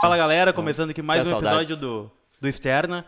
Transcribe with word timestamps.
Fala 0.00 0.16
galera, 0.16 0.52
começando 0.52 0.90
aqui 0.90 1.02
mais 1.02 1.26
um 1.26 1.36
episódio 1.38 1.76
do, 1.76 2.10
do 2.40 2.48
Externa. 2.48 3.04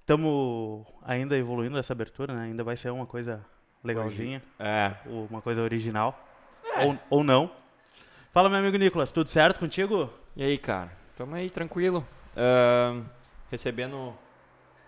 Estamos 0.00 0.86
ainda 1.02 1.36
evoluindo 1.36 1.78
essa 1.78 1.92
abertura, 1.92 2.32
né? 2.34 2.44
Ainda 2.44 2.62
vai 2.62 2.76
ser 2.76 2.90
uma 2.90 3.06
coisa 3.06 3.44
legalzinha, 3.82 4.42
É, 4.58 4.92
uma 5.06 5.40
coisa 5.40 5.62
original. 5.62 6.18
Ou, 6.82 6.98
ou 7.10 7.24
não. 7.24 7.50
Fala, 8.32 8.48
meu 8.48 8.58
amigo 8.58 8.76
Nicolas, 8.76 9.10
tudo 9.10 9.28
certo 9.28 9.58
contigo? 9.60 10.10
e 10.36 10.42
aí, 10.42 10.58
cara? 10.58 10.90
Tamo 11.16 11.34
aí, 11.34 11.48
tranquilo. 11.50 12.06
Ahn, 12.36 13.02
recebendo 13.50 14.12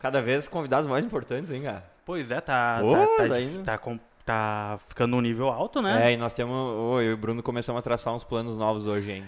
cada 0.01 0.21
vez 0.21 0.49
convidados 0.49 0.87
mais 0.87 1.05
importantes, 1.05 1.51
hein, 1.51 1.63
cara? 1.63 1.85
Pois 2.05 2.31
é, 2.31 2.41
tá, 2.41 2.79
Pô, 2.81 2.93
tá, 2.93 3.07
tá, 3.17 3.27
daí- 3.27 3.63
tá 3.65 3.79
tá 4.25 4.79
ficando 4.89 5.17
um 5.17 5.21
nível 5.21 5.49
alto, 5.49 5.81
né? 5.81 6.11
É, 6.11 6.15
e 6.15 6.17
nós 6.17 6.35
temos. 6.35 6.53
ô, 6.57 7.01
eu 7.01 7.13
e 7.13 7.15
o 7.15 7.17
Bruno 7.17 7.45
começamos 7.45 7.79
a 7.79 7.83
traçar 7.83 8.13
uns 8.13 8.25
planos 8.25 8.59
novos 8.59 8.87
hoje, 8.89 9.13
hein? 9.13 9.25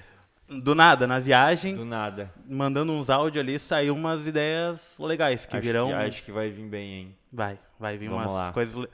Do 0.49 0.75
nada, 0.75 1.07
na 1.07 1.19
viagem, 1.21 1.75
Do 1.77 1.85
nada. 1.85 2.31
mandando 2.49 2.91
uns 2.93 3.11
áudios 3.11 3.43
ali, 3.45 3.59
saiu 3.59 3.95
umas 3.95 4.27
ideias 4.27 4.97
legais 4.99 5.45
que 5.45 5.55
acho 5.57 5.63
virão. 5.65 5.89
Que, 5.89 5.95
acho 5.95 6.23
que 6.23 6.33
vai 6.33 6.49
vir 6.49 6.65
bem, 6.67 6.93
hein? 6.95 7.15
Vai, 7.31 7.59
vai 7.79 7.97
vir 7.99 8.09
Vamos 8.09 8.25
umas 8.25 8.35
lá. 8.35 8.53
coisas. 8.53 8.75
le- 8.75 8.89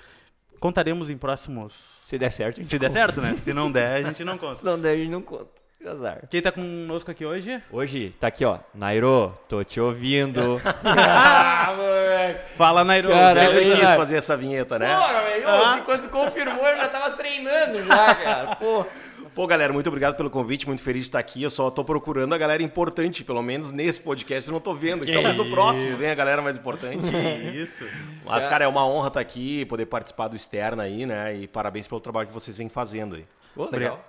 Contaremos 0.59 1.09
em 1.11 1.17
próximos. 1.17 1.75
Se 2.07 2.19
der 2.19 2.33
certo, 2.33 2.59
a 2.59 2.63
gente 2.63 2.71
Se 2.71 2.79
der 2.79 2.89
conta. 2.89 2.99
certo, 3.01 3.21
né? 3.21 3.37
Se 3.37 3.53
não 3.53 3.71
der, 3.71 3.97
a 3.97 4.03
gente 4.09 4.25
não 4.25 4.37
conta. 4.37 4.55
Se 4.57 4.65
não 4.65 4.81
der, 4.81 4.91
a 4.91 4.97
gente 4.97 5.11
não 5.11 5.23
conta. 5.23 5.49
Que 5.79 5.89
Azar. 5.89 6.23
Quem 6.31 6.41
tá 6.41 6.51
conosco 6.51 7.11
aqui 7.11 7.27
hoje? 7.27 7.63
Hoje, 7.71 8.15
tá 8.19 8.29
aqui, 8.29 8.43
ó. 8.45 8.59
Nairo, 8.75 9.37
tô 9.49 9.63
te 9.63 9.79
ouvindo. 9.79 10.59
ah, 10.83 11.75
moleque. 11.77 12.57
Fala, 12.57 12.83
Nairo. 12.85 13.11
Cara, 13.11 13.35
Sempre 13.35 13.59
aí, 13.59 13.77
quis 13.79 13.91
fazer 13.95 14.17
essa 14.17 14.35
vinheta, 14.37 14.79
né? 14.79 14.97
Porra, 14.97 15.23
velho. 15.23 15.47
ô, 15.47 15.77
Enquanto 15.77 16.09
confirmou, 16.09 16.67
eu 16.67 16.77
já 16.79 16.89
tava 16.89 17.11
treinando 17.11 17.85
já, 17.85 18.15
cara. 18.15 18.57
Pô. 18.57 18.87
Pô, 19.35 19.49
galera, 19.49 19.73
muito 19.73 19.89
obrigado 19.89 20.17
pelo 20.17 20.31
convite, 20.31 20.65
muito 20.65 20.81
feliz 20.81 21.03
de 21.03 21.09
estar 21.09 21.19
aqui. 21.19 21.43
Eu 21.43 21.51
só 21.51 21.69
tô 21.69 21.85
procurando 21.85 22.33
a 22.33 22.39
galera 22.39 22.63
importante, 22.63 23.25
pelo 23.25 23.43
menos 23.43 23.73
nesse 23.73 24.01
podcast 24.01 24.49
eu 24.49 24.53
não 24.53 24.61
tô 24.61 24.73
vendo. 24.75 25.05
Então, 25.09 25.21
mas 25.21 25.37
no 25.37 25.51
próximo 25.51 25.97
vem 25.97 26.09
a 26.09 26.15
galera 26.15 26.41
mais 26.41 26.57
importante. 26.57 27.05
Isso. 27.53 27.85
Mas, 28.25 28.47
cara, 28.47 28.65
é 28.65 28.69
uma 28.69 28.87
honra 28.87 29.09
estar 29.09 29.21
aqui, 29.21 29.65
poder 29.65 29.87
participar 29.87 30.29
do 30.29 30.37
Externa 30.37 30.85
aí, 30.85 31.05
né? 31.05 31.35
E 31.35 31.49
parabéns 31.49 31.89
pelo 31.89 32.01
trabalho 32.01 32.29
que 32.29 32.33
vocês 32.33 32.57
vêm 32.57 32.69
fazendo 32.69 33.17
aí. 33.17 33.27
Pô, 33.57 33.69
legal. 33.69 34.09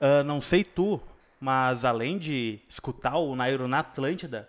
Ah, 0.00 0.22
não 0.22 0.40
sei 0.40 0.64
tu, 0.64 0.98
mas 1.38 1.84
além 1.84 2.16
de 2.16 2.58
escutar 2.66 3.16
o 3.16 3.36
Nairo 3.36 3.68
na 3.68 3.80
Atlântida, 3.80 4.48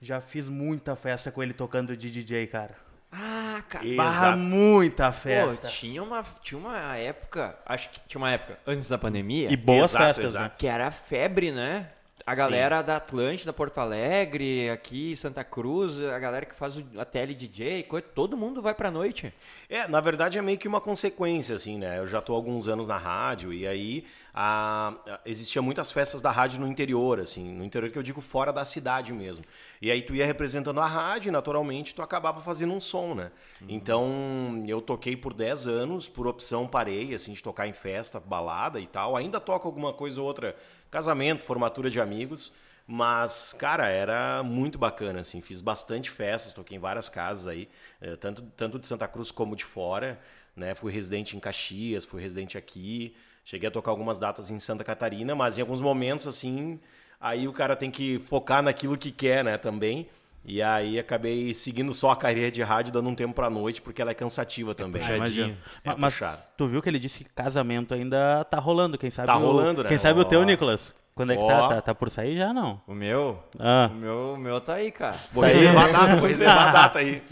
já 0.00 0.20
fiz 0.20 0.48
muita 0.48 0.96
festa 0.96 1.30
com 1.30 1.40
ele 1.40 1.52
tocando 1.52 1.96
de 1.96 2.10
DJ, 2.10 2.48
cara. 2.48 2.81
Ah, 3.12 3.62
cara. 3.68 3.84
Barra 3.94 4.36
muita 4.36 5.08
Pô, 5.08 5.12
festa. 5.12 5.68
tinha 5.68 6.02
uma, 6.02 6.24
tinha 6.42 6.58
uma 6.58 6.96
época, 6.96 7.58
acho 7.66 7.90
que 7.90 8.00
tinha 8.08 8.18
uma 8.18 8.30
época 8.30 8.58
antes 8.66 8.88
da 8.88 8.96
pandemia, 8.96 9.52
e 9.52 9.56
boas 9.56 9.90
Exato, 9.90 10.04
festas, 10.06 10.24
exato. 10.32 10.58
que 10.58 10.66
era 10.66 10.90
febre, 10.90 11.52
né? 11.52 11.88
A 12.24 12.34
galera 12.36 12.82
da 12.82 12.96
Atlântida, 12.96 13.52
Porto 13.52 13.78
Alegre, 13.78 14.70
aqui 14.70 15.16
Santa 15.16 15.42
Cruz, 15.42 16.00
a 16.00 16.18
galera 16.20 16.46
que 16.46 16.54
faz 16.54 16.78
a 16.96 17.04
tele 17.04 17.34
DJ, 17.34 17.82
coisa, 17.82 18.06
todo 18.14 18.36
mundo 18.36 18.62
vai 18.62 18.74
pra 18.74 18.90
noite. 18.92 19.32
É, 19.68 19.88
na 19.88 20.00
verdade 20.00 20.38
é 20.38 20.42
meio 20.42 20.56
que 20.56 20.68
uma 20.68 20.80
consequência, 20.80 21.56
assim, 21.56 21.78
né? 21.78 21.98
Eu 21.98 22.06
já 22.06 22.20
tô 22.20 22.32
há 22.32 22.36
alguns 22.36 22.68
anos 22.68 22.86
na 22.86 22.96
rádio 22.96 23.52
e 23.52 23.66
aí 23.66 24.04
a, 24.32 24.94
a- 25.08 25.20
existia 25.26 25.60
muitas 25.60 25.90
festas 25.90 26.22
da 26.22 26.30
rádio 26.30 26.60
no 26.60 26.68
interior, 26.68 27.18
assim, 27.18 27.52
no 27.52 27.64
interior 27.64 27.90
que 27.90 27.98
eu 27.98 28.02
digo 28.04 28.20
fora 28.20 28.52
da 28.52 28.64
cidade 28.64 29.12
mesmo. 29.12 29.44
E 29.80 29.90
aí 29.90 30.00
tu 30.00 30.14
ia 30.14 30.24
representando 30.24 30.78
a 30.80 30.86
rádio 30.86 31.28
e 31.28 31.32
naturalmente 31.32 31.92
tu 31.92 32.02
acabava 32.02 32.40
fazendo 32.40 32.72
um 32.72 32.80
som, 32.80 33.14
né? 33.14 33.32
Então 33.68 34.62
eu 34.68 34.80
toquei 34.80 35.16
por 35.16 35.34
10 35.34 35.66
anos, 35.66 36.08
por 36.08 36.26
opção 36.28 36.68
parei, 36.68 37.14
assim, 37.14 37.32
de 37.32 37.42
tocar 37.42 37.66
em 37.66 37.72
festa, 37.72 38.20
balada 38.20 38.78
e 38.78 38.86
tal. 38.86 39.16
Ainda 39.16 39.40
toco 39.40 39.66
alguma 39.66 39.92
coisa 39.92 40.20
ou 40.20 40.26
outra, 40.26 40.56
casamento, 40.92 41.42
formatura 41.42 41.90
de 41.90 42.00
amigos. 42.00 42.54
Mas, 42.86 43.52
cara, 43.54 43.88
era 43.88 44.42
muito 44.42 44.78
bacana, 44.78 45.20
assim. 45.20 45.40
Fiz 45.40 45.60
bastante 45.60 46.10
festas, 46.10 46.52
toquei 46.52 46.76
em 46.76 46.80
várias 46.80 47.08
casas 47.08 47.46
aí, 47.48 47.68
eh, 48.00 48.16
tanto, 48.16 48.42
tanto 48.56 48.78
de 48.78 48.86
Santa 48.86 49.08
Cruz 49.08 49.30
como 49.30 49.56
de 49.56 49.64
fora, 49.64 50.20
né? 50.54 50.74
Fui 50.74 50.92
residente 50.92 51.36
em 51.36 51.40
Caxias, 51.40 52.04
fui 52.04 52.20
residente 52.20 52.58
aqui. 52.58 53.16
Cheguei 53.44 53.68
a 53.68 53.72
tocar 53.72 53.90
algumas 53.90 54.18
datas 54.18 54.50
em 54.50 54.58
Santa 54.58 54.84
Catarina, 54.84 55.34
mas 55.34 55.58
em 55.58 55.62
alguns 55.62 55.80
momentos, 55.80 56.26
assim, 56.26 56.78
aí 57.20 57.48
o 57.48 57.52
cara 57.52 57.74
tem 57.74 57.90
que 57.90 58.20
focar 58.26 58.62
naquilo 58.62 58.96
que 58.96 59.10
quer, 59.10 59.42
né, 59.44 59.58
também. 59.58 60.08
E 60.44 60.60
aí 60.60 60.98
acabei 60.98 61.54
seguindo 61.54 61.94
só 61.94 62.10
a 62.10 62.16
carreira 62.16 62.50
de 62.50 62.62
rádio, 62.62 62.92
dando 62.92 63.08
um 63.08 63.14
tempo 63.14 63.32
pra 63.32 63.48
noite, 63.48 63.80
porque 63.80 64.02
ela 64.02 64.10
é 64.10 64.14
cansativa 64.14 64.74
também. 64.74 65.00
Ah, 65.00 65.06
puxadinho. 65.06 65.44
imagino. 65.46 65.58
É 65.84 65.88
Ma- 65.90 65.96
mas 65.98 66.14
puxado. 66.14 66.42
tu 66.56 66.66
viu 66.66 66.82
que 66.82 66.88
ele 66.88 66.98
disse 66.98 67.22
que 67.22 67.30
casamento 67.30 67.94
ainda 67.94 68.44
tá 68.44 68.58
rolando, 68.58 68.98
quem 68.98 69.08
sabe 69.10 69.26
Tá 69.28 69.36
o- 69.36 69.40
rolando, 69.40 69.84
né? 69.84 69.88
Quem 69.88 69.98
sabe 69.98 70.18
o 70.18 70.24
teu. 70.24 70.42
Nicolas? 70.44 70.92
Quando 71.14 71.32
é 71.32 71.36
que 71.36 71.42
Ó. 71.42 71.46
tá? 71.46 71.68
tá? 71.68 71.82
Tá 71.82 71.94
por 71.94 72.10
sair 72.10 72.36
já, 72.38 72.52
não? 72.52 72.80
O 72.88 72.94
meu, 72.94 73.38
Ah. 73.58 73.88
o 73.92 73.94
meu, 73.94 74.32
o 74.34 74.36
meu 74.36 74.60
tá 74.60 74.74
aí, 74.74 74.90
cara. 74.90 75.16
Vou 75.32 75.44
reservar 75.44 75.84
a 75.84 75.92
data, 75.92 76.16
vou 76.16 76.26
reservar 76.26 76.68
a 76.68 76.72
data 76.72 76.98
aí. 76.98 77.22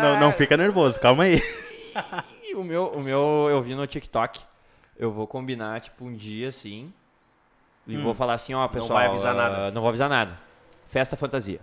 Não, 0.00 0.20
não 0.20 0.32
fica 0.32 0.56
nervoso, 0.56 0.98
calma 1.00 1.24
aí. 1.24 1.40
O 2.54 2.62
meu, 2.62 2.86
o 2.88 3.02
meu 3.02 3.46
eu 3.50 3.62
vi 3.62 3.74
no 3.74 3.86
TikTok. 3.86 4.40
Eu 4.98 5.10
vou 5.10 5.26
combinar, 5.26 5.80
tipo, 5.80 6.04
um 6.04 6.12
dia 6.12 6.48
assim. 6.48 6.92
E 7.86 7.96
vou 7.96 8.14
falar 8.14 8.34
assim, 8.34 8.54
ó, 8.54 8.66
pessoal. 8.68 8.98
vai 8.98 9.06
avisar 9.06 9.32
ah, 9.32 9.36
nada. 9.38 9.70
Não 9.70 9.80
vou 9.80 9.88
avisar 9.88 10.08
nada. 10.08 10.38
Festa 10.88 11.16
fantasia. 11.16 11.60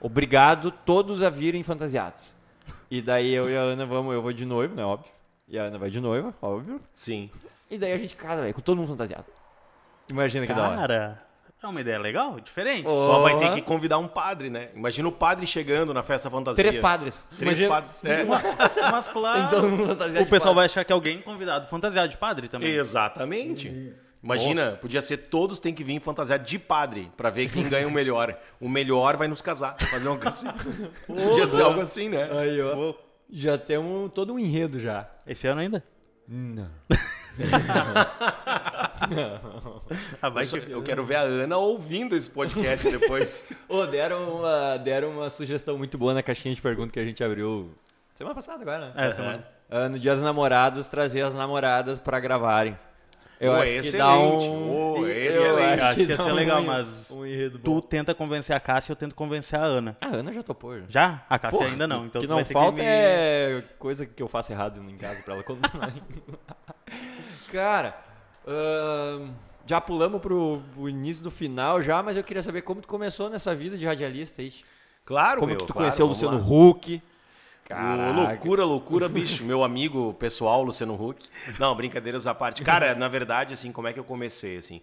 Obrigado 0.00 0.70
todos 0.70 1.22
a 1.22 1.28
virem 1.30 1.62
fantasiados. 1.62 2.32
E 2.90 3.00
daí 3.02 3.32
eu 3.32 3.48
e 3.50 3.56
a 3.56 3.60
Ana 3.60 3.86
vamos, 3.86 4.14
eu 4.14 4.22
vou 4.22 4.32
de 4.32 4.44
noivo, 4.44 4.74
né? 4.74 4.84
Óbvio. 4.84 5.10
E 5.48 5.58
a 5.58 5.64
Ana 5.64 5.78
vai 5.78 5.90
de 5.90 6.00
noiva, 6.00 6.34
óbvio. 6.40 6.80
Sim. 6.94 7.30
E 7.70 7.78
daí 7.78 7.92
a 7.92 7.98
gente 7.98 8.16
casa, 8.16 8.42
velho, 8.42 8.54
com 8.54 8.60
todo 8.60 8.76
mundo 8.78 8.88
fantasiado. 8.88 9.26
Imagina 10.10 10.46
que 10.46 10.52
da 10.52 10.68
hora. 10.68 10.76
Cara, 10.76 11.22
é 11.62 11.66
uma 11.66 11.80
ideia 11.80 11.98
legal, 11.98 12.40
diferente. 12.40 12.88
Só 12.88 13.20
vai 13.20 13.36
ter 13.36 13.50
que 13.52 13.62
convidar 13.62 13.98
um 13.98 14.08
padre, 14.08 14.48
né? 14.48 14.70
Imagina 14.74 15.06
o 15.08 15.12
padre 15.12 15.46
chegando 15.46 15.92
na 15.92 16.02
festa 16.02 16.30
fantasia. 16.30 16.62
Três 16.64 16.76
padres. 16.78 17.24
Três 17.38 17.60
Imagina- 17.60 17.68
padres. 17.68 18.02
É. 18.04 18.24
Mas 18.90 19.06
claro. 19.12 19.50
Todo 19.50 19.68
mundo 19.68 19.86
fantasiado 19.86 20.22
o 20.22 20.24
de 20.24 20.30
pessoal 20.30 20.54
padre. 20.54 20.54
vai 20.56 20.64
achar 20.64 20.84
que 20.84 20.92
alguém 20.92 21.20
convidado 21.20 21.66
fantasiado 21.68 22.08
de 22.08 22.16
padre 22.16 22.48
também. 22.48 22.70
Exatamente. 22.70 23.94
Imagina, 24.22 24.72
podia 24.80 25.00
ser 25.00 25.16
todos 25.16 25.58
têm 25.58 25.72
que 25.74 25.82
vir 25.82 26.00
fantasiado 26.00 26.44
de 26.44 26.58
padre 26.58 27.10
pra 27.16 27.30
ver 27.30 27.50
quem 27.50 27.68
ganha 27.68 27.88
o 27.88 27.90
melhor. 27.90 28.36
O 28.60 28.68
melhor 28.68 29.16
vai 29.16 29.26
nos 29.28 29.40
casar. 29.40 29.76
Fazer 29.78 30.08
algo 30.08 30.28
assim. 30.28 30.46
podia 31.06 31.46
ser 31.46 31.62
algo 31.62 31.80
assim, 31.80 32.08
né? 32.10 32.28
Aí, 32.38 32.60
ó. 32.60 32.74
Pô, 32.74 32.94
Já 33.30 33.56
temos 33.56 34.12
todo 34.12 34.34
um 34.34 34.38
enredo 34.38 34.78
já. 34.78 35.08
Esse 35.26 35.46
ano 35.46 35.60
ainda? 35.62 35.82
Não. 36.28 36.68
Ah, 40.20 40.28
vai 40.28 40.44
Eu, 40.44 40.48
só- 40.48 40.58
que... 40.58 40.70
eu 40.70 40.82
quero 40.82 41.04
ver 41.04 41.16
a 41.16 41.22
Ana 41.22 41.56
ouvindo 41.56 42.14
esse 42.14 42.28
podcast 42.30 42.88
depois. 42.90 43.50
Ô, 43.68 43.86
deram 43.86 44.36
uma, 44.38 44.76
deram 44.76 45.10
uma 45.10 45.30
sugestão 45.30 45.76
muito 45.78 45.96
boa 45.98 46.14
na 46.14 46.22
caixinha 46.22 46.54
de 46.54 46.60
perguntas 46.60 46.92
que 46.92 47.00
a 47.00 47.04
gente 47.04 47.22
abriu 47.24 47.70
semana 48.14 48.34
passada 48.34 48.60
agora, 48.62 48.92
né? 48.92 49.08
É, 49.08 49.12
semana. 49.12 49.46
Ah, 49.68 49.88
no 49.88 49.98
Dia 49.98 50.12
dos 50.12 50.22
Namorados, 50.22 50.88
trazer 50.88 51.22
as 51.22 51.34
namoradas 51.34 51.98
pra 51.98 52.20
gravarem. 52.20 52.76
Eu 53.40 53.54
acho 53.54 53.64
que 53.64 53.76
excelente. 53.78 53.98
dá 53.98 54.18
um... 54.18 54.70
Ô, 54.70 54.96
eu 54.98 55.08
excelente. 55.28 55.80
Acho 55.80 55.94
que 55.96 56.02
ia 56.10 56.16
ser 56.16 56.22
um 56.22 56.32
legal, 56.34 56.60
en- 56.62 56.66
mas 56.66 57.10
Um 57.10 57.24
enredo 57.26 57.58
Tu 57.58 57.70
bom. 57.74 57.80
tenta 57.80 58.14
convencer 58.14 58.54
a 58.54 58.60
Cássia, 58.60 58.92
eu 58.92 58.96
tento 58.96 59.14
convencer 59.14 59.58
a 59.58 59.64
Ana. 59.64 59.96
Ah, 60.00 60.08
a 60.08 60.16
Ana 60.16 60.32
já 60.32 60.42
topou. 60.42 60.78
Já. 60.80 60.84
Já? 60.88 61.24
A 61.28 61.38
Cássia 61.38 61.58
Porra, 61.58 61.70
ainda 61.70 61.86
não. 61.88 62.04
Então 62.06 62.20
que 62.20 62.26
tu 62.26 62.30
não 62.30 62.36
vai 62.36 62.44
ter 62.44 62.52
falta 62.52 62.76
que 62.76 62.82
me... 62.82 62.86
é 62.88 63.64
coisa 63.78 64.04
que 64.04 64.22
eu 64.22 64.28
faço 64.28 64.52
errado 64.52 64.78
em 64.86 64.96
casa 64.96 65.22
pra 65.22 65.34
ela 65.34 65.42
contar. 65.42 65.70
Cara, 67.50 67.98
já 69.66 69.80
pulamos 69.80 70.20
pro, 70.20 70.60
início 70.88 71.22
do 71.22 71.30
final 71.30 71.82
já, 71.82 72.02
mas 72.02 72.16
eu 72.16 72.24
queria 72.24 72.42
saber 72.42 72.62
como 72.62 72.80
tu 72.80 72.88
começou 72.88 73.28
nessa 73.30 73.54
vida 73.54 73.76
de 73.76 73.86
radialista 73.86 74.42
aí. 74.42 74.52
Claro, 75.04 75.40
Como 75.40 75.48
meu, 75.50 75.56
que 75.58 75.64
tu 75.66 75.72
claro, 75.72 75.86
conheceu 75.86 76.06
o 76.06 76.08
Luciano 76.10 76.38
lá. 76.38 76.44
Huck. 76.44 77.02
Ô, 77.72 78.12
loucura, 78.12 78.64
loucura, 78.64 79.08
bicho. 79.08 79.44
Meu 79.44 79.62
amigo 79.64 80.14
pessoal, 80.14 80.62
Luciano 80.62 80.94
Huck. 80.94 81.28
Não, 81.58 81.74
brincadeiras 81.74 82.26
à 82.26 82.34
parte. 82.34 82.62
Cara, 82.62 82.94
na 82.94 83.08
verdade, 83.08 83.54
assim, 83.54 83.72
como 83.72 83.88
é 83.88 83.92
que 83.92 83.98
eu 84.00 84.04
comecei, 84.04 84.56
assim? 84.56 84.80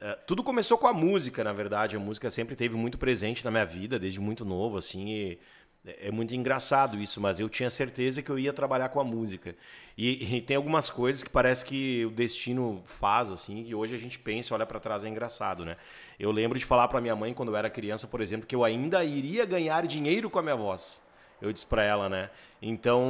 Eh, 0.00 0.18
tudo 0.26 0.42
começou 0.42 0.78
com 0.78 0.86
a 0.86 0.92
música, 0.92 1.42
na 1.42 1.52
verdade. 1.52 1.96
A 1.96 2.00
música 2.00 2.30
sempre 2.30 2.54
teve 2.56 2.76
muito 2.76 2.98
presente 2.98 3.44
na 3.44 3.50
minha 3.50 3.66
vida, 3.66 3.98
desde 3.98 4.20
muito 4.20 4.44
novo, 4.44 4.76
assim. 4.76 5.32
É 5.32 5.38
é 5.84 6.10
muito 6.10 6.34
engraçado 6.34 7.00
isso, 7.00 7.20
mas 7.20 7.40
eu 7.40 7.48
tinha 7.48 7.70
certeza 7.70 8.20
que 8.20 8.28
eu 8.30 8.38
ia 8.38 8.52
trabalhar 8.52 8.90
com 8.90 9.00
a 9.00 9.04
música. 9.04 9.56
E, 9.96 10.36
e 10.36 10.42
tem 10.42 10.56
algumas 10.56 10.90
coisas 10.90 11.22
que 11.22 11.30
parece 11.30 11.64
que 11.64 12.04
o 12.04 12.10
destino 12.10 12.82
faz, 12.84 13.30
assim, 13.30 13.64
que 13.64 13.74
hoje 13.74 13.94
a 13.94 13.98
gente 13.98 14.18
pensa, 14.18 14.54
olha 14.54 14.66
pra 14.66 14.78
trás, 14.78 15.04
é 15.04 15.08
engraçado, 15.08 15.64
né? 15.64 15.76
Eu 16.18 16.30
lembro 16.32 16.58
de 16.58 16.66
falar 16.66 16.86
pra 16.88 17.00
minha 17.00 17.16
mãe, 17.16 17.32
quando 17.32 17.50
eu 17.50 17.56
era 17.56 17.70
criança, 17.70 18.06
por 18.06 18.20
exemplo, 18.20 18.46
que 18.46 18.54
eu 18.54 18.62
ainda 18.62 19.02
iria 19.04 19.46
ganhar 19.46 19.86
dinheiro 19.86 20.28
com 20.28 20.38
a 20.38 20.42
minha 20.42 20.56
voz. 20.56 21.02
Eu 21.40 21.52
disse 21.52 21.66
pra 21.66 21.82
ela, 21.82 22.08
né? 22.08 22.30
Então, 22.60 23.06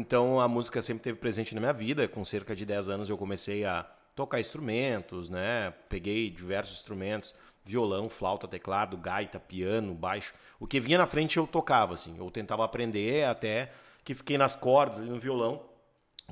então 0.00 0.40
a 0.40 0.48
música 0.48 0.82
sempre 0.82 1.02
teve 1.02 1.18
presente 1.18 1.54
na 1.54 1.60
minha 1.60 1.72
vida. 1.72 2.08
Com 2.08 2.24
cerca 2.24 2.54
de 2.54 2.66
10 2.66 2.88
anos 2.88 3.08
eu 3.08 3.16
comecei 3.16 3.64
a 3.64 3.86
tocar 4.14 4.40
instrumentos, 4.40 5.30
né? 5.30 5.72
Peguei 5.88 6.30
diversos 6.30 6.76
instrumentos, 6.76 7.34
violão, 7.64 8.08
flauta, 8.08 8.48
teclado, 8.48 8.96
gaita, 8.96 9.38
piano, 9.38 9.94
baixo. 9.94 10.34
O 10.58 10.66
que 10.66 10.80
vinha 10.80 10.98
na 10.98 11.06
frente 11.06 11.36
eu 11.36 11.46
tocava, 11.46 11.94
assim. 11.94 12.16
Eu 12.18 12.30
tentava 12.30 12.64
aprender 12.64 13.24
até 13.24 13.72
que 14.04 14.14
fiquei 14.14 14.36
nas 14.36 14.56
cordas 14.56 14.98
ali 14.98 15.08
no 15.08 15.18
violão. 15.18 15.62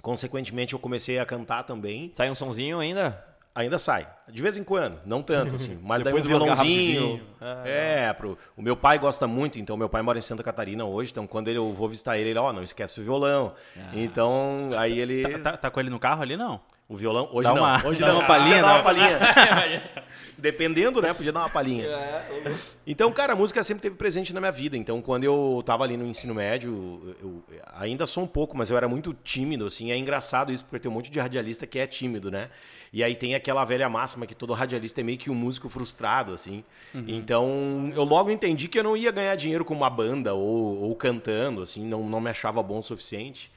Consequentemente 0.03 0.75
eu 0.75 0.79
comecei 0.79 1.19
a 1.19 1.27
cantar 1.27 1.63
também. 1.63 2.11
Sai 2.15 2.31
um 2.31 2.35
sonzinho 2.35 2.81
ainda? 2.81 3.28
Ainda 3.59 3.77
sai, 3.77 4.07
de 4.29 4.41
vez 4.41 4.57
em 4.57 4.63
quando, 4.63 5.01
não 5.05 5.21
tanto, 5.21 5.57
assim. 5.57 5.77
Mas 5.83 6.01
daí 6.01 6.15
um 6.15 6.21
violãozinho. 6.21 7.21
Ah, 7.41 7.63
é, 7.67 8.13
pro, 8.13 8.39
o 8.57 8.63
meu 8.63 8.77
pai 8.77 9.01
gosta 9.01 9.27
muito, 9.27 9.59
então 9.59 9.77
meu 9.77 9.89
pai 9.89 10.01
mora 10.01 10.17
em 10.17 10.23
Santa 10.23 10.45
Catarina 10.45 10.85
hoje, 10.85 11.11
então 11.11 11.27
quando 11.27 11.49
ele, 11.49 11.59
eu 11.59 11.73
vou 11.73 11.89
visitar 11.89 12.17
ele, 12.17 12.31
ele, 12.31 12.39
ó, 12.39 12.53
não 12.53 12.63
esquece 12.63 13.01
o 13.01 13.03
violão. 13.03 13.53
Ah. 13.77 13.91
Então, 13.95 14.71
aí 14.77 15.01
ele. 15.01 15.23
Tá, 15.27 15.39
tá- 15.51 15.57
tá 15.57 15.71
com 15.73 15.81
ele 15.81 15.91
no 15.91 15.99
carro 15.99 16.23
ali, 16.23 16.37
não? 16.37 16.61
O 16.89 16.97
violão, 16.97 17.29
hoje 17.33 17.47
Dá 17.49 17.55
não. 17.55 17.63
uma- 17.63 17.87
hoje 17.87 18.01
dá 18.01 18.09
não. 18.09 18.15
uma 18.21 18.27
palhinha, 18.27 18.63
dar 18.63 18.69
né? 18.69 18.75
uma 18.75 18.83
palhinha. 18.83 19.19
Dependendo, 20.39 21.03
né? 21.03 21.13
Podia 21.13 21.33
dar 21.33 21.41
uma 21.41 21.51
palhinha. 21.51 21.85
Então, 22.87 23.11
cara, 23.13 23.33
a 23.33 23.37
música 23.37 23.63
sempre 23.65 23.83
teve 23.83 23.97
presente 23.97 24.33
na 24.33 24.41
minha 24.41 24.53
vida. 24.53 24.77
Então, 24.77 25.03
quando 25.03 25.25
eu 25.25 25.63
tava 25.67 25.83
ali 25.85 25.97
no 25.97 26.07
ensino 26.07 26.33
médio, 26.35 27.15
eu 27.21 27.43
ainda 27.77 28.07
sou 28.07 28.23
um 28.23 28.27
pouco, 28.27 28.57
mas 28.57 28.71
eu 28.71 28.77
era 28.77 28.89
muito 28.89 29.13
tímido, 29.13 29.67
assim. 29.67 29.91
É 29.91 29.97
engraçado 29.99 30.53
isso, 30.53 30.65
porque 30.65 30.79
tem 30.79 30.91
um 30.91 30.95
monte 30.95 31.11
de 31.11 31.19
radialista 31.19 31.67
que 31.67 31.79
é 31.79 31.87
tímido, 31.87 32.31
né? 32.31 32.49
E 32.93 33.03
aí 33.05 33.15
tem 33.17 33.35
aquela 33.35 33.65
velha 33.67 33.89
máxima 33.89 34.27
que 34.27 34.35
todo 34.35 34.53
radialista 34.55 35.01
é 35.01 35.05
meio 35.05 35.19
que 35.19 35.29
um 35.29 35.35
músico 35.35 35.69
frustrado, 35.69 36.33
assim. 36.33 36.65
Então, 36.95 37.91
eu 37.95 38.05
logo 38.05 38.31
entendi 38.31 38.67
que 38.69 38.79
eu 38.79 38.85
não 38.85 38.97
ia 38.97 39.11
ganhar 39.11 39.35
dinheiro 39.35 39.65
com 39.65 39.75
uma 39.75 39.91
banda 39.91 40.33
ou, 40.35 40.79
ou 40.85 40.95
cantando, 40.97 41.61
assim. 41.63 41.85
Não, 41.85 42.03
não 42.09 42.21
me 42.21 42.31
achava 42.31 42.63
bom 42.63 42.79
o 42.79 42.83
suficiente. 42.83 43.51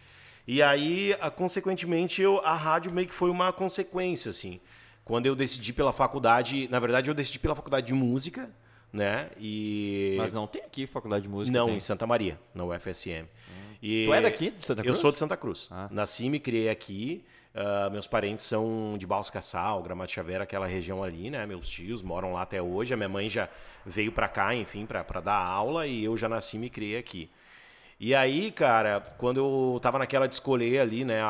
E 0.47 0.61
aí, 0.61 1.15
a- 1.19 1.29
consequentemente, 1.29 2.21
eu, 2.21 2.39
a 2.43 2.55
rádio 2.55 2.91
meio 2.93 3.07
que 3.07 3.13
foi 3.13 3.29
uma 3.29 3.51
consequência, 3.53 4.29
assim. 4.29 4.59
Quando 5.05 5.25
eu 5.25 5.35
decidi 5.35 5.73
pela 5.73 5.91
faculdade, 5.93 6.67
na 6.69 6.79
verdade, 6.79 7.09
eu 7.09 7.13
decidi 7.13 7.39
pela 7.39 7.55
faculdade 7.55 7.88
de 7.88 7.93
música, 7.93 8.49
né? 8.93 9.29
E 9.39 10.15
Mas 10.17 10.31
não 10.33 10.47
tem 10.47 10.61
aqui 10.63 10.85
faculdade 10.88 11.23
de 11.23 11.29
música? 11.29 11.57
não 11.57 11.67
tem? 11.67 11.77
em 11.77 11.79
Santa 11.79 12.05
Maria, 12.07 12.39
na 12.53 12.63
UFSM. 12.65 13.25
E 13.81 14.05
Tu 14.05 14.13
é 14.13 14.21
daqui, 14.21 14.51
de 14.51 14.65
Santa 14.65 14.81
Eu 14.81 14.85
Cruz? 14.85 14.97
sou 14.99 15.11
de 15.11 15.17
Santa 15.17 15.35
Cruz. 15.35 15.67
Ah. 15.71 15.88
Nasci 15.91 16.25
e 16.25 16.29
me 16.29 16.39
criei 16.39 16.69
aqui. 16.69 17.23
Ah, 17.53 17.89
meus 17.91 18.05
parentes 18.07 18.45
são 18.45 18.95
de 18.97 19.05
Baus 19.07 19.29
Cassal, 19.29 19.81
Gramado 19.81 20.09
Xavier, 20.11 20.39
aquela 20.41 20.67
região 20.67 21.03
ali, 21.03 21.29
né? 21.31 21.45
Meus 21.47 21.67
tios 21.67 22.01
moram 22.03 22.31
lá 22.33 22.44
até 22.44 22.61
hoje. 22.61 22.94
A 22.94 22.97
minha 22.97 23.09
mãe 23.09 23.27
já 23.27 23.49
veio 23.85 24.11
pra 24.11 24.27
cá, 24.29 24.53
enfim, 24.55 24.85
pra 24.85 25.03
pra 25.03 25.19
dar 25.19 25.35
aula 25.35 25.87
e 25.87 26.03
eu 26.03 26.15
já 26.15 26.29
nasci 26.29 26.55
e 26.57 26.59
me 26.59 26.69
criei 26.69 26.97
aqui. 26.97 27.29
E 28.03 28.15
aí, 28.15 28.50
cara, 28.50 29.00
quando 29.15 29.38
eu 29.38 29.80
tava 29.80 30.00
naquela 30.00 30.27
de 30.27 30.33
escolher 30.33 30.80
ali, 30.80 31.06
né, 31.06 31.21
a, 31.21 31.27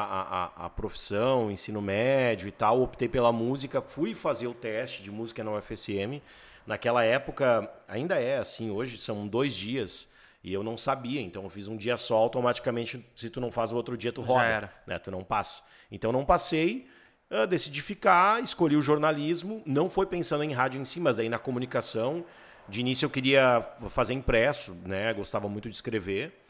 a, 0.56 0.65
a 0.68 0.69
profissão, 0.69 1.51
ensino 1.51 1.81
médio 1.81 2.47
e 2.47 2.51
tal, 2.51 2.81
optei 2.81 3.09
pela 3.09 3.29
música, 3.29 3.81
fui 3.81 4.13
fazer 4.13 4.47
o 4.47 4.53
teste 4.53 5.03
de 5.03 5.12
música 5.12 5.44
na 5.44 5.51
UFSM. 5.51 6.21
Naquela 6.65 7.03
época, 7.03 7.69
ainda 7.89 8.18
é 8.18 8.38
assim, 8.38 8.71
hoje 8.71 8.97
são 8.97 9.27
dois 9.27 9.53
dias 9.53 10.09
e 10.41 10.53
eu 10.53 10.63
não 10.63 10.77
sabia, 10.77 11.19
então 11.19 11.44
eu 11.44 11.50
fiz 11.50 11.68
um 11.68 11.75
dia 11.75 11.97
só, 11.97 12.15
automaticamente, 12.15 13.06
se 13.17 13.29
tu 13.29 13.41
não 13.41 13.51
faz 13.51 13.74
o 13.74 13.75
outro 13.75 13.97
dia, 13.97 14.13
tu 14.13 14.21
roda, 14.21 14.71
né, 14.88 14.97
tu 14.97 15.12
não 15.12 15.25
passa. 15.25 15.63
Então 15.91 16.13
não 16.13 16.24
passei, 16.24 16.88
ah, 17.29 17.45
decidi 17.45 17.81
ficar, 17.81 18.41
escolhi 18.41 18.77
o 18.77 18.81
jornalismo, 18.81 19.62
não 19.65 19.89
foi 19.89 20.06
pensando 20.06 20.45
em 20.45 20.53
rádio 20.53 20.79
em 20.79 20.85
si, 20.85 21.01
mas 21.01 21.17
daí 21.17 21.27
na 21.27 21.38
comunicação, 21.38 22.24
de 22.69 22.79
início 22.79 23.07
eu 23.07 23.09
queria 23.09 23.62
fazer 23.89 24.13
impresso, 24.13 24.74
né, 24.85 25.13
gostava 25.13 25.50
muito 25.50 25.67
de 25.67 25.75
escrever. 25.75 26.40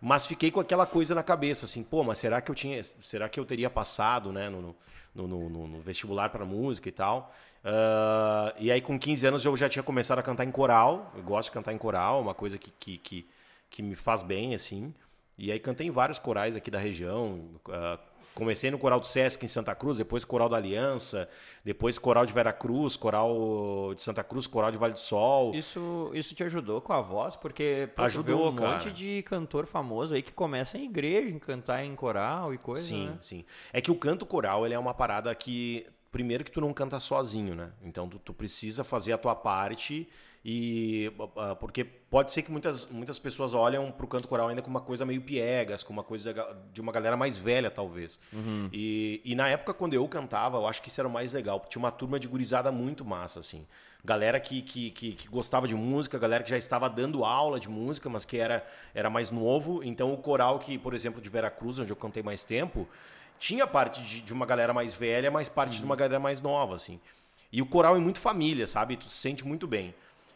Mas 0.00 0.26
fiquei 0.26 0.50
com 0.50 0.60
aquela 0.60 0.86
coisa 0.86 1.14
na 1.14 1.22
cabeça, 1.22 1.66
assim, 1.66 1.82
pô, 1.82 2.04
mas 2.04 2.18
será 2.18 2.40
que 2.40 2.50
eu 2.50 2.54
tinha, 2.54 2.82
será 2.84 3.28
que 3.28 3.38
eu 3.40 3.44
teria 3.44 3.68
passado, 3.68 4.32
né, 4.32 4.48
no, 4.48 4.74
no, 5.14 5.26
no- 5.28 5.66
no- 5.68 5.80
vestibular 5.80 6.28
para 6.30 6.44
música 6.44 6.88
e 6.88 6.92
tal? 6.92 7.32
Ah, 7.64 8.54
e 8.58 8.70
aí 8.70 8.80
com 8.80 8.98
15 8.98 9.26
anos 9.26 9.44
eu 9.44 9.56
já 9.56 9.68
tinha 9.68 9.82
começado 9.82 10.18
a 10.20 10.22
cantar 10.22 10.44
em 10.44 10.50
coral, 10.52 11.12
eu 11.16 11.22
gosto 11.22 11.48
de 11.48 11.52
cantar 11.54 11.72
em 11.72 11.78
coral, 11.78 12.20
uma 12.22 12.34
coisa 12.34 12.58
que, 12.58 12.70
que, 12.78 12.98
que, 12.98 13.26
que 13.70 13.82
me 13.82 13.96
faz 13.96 14.22
bem, 14.22 14.54
assim. 14.54 14.94
E 15.36 15.50
aí 15.52 15.58
cantei 15.58 15.86
em 15.86 15.90
vários 15.90 16.18
corais 16.18 16.56
aqui 16.56 16.70
da 16.70 16.78
região, 16.78 17.48
ah, 17.70 17.98
comecei 18.38 18.70
no 18.70 18.78
coral 18.78 19.00
do 19.00 19.06
Sesc 19.06 19.44
em 19.44 19.48
Santa 19.48 19.74
Cruz, 19.74 19.98
depois 19.98 20.24
coral 20.24 20.48
da 20.48 20.56
Aliança, 20.56 21.28
depois 21.64 21.98
coral 21.98 22.24
de 22.24 22.32
Veracruz, 22.32 22.96
coral 22.96 23.92
de 23.96 24.00
Santa 24.00 24.22
Cruz, 24.22 24.46
coral 24.46 24.70
de 24.70 24.78
Vale 24.78 24.92
do 24.92 25.00
Sol. 25.00 25.52
Isso, 25.56 26.12
isso 26.14 26.36
te 26.36 26.44
ajudou 26.44 26.80
com 26.80 26.92
a 26.92 27.00
voz? 27.00 27.34
Porque 27.34 27.88
pô, 27.96 28.02
Ajudou, 28.04 28.52
um 28.52 28.54
cara. 28.54 28.70
monte 28.74 28.92
de 28.92 29.24
cantor 29.24 29.66
famoso 29.66 30.14
aí 30.14 30.22
que 30.22 30.32
começa 30.32 30.78
em 30.78 30.84
igreja, 30.84 31.28
em 31.28 31.38
cantar 31.40 31.84
em 31.84 31.96
coral 31.96 32.54
e 32.54 32.58
coisa, 32.58 32.80
Sim, 32.80 33.06
né? 33.06 33.18
sim. 33.20 33.44
É 33.72 33.80
que 33.80 33.90
o 33.90 33.96
canto 33.96 34.24
coral, 34.24 34.64
ele 34.64 34.72
é 34.74 34.78
uma 34.78 34.94
parada 34.94 35.34
que 35.34 35.84
primeiro 36.12 36.44
que 36.44 36.52
tu 36.52 36.60
não 36.60 36.72
canta 36.72 37.00
sozinho, 37.00 37.56
né? 37.56 37.72
Então 37.82 38.08
tu, 38.08 38.20
tu 38.20 38.32
precisa 38.32 38.84
fazer 38.84 39.12
a 39.12 39.18
tua 39.18 39.34
parte 39.34 40.08
e 40.44 41.12
ah, 41.36 41.54
porque 41.56 41.84
pode 41.84 42.32
ser 42.32 42.42
que 42.42 42.50
muitas, 42.50 42.90
muitas 42.90 43.18
pessoas 43.18 43.54
olham 43.54 43.90
pro 43.90 44.06
canto 44.06 44.28
coral 44.28 44.48
ainda 44.48 44.62
com 44.62 44.70
uma 44.70 44.80
coisa 44.80 45.04
meio 45.04 45.20
piegas, 45.20 45.82
com 45.82 45.92
uma 45.92 46.02
coisa 46.04 46.34
de 46.72 46.80
uma 46.80 46.92
galera 46.92 47.16
mais 47.16 47.36
velha 47.36 47.70
talvez. 47.70 48.18
E, 48.72 49.20
e 49.24 49.34
na 49.34 49.48
época 49.48 49.74
quando 49.74 49.94
eu 49.94 50.06
cantava, 50.08 50.56
eu 50.56 50.66
acho 50.66 50.80
que 50.80 50.88
isso 50.88 51.00
era 51.00 51.08
o 51.08 51.12
mais 51.12 51.32
legal, 51.32 51.58
porque 51.58 51.72
tinha 51.72 51.82
uma 51.82 51.90
turma 51.90 52.18
de 52.18 52.28
gurizada 52.28 52.70
muito 52.70 53.04
massa 53.04 53.40
assim. 53.40 53.66
Galera 54.04 54.38
que, 54.38 54.62
que, 54.62 54.90
que, 54.92 55.12
que 55.12 55.28
gostava 55.28 55.66
de 55.66 55.74
música, 55.74 56.18
galera 56.18 56.44
que 56.44 56.50
já 56.50 56.56
estava 56.56 56.88
dando 56.88 57.24
aula 57.24 57.58
de 57.58 57.68
música, 57.68 58.08
mas 58.08 58.24
que 58.24 58.38
era, 58.38 58.64
era 58.94 59.10
mais 59.10 59.30
novo. 59.30 59.82
Então 59.82 60.12
o 60.14 60.16
coral 60.16 60.60
que, 60.60 60.78
por 60.78 60.94
exemplo, 60.94 61.20
de 61.20 61.28
Veracruz, 61.28 61.80
onde 61.80 61.90
eu 61.90 61.96
cantei 61.96 62.22
mais 62.22 62.44
tempo, 62.44 62.88
tinha 63.40 63.66
parte 63.66 64.00
de, 64.02 64.20
de 64.20 64.32
uma 64.32 64.46
galera 64.46 64.72
mais 64.72 64.94
velha, 64.94 65.30
mas 65.30 65.48
parte 65.48 65.78
de 65.78 65.84
uma 65.84 65.96
galera 65.96 66.20
mais 66.20 66.40
nova, 66.40 66.76
assim. 66.76 67.00
E 67.52 67.60
o 67.60 67.66
coral 67.66 67.96
é 67.96 67.98
muito 67.98 68.20
família, 68.20 68.66
sabe? 68.66 68.96
Tu 68.96 69.08
se 69.08 69.16
sente 69.16 69.44
muito 69.44 69.66
bem. 69.66 69.94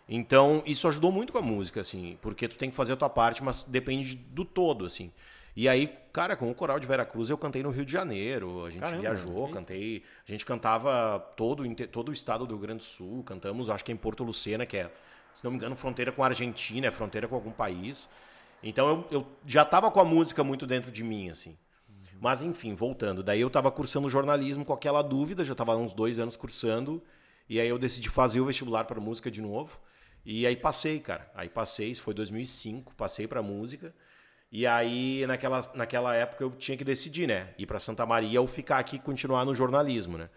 Então, 0.09 0.63
isso 0.67 0.87
ajudou 0.89 1.11
muito 1.13 1.33
com 1.33 1.39
a 1.39 1.43
música, 1.43 1.81
assim, 1.81 2.19
porque 2.21 2.49
tu 2.49 2.57
tem 2.57 2.71
que 2.71 2.77
fazer 2.77 2.93
a 2.93 2.97
tua 2.97 3.09
parte, 3.09 3.43
mas 3.43 3.63
depende 3.63 4.15
do 4.17 4.45
todo, 4.45 4.85
assim. 4.85 5.13
E 5.55 5.69
aí, 5.69 5.95
cara, 6.13 6.35
com 6.35 6.51
o 6.51 6.55
coral 6.55 6.81
de 6.81 6.87
Veracruz 6.87 7.29
eu 7.29 7.37
cantei 7.37 7.63
no 7.63 7.71
Rio 7.71 7.85
de 7.85 7.93
Janeiro, 7.93 8.65
a 8.65 8.71
gente 8.71 8.81
Caramba, 8.81 9.01
viajou, 9.01 9.47
hein? 9.47 9.53
cantei, 9.53 10.03
a 10.27 10.31
gente 10.31 10.47
cantava 10.47 11.19
todo, 11.37 11.63
todo 11.91 12.09
o 12.09 12.13
estado 12.13 12.47
do 12.47 12.55
Rio 12.55 12.63
Grande 12.63 12.79
do 12.79 12.85
Sul, 12.85 13.23
cantamos, 13.23 13.69
acho 13.69 13.85
que 13.85 13.93
em 13.93 13.97
Porto 13.97 14.25
Lucena, 14.25 14.65
que 14.65 14.79
é, 14.79 14.91
se 15.35 15.45
não 15.45 15.51
me 15.51 15.59
engano, 15.59 15.77
fronteira 15.77 16.11
com 16.11 16.23
a 16.23 16.27
Argentina, 16.27 16.87
é 16.87 16.91
fronteira 16.91 17.29
com 17.29 17.35
algum 17.35 17.53
país. 17.53 18.09
Então 18.63 18.89
eu, 18.89 19.09
eu 19.11 19.27
já 19.47 19.65
tava 19.65 19.91
com 19.91 20.01
a 20.01 20.05
música 20.05 20.43
muito 20.43 20.67
dentro 20.67 20.91
de 20.91 21.05
mim, 21.05 21.29
assim. 21.31 21.57
Mas 22.21 22.41
enfim, 22.41 22.75
voltando. 22.75 23.23
Daí 23.23 23.41
eu 23.41 23.51
tava 23.51 23.71
cursando 23.71 24.09
jornalismo 24.09 24.65
com 24.65 24.73
aquela 24.73 25.03
dúvida, 25.03 25.45
já 25.45 25.55
tava 25.55 25.77
uns 25.77 25.93
dois 25.93 26.19
anos 26.19 26.37
cursando. 26.37 27.03
E 27.49 27.59
aí 27.59 27.69
eu 27.69 27.79
decidi 27.79 28.09
fazer 28.09 28.41
o 28.41 28.47
vestibular 28.47 28.85
para 28.85 29.01
música 29.01 29.31
de 29.31 29.43
novo. 29.43 29.79
E 30.25 30.47
aí 30.47 30.57
passei, 30.57 31.01
cara. 31.01 31.31
Aí 31.35 31.49
passei, 31.49 31.91
isso 31.91 32.03
foi 32.03 32.15
2005, 32.15 32.95
passei 32.95 33.27
para 33.27 33.43
música. 33.43 33.95
E 34.51 34.67
aí 34.67 35.27
naquela, 35.27 35.61
naquela 35.75 36.15
época 36.15 36.45
eu 36.45 36.51
tinha 36.53 36.77
que 36.77 36.85
decidir, 36.85 37.27
né? 37.27 37.55
Ir 37.59 37.67
para 37.67 37.79
Santa 37.81 38.05
Maria 38.07 38.41
ou 38.41 38.47
ficar 38.47 38.79
aqui 38.79 38.97
e 38.97 38.99
continuar 38.99 39.45
no 39.45 39.55
jornalismo, 39.55 40.19
né? 40.19 40.29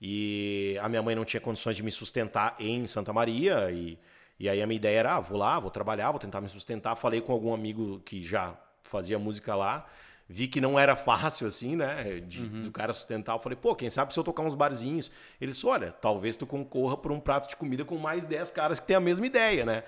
E 0.00 0.78
a 0.80 0.88
minha 0.88 1.02
mãe 1.02 1.14
não 1.14 1.24
tinha 1.24 1.40
condições 1.40 1.76
de 1.76 1.82
me 1.82 1.90
sustentar 1.90 2.54
em 2.58 2.86
Santa 2.86 3.12
Maria. 3.12 3.70
E, 3.70 3.98
e 4.38 4.48
aí 4.48 4.62
a 4.62 4.66
minha 4.66 4.76
ideia 4.76 4.98
era, 5.00 5.16
ah, 5.16 5.20
vou 5.20 5.38
lá, 5.38 5.58
vou 5.58 5.70
trabalhar, 5.70 6.10
vou 6.12 6.20
tentar 6.20 6.40
me 6.40 6.48
sustentar. 6.48 6.94
Falei 6.96 7.20
com 7.20 7.32
algum 7.32 7.52
amigo 7.52 8.00
que 8.00 8.22
já 8.22 8.56
fazia 8.82 9.18
música 9.18 9.54
lá. 9.56 9.86
Vi 10.30 10.46
que 10.46 10.60
não 10.60 10.78
era 10.78 10.94
fácil 10.94 11.46
assim, 11.46 11.74
né? 11.74 12.20
De, 12.20 12.46
Do 12.46 12.70
cara 12.70 12.92
sustentar. 12.92 13.34
Eu 13.34 13.38
falei, 13.38 13.56
pô, 13.56 13.74
quem 13.74 13.88
sabe 13.88 14.12
se 14.12 14.18
eu 14.20 14.24
tocar 14.24 14.42
uns 14.42 14.54
barzinhos? 14.54 15.10
Ele 15.40 15.52
disse, 15.52 15.64
olha, 15.66 15.90
talvez 15.90 16.36
tu 16.36 16.46
concorra 16.46 16.98
por 16.98 17.10
um 17.10 17.18
prato 17.18 17.48
de 17.48 17.56
comida 17.56 17.82
com 17.82 17.96
mais 17.96 18.26
10 18.26 18.50
caras 18.50 18.78
que 18.78 18.86
têm 18.86 18.96
a 18.96 19.00
mesma 19.00 19.24
ideia, 19.24 19.64
né? 19.64 19.84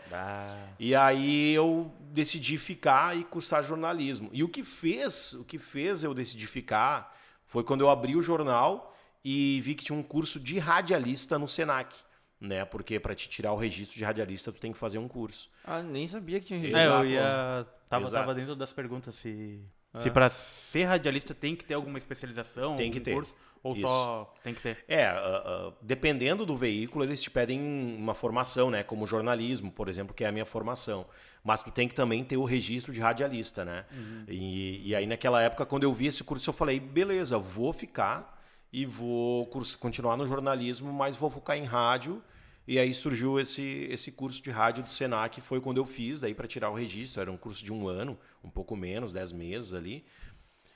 E 0.78 0.94
aí 0.94 1.52
eu 1.52 1.92
decidi 2.10 2.56
ficar 2.56 3.14
e 3.18 3.22
cursar 3.24 3.62
jornalismo. 3.62 4.30
E 4.32 4.42
o 4.42 4.48
que 4.48 4.64
fez, 4.64 5.34
o 5.34 5.44
que 5.44 5.58
fez 5.58 6.02
eu 6.04 6.14
decidir 6.14 6.46
ficar 6.46 7.14
foi 7.44 7.62
quando 7.62 7.82
eu 7.82 7.90
abri 7.90 8.16
o 8.16 8.22
jornal 8.22 8.96
e 9.22 9.60
vi 9.62 9.74
que 9.74 9.84
tinha 9.84 9.98
um 9.98 10.02
curso 10.02 10.40
de 10.40 10.58
radialista 10.58 11.38
no 11.38 11.46
Senac, 11.46 11.94
né? 12.40 12.64
Porque 12.64 12.98
para 12.98 13.14
te 13.14 13.28
tirar 13.28 13.52
o 13.52 13.56
registro 13.56 13.98
de 13.98 14.04
radialista 14.04 14.50
tu 14.50 14.58
tem 14.58 14.72
que 14.72 14.78
fazer 14.78 14.96
um 14.96 15.06
curso. 15.06 15.50
Ah, 15.62 15.82
nem 15.82 16.08
sabia 16.08 16.40
que 16.40 16.46
tinha 16.46 16.58
É, 16.60 16.62
registro. 16.62 16.92
eu 16.94 17.06
ia. 17.06 17.66
Tava, 17.90 18.04
Exato. 18.04 18.24
tava 18.24 18.34
dentro 18.34 18.56
das 18.56 18.72
perguntas 18.72 19.14
se. 19.16 19.60
Se 19.98 20.10
pra 20.10 20.28
ser 20.28 20.84
radialista 20.84 21.34
tem 21.34 21.56
que 21.56 21.64
ter 21.64 21.74
alguma 21.74 21.98
especialização, 21.98 22.76
Tem 22.76 22.92
que 22.92 23.00
ter. 23.00 23.12
curso, 23.12 23.34
ou 23.62 23.74
Isso. 23.74 23.86
só 23.86 24.32
tem 24.42 24.54
que 24.54 24.60
ter. 24.60 24.84
É, 24.86 25.06
ah, 25.06 25.18
ah, 25.18 25.72
dependendo 25.82 26.46
do 26.46 26.56
veículo, 26.56 27.04
eles 27.04 27.20
te 27.20 27.30
pedem 27.30 27.60
uma 27.60 28.14
formação, 28.14 28.70
né? 28.70 28.84
Como 28.84 29.06
jornalismo, 29.06 29.70
por 29.70 29.88
exemplo, 29.88 30.14
que 30.14 30.22
é 30.22 30.28
a 30.28 30.32
minha 30.32 30.46
formação. 30.46 31.06
Mas 31.42 31.60
tu 31.60 31.70
tem 31.70 31.88
que 31.88 31.94
também 31.94 32.22
ter 32.22 32.36
o 32.36 32.44
registro 32.44 32.92
de 32.92 33.00
radialista, 33.00 33.64
né? 33.64 33.84
E, 34.28 34.88
e 34.90 34.94
aí, 34.94 35.06
naquela 35.06 35.42
época, 35.42 35.66
quando 35.66 35.82
eu 35.82 35.92
vi 35.92 36.06
esse 36.06 36.22
curso, 36.22 36.48
eu 36.48 36.54
falei, 36.54 36.78
beleza, 36.78 37.36
vou 37.38 37.72
ficar 37.72 38.40
e 38.72 38.86
vou 38.86 39.46
continuar 39.80 40.16
no 40.16 40.26
jornalismo, 40.26 40.92
mas 40.92 41.16
vou 41.16 41.28
focar 41.30 41.56
em 41.58 41.64
rádio. 41.64 42.22
E 42.70 42.78
aí 42.78 42.94
surgiu 42.94 43.40
esse, 43.40 43.88
esse 43.90 44.12
curso 44.12 44.40
de 44.40 44.48
rádio 44.48 44.84
do 44.84 44.90
Senac, 44.90 45.40
foi 45.40 45.60
quando 45.60 45.78
eu 45.78 45.84
fiz, 45.84 46.20
daí 46.20 46.32
para 46.32 46.46
tirar 46.46 46.70
o 46.70 46.74
registro. 46.74 47.20
Era 47.20 47.28
um 47.28 47.36
curso 47.36 47.64
de 47.64 47.72
um 47.72 47.88
ano, 47.88 48.16
um 48.44 48.48
pouco 48.48 48.76
menos, 48.76 49.12
dez 49.12 49.32
meses 49.32 49.74
ali. 49.74 50.04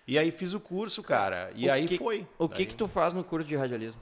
E 0.05 0.19
aí 0.19 0.33
fiz 0.33 0.55
o 0.55 0.59
curso, 0.61 1.05
cara. 1.05 1.53
E 1.55 1.69
O 1.69 1.73
aí 1.73 1.87
que- 1.87 1.97
foi. 1.97 2.27
O 2.37 2.49
que 2.49 2.63
Aí- 2.63 2.67
que 2.67 2.75
tu 2.75 2.89
faz 2.89 3.15
no 3.15 3.23
curso 3.23 3.47
de 3.47 3.55
radialismo? 3.55 4.01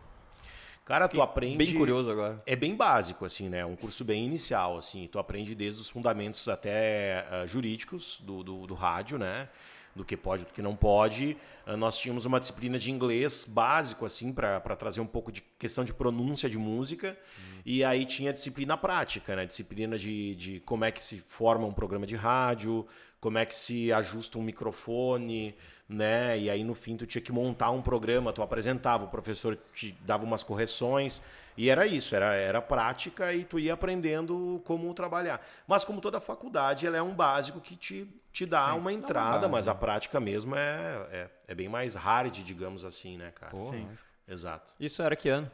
Cara, 0.87 1.07
tu 1.07 1.21
aprende. 1.21 1.59
Bem 1.59 1.75
curioso 1.75 2.11
agora. 2.11 2.43
É 2.47 2.57
bem 2.57 2.75
básico, 2.75 3.27
assim, 3.27 3.51
né? 3.51 3.63
Um 3.67 3.77
curso 3.77 4.07
bem 4.07 4.25
inicial, 4.25 4.79
assim. 4.79 5.07
Tu 5.13 5.19
aprende 5.19 5.55
desde 5.55 5.83
os 5.83 5.91
fundamentos 5.91 6.49
até 6.49 7.27
ah, 7.31 7.47
jurídicos 7.47 8.23
do, 8.23 8.43
do, 8.43 8.67
do 8.67 8.75
rádio, 8.75 9.19
né? 9.19 9.51
Do 9.95 10.05
que 10.05 10.17
pode, 10.17 10.45
do 10.45 10.53
que 10.53 10.63
não 10.63 10.75
pode. 10.75 11.37
Uh, 11.67 11.77
nós 11.77 11.99
tínhamos 11.99 12.25
uma 12.25 12.41
disciplina 12.41 12.79
de 12.79 12.91
inglês 12.91 13.45
básico, 13.49 14.05
assim, 14.05 14.33
para 14.33 14.61
trazer 14.77 15.01
um 15.01 15.07
pouco 15.07 15.31
de 15.31 15.43
questão 15.59 15.85
de 15.85 15.93
pronúncia 15.93 16.49
de 16.49 16.59
música. 16.59 17.09
Uhum. 17.09 17.61
E 17.65 17.85
aí 17.85 18.05
tinha 18.05 18.33
disciplina 18.33 18.77
prática, 18.77 19.37
né? 19.37 19.47
Disciplina 19.47 19.99
de, 19.99 20.35
de 20.35 20.61
como 20.61 20.85
é 20.85 20.91
que 20.91 21.03
se 21.03 21.19
forma 21.19 21.67
um 21.67 21.73
programa 21.73 22.07
de 22.07 22.17
rádio, 22.17 22.87
como 23.21 23.39
é 23.39 23.47
que 23.47 23.55
se 23.55 23.93
ajusta 23.93 24.39
um 24.39 24.43
microfone, 24.43 25.55
né? 25.89 26.39
E 26.39 26.51
aí 26.51 26.65
no 26.65 26.75
fim 26.75 26.97
tu 26.97 27.07
tinha 27.07 27.23
que 27.23 27.33
montar 27.33 27.71
um 27.71 27.83
programa, 27.83 28.33
tu 28.33 28.43
apresentava, 28.43 29.05
o 29.05 29.09
professor 29.09 29.59
te 29.73 29.97
dava 30.05 30.25
umas 30.25 30.43
correções. 30.43 31.23
E 31.57 31.69
era 31.69 31.87
isso, 31.87 32.15
era, 32.17 32.35
era 32.35 32.63
prática 32.63 33.33
e 33.33 33.45
tu 33.45 33.59
ia 33.59 33.75
aprendendo 33.75 34.61
como 34.65 34.93
trabalhar. 34.95 35.45
Mas 35.67 35.85
como 35.85 36.01
toda 36.01 36.21
faculdade, 36.21 36.87
ela 36.87 36.97
é 36.97 37.03
um 37.03 37.15
básico 37.15 37.61
que 37.61 37.77
te, 37.77 38.09
te 38.33 38.47
dá 38.47 38.73
Sim, 38.73 38.79
uma 38.79 38.93
entrada, 38.93 39.49
mas 39.49 39.69
a 39.69 39.75
prática 39.75 40.19
mesmo 40.19 40.57
é, 40.57 41.07
é, 41.11 41.31
é, 41.49 41.55
bem 41.55 41.69
mais 41.69 41.95
hard, 41.95 42.39
digamos 42.43 42.85
assim, 42.85 43.19
né, 43.19 43.31
cara? 43.33 43.53
Porra. 43.53 43.77
Sim. 43.77 43.89
Exato. 44.27 44.75
Isso 44.81 45.03
era 45.03 45.15
que 45.15 45.29
ano? 45.29 45.51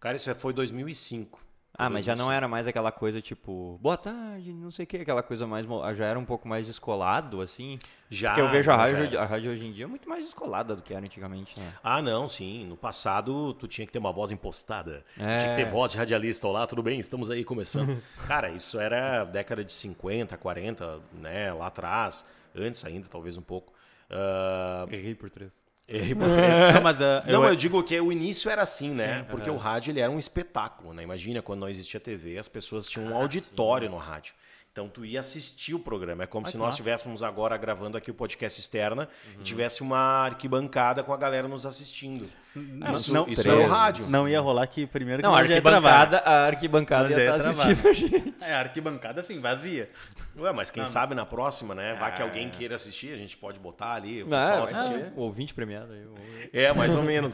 Cara, 0.00 0.16
isso 0.16 0.34
foi 0.36 0.52
2005. 0.52 1.43
Ah, 1.76 1.90
mas 1.90 2.04
já 2.04 2.14
não 2.14 2.30
era 2.30 2.46
mais 2.46 2.68
aquela 2.68 2.92
coisa 2.92 3.20
tipo, 3.20 3.78
boa 3.82 3.96
tarde, 3.96 4.52
não 4.52 4.70
sei 4.70 4.84
o 4.84 4.86
que, 4.86 4.98
aquela 4.98 5.24
coisa 5.24 5.44
mais. 5.44 5.66
Já 5.96 6.06
era 6.06 6.18
um 6.18 6.24
pouco 6.24 6.46
mais 6.46 6.66
descolado, 6.66 7.40
assim. 7.40 7.78
Já. 8.08 8.30
Porque 8.30 8.42
eu 8.42 8.48
vejo 8.48 8.70
a 8.70 8.76
rádio, 8.76 9.18
a 9.18 9.24
rádio 9.24 9.50
hoje 9.50 9.66
em 9.66 9.72
dia 9.72 9.88
muito 9.88 10.08
mais 10.08 10.24
descolada 10.24 10.76
do 10.76 10.82
que 10.82 10.94
era 10.94 11.04
antigamente, 11.04 11.58
né? 11.58 11.74
Ah, 11.82 12.00
não, 12.00 12.28
sim. 12.28 12.64
No 12.64 12.76
passado, 12.76 13.54
tu 13.54 13.66
tinha 13.66 13.84
que 13.86 13.92
ter 13.92 13.98
uma 13.98 14.12
voz 14.12 14.30
impostada. 14.30 15.04
É. 15.18 15.38
Tinha 15.38 15.56
que 15.56 15.64
ter 15.64 15.68
voz 15.68 15.90
de 15.90 15.98
radialista. 15.98 16.46
Olá, 16.46 16.64
tudo 16.64 16.82
bem? 16.82 17.00
Estamos 17.00 17.28
aí 17.28 17.44
começando. 17.44 18.00
Cara, 18.28 18.50
isso 18.50 18.78
era 18.78 19.24
década 19.24 19.64
de 19.64 19.72
50, 19.72 20.36
40, 20.36 21.00
né? 21.12 21.52
Lá 21.52 21.66
atrás. 21.66 22.24
Antes 22.54 22.84
ainda, 22.84 23.08
talvez 23.08 23.36
um 23.36 23.42
pouco. 23.42 23.72
Uh... 24.08 24.94
Errei 24.94 25.16
por 25.16 25.28
três. 25.28 25.64
Errei 25.88 26.14
por 26.14 26.28
três. 26.28 26.74
não, 26.74 26.82
mas, 26.82 27.00
uh, 27.00 27.02
não 27.26 27.44
eu... 27.44 27.48
eu... 27.50 27.56
digo 27.56 27.82
que 27.82 28.00
o 28.00 28.10
início 28.10 28.50
era 28.50 28.62
assim, 28.62 28.90
né? 28.90 29.18
Sim, 29.18 29.24
Porque 29.30 29.50
o 29.50 29.56
rádio 29.56 29.90
ele 29.90 30.00
era 30.00 30.10
um 30.10 30.18
espetáculo, 30.18 30.94
né? 30.94 31.02
Imagina 31.02 31.42
quando 31.42 31.60
não 31.60 31.68
existia 31.68 32.00
TV, 32.00 32.38
as 32.38 32.48
pessoas 32.48 32.88
tinham 32.88 33.12
um 33.12 33.16
ah, 33.16 33.20
auditório 33.20 33.88
sim. 33.88 33.94
no 33.94 33.98
rádio. 33.98 34.34
Então 34.72 34.88
tu 34.88 35.04
ia 35.04 35.20
assistir 35.20 35.72
o 35.72 35.78
programa. 35.78 36.24
É 36.24 36.26
como 36.26 36.48
se 36.48 36.56
nós 36.56 36.70
estivéssemos 36.70 37.22
agora 37.22 37.56
gravando 37.56 37.96
aqui 37.96 38.10
o 38.10 38.14
podcast 38.14 38.60
externa 38.60 39.08
uhum. 39.26 39.40
e 39.40 39.44
tivesse 39.44 39.82
uma 39.82 40.24
arquibancada 40.24 41.04
com 41.04 41.12
a 41.12 41.16
galera 41.16 41.46
nos 41.46 41.64
assistindo. 41.64 42.28
Não, 42.54 42.92
isso 42.92 43.12
não, 43.12 43.28
isso 43.28 43.48
era 43.48 43.60
o 43.60 43.66
rádio. 43.66 44.06
Não 44.06 44.28
ia 44.28 44.40
rolar 44.40 44.66
que 44.66 44.86
primeiro 44.86 45.22
que 45.22 45.28
não, 45.28 45.34
a 45.34 45.40
arquibancada, 45.40 46.18
a 46.18 46.46
arquibancada 46.46 47.10
ia 47.10 47.34
estar 47.34 47.44
tá 47.44 47.50
assistindo 47.50 47.88
a 47.88 47.92
gente. 47.92 48.34
É, 48.44 48.54
a 48.54 48.60
arquibancada 48.60 49.20
assim, 49.20 49.40
vazia. 49.40 49.90
Ué, 50.38 50.52
mas 50.52 50.70
quem 50.70 50.82
não, 50.82 50.90
sabe 50.90 51.14
na 51.14 51.26
próxima, 51.26 51.74
né? 51.74 51.94
Vai 51.94 52.14
que 52.14 52.22
é. 52.22 52.24
alguém 52.24 52.50
queira 52.50 52.76
assistir, 52.76 53.12
a 53.12 53.16
gente 53.16 53.36
pode 53.36 53.58
botar 53.58 53.94
ali 53.94 54.22
o 54.22 54.26
pessoal 54.26 54.58
é, 54.58 54.62
assistir. 54.62 54.94
É, 54.94 55.12
o 55.16 55.20
ouvinte 55.20 55.52
premiado 55.52 55.92
aí. 55.92 56.06
É, 56.52 56.72
mais 56.72 56.94
ou 56.94 57.02
menos. 57.04 57.32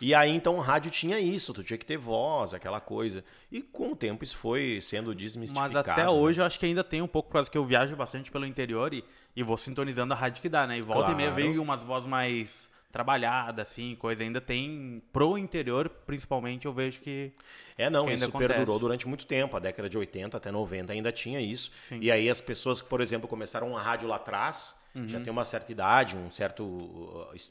E 0.00 0.14
aí, 0.14 0.30
então, 0.30 0.56
o 0.56 0.60
rádio 0.60 0.90
tinha 0.90 1.18
isso, 1.18 1.54
tu 1.54 1.64
tinha 1.64 1.78
que 1.78 1.86
ter 1.86 1.96
voz, 1.96 2.52
aquela 2.52 2.80
coisa. 2.80 3.24
E 3.50 3.62
com 3.62 3.92
o 3.92 3.96
tempo 3.96 4.22
isso 4.22 4.36
foi 4.36 4.80
sendo 4.82 5.14
desmistificado. 5.14 5.74
Mas 5.74 5.88
até 5.88 6.02
né? 6.02 6.08
hoje 6.08 6.40
eu 6.40 6.44
acho 6.44 6.58
que 6.58 6.66
ainda 6.66 6.84
tem 6.84 7.00
um 7.00 7.08
pouco, 7.08 7.28
por 7.28 7.34
causa 7.34 7.50
que 7.50 7.56
eu 7.56 7.64
viajo 7.64 7.96
bastante 7.96 8.30
pelo 8.30 8.44
interior 8.44 8.92
e, 8.92 9.02
e 9.34 9.42
vou 9.42 9.56
sintonizando 9.56 10.12
a 10.12 10.16
rádio 10.16 10.42
que 10.42 10.48
dá, 10.48 10.66
né? 10.66 10.76
E 10.78 10.82
volta 10.82 11.06
claro. 11.06 11.14
e 11.14 11.16
meia 11.16 11.30
veio 11.30 11.62
umas 11.62 11.82
vozes 11.82 12.06
mais 12.06 12.70
trabalhadas, 12.96 13.68
assim, 13.68 13.94
coisa. 13.94 14.24
Ainda 14.24 14.40
tem 14.40 15.02
pro 15.12 15.36
interior, 15.36 15.90
principalmente, 16.06 16.64
eu 16.64 16.72
vejo 16.72 17.02
que. 17.02 17.30
É, 17.76 17.90
não, 17.90 18.10
isso 18.10 18.24
acontece. 18.24 18.54
perdurou 18.54 18.78
durante 18.78 19.06
muito 19.06 19.26
tempo. 19.26 19.54
A 19.54 19.60
década 19.60 19.86
de 19.86 19.98
80 19.98 20.34
até 20.34 20.50
90 20.50 20.94
ainda 20.94 21.12
tinha 21.12 21.38
isso. 21.38 21.70
Sim. 21.88 21.98
E 22.00 22.10
aí 22.10 22.30
as 22.30 22.40
pessoas 22.40 22.80
que, 22.80 22.88
por 22.88 23.02
exemplo, 23.02 23.28
começaram 23.28 23.76
a 23.76 23.82
rádio 23.82 24.08
lá 24.08 24.16
atrás, 24.16 24.74
uhum. 24.94 25.06
já 25.06 25.20
tem 25.20 25.30
uma 25.30 25.44
certa 25.44 25.70
idade, 25.70 26.16
um 26.16 26.30
certo, 26.30 26.64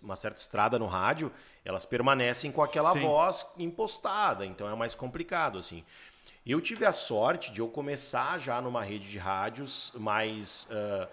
uma 0.02 0.16
certa 0.16 0.42
estrada 0.42 0.80
no 0.80 0.88
rádio, 0.88 1.32
elas 1.64 1.86
permanecem 1.86 2.52
com 2.52 2.64
aquela 2.64 2.94
Sim. 2.94 3.02
voz 3.02 3.46
impostada, 3.60 4.48
então 4.48 4.68
é 4.68 4.74
mais 4.74 4.96
complicado 4.96 5.60
assim. 5.60 5.84
Eu 6.44 6.60
tive 6.60 6.86
a 6.86 6.92
sorte 6.92 7.52
de 7.52 7.60
eu 7.60 7.68
começar 7.68 8.40
já 8.40 8.60
numa 8.62 8.84
rede 8.84 9.10
de 9.10 9.18
rádios 9.20 9.92
mais 9.96 10.68
uh, 10.72 11.08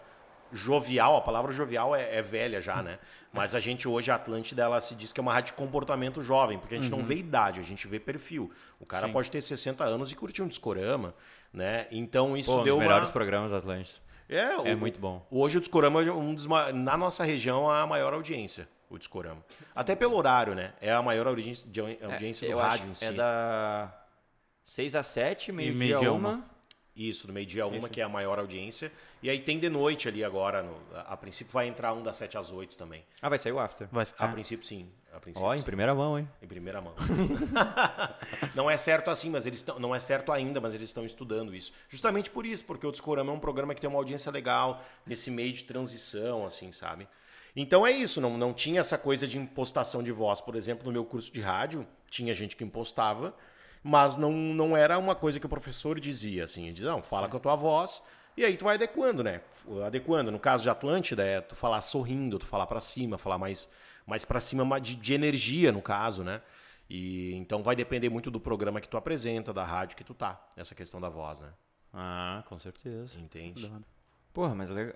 jovial, 0.52 1.16
a 1.16 1.20
palavra 1.20 1.52
jovial 1.52 1.94
é, 1.96 2.16
é, 2.16 2.22
velha 2.22 2.60
já, 2.60 2.82
né? 2.82 2.98
Mas 3.32 3.54
a 3.54 3.60
gente 3.60 3.88
hoje, 3.88 4.10
a 4.10 4.16
Atlântida, 4.16 4.62
ela 4.62 4.80
se 4.80 4.94
diz 4.94 5.12
que 5.12 5.18
é 5.18 5.22
uma 5.22 5.32
rádio 5.32 5.52
de 5.52 5.58
comportamento 5.58 6.22
jovem, 6.22 6.58
porque 6.58 6.74
a 6.74 6.80
gente 6.80 6.92
uhum. 6.92 6.98
não 6.98 7.04
vê 7.04 7.16
idade, 7.16 7.58
a 7.58 7.62
gente 7.62 7.88
vê 7.88 7.98
perfil. 7.98 8.50
O 8.78 8.86
cara 8.86 9.06
Sim. 9.06 9.12
pode 9.12 9.30
ter 9.30 9.40
60 9.40 9.82
anos 9.82 10.12
e 10.12 10.14
curtir 10.14 10.42
um 10.42 10.48
discorama, 10.48 11.14
né? 11.52 11.86
Então 11.90 12.36
isso 12.36 12.54
Pô, 12.54 12.62
deu 12.62 12.74
um 12.74 12.78
dos 12.78 12.86
melhores 12.86 13.10
programas 13.10 13.50
da 13.50 13.58
Atlântida. 13.58 13.98
É, 14.28 14.38
é 14.38 14.74
o, 14.74 14.78
muito 14.78 15.00
bom. 15.00 15.26
Hoje 15.30 15.58
o 15.58 15.60
discorama 15.60 16.02
é 16.02 16.12
um 16.12 16.34
dos, 16.34 16.46
na 16.46 16.96
nossa 16.96 17.24
região 17.24 17.68
a 17.68 17.86
maior 17.86 18.12
audiência 18.12 18.68
o 18.92 18.98
Discorama. 18.98 19.42
Até 19.74 19.96
pelo 19.96 20.14
horário, 20.16 20.54
né? 20.54 20.74
É 20.80 20.92
a 20.92 21.00
maior 21.02 21.26
audiência, 21.26 21.66
de 21.68 21.80
audiência 21.80 22.46
é, 22.46 22.50
do 22.50 22.58
rádio 22.58 22.90
em 22.90 22.94
si. 22.94 23.06
É 23.06 23.12
da 23.12 23.90
6 24.66 24.96
a 24.96 25.02
7, 25.02 25.50
meio-dia 25.50 25.98
meio 25.98 26.14
uma. 26.14 26.44
Isso, 26.94 27.26
do 27.26 27.32
meio-dia 27.32 27.66
uma, 27.66 27.88
que 27.88 28.00
é 28.00 28.04
a 28.04 28.08
maior 28.08 28.38
audiência. 28.38 28.92
E 29.22 29.30
aí 29.30 29.38
tem 29.38 29.58
de 29.58 29.70
noite 29.70 30.08
ali 30.08 30.22
agora. 30.22 30.62
No, 30.62 30.76
a, 30.94 31.12
a, 31.12 31.16
princípio 31.16 31.52
vai 31.52 31.66
entrar 31.66 31.94
um 31.94 32.02
das 32.02 32.16
7 32.16 32.36
às 32.36 32.50
8 32.50 32.76
também. 32.76 33.02
Ah, 33.22 33.30
vai 33.30 33.38
sair 33.38 33.52
o 33.52 33.58
after. 33.58 33.88
Vai, 33.90 34.04
a 34.18 34.24
ah. 34.26 34.28
princípio 34.28 34.66
sim. 34.66 34.90
Ó, 35.34 35.50
oh, 35.50 35.54
em 35.54 35.62
primeira 35.62 35.94
mão, 35.94 36.18
hein? 36.18 36.28
Em 36.42 36.46
primeira 36.46 36.80
mão. 36.80 36.94
não 38.54 38.70
é 38.70 38.76
certo 38.78 39.10
assim, 39.10 39.30
mas 39.30 39.44
eles 39.44 39.58
estão. 39.58 39.78
Não 39.78 39.94
é 39.94 40.00
certo 40.00 40.32
ainda, 40.32 40.58
mas 40.60 40.74
eles 40.74 40.88
estão 40.88 41.04
estudando 41.04 41.54
isso. 41.54 41.72
Justamente 41.88 42.30
por 42.30 42.46
isso, 42.46 42.64
porque 42.64 42.86
o 42.86 42.90
Discorama 42.90 43.30
é 43.30 43.34
um 43.34 43.40
programa 43.40 43.74
que 43.74 43.80
tem 43.80 43.88
uma 43.88 43.98
audiência 43.98 44.32
legal 44.32 44.82
nesse 45.06 45.30
meio 45.30 45.52
de 45.52 45.64
transição, 45.64 46.46
assim, 46.46 46.72
sabe? 46.72 47.06
Então 47.54 47.86
é 47.86 47.90
isso, 47.90 48.20
não, 48.20 48.38
não 48.38 48.54
tinha 48.54 48.80
essa 48.80 48.96
coisa 48.96 49.28
de 49.28 49.38
impostação 49.38 50.02
de 50.02 50.10
voz. 50.10 50.40
Por 50.40 50.56
exemplo, 50.56 50.86
no 50.86 50.92
meu 50.92 51.04
curso 51.04 51.30
de 51.30 51.40
rádio, 51.42 51.86
tinha 52.10 52.32
gente 52.32 52.56
que 52.56 52.64
impostava, 52.64 53.34
mas 53.82 54.16
não, 54.16 54.32
não 54.32 54.76
era 54.76 54.98
uma 54.98 55.14
coisa 55.14 55.40
que 55.40 55.46
o 55.46 55.48
professor 55.48 55.98
dizia, 55.98 56.44
assim. 56.44 56.64
Ele 56.64 56.72
dizia, 56.72 56.90
não, 56.90 57.02
fala 57.02 57.28
com 57.28 57.36
a 57.36 57.40
tua 57.40 57.56
voz, 57.56 58.02
e 58.36 58.44
aí 58.44 58.56
tu 58.56 58.64
vai 58.64 58.76
adequando, 58.76 59.22
né? 59.22 59.40
Adequando. 59.84 60.30
No 60.30 60.38
caso 60.38 60.62
de 60.62 60.70
Atlântida, 60.70 61.24
é 61.24 61.40
tu 61.40 61.54
falar 61.54 61.80
sorrindo, 61.80 62.38
tu 62.38 62.46
falar 62.46 62.66
para 62.66 62.80
cima, 62.80 63.18
falar 63.18 63.38
mais, 63.38 63.70
mais 64.06 64.24
para 64.24 64.40
cima 64.40 64.80
de, 64.80 64.94
de 64.94 65.12
energia, 65.12 65.72
no 65.72 65.82
caso, 65.82 66.22
né? 66.22 66.40
E 66.88 67.34
então 67.34 67.62
vai 67.62 67.74
depender 67.74 68.08
muito 68.08 68.30
do 68.30 68.38
programa 68.38 68.80
que 68.80 68.88
tu 68.88 68.96
apresenta, 68.96 69.52
da 69.52 69.64
rádio 69.64 69.96
que 69.96 70.04
tu 70.04 70.14
tá, 70.14 70.46
essa 70.56 70.74
questão 70.74 71.00
da 71.00 71.08
voz, 71.08 71.40
né? 71.40 71.48
Ah, 71.92 72.42
com 72.48 72.58
certeza. 72.58 73.18
Entende? 73.18 73.70
Porra, 74.32 74.54
mas 74.54 74.70
é, 74.70 74.92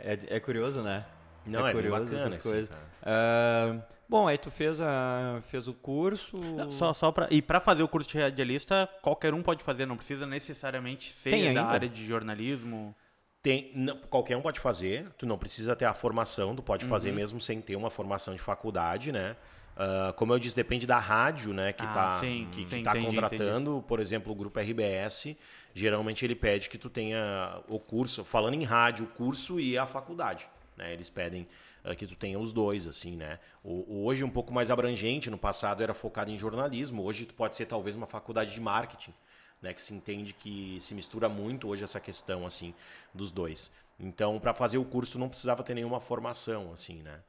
é, 0.00 0.36
é 0.36 0.40
curioso, 0.40 0.82
né? 0.82 1.06
Não, 1.46 1.66
é, 1.66 1.70
é 1.70 1.74
curioso 1.74 2.04
bacana, 2.04 2.28
essas 2.28 2.42
coisas. 2.42 2.70
Uh, 3.02 3.82
bom, 4.08 4.26
aí 4.26 4.38
tu 4.38 4.50
fez, 4.50 4.80
a, 4.80 5.40
fez 5.48 5.68
o 5.68 5.74
curso. 5.74 6.38
Só, 6.70 6.92
só 6.92 7.12
pra, 7.12 7.28
e 7.30 7.42
para 7.42 7.60
fazer 7.60 7.82
o 7.82 7.88
curso 7.88 8.08
de 8.08 8.18
radialista, 8.18 8.88
qualquer 9.02 9.34
um 9.34 9.42
pode 9.42 9.62
fazer, 9.62 9.86
não 9.86 9.96
precisa 9.96 10.26
necessariamente 10.26 11.12
ser 11.12 11.30
Tem 11.30 11.54
da 11.54 11.66
área 11.66 11.88
de 11.88 12.06
jornalismo. 12.06 12.94
Tem, 13.42 13.70
não, 13.74 13.96
qualquer 14.10 14.36
um 14.36 14.42
pode 14.42 14.58
fazer, 14.58 15.08
tu 15.10 15.24
não 15.26 15.38
precisa 15.38 15.76
ter 15.76 15.84
a 15.84 15.94
formação, 15.94 16.56
tu 16.56 16.62
pode 16.62 16.84
uhum. 16.84 16.90
fazer 16.90 17.12
mesmo 17.12 17.40
sem 17.40 17.60
ter 17.60 17.76
uma 17.76 17.90
formação 17.90 18.34
de 18.34 18.40
faculdade, 18.40 19.12
né? 19.12 19.36
Uh, 19.78 20.12
como 20.14 20.32
eu 20.32 20.40
disse, 20.40 20.56
depende 20.56 20.88
da 20.88 20.98
rádio, 20.98 21.52
né, 21.52 21.72
que 21.72 21.84
está 21.84 22.16
ah, 22.16 22.20
que, 22.20 22.64
que 22.64 22.82
tá 22.82 23.00
contratando. 23.00 23.70
Entendi. 23.70 23.86
Por 23.86 24.00
exemplo, 24.00 24.32
o 24.32 24.34
grupo 24.34 24.58
RBS, 24.58 25.36
geralmente 25.72 26.24
ele 26.24 26.34
pede 26.34 26.68
que 26.68 26.76
tu 26.76 26.90
tenha 26.90 27.60
o 27.68 27.78
curso, 27.78 28.24
falando 28.24 28.54
em 28.54 28.64
rádio, 28.64 29.04
o 29.04 29.08
curso 29.08 29.60
e 29.60 29.78
a 29.78 29.86
faculdade. 29.86 30.48
Né? 30.76 30.92
Eles 30.92 31.08
pedem 31.08 31.46
que 31.94 32.06
tu 32.06 32.14
tenha 32.14 32.38
os 32.38 32.52
dois, 32.52 32.86
assim, 32.86 33.16
né? 33.16 33.38
O, 33.62 34.04
hoje 34.04 34.24
um 34.24 34.30
pouco 34.30 34.52
mais 34.52 34.70
abrangente, 34.70 35.30
no 35.30 35.38
passado 35.38 35.82
era 35.82 35.94
focado 35.94 36.30
em 36.30 36.38
jornalismo, 36.38 37.02
hoje 37.02 37.26
tu 37.26 37.34
pode 37.34 37.56
ser 37.56 37.66
talvez 37.66 37.96
uma 37.96 38.06
faculdade 38.06 38.52
de 38.52 38.60
marketing, 38.60 39.14
né? 39.62 39.72
Que 39.72 39.82
se 39.82 39.94
entende 39.94 40.32
que 40.32 40.78
se 40.80 40.94
mistura 40.94 41.28
muito 41.28 41.68
hoje 41.68 41.84
essa 41.84 42.00
questão, 42.00 42.46
assim, 42.46 42.74
dos 43.14 43.30
dois. 43.30 43.70
Então, 43.98 44.38
para 44.38 44.54
fazer 44.54 44.78
o 44.78 44.84
curso 44.84 45.18
não 45.18 45.28
precisava 45.28 45.62
ter 45.62 45.74
nenhuma 45.74 46.00
formação, 46.00 46.72
assim, 46.72 47.02
né? 47.02 47.20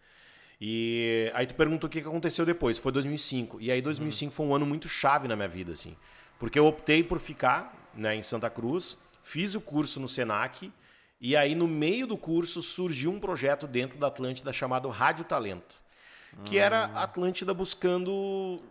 E 0.62 1.32
aí 1.34 1.48
tu 1.48 1.56
perguntou 1.56 1.88
o 1.88 1.92
que 1.92 2.00
aconteceu 2.00 2.46
depois. 2.46 2.78
Foi 2.78 2.92
2005. 2.92 3.62
E 3.62 3.72
aí 3.72 3.82
2005 3.82 4.30
hum. 4.30 4.36
foi 4.36 4.46
um 4.46 4.54
ano 4.54 4.66
muito 4.66 4.90
chave 4.90 5.28
na 5.28 5.36
minha 5.36 5.48
vida, 5.48 5.72
assim. 5.72 5.96
Porque 6.38 6.60
eu 6.60 6.66
optei 6.66 7.04
por 7.04 7.20
ficar 7.20 7.90
né, 7.94 8.16
em 8.16 8.22
Santa 8.22 8.50
Cruz, 8.50 8.98
fiz 9.24 9.56
o 9.56 9.62
curso 9.62 10.00
no 10.00 10.10
Senac 10.10 10.72
e 11.22 11.36
aí, 11.36 11.54
no 11.54 11.68
meio 11.68 12.08
do 12.08 12.18
curso, 12.18 12.62
surgiu 12.62 13.12
um 13.12 13.20
projeto 13.20 13.68
dentro 13.68 13.98
da 13.98 14.08
Atlântida 14.08 14.54
chamado 14.54 14.88
Rádio 14.90 15.26
Talento, 15.26 15.76
que 16.46 16.58
era 16.58 16.86
a 16.86 17.04
Atlântida 17.04 17.54
buscando 17.54 18.62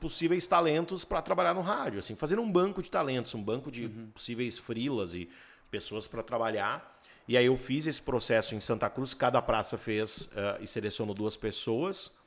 possíveis 0.00 0.46
talentos 0.46 1.04
para 1.04 1.20
trabalhar 1.20 1.52
no 1.52 1.60
rádio, 1.60 1.98
assim, 1.98 2.14
fazendo 2.14 2.40
um 2.40 2.50
banco 2.50 2.82
de 2.82 2.90
talentos, 2.90 3.34
um 3.34 3.42
banco 3.42 3.70
de 3.70 3.86
uhum. 3.86 4.10
possíveis 4.14 4.58
frilas 4.58 5.14
e 5.14 5.28
pessoas 5.70 6.08
para 6.08 6.22
trabalhar. 6.22 7.00
E 7.28 7.36
aí 7.36 7.46
eu 7.46 7.56
fiz 7.56 7.86
esse 7.86 8.00
processo 8.00 8.54
em 8.54 8.60
Santa 8.60 8.88
Cruz, 8.88 9.12
cada 9.12 9.42
praça 9.42 9.76
fez 9.76 10.30
uh, 10.32 10.62
e 10.62 10.66
selecionou 10.66 11.14
duas 11.14 11.36
pessoas. 11.36 12.18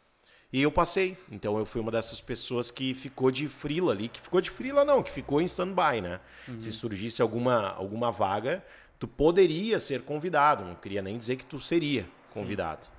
E 0.52 0.62
eu 0.62 0.72
passei. 0.72 1.18
Então 1.32 1.58
eu 1.58 1.66
fui 1.66 1.82
uma 1.82 1.92
dessas 1.92 2.22
pessoas 2.22 2.70
que 2.70 2.94
ficou 2.94 3.32
de 3.32 3.50
frila 3.50 3.92
ali, 3.92 4.08
que 4.08 4.22
ficou 4.22 4.40
de 4.40 4.52
frila 4.52 4.86
não, 4.86 5.02
que 5.02 5.12
ficou 5.12 5.42
em 5.42 5.46
stand-by, 5.46 6.00
né? 6.00 6.20
Uhum. 6.48 6.60
Se 6.60 6.72
surgisse 6.72 7.24
alguma, 7.24 7.70
alguma 7.72 8.12
vaga, 8.12 8.64
tu 9.04 9.08
poderia 9.08 9.82
ser 9.82 10.04
convidado, 10.04 10.64
não 10.64 10.76
queria 10.76 11.02
nem 11.02 11.18
dizer 11.18 11.36
que 11.36 11.44
tu 11.44 11.60
seria 11.60 12.06
convidado. 12.32 12.86
Sim. 12.86 12.92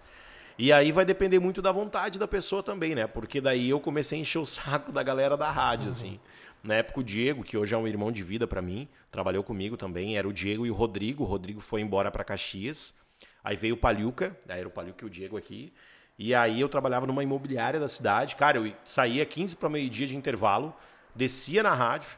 E 0.58 0.70
aí 0.70 0.92
vai 0.92 1.02
depender 1.02 1.38
muito 1.38 1.62
da 1.62 1.72
vontade 1.72 2.18
da 2.18 2.28
pessoa 2.28 2.62
também, 2.62 2.94
né? 2.94 3.06
Porque 3.06 3.40
daí 3.40 3.70
eu 3.70 3.80
comecei 3.80 4.18
a 4.18 4.20
encher 4.20 4.38
o 4.38 4.44
saco 4.44 4.92
da 4.92 5.02
galera 5.02 5.34
da 5.34 5.50
rádio, 5.50 5.84
uhum. 5.84 5.90
assim. 5.90 6.20
Na 6.62 6.74
época 6.74 7.00
o 7.00 7.02
Diego, 7.02 7.42
que 7.42 7.56
hoje 7.56 7.74
é 7.74 7.78
um 7.78 7.88
irmão 7.88 8.12
de 8.12 8.22
vida 8.22 8.46
para 8.46 8.60
mim, 8.60 8.86
trabalhou 9.10 9.42
comigo 9.42 9.78
também, 9.78 10.18
era 10.18 10.28
o 10.28 10.32
Diego 10.32 10.66
e 10.66 10.70
o 10.70 10.74
Rodrigo. 10.74 11.24
O 11.24 11.26
Rodrigo 11.26 11.62
foi 11.62 11.80
embora 11.80 12.10
para 12.10 12.22
Caxias. 12.22 12.94
Aí 13.42 13.56
veio 13.56 13.74
o 13.74 13.78
Palhuca, 13.78 14.36
aí 14.46 14.60
era 14.60 14.68
o 14.68 14.70
Palhuca 14.70 15.06
e 15.06 15.06
o 15.06 15.10
Diego 15.10 15.38
aqui. 15.38 15.72
E 16.18 16.34
aí 16.34 16.60
eu 16.60 16.68
trabalhava 16.68 17.06
numa 17.06 17.22
imobiliária 17.22 17.80
da 17.80 17.88
cidade. 17.88 18.36
Cara, 18.36 18.58
eu 18.58 18.70
saía 18.84 19.24
15 19.24 19.56
para 19.56 19.70
meio-dia 19.70 20.06
de 20.06 20.14
intervalo, 20.14 20.76
descia 21.14 21.62
na 21.62 21.72
rádio, 21.72 22.10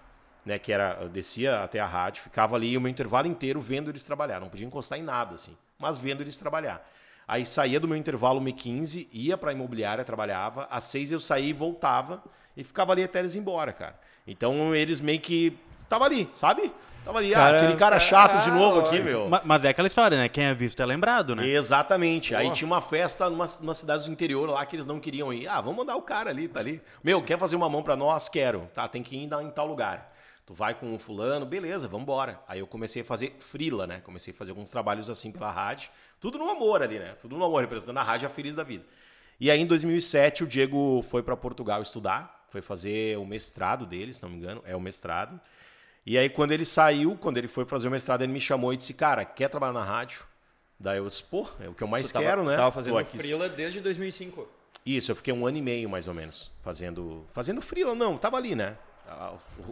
né, 0.47 0.61
que 0.61 0.73
era, 0.73 1.09
descia 1.09 1.65
até 1.65 1.81
a 1.81 1.87
rádio, 1.87 2.23
ficava 2.23 2.55
ali 2.55 2.77
o 2.77 2.81
meu 2.81 2.89
intervalo 2.89 3.27
inteiro 3.27 3.61
vendo 3.61 3.91
eles 3.91 4.05
trabalhar, 4.05 4.41
não 4.41 4.49
podia 4.49 4.65
encostar 4.65 4.97
em 4.97 5.03
nada 5.03 5.35
assim, 5.35 5.57
mas 5.77 5.99
vendo 5.99 6.23
eles 6.23 6.37
trabalhar. 6.37 6.89
Aí 7.27 7.45
saía 7.45 7.81
do 7.81 7.89
meu 7.89 7.97
intervalo 7.97 8.41
1h15, 8.41 9.09
ia 9.13 9.37
para 9.37 9.51
a 9.51 9.53
imobiliária, 9.53 10.05
trabalhava, 10.05 10.69
às 10.71 10.85
6 10.85 11.11
eu 11.11 11.21
saía 11.21 11.51
e 11.51 11.53
voltava 11.53 12.23
e 12.57 12.63
ficava 12.63 12.93
ali 12.93 13.03
até 13.03 13.19
eles 13.19 13.35
ir 13.35 13.41
embora, 13.41 13.73
cara. 13.73 13.99
Então 14.25 14.73
eles 14.73 15.01
meio 15.01 15.19
que 15.19 15.59
tava 15.89 16.05
ali, 16.05 16.31
sabe? 16.33 16.73
Tava 17.05 17.19
ali, 17.19 17.31
cara, 17.31 17.57
ah, 17.57 17.63
aquele 17.63 17.77
cara 17.77 18.01
chato 18.01 18.43
de 18.43 18.51
novo 18.51 18.81
aqui, 18.81 19.01
meu. 19.01 19.29
Mas 19.45 19.65
é 19.65 19.69
aquela 19.69 19.87
história, 19.87 20.17
né? 20.17 20.29
Quem 20.29 20.45
é 20.45 20.55
visto 20.55 20.81
é 20.81 20.87
lembrado, 20.87 21.37
né? 21.37 21.47
Exatamente. 21.47 22.35
Aí 22.35 22.51
tinha 22.51 22.67
uma 22.67 22.81
festa 22.81 23.31
numa, 23.31 23.47
numa 23.61 23.75
cidade 23.75 24.05
do 24.05 24.11
interior 24.11 24.49
lá 24.51 24.67
que 24.67 24.75
eles 24.75 24.87
não 24.87 24.99
queriam 24.99 25.33
ir. 25.33 25.47
Ah, 25.47 25.61
vamos 25.61 25.77
mandar 25.77 25.95
o 25.95 26.03
cara 26.03 26.31
ali, 26.31 26.49
tá 26.49 26.59
ali. 26.59 26.83
Meu, 27.05 27.23
quer 27.23 27.39
fazer 27.39 27.55
uma 27.55 27.69
mão 27.69 27.81
para 27.81 27.95
nós? 27.95 28.29
Quero. 28.29 28.69
Tá, 28.75 28.89
tem 28.89 29.05
que 29.05 29.17
ir 29.17 29.23
em 29.23 29.51
tal 29.51 29.69
lugar. 29.69 30.16
Tu 30.47 30.55
vai 30.55 30.75
com 30.75 30.95
o 30.95 30.99
fulano, 30.99 31.45
beleza, 31.45 31.89
vamos 31.89 32.05
embora. 32.05 32.41
Aí 32.47 32.61
eu 32.61 32.67
comecei 32.67 33.03
a 33.03 33.05
fazer 33.05 33.35
frila, 33.41 33.87
né? 33.87 34.01
Comecei 34.01 34.33
a 34.33 34.37
fazer 34.37 34.53
alguns 34.53 34.71
trabalhos 34.71 35.11
assim 35.11 35.33
pela 35.33 35.51
rádio. 35.51 35.91
Tudo 36.21 36.39
no 36.39 36.49
amor 36.49 36.83
ali, 36.83 37.01
né? 37.01 37.17
Tudo 37.21 37.37
no 37.37 37.45
amor, 37.45 37.61
representando 37.61 37.99
a 37.99 38.03
rádio 38.03 38.27
a 38.27 38.31
feliz 38.31 38.55
da 38.55 38.63
vida. 38.63 38.85
E 39.41 39.51
aí 39.51 39.61
em 39.61 39.67
2007 39.67 40.45
o 40.45 40.47
Diego 40.47 41.05
foi 41.11 41.23
para 41.23 41.37
Portugal 41.37 41.83
estudar, 41.83 42.47
foi 42.49 42.63
fazer 42.63 43.19
o 43.19 43.27
mestrado 43.27 43.85
dele, 43.85 44.15
se 44.15 44.23
não 44.23 44.31
me 44.31 44.37
engano, 44.37 44.63
é 44.65 44.77
o 44.77 44.81
mestrado. 44.81 45.39
E 46.07 46.17
aí, 46.17 46.31
quando 46.31 46.53
ele 46.53 46.65
saiu, 46.65 47.17
quando 47.21 47.37
ele 47.37 47.49
foi 47.49 47.65
fazer 47.65 47.89
o 47.89 47.91
mestrado, 47.91 48.23
ele 48.23 48.33
me 48.33 48.41
chamou 48.41 48.73
e 48.73 48.77
disse: 48.77 48.95
Cara, 48.95 49.25
quer 49.25 49.49
trabalhar 49.49 49.73
na 49.73 49.83
rádio? 49.83 50.23
Daí 50.79 50.99
eu 50.99 51.09
disse: 51.09 51.25
Pô, 51.25 51.49
é 51.59 51.69
o 51.69 51.75
que 51.75 51.83
eu 51.83 51.89
mais 51.89 52.11
tava, 52.13 52.25
quero, 52.25 52.45
né? 52.45 52.57
Tava 52.57 52.71
fazendo 52.71 52.97
aqui... 52.97 53.19
frila 53.19 53.49
desde 53.49 53.81
2005. 53.81 54.49
Isso, 54.87 55.11
eu 55.11 55.17
fiquei 55.17 55.35
um 55.35 55.45
ano 55.45 55.59
e 55.59 55.63
meio 55.63 55.91
mais 55.91 56.07
ou 56.07 56.15
menos 56.15 56.53
fazendo. 56.63 57.27
Fazendo 57.33 57.61
frila, 57.61 57.93
não, 57.93 58.17
tava 58.17 58.37
ali, 58.37 58.55
né? 58.55 58.79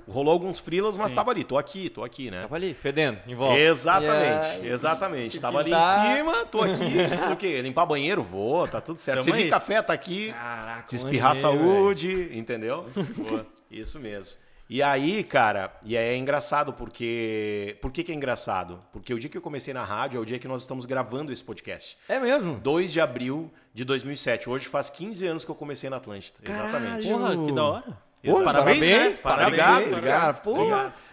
Rolou 0.09 0.33
alguns 0.33 0.59
frilas, 0.59 0.97
mas 0.97 1.13
tava 1.13 1.31
ali, 1.31 1.45
tô 1.45 1.59
aqui, 1.59 1.91
tô 1.91 2.05
aqui, 2.05 2.31
né? 2.31 2.43
Tava 2.43 2.55
ali, 2.55 2.73
fedendo, 2.75 3.19
em 3.27 3.35
volta. 3.35 3.59
Exatamente, 3.59 4.67
exatamente. 4.67 5.41
Tava 5.41 5.65
pintar... 5.65 5.99
ali 6.01 6.13
em 6.13 6.17
cima, 6.17 6.47
tô 6.47 6.63
aqui, 6.63 6.97
isso 7.15 7.31
o 7.31 7.37
quê? 7.37 7.61
Limpar 7.61 7.87
banheiro, 7.87 8.23
vou, 8.23 8.67
tá 8.69 8.81
tudo 8.81 8.99
certo. 8.99 9.25
Tamo 9.25 9.37
Se 9.37 9.43
vir 9.43 9.51
café, 9.51 9.83
tá 9.83 9.93
aqui. 9.93 10.33
Caraca, 10.33 10.89
Se 10.89 10.97
espirrar 10.97 11.35
saúde, 11.35 12.15
véio. 12.15 12.39
entendeu? 12.39 12.87
isso 13.71 13.99
mesmo. 13.99 14.45
E 14.69 14.83
aí, 14.83 15.23
cara, 15.23 15.79
e 15.85 15.97
aí 15.97 16.15
é 16.15 16.17
engraçado 16.17 16.73
porque. 16.73 17.77
Por 17.83 17.93
que, 17.93 18.03
que 18.03 18.11
é 18.11 18.15
engraçado? 18.15 18.83
Porque 18.93 19.13
o 19.13 19.19
dia 19.19 19.29
que 19.29 19.37
eu 19.37 19.43
comecei 19.43 19.75
na 19.75 19.85
rádio 19.85 20.17
é 20.19 20.21
o 20.21 20.25
dia 20.25 20.39
que 20.39 20.49
nós 20.49 20.63
estamos 20.63 20.87
gravando 20.87 21.31
esse 21.31 21.45
podcast. 21.45 21.99
É 22.09 22.19
mesmo? 22.19 22.59
2 22.61 22.91
de 22.91 23.01
abril 23.01 23.53
de 23.75 23.85
2007. 23.85 24.49
Hoje 24.49 24.67
faz 24.67 24.89
15 24.89 25.27
anos 25.27 25.45
que 25.45 25.51
eu 25.51 25.55
comecei 25.55 25.91
na 25.91 25.97
Atlântida. 25.97 26.39
Caralho. 26.43 26.69
Exatamente. 26.69 27.09
Porra, 27.09 27.47
que 27.47 27.53
da 27.53 27.65
hora. 27.65 28.14
Pô, 28.25 28.43
parabéns, 28.43 29.19
parabéns, 29.19 29.57
né? 29.57 29.63
parabéns, 29.63 29.99
cara. 29.99 30.35
Pô, 30.35 30.57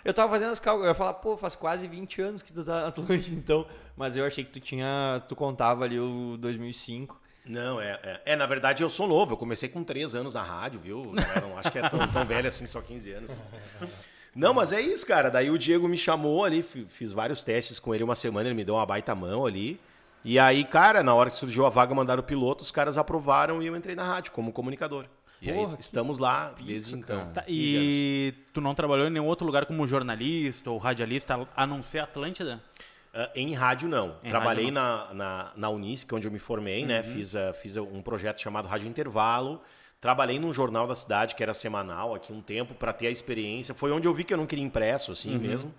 eu 0.03 0.13
tava 0.13 0.29
fazendo 0.29 0.51
os 0.51 0.59
cálculos, 0.59 0.85
eu 0.85 0.91
ia 0.91 0.95
falar, 0.95 1.13
pô, 1.15 1.35
faz 1.35 1.55
quase 1.55 1.87
20 1.87 2.21
anos 2.21 2.41
que 2.41 2.53
tu 2.53 2.63
tá 2.63 2.73
na 2.81 2.87
Atlântida, 2.87 3.35
então. 3.35 3.65
Mas 3.97 4.15
eu 4.15 4.25
achei 4.25 4.43
que 4.43 4.51
tu 4.51 4.59
tinha, 4.59 5.21
tu 5.27 5.35
contava 5.35 5.83
ali 5.83 5.99
o 5.99 6.37
2005. 6.37 7.19
Não, 7.45 7.81
é, 7.81 7.99
é, 8.03 8.21
é, 8.25 8.35
na 8.35 8.45
verdade 8.45 8.83
eu 8.83 8.89
sou 8.89 9.07
novo, 9.07 9.33
eu 9.33 9.37
comecei 9.37 9.67
com 9.67 9.83
3 9.83 10.15
anos 10.15 10.35
na 10.35 10.43
rádio, 10.43 10.79
viu? 10.79 11.05
Não, 11.05 11.49
não 11.49 11.57
acho 11.57 11.71
que 11.71 11.79
é 11.79 11.89
tão, 11.89 12.07
tão 12.07 12.23
velho 12.23 12.47
assim, 12.47 12.67
só 12.67 12.81
15 12.81 13.11
anos. 13.13 13.43
Não, 14.33 14.53
mas 14.53 14.71
é 14.71 14.79
isso, 14.79 15.05
cara. 15.05 15.29
Daí 15.29 15.49
o 15.49 15.57
Diego 15.57 15.87
me 15.87 15.97
chamou 15.97 16.45
ali, 16.45 16.63
fiz 16.63 17.11
vários 17.11 17.43
testes 17.43 17.79
com 17.79 17.93
ele 17.93 18.03
uma 18.03 18.15
semana, 18.15 18.47
ele 18.47 18.55
me 18.55 18.63
deu 18.63 18.75
uma 18.75 18.85
baita 18.85 19.13
mão 19.13 19.45
ali. 19.45 19.79
E 20.23 20.37
aí, 20.37 20.63
cara, 20.63 21.01
na 21.01 21.13
hora 21.13 21.29
que 21.29 21.35
surgiu 21.35 21.65
a 21.65 21.69
vaga, 21.69 21.95
mandaram 21.95 22.21
o 22.21 22.25
piloto, 22.25 22.63
os 22.63 22.71
caras 22.71 22.97
aprovaram 22.97 23.61
e 23.61 23.67
eu 23.67 23.75
entrei 23.75 23.95
na 23.95 24.03
rádio 24.03 24.31
como 24.31 24.53
comunicador. 24.53 25.05
E 25.41 25.51
Porra, 25.51 25.73
aí 25.73 25.79
estamos 25.79 26.19
lá 26.19 26.49
pica, 26.49 26.67
desde 26.67 26.95
então. 26.95 27.31
Tá, 27.33 27.43
e 27.47 28.33
tu 28.53 28.61
não 28.61 28.75
trabalhou 28.75 29.07
em 29.07 29.09
nenhum 29.09 29.25
outro 29.25 29.45
lugar 29.45 29.65
como 29.65 29.87
jornalista 29.87 30.69
ou 30.69 30.77
radialista, 30.77 31.47
a 31.55 31.65
não 31.65 31.81
ser 31.81 31.99
Atlântida? 31.99 32.61
Uh, 33.13 33.27
em 33.35 33.53
rádio, 33.53 33.89
não. 33.89 34.15
Em 34.23 34.29
Trabalhei 34.29 34.65
rádio, 34.65 34.75
não. 34.75 35.07
Na, 35.07 35.13
na, 35.13 35.51
na 35.55 35.69
Unisc, 35.69 36.13
onde 36.13 36.27
eu 36.27 36.31
me 36.31 36.37
formei, 36.39 36.85
né? 36.85 37.01
uhum. 37.01 37.07
né? 37.07 37.13
Fiz, 37.13 37.33
uh, 37.33 37.53
fiz 37.59 37.75
um 37.75 38.01
projeto 38.01 38.39
chamado 38.39 38.67
Rádio 38.67 38.87
Intervalo. 38.87 39.61
Trabalhei 39.99 40.39
num 40.39 40.53
jornal 40.53 40.87
da 40.87 40.95
cidade, 40.95 41.35
que 41.35 41.43
era 41.43 41.53
semanal, 41.53 42.15
aqui 42.15 42.31
um 42.31 42.41
tempo, 42.41 42.73
para 42.73 42.93
ter 42.93 43.07
a 43.07 43.11
experiência. 43.11 43.73
Foi 43.73 43.91
onde 43.91 44.07
eu 44.07 44.13
vi 44.13 44.23
que 44.23 44.33
eu 44.33 44.37
não 44.37 44.45
queria 44.45 44.63
impresso, 44.63 45.11
assim 45.11 45.33
uhum. 45.33 45.41
mesmo. 45.41 45.73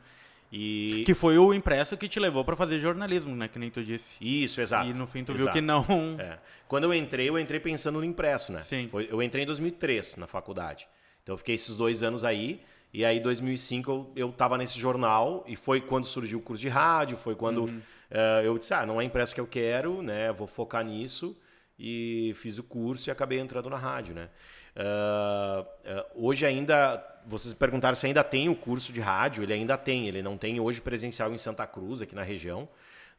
E... 0.53 1.03
Que 1.07 1.15
foi 1.15 1.39
o 1.39 1.55
impresso 1.55 1.97
que 1.97 2.07
te 2.07 2.21
levou 2.21 2.45
para 2.45 2.55
fazer 2.55 2.79
jornalismo, 2.79 3.35
né? 3.35 3.49
Que 3.49 3.59
nem 3.59 3.71
tu 3.71 3.83
disse. 3.83 4.17
Isso, 4.21 4.61
exato. 4.61 4.87
E 4.87 4.93
no 4.93 5.07
fim 5.07 5.25
tu 5.25 5.33
exato. 5.33 5.45
viu 5.45 5.53
que 5.55 5.61
não. 5.63 5.83
É. 6.21 6.39
Quando 6.69 6.85
eu 6.85 6.93
entrei, 6.93 7.31
eu 7.31 7.39
entrei 7.39 7.59
pensando 7.59 7.99
no 7.99 8.05
impresso, 8.05 8.53
né? 8.53 8.61
Sim. 8.61 8.87
Foi, 8.89 9.09
eu 9.11 9.23
entrei 9.23 9.45
em 9.45 9.47
2003 9.47 10.17
na 10.17 10.27
faculdade. 10.27 10.87
Então 11.23 11.33
eu 11.33 11.39
fiquei 11.39 11.55
esses 11.55 11.75
dois 11.75 12.03
anos 12.03 12.23
aí. 12.23 12.61
E 12.93 13.03
aí, 13.03 13.17
em 13.17 13.23
2005, 13.23 13.91
eu, 13.91 14.13
eu 14.15 14.33
tava 14.33 14.59
nesse 14.59 14.79
jornal. 14.79 15.43
E 15.49 15.57
foi 15.57 15.81
quando 15.81 16.05
surgiu 16.05 16.39
o 16.39 16.43
curso 16.43 16.61
de 16.61 16.69
rádio. 16.69 17.17
Foi 17.17 17.35
quando 17.35 17.63
uhum. 17.63 17.79
uh, 18.11 18.45
eu 18.45 18.59
disse: 18.59 18.75
ah, 18.75 18.85
não 18.85 19.01
é 19.01 19.05
impresso 19.05 19.35
que 19.35 19.41
eu 19.41 19.47
quero, 19.47 20.03
né? 20.03 20.31
Vou 20.33 20.47
focar 20.47 20.85
nisso. 20.85 21.35
E 21.79 22.35
fiz 22.37 22.59
o 22.59 22.63
curso 22.63 23.09
e 23.09 23.11
acabei 23.11 23.41
entrando 23.41 23.71
na 23.71 23.79
rádio, 23.79 24.15
né? 24.15 24.29
Uh, 24.75 25.63
uh, 25.63 26.27
hoje 26.27 26.47
ainda, 26.47 27.05
vocês 27.27 27.53
perguntaram 27.53 27.95
se 27.95 28.07
ainda 28.07 28.25
tem 28.25 28.49
o 28.49 28.55
curso 28.55 28.93
de 28.93 29.01
rádio, 29.01 29.43
ele 29.43 29.53
ainda 29.53 29.77
tem, 29.77 30.09
ele 30.09 30.23
não 30.23 30.39
tem 30.39 30.61
hoje 30.61 30.81
presencial 30.81 31.33
em 31.33 31.39
Santa 31.39 31.67
Cruz, 31.67 32.01
aqui 32.01 32.15
na 32.15 32.23
região, 32.23 32.69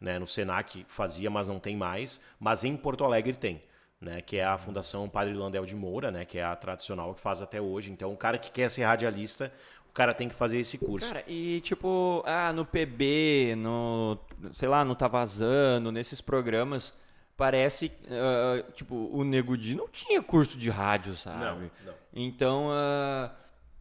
né, 0.02 0.18
no 0.18 0.26
Senac 0.26 0.86
fazia, 0.88 1.30
mas 1.30 1.48
não 1.48 1.60
tem 1.60 1.78
mais, 1.78 2.20
mas 2.39 2.63
em 2.63 2.76
Porto 2.76 3.04
Alegre 3.04 3.34
tem. 3.34 3.62
Né, 4.02 4.22
que 4.22 4.36
é 4.36 4.44
a 4.44 4.58
Fundação 4.58 5.08
Padre 5.08 5.34
Landel 5.34 5.66
de 5.66 5.78
Moura, 5.78 6.12
né, 6.12 6.26
que 6.26 6.38
é 6.38 6.44
a 6.44 6.54
tradicional 6.58 7.16
que 7.16 7.22
faz 7.22 7.42
até 7.42 7.62
hoje. 7.62 7.89
Então, 7.89 8.12
o 8.12 8.18
cara 8.18 8.38
que 8.38 8.52
quer 8.52 8.70
ser 8.70 8.84
radialista, 8.84 9.50
o 9.89 9.94
cara 9.94 10.13
tem 10.13 10.28
que 10.28 10.36
fazer 10.36 10.60
esse 10.60 10.78
curso. 10.78 11.13
Cara, 11.13 11.24
e 11.26 11.62
tipo, 11.62 12.22
ah, 12.26 12.52
no 12.52 12.66
PB, 12.66 13.56
no, 13.56 14.18
sei 14.52 14.68
lá, 14.68 14.84
no 14.84 14.94
Tá 14.94 15.08
Vazando, 15.08 15.89
nesses 15.89 16.20
programas, 16.20 16.92
parece, 17.36 17.91
uh, 18.04 18.72
tipo, 18.74 18.96
o 18.96 19.24
Nego 19.24 19.58
Di 19.58 19.76
não 19.76 19.88
tinha 19.88 20.22
curso 20.22 20.58
de 20.58 20.69
rádio, 20.69 21.15
sabe? 21.15 21.39
Não, 21.39 21.60
não. 21.60 21.93
Então, 22.13 22.67
uh, 22.67 23.30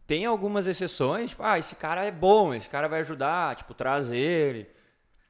tem 0.07 0.25
algumas 0.25 0.67
exceções, 0.67 1.31
tipo, 1.31 1.43
ah, 1.43 1.57
esse 1.57 1.75
cara 1.75 2.03
é 2.05 2.11
bom, 2.11 2.53
esse 2.53 2.69
cara 2.69 2.87
vai 2.87 2.99
ajudar, 3.01 3.55
tipo, 3.55 3.73
trazer 3.73 4.17
ele. 4.17 4.67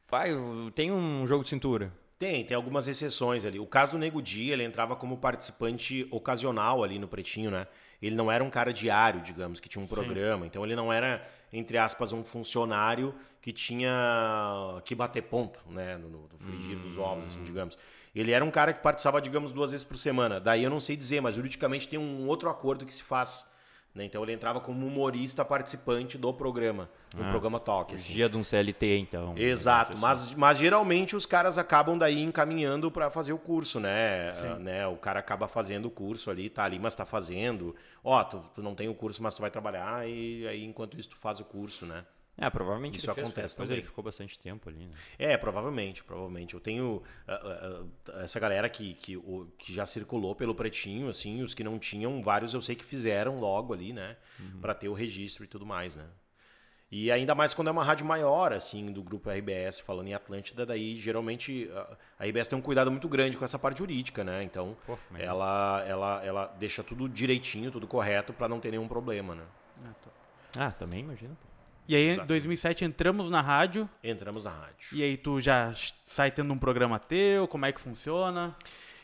Vai, 0.10 0.30
tem 0.76 0.92
um 0.92 1.26
jogo 1.26 1.44
de 1.44 1.50
cintura. 1.50 1.92
Tem, 2.18 2.46
tem 2.46 2.56
algumas 2.56 2.88
exceções 2.88 3.44
ali. 3.44 3.60
O 3.60 3.66
caso 3.66 3.94
do 3.94 3.98
Nego 3.98 4.22
Di, 4.22 4.50
ele 4.50 4.64
entrava 4.64 4.96
como 4.96 5.18
participante 5.18 6.08
ocasional 6.10 6.84
ali 6.84 6.98
no 6.98 7.08
Pretinho, 7.08 7.52
né? 7.52 7.68
Ele 8.02 8.16
não 8.16 8.32
era 8.32 8.44
um 8.44 8.50
cara 8.50 8.72
diário, 8.72 9.22
digamos, 9.22 9.60
que 9.60 9.68
tinha 9.68 9.84
um 9.84 9.88
programa. 9.88 10.42
Sim. 10.42 10.48
Então 10.48 10.64
ele 10.64 10.76
não 10.76 10.92
era, 10.92 11.26
entre 11.52 11.78
aspas, 11.78 12.14
um 12.14 12.24
funcionário 12.24 13.14
que 13.42 13.52
tinha 13.52 14.82
que 14.86 14.96
bater 14.96 15.24
ponto, 15.24 15.60
né? 15.70 15.98
No, 15.98 16.10
no 16.10 16.38
frigir 16.38 16.78
hum. 16.78 16.82
dos 16.82 16.98
ovos, 16.98 17.26
assim, 17.26 17.44
digamos. 17.44 17.78
Ele 18.16 18.32
era 18.32 18.46
um 18.46 18.52
cara 18.52 18.74
que 18.74 18.82
participava, 18.82 19.22
digamos, 19.22 19.52
duas 19.52 19.72
vezes 19.72 19.84
por 19.84 19.98
semana. 19.98 20.40
Daí 20.40 20.64
eu 20.64 20.70
não 20.70 20.80
sei 20.80 20.96
dizer, 20.96 21.22
mas 21.22 21.36
juridicamente 21.36 21.88
tem 21.88 21.98
um 21.98 22.28
outro 22.28 22.50
acordo 22.50 22.86
que 22.86 22.94
se 22.94 23.04
faz. 23.04 23.52
Né? 23.94 24.06
Então 24.06 24.24
ele 24.24 24.34
entrava 24.34 24.60
como 24.60 24.88
humorista 24.88 25.46
participante 25.46 26.18
do 26.18 26.34
programa, 26.34 26.90
do 27.16 27.24
ah, 27.24 27.30
programa 27.30 27.60
Talk. 27.60 27.94
Assim. 27.94 28.14
Dia 28.14 28.28
de 28.28 28.36
um 28.36 28.44
CLT, 28.44 28.98
então. 28.98 29.36
Exato, 29.38 29.98
mas, 29.98 30.34
mas 30.34 30.58
geralmente 30.58 31.16
os 31.16 31.28
caras 31.28 31.60
acabam 31.60 31.98
daí 31.98 32.22
encaminhando 32.22 32.90
para 32.90 33.12
fazer 33.12 33.34
o 33.34 33.38
curso, 33.38 33.80
né? 33.80 34.32
Uh, 34.32 34.60
né? 34.60 34.88
O 34.88 34.96
cara 34.96 35.20
acaba 35.20 35.48
fazendo 35.48 35.86
o 35.86 35.92
curso 35.92 36.32
ali, 36.32 36.50
tá 36.50 36.64
ali, 36.64 36.80
mas 36.80 36.96
tá 36.96 37.06
fazendo. 37.06 37.76
Ó, 38.04 38.20
oh, 38.20 38.24
tu, 38.24 38.44
tu 38.56 38.64
não 38.64 38.74
tem 38.74 38.90
o 38.90 38.96
curso, 38.96 39.22
mas 39.22 39.36
tu 39.36 39.42
vai 39.42 39.52
trabalhar, 39.52 40.08
e 40.08 40.48
aí 40.48 40.64
enquanto 40.64 40.98
isso 41.00 41.10
tu 41.10 41.18
faz 41.18 41.40
o 41.40 41.46
curso, 41.46 41.86
né? 41.86 42.04
É, 42.38 42.50
provavelmente 42.50 42.98
isso 42.98 43.12
acontece 43.12 43.56
depois 43.56 43.70
ele 43.70 43.84
ficou 43.84 44.04
bastante 44.04 44.40
tempo 44.40 44.68
ali, 44.68 44.88
né? 44.88 44.96
É, 45.20 45.38
provavelmente, 45.38 46.04
provavelmente. 46.04 46.56
Eu 46.56 46.60
tenho 46.60 47.04
uh, 47.28 47.82
uh, 48.12 48.20
essa 48.24 48.40
galera 48.40 48.68
que, 48.70 48.96
que, 48.96 49.16
uh, 49.16 49.52
que 49.58 49.74
já 49.74 49.86
circulou 49.86 50.36
pelo 50.36 50.56
Pretinho, 50.56 51.08
assim, 51.10 51.44
os 51.44 51.54
que 51.54 51.64
não 51.64 51.78
tinham, 51.78 52.24
vários 52.24 52.54
eu 52.54 52.62
sei 52.62 52.76
que 52.76 52.84
fizeram 52.84 53.40
logo 53.40 53.74
ali, 53.74 53.94
né? 53.94 54.18
Uhum. 54.40 54.60
para 54.60 54.74
ter 54.74 54.90
o 54.90 54.94
registro 54.94 55.44
e 55.44 55.48
tudo 55.48 55.66
mais, 55.66 55.96
né? 55.96 56.06
E 56.90 57.12
ainda 57.12 57.34
mais 57.34 57.54
quando 57.54 57.70
é 57.70 57.72
uma 57.72 57.84
rádio 57.84 58.06
maior, 58.06 58.54
assim, 58.54 58.92
do 58.92 59.02
grupo 59.02 59.30
RBS, 59.30 59.80
falando 59.80 60.08
em 60.08 60.14
Atlântida, 60.14 60.64
daí 60.64 60.96
geralmente 60.96 61.68
a 62.20 62.26
RBS 62.26 62.48
tem 62.48 62.58
um 62.58 62.62
cuidado 62.62 62.92
muito 62.92 63.10
grande 63.10 63.36
com 63.36 63.44
essa 63.44 63.58
parte 63.58 63.80
jurídica, 63.80 64.24
né? 64.24 64.44
Então, 64.44 64.78
Pô, 64.86 64.98
ela, 65.18 65.84
ela, 65.88 66.24
ela 66.24 66.46
deixa 66.60 66.84
tudo 66.84 67.10
direitinho, 67.10 67.72
tudo 67.72 67.88
correto, 67.88 68.32
para 68.32 68.48
não 68.48 68.60
ter 68.60 68.70
nenhum 68.70 68.88
problema, 68.88 69.34
né? 69.34 69.44
Ah, 70.56 70.72
também 70.72 71.00
imagino. 71.00 71.36
E 71.88 71.96
aí, 71.96 72.18
em 72.18 72.26
2007, 72.26 72.86
entramos 72.86 73.30
na 73.30 73.42
rádio. 73.42 73.90
Entramos 74.04 74.46
na 74.46 74.52
rádio. 74.52 74.88
E 74.94 75.04
aí, 75.04 75.18
tu 75.18 75.42
já 75.42 75.74
sai 76.06 76.32
tendo 76.32 76.54
um 76.54 76.58
programa 76.58 76.98
teu? 77.00 77.48
Como 77.48 77.66
é 77.66 77.72
que 77.72 77.82
funciona? 77.82 78.56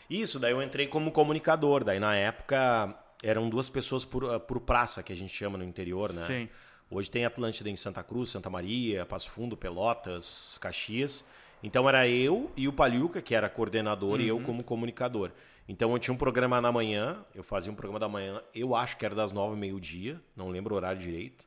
Isso, 0.09 0.39
daí 0.39 0.51
eu 0.51 0.61
entrei 0.61 0.87
como 0.87 1.11
comunicador. 1.11 1.83
Daí, 1.83 1.99
na 1.99 2.15
época, 2.15 2.95
eram 3.21 3.49
duas 3.49 3.69
pessoas 3.69 4.05
por, 4.05 4.25
ah, 4.33 4.39
por 4.39 4.61
praça, 4.61 5.03
que 5.03 5.11
a 5.11 5.15
gente 5.15 5.33
chama 5.33 5.57
no 5.57 5.63
interior, 5.63 6.13
né? 6.13 6.25
Sim. 6.25 6.49
Hoje 6.89 7.11
tem 7.11 7.25
Atlântida 7.25 7.69
em 7.69 7.75
Santa 7.75 8.01
Cruz, 8.01 8.29
Santa 8.29 8.49
Maria, 8.49 9.05
Passo 9.05 9.29
Fundo, 9.29 9.55
Pelotas, 9.55 10.57
Caxias. 10.59 11.23
Então 11.61 11.87
era 11.87 12.07
eu 12.07 12.51
e 12.55 12.67
o 12.67 12.73
Paliuca, 12.73 13.21
que 13.21 13.35
era 13.35 13.49
coordenador, 13.49 14.15
uhum. 14.15 14.21
e 14.21 14.27
eu 14.27 14.37
uhum. 14.37 14.43
como 14.43 14.63
comunicador. 14.63 15.31
Então 15.67 15.91
eu 15.91 15.99
tinha 15.99 16.13
um 16.13 16.17
programa 16.17 16.59
na 16.59 16.71
manhã, 16.71 17.23
eu 17.35 17.43
fazia 17.43 17.71
um 17.71 17.75
programa 17.75 17.99
da 17.99 18.07
manhã, 18.07 18.41
eu 18.55 18.75
acho 18.75 18.97
que 18.97 19.05
era 19.05 19.13
das 19.13 19.31
nove 19.31 19.55
meio-dia, 19.55 20.19
não 20.35 20.49
lembro 20.49 20.73
o 20.73 20.77
horário 20.77 20.99
direito. 20.99 21.45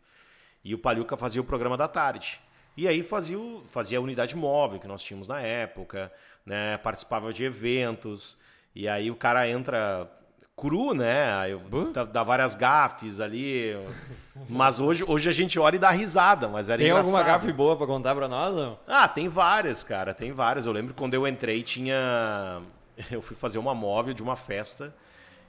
E 0.65 0.75
o 0.75 0.79
Paliuca 0.79 1.17
fazia 1.17 1.41
o 1.41 1.45
programa 1.45 1.77
da 1.77 1.89
tarde. 1.89 2.41
E 2.77 2.89
aí 2.89 3.03
fazia, 3.03 3.39
fazia 3.67 3.99
a 3.99 4.01
unidade 4.01 4.37
móvel 4.37 4.79
que 4.79 4.87
nós 4.87 5.03
tínhamos 5.03 5.29
na 5.29 5.41
época, 5.41 6.11
né? 6.47 6.79
participava 6.79 7.33
de 7.33 7.45
eventos. 7.45 8.41
E 8.75 8.89
aí 8.89 9.11
o 9.11 9.17
cara 9.17 9.49
entra 9.49 10.11
cru, 10.57 10.95
né? 10.95 11.51
Eu, 11.51 11.61
dá, 11.93 12.05
dá, 12.05 12.23
várias 12.25 12.55
gafes 12.55 13.21
ali. 13.21 13.77
Mas 14.49 14.81
hoje, 14.81 15.05
hoje 15.07 15.29
a 15.29 15.33
gente 15.33 15.59
olha 15.59 15.77
e 15.77 15.79
dá 15.79 15.91
risada, 15.91 16.49
mas 16.49 16.71
era 16.71 16.79
Tem 16.79 16.89
engraçado. 16.89 17.15
alguma 17.15 17.33
gafe 17.33 17.53
boa 17.53 17.77
para 17.77 17.87
contar 17.87 18.15
para 18.15 18.29
nós? 18.29 18.55
Não? 18.55 18.79
Ah, 18.87 19.09
tem 19.09 19.29
várias, 19.29 19.83
cara, 19.83 20.15
tem 20.15 20.33
várias. 20.33 20.65
Eu 20.65 20.73
lembro 20.73 20.95
quando 20.95 21.15
eu 21.15 21.27
entrei 21.27 21.63
tinha 21.63 22.63
eu 23.11 23.23
fui 23.23 23.37
fazer 23.37 23.59
uma 23.59 23.75
móvel 23.75 24.15
de 24.15 24.23
uma 24.23 24.37
festa 24.37 24.95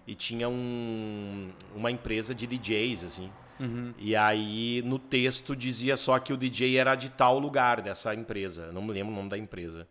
e 0.05 0.15
tinha 0.15 0.49
um, 0.49 1.49
uma 1.75 1.91
empresa 1.91 2.33
de 2.33 2.45
DJs 2.47 3.03
assim. 3.03 3.31
Uhum. 3.59 3.93
E 3.97 4.15
aí 4.15 4.81
no 4.83 4.97
texto 4.97 5.55
dizia 5.55 5.95
só 5.95 6.17
que 6.19 6.33
o 6.33 6.37
DJ 6.37 6.77
era 6.77 6.95
de 6.95 7.09
tal 7.09 7.39
lugar 7.39 7.81
dessa 7.81 8.13
empresa. 8.13 8.71
não 8.71 8.81
me 8.81 8.93
lembro 8.93 9.13
o 9.13 9.15
nome 9.15 9.29
da 9.29 9.37
empresa. 9.37 9.87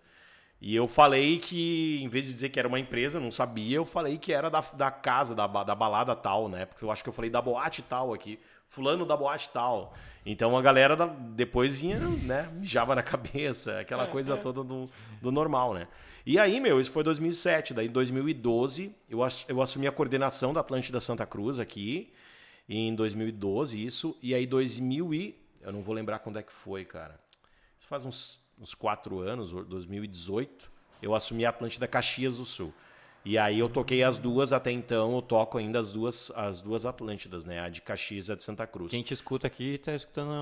E 0.65 0.77
eu 0.77 0.87
falei 0.87 1.41
que, 1.41 2.01
em 2.01 2.09
vez 2.09 2.25
de 2.25 2.33
dizer 2.33 2.49
que 2.51 2.59
era 2.59 2.69
uma 2.69 2.79
empresa, 2.79 3.19
não 3.19 3.33
sabia, 3.33 3.79
eu 3.79 3.85
falei 3.85 4.17
que 4.17 4.33
era 4.33 4.49
da, 4.49 4.61
da 4.61 4.93
casa, 4.93 5.35
da, 5.35 5.49
da 5.49 5.75
balada 5.75 6.15
tal, 6.15 6.49
né? 6.49 6.67
Porque 6.67 6.85
eu 6.85 6.91
acho 6.93 7.03
que 7.03 7.09
eu 7.09 7.13
falei 7.13 7.29
da 7.29 7.43
boate 7.43 7.83
tal 7.83 8.15
aqui. 8.15 8.39
Fulano 8.69 9.05
da 9.05 9.17
boate 9.17 9.51
tal. 9.53 9.93
Então 10.25 10.57
a 10.57 10.63
galera 10.63 10.95
da, 10.95 11.07
depois 11.07 11.75
vinha, 11.75 11.99
né? 11.99 12.49
Mijava 12.55 12.95
na 12.95 13.03
cabeça, 13.03 13.81
aquela 13.81 14.07
coisa 14.07 14.37
toda 14.37 14.63
do, 14.63 14.89
do 15.21 15.33
normal, 15.33 15.75
né? 15.75 15.89
E 16.25 16.39
aí, 16.39 16.61
meu, 16.61 16.81
isso 16.81 16.93
foi 16.93 17.03
2007. 17.03 17.75
Daí, 17.75 17.89
em 17.89 17.91
2012, 17.91 18.95
eu, 19.11 19.19
eu 19.49 19.61
assumi 19.61 19.89
a 19.89 19.93
coordenação 19.93 20.53
da 20.53 20.61
Atlântida 20.61 21.01
Santa 21.01 21.27
Cruz 21.27 21.59
aqui. 21.59 22.13
Em 22.69 22.95
2012, 22.95 23.85
isso. 23.85 24.17
E 24.23 24.35
aí, 24.35 24.47
2000 24.47 25.15
e... 25.15 25.43
Eu 25.61 25.73
não 25.73 25.83
vou 25.83 25.95
lembrar 25.95 26.19
quando 26.19 26.39
é 26.39 26.43
que 26.43 26.53
foi, 26.53 26.85
cara. 26.85 27.21
Isso 27.79 27.87
faz 27.87 28.05
uns 28.05 28.43
uns 28.63 28.75
quatro 28.75 29.19
anos, 29.19 29.51
2018, 29.51 30.71
eu 31.03 31.15
assumi 31.15 31.45
a 31.45 31.51
Atlântida 31.51 31.89
Caxias 31.89 32.37
do 32.37 32.45
Sul. 32.45 32.73
E 33.25 33.39
aí 33.39 33.61
eu 33.61 33.69
toquei 33.69 34.03
as 34.03 34.19
duas 34.19 34.53
até 34.53 34.73
então, 34.73 35.15
eu 35.15 35.23
toco 35.23 35.57
ainda 35.57 35.79
as 35.79 35.93
duas, 35.93 36.33
as 36.35 36.61
duas 36.61 36.85
Atlântidas, 36.85 37.45
né? 37.45 37.61
A 37.61 37.69
de 37.69 37.81
Caxias 37.81 38.29
e 38.29 38.33
a 38.33 38.35
de 38.35 38.43
Santa 38.43 38.67
Cruz. 38.67 38.91
Quem 38.91 39.03
te 39.03 39.15
escuta 39.15 39.47
aqui 39.47 39.75
está 39.75 39.95
escutando 39.95 40.33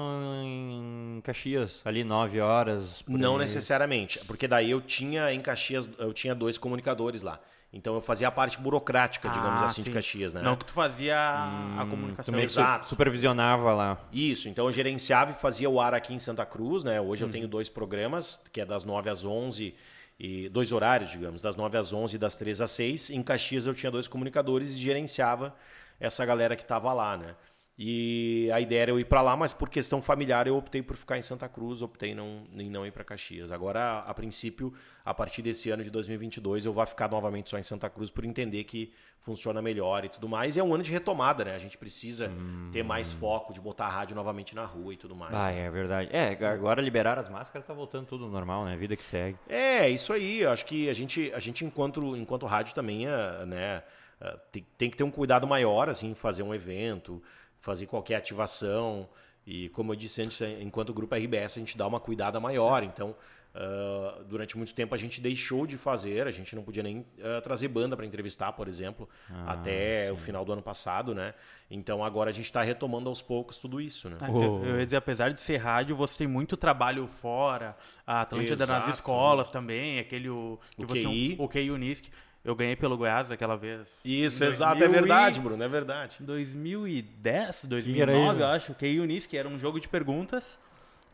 em 0.42 1.20
Caxias, 1.22 1.83
ali 1.85 2.04
nove 2.04 2.40
horas. 2.40 3.04
Não 3.06 3.35
aí. 3.35 3.40
necessariamente, 3.40 4.24
porque 4.26 4.48
daí 4.48 4.70
eu 4.70 4.80
tinha 4.80 5.33
em 5.33 5.40
Caxias, 5.40 5.88
eu 5.98 6.12
tinha 6.14 6.35
dois 6.35 6.56
comunicadores 6.56 7.22
lá. 7.22 7.38
Então 7.72 7.94
eu 7.94 8.00
fazia 8.00 8.26
a 8.26 8.30
parte 8.33 8.59
burocrática, 8.59 9.28
ah, 9.28 9.33
digamos 9.33 9.62
assim, 9.62 9.83
sim. 9.83 9.88
de 9.88 9.90
Caxias, 9.90 10.35
né? 10.35 10.42
Não 10.42 10.56
que 10.56 10.64
tu 10.64 10.72
fazia 10.72 11.14
hum, 11.16 11.80
a 11.80 11.87
comunicação. 11.87 12.33
Também 12.33 12.44
Exato. 12.44 12.88
supervisionava 12.88 13.72
lá. 13.72 13.98
Isso, 14.12 14.48
então 14.48 14.66
eu 14.66 14.72
gerenciava 14.72 15.30
e 15.30 15.35
fazia 15.35 15.70
o 15.70 15.80
ar 15.80 15.94
aqui 15.94 16.12
em 16.12 16.18
Santa 16.18 16.44
Cruz, 16.44 16.83
né? 16.83 17.00
Hoje 17.00 17.22
hum. 17.24 17.28
eu 17.28 17.33
tenho 17.33 17.46
dois 17.46 17.68
programas, 17.68 18.42
que 18.52 18.61
é 18.61 18.66
das 18.66 18.85
9 18.85 19.09
às 19.09 19.24
11 19.24 19.74
e 20.18 20.48
dois 20.48 20.72
horários, 20.72 21.11
digamos, 21.11 21.40
das 21.40 21.54
9 21.54 21.78
às 21.78 21.92
11 21.92 22.16
e 22.16 22.18
das 22.18 22.35
3 22.35 22.61
às 22.61 22.72
6. 22.72 23.11
Em 23.11 23.22
Caxias 23.22 23.66
eu 23.66 23.74
tinha 23.74 23.90
dois 23.90 24.09
comunicadores 24.09 24.70
e 24.70 24.78
gerenciava 24.78 25.54
essa 26.00 26.24
galera 26.26 26.56
que 26.56 26.62
estava 26.62 26.92
lá, 26.92 27.16
né? 27.16 27.37
E 27.82 28.50
a 28.52 28.60
ideia 28.60 28.82
era 28.82 28.90
eu 28.90 29.00
ir 29.00 29.06
para 29.06 29.22
lá, 29.22 29.34
mas 29.34 29.54
por 29.54 29.70
questão 29.70 30.02
familiar 30.02 30.46
eu 30.46 30.54
optei 30.54 30.82
por 30.82 30.98
ficar 30.98 31.16
em 31.16 31.22
Santa 31.22 31.48
Cruz, 31.48 31.80
optei 31.80 32.14
não, 32.14 32.42
em 32.52 32.68
não 32.68 32.84
ir 32.84 32.90
para 32.90 33.02
Caxias. 33.02 33.50
Agora, 33.50 34.00
a 34.00 34.12
princípio, 34.12 34.74
a 35.02 35.14
partir 35.14 35.40
desse 35.40 35.70
ano 35.70 35.82
de 35.82 35.88
2022, 35.88 36.66
eu 36.66 36.74
vou 36.74 36.84
ficar 36.84 37.10
novamente 37.10 37.48
só 37.48 37.58
em 37.58 37.62
Santa 37.62 37.88
Cruz 37.88 38.10
por 38.10 38.22
entender 38.26 38.64
que 38.64 38.92
funciona 39.22 39.62
melhor 39.62 40.04
e 40.04 40.10
tudo 40.10 40.28
mais. 40.28 40.56
E 40.56 40.60
é 40.60 40.62
um 40.62 40.74
ano 40.74 40.82
de 40.82 40.90
retomada, 40.90 41.42
né? 41.42 41.54
A 41.54 41.58
gente 41.58 41.78
precisa 41.78 42.28
hum. 42.28 42.68
ter 42.70 42.82
mais 42.82 43.12
foco, 43.12 43.50
de 43.50 43.62
botar 43.62 43.86
a 43.86 43.90
rádio 43.90 44.14
novamente 44.14 44.54
na 44.54 44.66
rua 44.66 44.92
e 44.92 44.98
tudo 44.98 45.16
mais. 45.16 45.32
Ah, 45.32 45.50
né? 45.50 45.64
é 45.64 45.70
verdade. 45.70 46.10
É, 46.12 46.36
agora 46.48 46.82
liberar 46.82 47.18
as 47.18 47.30
máscaras 47.30 47.66
tá 47.66 47.72
voltando 47.72 48.04
tudo 48.04 48.28
normal, 48.28 48.66
né? 48.66 48.76
Vida 48.76 48.94
que 48.94 49.02
segue. 49.02 49.38
É, 49.48 49.88
isso 49.88 50.12
aí. 50.12 50.40
Eu 50.40 50.50
acho 50.50 50.66
que 50.66 50.90
a 50.90 50.92
gente, 50.92 51.32
a 51.32 51.38
gente 51.38 51.64
enquanto, 51.64 52.14
enquanto 52.14 52.44
rádio 52.44 52.74
também, 52.74 53.06
é, 53.06 53.46
né? 53.46 53.82
É, 54.20 54.36
tem, 54.52 54.66
tem 54.76 54.90
que 54.90 54.98
ter 54.98 55.04
um 55.04 55.10
cuidado 55.10 55.46
maior, 55.46 55.88
assim, 55.88 56.14
fazer 56.14 56.42
um 56.42 56.54
evento 56.54 57.22
fazer 57.61 57.87
qualquer 57.87 58.16
ativação. 58.16 59.09
E 59.46 59.68
como 59.70 59.92
eu 59.92 59.96
disse 59.96 60.20
antes, 60.20 60.40
enquanto 60.61 60.92
grupo 60.92 61.14
RBS, 61.14 61.57
a 61.57 61.61
gente 61.61 61.79
dá 61.79 61.87
uma 61.87 62.01
cuidada 62.01 62.40
maior. 62.40 62.83
Então, 62.83 63.14
uh, 63.55 64.25
durante 64.25 64.57
muito 64.57 64.75
tempo 64.75 64.94
a 64.94 64.99
gente 64.99 65.20
deixou 65.20 65.66
de 65.66 65.77
fazer, 65.77 66.27
a 66.27 66.31
gente 66.31 66.55
não 66.55 66.62
podia 66.62 66.83
nem 66.83 66.99
uh, 66.99 67.40
trazer 67.42 67.68
banda 67.68 67.96
para 67.96 68.07
entrevistar, 68.07 68.53
por 68.53 68.68
exemplo, 68.68 69.09
ah, 69.31 69.53
até 69.53 70.07
sim. 70.07 70.12
o 70.12 70.16
final 70.16 70.44
do 70.44 70.53
ano 70.53 70.62
passado, 70.62 71.14
né? 71.14 71.35
Então 71.70 72.05
agora 72.05 72.31
a 72.31 72.33
gente 72.33 72.46
está 72.46 72.62
retomando 72.62 73.09
aos 73.09 73.23
poucos 73.23 73.59
tudo 73.59 73.81
isso, 73.81 74.09
né? 74.09 74.16
Ah, 74.20 74.31
eu, 74.31 74.64
eu, 74.64 74.79
ia 74.79 74.85
dizer, 74.85 74.96
apesar 74.96 75.33
de 75.33 75.40
ser 75.40 75.57
rádio, 75.59 75.96
você 75.96 76.18
tem 76.18 76.27
muito 76.27 76.57
trabalho 76.57 77.07
fora, 77.07 77.77
a 78.07 78.23
Atlântida 78.23 78.66
nas 78.66 78.88
escolas 78.88 79.51
também, 79.51 79.99
aquele 79.99 80.29
o, 80.29 80.59
que 80.77 80.85
o 80.85 80.88
QI. 80.88 81.37
o 81.38 81.49
QI 81.49 81.70
Unisc. 81.70 82.09
Eu 82.42 82.55
ganhei 82.55 82.74
pelo 82.74 82.96
Goiás 82.96 83.31
aquela 83.31 83.57
vez. 83.57 84.00
Isso, 84.05 84.42
exato, 84.44 84.83
é 84.83 84.88
verdade, 84.88 85.38
e... 85.38 85.42
Bruno, 85.42 85.62
é 85.62 85.68
verdade. 85.68 86.16
2010, 86.20 87.66
2009, 87.66 88.40
eu 88.40 88.46
acho, 88.46 88.74
que 88.74 88.98
Unis, 88.98 89.26
que 89.26 89.37
era 89.37 89.46
um 89.46 89.59
jogo 89.59 89.79
de 89.79 89.88
perguntas 89.88 90.59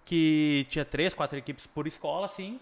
que 0.04 0.64
tinha 0.68 0.84
três, 0.84 1.12
quatro 1.12 1.36
equipes 1.36 1.66
por 1.66 1.88
escola, 1.88 2.26
assim, 2.26 2.60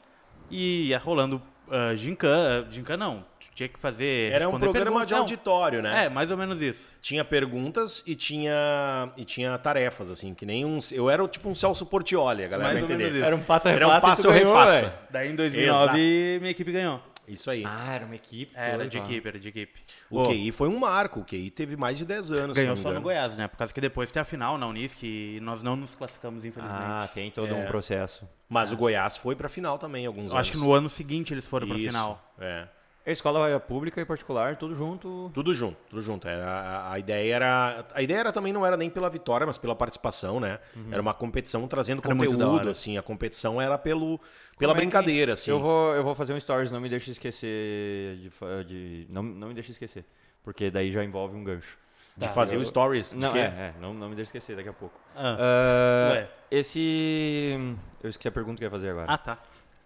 e 0.50 0.88
ia 0.88 0.98
rolando 0.98 1.42
uh, 1.68 1.94
gincana, 1.94 2.66
gincana 2.70 3.04
não, 3.04 3.24
tinha 3.54 3.68
que 3.68 3.78
fazer... 3.78 4.32
Era 4.32 4.48
um 4.48 4.58
programa 4.58 5.04
de 5.04 5.12
auditório, 5.12 5.82
né? 5.82 6.06
É, 6.06 6.08
mais 6.08 6.30
ou 6.30 6.36
menos 6.38 6.62
isso. 6.62 6.96
Tinha 7.02 7.22
perguntas 7.22 8.02
e 8.06 8.14
tinha, 8.14 9.12
e 9.14 9.26
tinha 9.26 9.58
tarefas, 9.58 10.10
assim, 10.10 10.32
que 10.32 10.46
nem 10.46 10.64
um... 10.64 10.78
Eu 10.90 11.10
era 11.10 11.28
tipo 11.28 11.50
um 11.50 11.54
Celso 11.54 11.84
Portioli, 11.84 12.44
a 12.44 12.48
galera 12.48 12.72
mais 12.72 12.86
vai 12.86 12.96
entender. 12.96 13.20
Era 13.20 13.36
um 13.36 13.42
passo-repassa 13.42 13.86
Era 13.86 13.98
um 13.98 14.00
passo-repassa. 14.00 15.02
Daí 15.10 15.30
em 15.30 15.36
2009 15.36 15.82
Exato. 15.82 16.40
minha 16.40 16.50
equipe 16.50 16.72
ganhou. 16.72 17.13
Isso 17.26 17.50
aí. 17.50 17.64
Ah, 17.64 17.92
era 17.94 18.04
uma 18.04 18.14
equipe. 18.14 18.52
Era 18.54 18.86
de 18.86 18.98
equipe, 18.98 19.28
era 19.28 19.38
de 19.38 19.48
equipe. 19.48 19.80
O 20.10 20.20
oh. 20.20 20.28
QI 20.28 20.52
foi 20.52 20.68
um 20.68 20.78
marco. 20.78 21.20
O 21.20 21.24
QI 21.24 21.50
teve 21.50 21.76
mais 21.76 21.98
de 21.98 22.04
10 22.04 22.32
anos. 22.32 22.56
Ganhou 22.56 22.76
só 22.76 22.92
no 22.92 23.00
Goiás, 23.00 23.36
né? 23.36 23.48
Por 23.48 23.56
causa 23.56 23.72
que 23.72 23.80
depois 23.80 24.10
tem 24.10 24.20
a 24.20 24.24
final 24.24 24.58
na 24.58 24.66
Unisc 24.66 25.02
e 25.02 25.38
nós 25.40 25.62
não 25.62 25.76
nos 25.76 25.94
classificamos, 25.94 26.44
infelizmente. 26.44 26.82
Ah, 26.82 27.08
tem 27.12 27.30
todo 27.30 27.48
é. 27.48 27.54
um 27.54 27.66
processo. 27.66 28.28
Mas 28.48 28.70
é. 28.70 28.74
o 28.74 28.76
Goiás 28.76 29.16
foi 29.16 29.34
pra 29.34 29.48
final 29.48 29.78
também, 29.78 30.06
alguns 30.06 30.32
Eu 30.32 30.36
anos. 30.36 30.40
Acho 30.40 30.52
que 30.52 30.58
no 30.58 30.72
ano 30.72 30.88
seguinte 30.88 31.32
eles 31.32 31.46
foram 31.46 31.66
Isso, 31.66 31.74
pra 31.76 31.86
final. 31.86 32.34
É. 32.38 32.68
A 33.06 33.10
escola 33.10 33.60
pública 33.60 34.00
e 34.00 34.04
particular, 34.04 34.56
tudo 34.56 34.74
junto? 34.74 35.30
Tudo 35.34 35.52
junto, 35.52 35.76
tudo 35.90 36.00
junto. 36.00 36.26
Era, 36.26 36.46
a, 36.46 36.92
a, 36.94 36.98
ideia 36.98 37.34
era. 37.34 37.86
A 37.92 38.02
ideia 38.02 38.20
era 38.20 38.32
também 38.32 38.50
não 38.50 38.64
era 38.64 38.78
nem 38.78 38.88
pela 38.88 39.10
vitória, 39.10 39.46
mas 39.46 39.58
pela 39.58 39.74
participação, 39.76 40.40
né? 40.40 40.58
Uhum. 40.74 40.88
Era 40.90 41.02
uma 41.02 41.12
competição 41.12 41.68
trazendo 41.68 42.00
era 42.02 42.14
conteúdo, 42.14 42.70
assim. 42.70 42.96
A 42.96 43.02
competição 43.02 43.60
era 43.60 43.76
pelo, 43.76 44.18
pela 44.58 44.72
Como 44.72 44.80
brincadeira, 44.80 45.32
é 45.32 45.34
que... 45.34 45.40
assim. 45.40 45.50
Eu 45.50 45.60
vou, 45.60 45.94
eu 45.94 46.02
vou 46.02 46.14
fazer 46.14 46.32
um 46.32 46.40
stories, 46.40 46.70
não 46.70 46.80
me 46.80 46.88
deixe 46.88 47.10
esquecer 47.10 48.16
de. 48.16 48.30
de 48.64 49.06
não, 49.10 49.22
não 49.22 49.48
me 49.48 49.54
deixe 49.54 49.72
esquecer. 49.72 50.06
Porque 50.42 50.70
daí 50.70 50.90
já 50.90 51.04
envolve 51.04 51.36
um 51.36 51.44
gancho. 51.44 51.76
De 52.16 52.26
tá, 52.26 52.32
fazer 52.32 52.56
eu... 52.56 52.60
o 52.60 52.64
stories? 52.64 53.12
Não, 53.12 53.36
é, 53.36 53.40
é, 53.40 53.74
não, 53.78 53.92
não 53.92 54.08
me 54.08 54.14
deixe 54.14 54.28
esquecer 54.28 54.56
daqui 54.56 54.70
a 54.70 54.72
pouco. 54.72 54.98
Ah. 55.14 56.24
Uh, 56.24 56.28
esse. 56.50 57.58
Eu 58.02 58.08
esqueci 58.08 58.28
a 58.28 58.32
pergunta 58.32 58.56
que 58.56 58.64
eu 58.64 58.68
ia 58.68 58.70
fazer 58.70 58.88
agora. 58.88 59.12
Ah, 59.12 59.18
tá. 59.18 59.38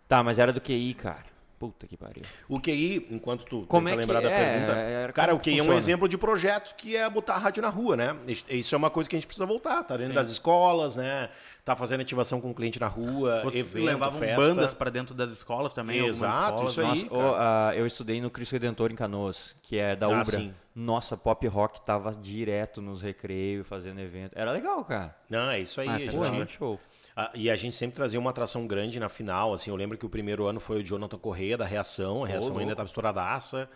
Tá, 0.07 0.23
mas 0.23 0.39
era 0.39 0.53
do 0.53 0.61
QI, 0.61 0.95
cara. 0.95 1.38
Puta 1.59 1.89
que 1.89 1.97
pariu. 1.97 2.23
O 2.49 2.61
QI, 2.61 3.09
enquanto 3.11 3.45
tu 3.45 3.67
Como 3.67 3.89
tenta 3.89 3.97
é 3.97 4.01
lembrar 4.01 4.21
da 4.21 4.31
é, 4.31 4.45
pergunta. 4.45 4.79
É, 4.79 5.13
cara, 5.13 5.35
o 5.35 5.41
QI 5.41 5.51
funciona? 5.51 5.73
é 5.73 5.75
um 5.75 5.77
exemplo 5.77 6.09
de 6.09 6.17
projeto 6.17 6.77
que 6.77 6.97
é 6.97 7.11
botar 7.11 7.35
a 7.35 7.39
rádio 7.39 7.61
na 7.61 7.69
rua, 7.69 7.97
né? 7.97 8.17
Isso 8.49 8.75
é 8.77 8.79
uma 8.79 8.91
coisa 8.91 9.11
que 9.11 9.17
a 9.17 9.19
gente 9.19 9.27
precisa 9.27 9.45
voltar. 9.45 9.83
Tá 9.83 9.97
dentro 9.97 10.13
Sim. 10.13 10.15
das 10.15 10.31
escolas, 10.31 10.97
né? 10.97 11.29
Tá 11.65 11.75
fazendo 11.75 12.01
ativação 12.01 12.41
com 12.41 12.51
o 12.51 12.55
cliente 12.55 12.79
na 12.79 12.87
rua, 12.87 13.43
Vocês 13.43 13.67
evento, 13.67 13.85
levavam 13.85 14.21
festa. 14.21 14.37
bandas 14.37 14.73
para 14.73 14.89
dentro 14.89 15.15
das 15.15 15.33
escolas 15.33 15.75
também? 15.75 16.07
Exato, 16.07 16.65
escolas. 16.67 16.71
isso 16.71 16.81
aí. 16.81 17.11
Nossa, 17.11 17.15
oh, 17.15 17.33
uh, 17.33 17.75
eu 17.75 17.87
estudei 17.87 18.21
no 18.21 18.31
Cristo 18.31 18.53
Redentor 18.53 18.93
em 18.93 18.95
Canoas, 18.95 19.55
que 19.61 19.77
é 19.77 19.97
da 19.97 20.07
ah, 20.07 20.11
Ubra. 20.11 20.39
Sim. 20.39 20.55
Nossa, 20.75 21.17
pop 21.17 21.45
rock 21.49 21.81
tava 21.85 22.13
direto 22.13 22.81
nos 22.81 23.03
recreios, 23.03 23.67
fazendo 23.67 24.01
evento. 24.01 24.33
Era 24.37 24.53
legal, 24.53 24.85
cara. 24.85 25.15
Não, 25.29 25.51
é 25.51 25.59
isso 25.59 25.81
aí. 25.81 25.89
Ah, 25.89 25.97
a 25.97 25.99
gente... 25.99 26.53
show. 26.53 26.79
Ah, 27.21 27.33
e 27.35 27.51
a 27.51 27.57
gente 27.57 27.75
sempre 27.75 27.97
trazia 27.97 28.17
uma 28.17 28.31
atração 28.31 28.65
grande 28.65 29.01
na 29.01 29.09
final. 29.09 29.53
Assim, 29.53 29.71
eu 29.71 29.77
lembro 29.77 29.99
que 29.99 30.07
o 30.07 30.09
primeiro 30.09 30.47
ano 30.47 30.61
foi 30.61 30.79
o 30.79 30.85
Jonathan 30.85 31.19
Correia, 31.19 31.59
da 31.59 31.65
Reação. 31.65 32.23
A 32.23 32.29
Reação 32.29 32.55
oh, 32.55 32.59
ainda 32.61 32.71
estava 32.71 32.87
estouradaça. 32.87 33.69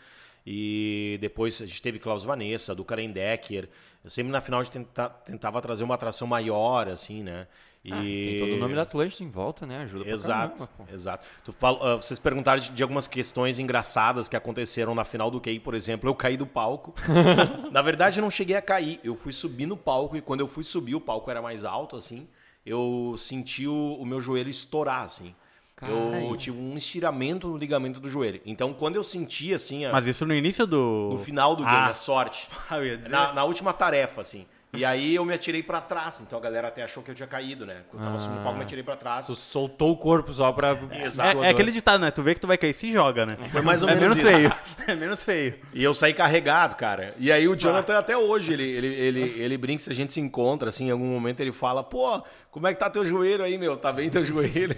E 0.46 1.18
depois 1.20 1.60
a 1.60 1.66
gente 1.66 1.82
teve 1.82 1.98
Klaus 1.98 2.22
Vanessa, 2.22 2.72
do 2.72 2.84
Karen 2.84 3.10
Decker. 3.10 3.68
Eu 4.04 4.10
sempre 4.10 4.30
na 4.30 4.40
final 4.40 4.60
a 4.60 4.62
gente 4.62 4.74
tenta, 4.74 5.08
tentava 5.08 5.60
trazer 5.60 5.82
uma 5.82 5.96
atração 5.96 6.28
maior, 6.28 6.86
assim, 6.86 7.24
né? 7.24 7.48
E... 7.84 7.92
Ah, 7.92 8.00
tem 8.00 8.38
todo 8.38 8.52
o 8.52 8.60
nome 8.60 8.76
da 8.76 8.82
Atlântida 8.82 9.24
em 9.24 9.28
volta, 9.28 9.66
né? 9.66 9.78
Ajuda 9.78 10.08
Exato, 10.08 10.68
caramba, 10.68 10.94
exato. 10.94 11.26
Tu 11.44 11.52
fala, 11.52 11.96
uh, 11.96 12.00
vocês 12.00 12.20
perguntaram 12.20 12.60
de, 12.60 12.70
de, 12.70 12.80
algumas 12.84 13.08
questões 13.08 13.58
engraçadas 13.58 14.28
que 14.28 14.36
aconteceram 14.36 14.94
na 14.94 15.04
final 15.04 15.32
do 15.32 15.40
QI, 15.40 15.58
por 15.58 15.74
exemplo. 15.74 16.08
Eu 16.08 16.14
caí 16.14 16.36
do 16.36 16.46
palco. 16.46 16.94
na 17.72 17.82
verdade, 17.82 18.20
eu 18.20 18.22
não 18.22 18.30
cheguei 18.30 18.54
a 18.54 18.62
cair. 18.62 19.00
Eu 19.02 19.16
fui 19.16 19.32
subir 19.32 19.66
no 19.66 19.76
palco 19.76 20.16
e 20.16 20.20
quando 20.20 20.38
eu 20.38 20.46
fui 20.46 20.62
subir, 20.62 20.94
o 20.94 21.00
palco 21.00 21.28
era 21.28 21.42
mais 21.42 21.64
alto, 21.64 21.96
assim. 21.96 22.28
Eu 22.64 23.14
senti 23.18 23.66
o, 23.66 23.96
o 23.98 24.06
meu 24.06 24.20
joelho 24.20 24.50
estourar, 24.50 25.04
assim. 25.04 25.34
Eu 25.82 26.36
tive 26.36 26.56
um 26.58 26.76
estiramento 26.76 27.48
no 27.48 27.56
ligamento 27.56 27.98
do 27.98 28.08
joelho. 28.08 28.40
Então, 28.46 28.72
quando 28.72 28.94
eu 28.94 29.02
senti, 29.02 29.52
assim... 29.52 29.84
A... 29.84 29.90
Mas 29.90 30.06
isso 30.06 30.24
no 30.24 30.32
início 30.32 30.64
do... 30.64 31.10
No 31.12 31.18
final 31.18 31.56
do 31.56 31.64
game, 31.64 31.76
ah. 31.76 31.88
a 31.88 31.94
sorte. 31.94 32.48
na, 33.10 33.32
na 33.32 33.44
última 33.44 33.72
tarefa, 33.72 34.20
assim. 34.20 34.46
E 34.74 34.86
aí 34.86 35.14
eu 35.14 35.24
me 35.26 35.34
atirei 35.34 35.62
para 35.62 35.82
trás, 35.82 36.22
então 36.22 36.38
a 36.38 36.40
galera 36.40 36.68
até 36.68 36.82
achou 36.82 37.02
que 37.02 37.10
eu 37.10 37.14
tinha 37.14 37.26
caído, 37.26 37.66
né? 37.66 37.82
Eu 37.92 38.00
tava 38.00 38.16
ah. 38.16 38.18
subindo 38.18 38.40
o 38.40 38.42
palco, 38.42 38.56
me 38.56 38.64
atirei 38.64 38.82
para 38.82 38.96
trás. 38.96 39.26
Tu 39.26 39.36
soltou 39.36 39.90
o 39.90 39.96
corpo 39.98 40.32
só 40.32 40.50
pra... 40.50 40.70
É, 40.70 41.46
é, 41.46 41.50
aquele 41.50 41.70
ditado, 41.70 42.00
né? 42.00 42.10
Tu 42.10 42.22
vê 42.22 42.34
que 42.34 42.40
tu 42.40 42.46
vai 42.46 42.56
cair, 42.56 42.72
se 42.72 42.90
joga, 42.90 43.26
né? 43.26 43.36
Foi 43.50 43.60
mais 43.60 43.82
ou 43.82 43.88
é 43.90 43.94
menos, 43.94 44.16
menos 44.16 44.32
feio. 44.32 44.52
É 44.88 44.94
menos 44.94 45.22
feio. 45.22 45.56
E 45.74 45.84
eu 45.84 45.92
saí 45.92 46.14
carregado, 46.14 46.74
cara. 46.76 47.14
E 47.18 47.30
aí 47.30 47.46
o 47.46 47.54
Jonathan 47.54 47.96
ah. 47.96 47.98
até 47.98 48.16
hoje, 48.16 48.54
ele, 48.54 48.62
ele, 48.62 48.86
ele, 48.86 49.20
ele 49.42 49.58
brinca, 49.58 49.82
se 49.82 49.90
a 49.90 49.94
gente 49.94 50.10
se 50.10 50.20
encontra, 50.20 50.70
assim, 50.70 50.88
em 50.88 50.90
algum 50.90 51.04
momento 51.04 51.40
ele 51.40 51.52
fala, 51.52 51.84
pô, 51.84 52.22
como 52.50 52.66
é 52.66 52.72
que 52.72 52.80
tá 52.80 52.88
teu 52.88 53.04
joelho 53.04 53.44
aí, 53.44 53.58
meu? 53.58 53.76
Tá 53.76 53.92
bem 53.92 54.08
teu 54.08 54.24
joelho? 54.24 54.74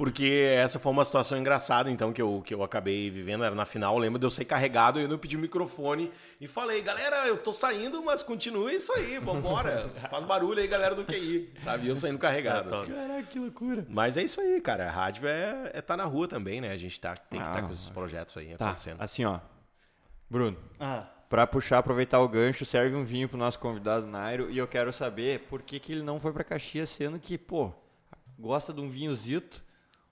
Porque 0.00 0.50
essa 0.56 0.78
foi 0.78 0.92
uma 0.92 1.04
situação 1.04 1.36
engraçada, 1.36 1.90
então, 1.90 2.10
que 2.10 2.22
eu, 2.22 2.42
que 2.42 2.54
eu 2.54 2.62
acabei 2.62 3.10
vivendo. 3.10 3.44
Era 3.44 3.54
na 3.54 3.66
final, 3.66 3.96
eu 3.96 4.00
lembro 4.00 4.18
de 4.18 4.24
eu 4.24 4.30
sair 4.30 4.46
carregado 4.46 4.98
e 4.98 5.02
eu 5.02 5.08
não 5.10 5.18
pedi 5.18 5.36
o 5.36 5.38
microfone 5.38 6.10
e 6.40 6.48
falei, 6.48 6.80
galera, 6.80 7.28
eu 7.28 7.36
tô 7.36 7.52
saindo, 7.52 8.02
mas 8.02 8.22
continue 8.22 8.76
isso 8.76 8.90
aí, 8.94 9.18
vambora. 9.18 9.90
Faz 10.10 10.24
barulho 10.24 10.58
aí, 10.58 10.66
galera 10.66 10.94
do 10.94 11.04
QI, 11.04 11.52
sabe? 11.54 11.86
eu 11.86 11.94
saindo 11.94 12.18
carregado. 12.18 12.74
assim. 12.74 12.94
Caraca, 12.94 13.22
que 13.24 13.38
loucura. 13.38 13.84
Mas 13.90 14.16
é 14.16 14.22
isso 14.22 14.40
aí, 14.40 14.58
cara. 14.62 14.86
A 14.86 14.90
rádio 14.90 15.28
é, 15.28 15.70
é 15.74 15.82
tá 15.82 15.98
na 15.98 16.04
rua 16.04 16.26
também, 16.26 16.62
né? 16.62 16.72
A 16.72 16.78
gente 16.78 16.98
tá, 16.98 17.12
tem 17.12 17.38
que 17.38 17.46
estar 17.46 17.60
tá 17.60 17.66
com 17.66 17.70
esses 17.70 17.90
projetos 17.90 18.38
aí 18.38 18.56
tá. 18.56 18.64
acontecendo. 18.64 19.02
Assim, 19.02 19.26
ó. 19.26 19.38
Bruno. 20.30 20.56
Ah. 20.80 21.04
Pra 21.28 21.46
puxar, 21.46 21.76
aproveitar 21.76 22.20
o 22.20 22.28
gancho, 22.28 22.64
serve 22.64 22.96
um 22.96 23.04
vinho 23.04 23.28
pro 23.28 23.36
nosso 23.36 23.58
convidado 23.58 24.06
Nairo 24.06 24.50
e 24.50 24.56
eu 24.56 24.66
quero 24.66 24.94
saber 24.94 25.40
por 25.40 25.60
que, 25.60 25.78
que 25.78 25.92
ele 25.92 26.02
não 26.02 26.18
foi 26.18 26.32
para 26.32 26.42
Caxias, 26.42 26.88
sendo 26.88 27.18
que, 27.18 27.36
pô, 27.36 27.70
gosta 28.38 28.72
de 28.72 28.80
um 28.80 28.88
vinhozito 28.88 29.68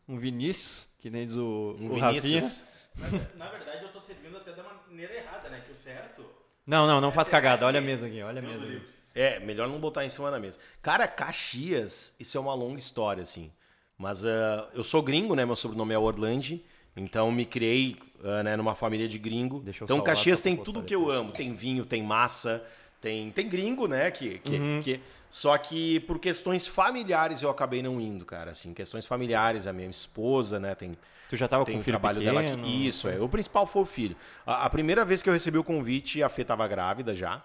um 0.09 0.19
Vinícius, 0.19 0.89
que 0.99 1.11
nem 1.11 1.27
diz 1.27 1.37
o, 1.37 1.77
um 1.79 1.91
o 1.91 1.95
Vinícius. 1.95 2.65
Rafinha. 2.97 3.31
Na, 3.37 3.45
na, 3.45 3.51
verdade, 3.51 3.83
eu 3.85 3.93
tô 3.93 4.01
servindo 4.01 4.37
até 4.39 4.53
da 4.53 4.63
maneira 4.63 5.15
errada, 5.15 5.49
né? 5.51 5.63
Que 5.65 5.73
o 5.73 5.77
certo. 5.77 6.25
Não, 6.67 6.87
não, 6.87 7.01
não 7.01 7.11
é 7.11 7.13
faz 7.13 7.29
cagada. 7.29 7.67
Olha 7.67 7.79
a 7.79 7.83
mesa 7.83 8.07
aqui, 8.07 8.23
olha 8.23 8.41
a 8.41 8.43
mesa. 8.43 8.65
Aqui. 8.65 8.83
É, 9.15 9.39
melhor 9.41 9.69
não 9.69 9.79
botar 9.79 10.05
em 10.05 10.09
cima 10.09 10.31
da 10.31 10.39
mesa. 10.39 10.59
Cara, 10.81 11.07
Caxias, 11.07 12.17
isso 12.19 12.37
é 12.37 12.41
uma 12.41 12.55
longa 12.55 12.79
história, 12.79 13.23
assim. 13.23 13.53
Mas 13.97 14.25
uh, 14.25 14.69
eu 14.73 14.85
sou 14.85 15.03
gringo, 15.03 15.35
né? 15.35 15.45
Meu 15.45 15.57
sobrenome 15.57 15.93
é 15.93 15.99
Orlandi. 15.99 16.65
Então 16.97 17.31
me 17.31 17.45
criei 17.45 17.97
uh, 18.21 18.43
né, 18.43 18.57
numa 18.57 18.75
família 18.75 19.09
de 19.09 19.19
gringo. 19.19 19.65
então 19.83 20.01
Caxias 20.01 20.41
tem 20.41 20.57
tudo 20.57 20.83
que 20.83 20.95
eu 20.95 21.11
amo. 21.11 21.33
Tem 21.33 21.55
vinho, 21.55 21.85
tem 21.85 22.03
massa, 22.03 22.65
tem, 23.01 23.31
tem 23.31 23.49
gringo, 23.49 23.87
né? 23.87 24.11
Que, 24.11 24.39
que, 24.39 24.57
uhum. 24.57 24.81
que, 24.83 25.01
só 25.31 25.57
que 25.57 26.01
por 26.01 26.19
questões 26.19 26.67
familiares 26.67 27.43
eu 27.43 27.51
acabei 27.51 27.83
não 27.83 28.01
indo, 28.01 28.25
cara. 28.25 28.51
Assim, 28.51 28.75
questões 28.75 29.07
familiares, 29.07 29.67
a 29.67 29.73
minha 29.73 29.89
esposa, 29.89 30.59
né? 30.59 30.75
Tem, 30.75 30.97
tu 31.29 31.37
já 31.37 31.47
tava 31.47 31.65
tem 31.65 31.77
com 31.77 31.81
o 31.81 31.85
trabalho 31.85 32.19
pequeno, 32.19 32.41
dela 32.41 32.55
aqui. 32.55 32.87
Isso, 32.87 33.09
é. 33.09 33.21
O 33.21 33.29
principal 33.29 33.67
foi 33.67 33.83
o 33.83 33.87
filho. 33.87 34.17
A, 34.47 34.67
a, 34.67 34.71
primeira 34.71 35.05
vez 35.05 35.23
que 35.23 35.29
eu 35.29 35.33
recebi 35.33 35.59
o 35.59 35.65
convite, 35.65 36.23
a 36.23 36.29
Fê 36.29 36.45
tava 36.45 36.67
grávida 36.67 37.15
já. 37.15 37.43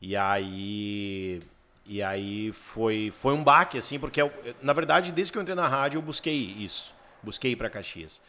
E 0.00 0.16
aí. 0.16 1.40
E 1.86 2.02
aí 2.02 2.52
foi, 2.52 3.12
foi 3.18 3.32
um 3.32 3.42
baque, 3.42 3.78
assim, 3.78 3.98
porque 3.98 4.20
eu, 4.20 4.30
na 4.60 4.74
verdade, 4.74 5.10
desde 5.10 5.32
que 5.32 5.38
eu 5.38 5.42
entrei 5.42 5.56
na 5.56 5.66
rádio, 5.66 5.98
eu 5.98 6.02
busquei 6.02 6.34
isso. 6.34 6.94
Busquei 7.22 7.52
ir 7.52 7.56
pra 7.56 7.70
Caxias. 7.70 8.20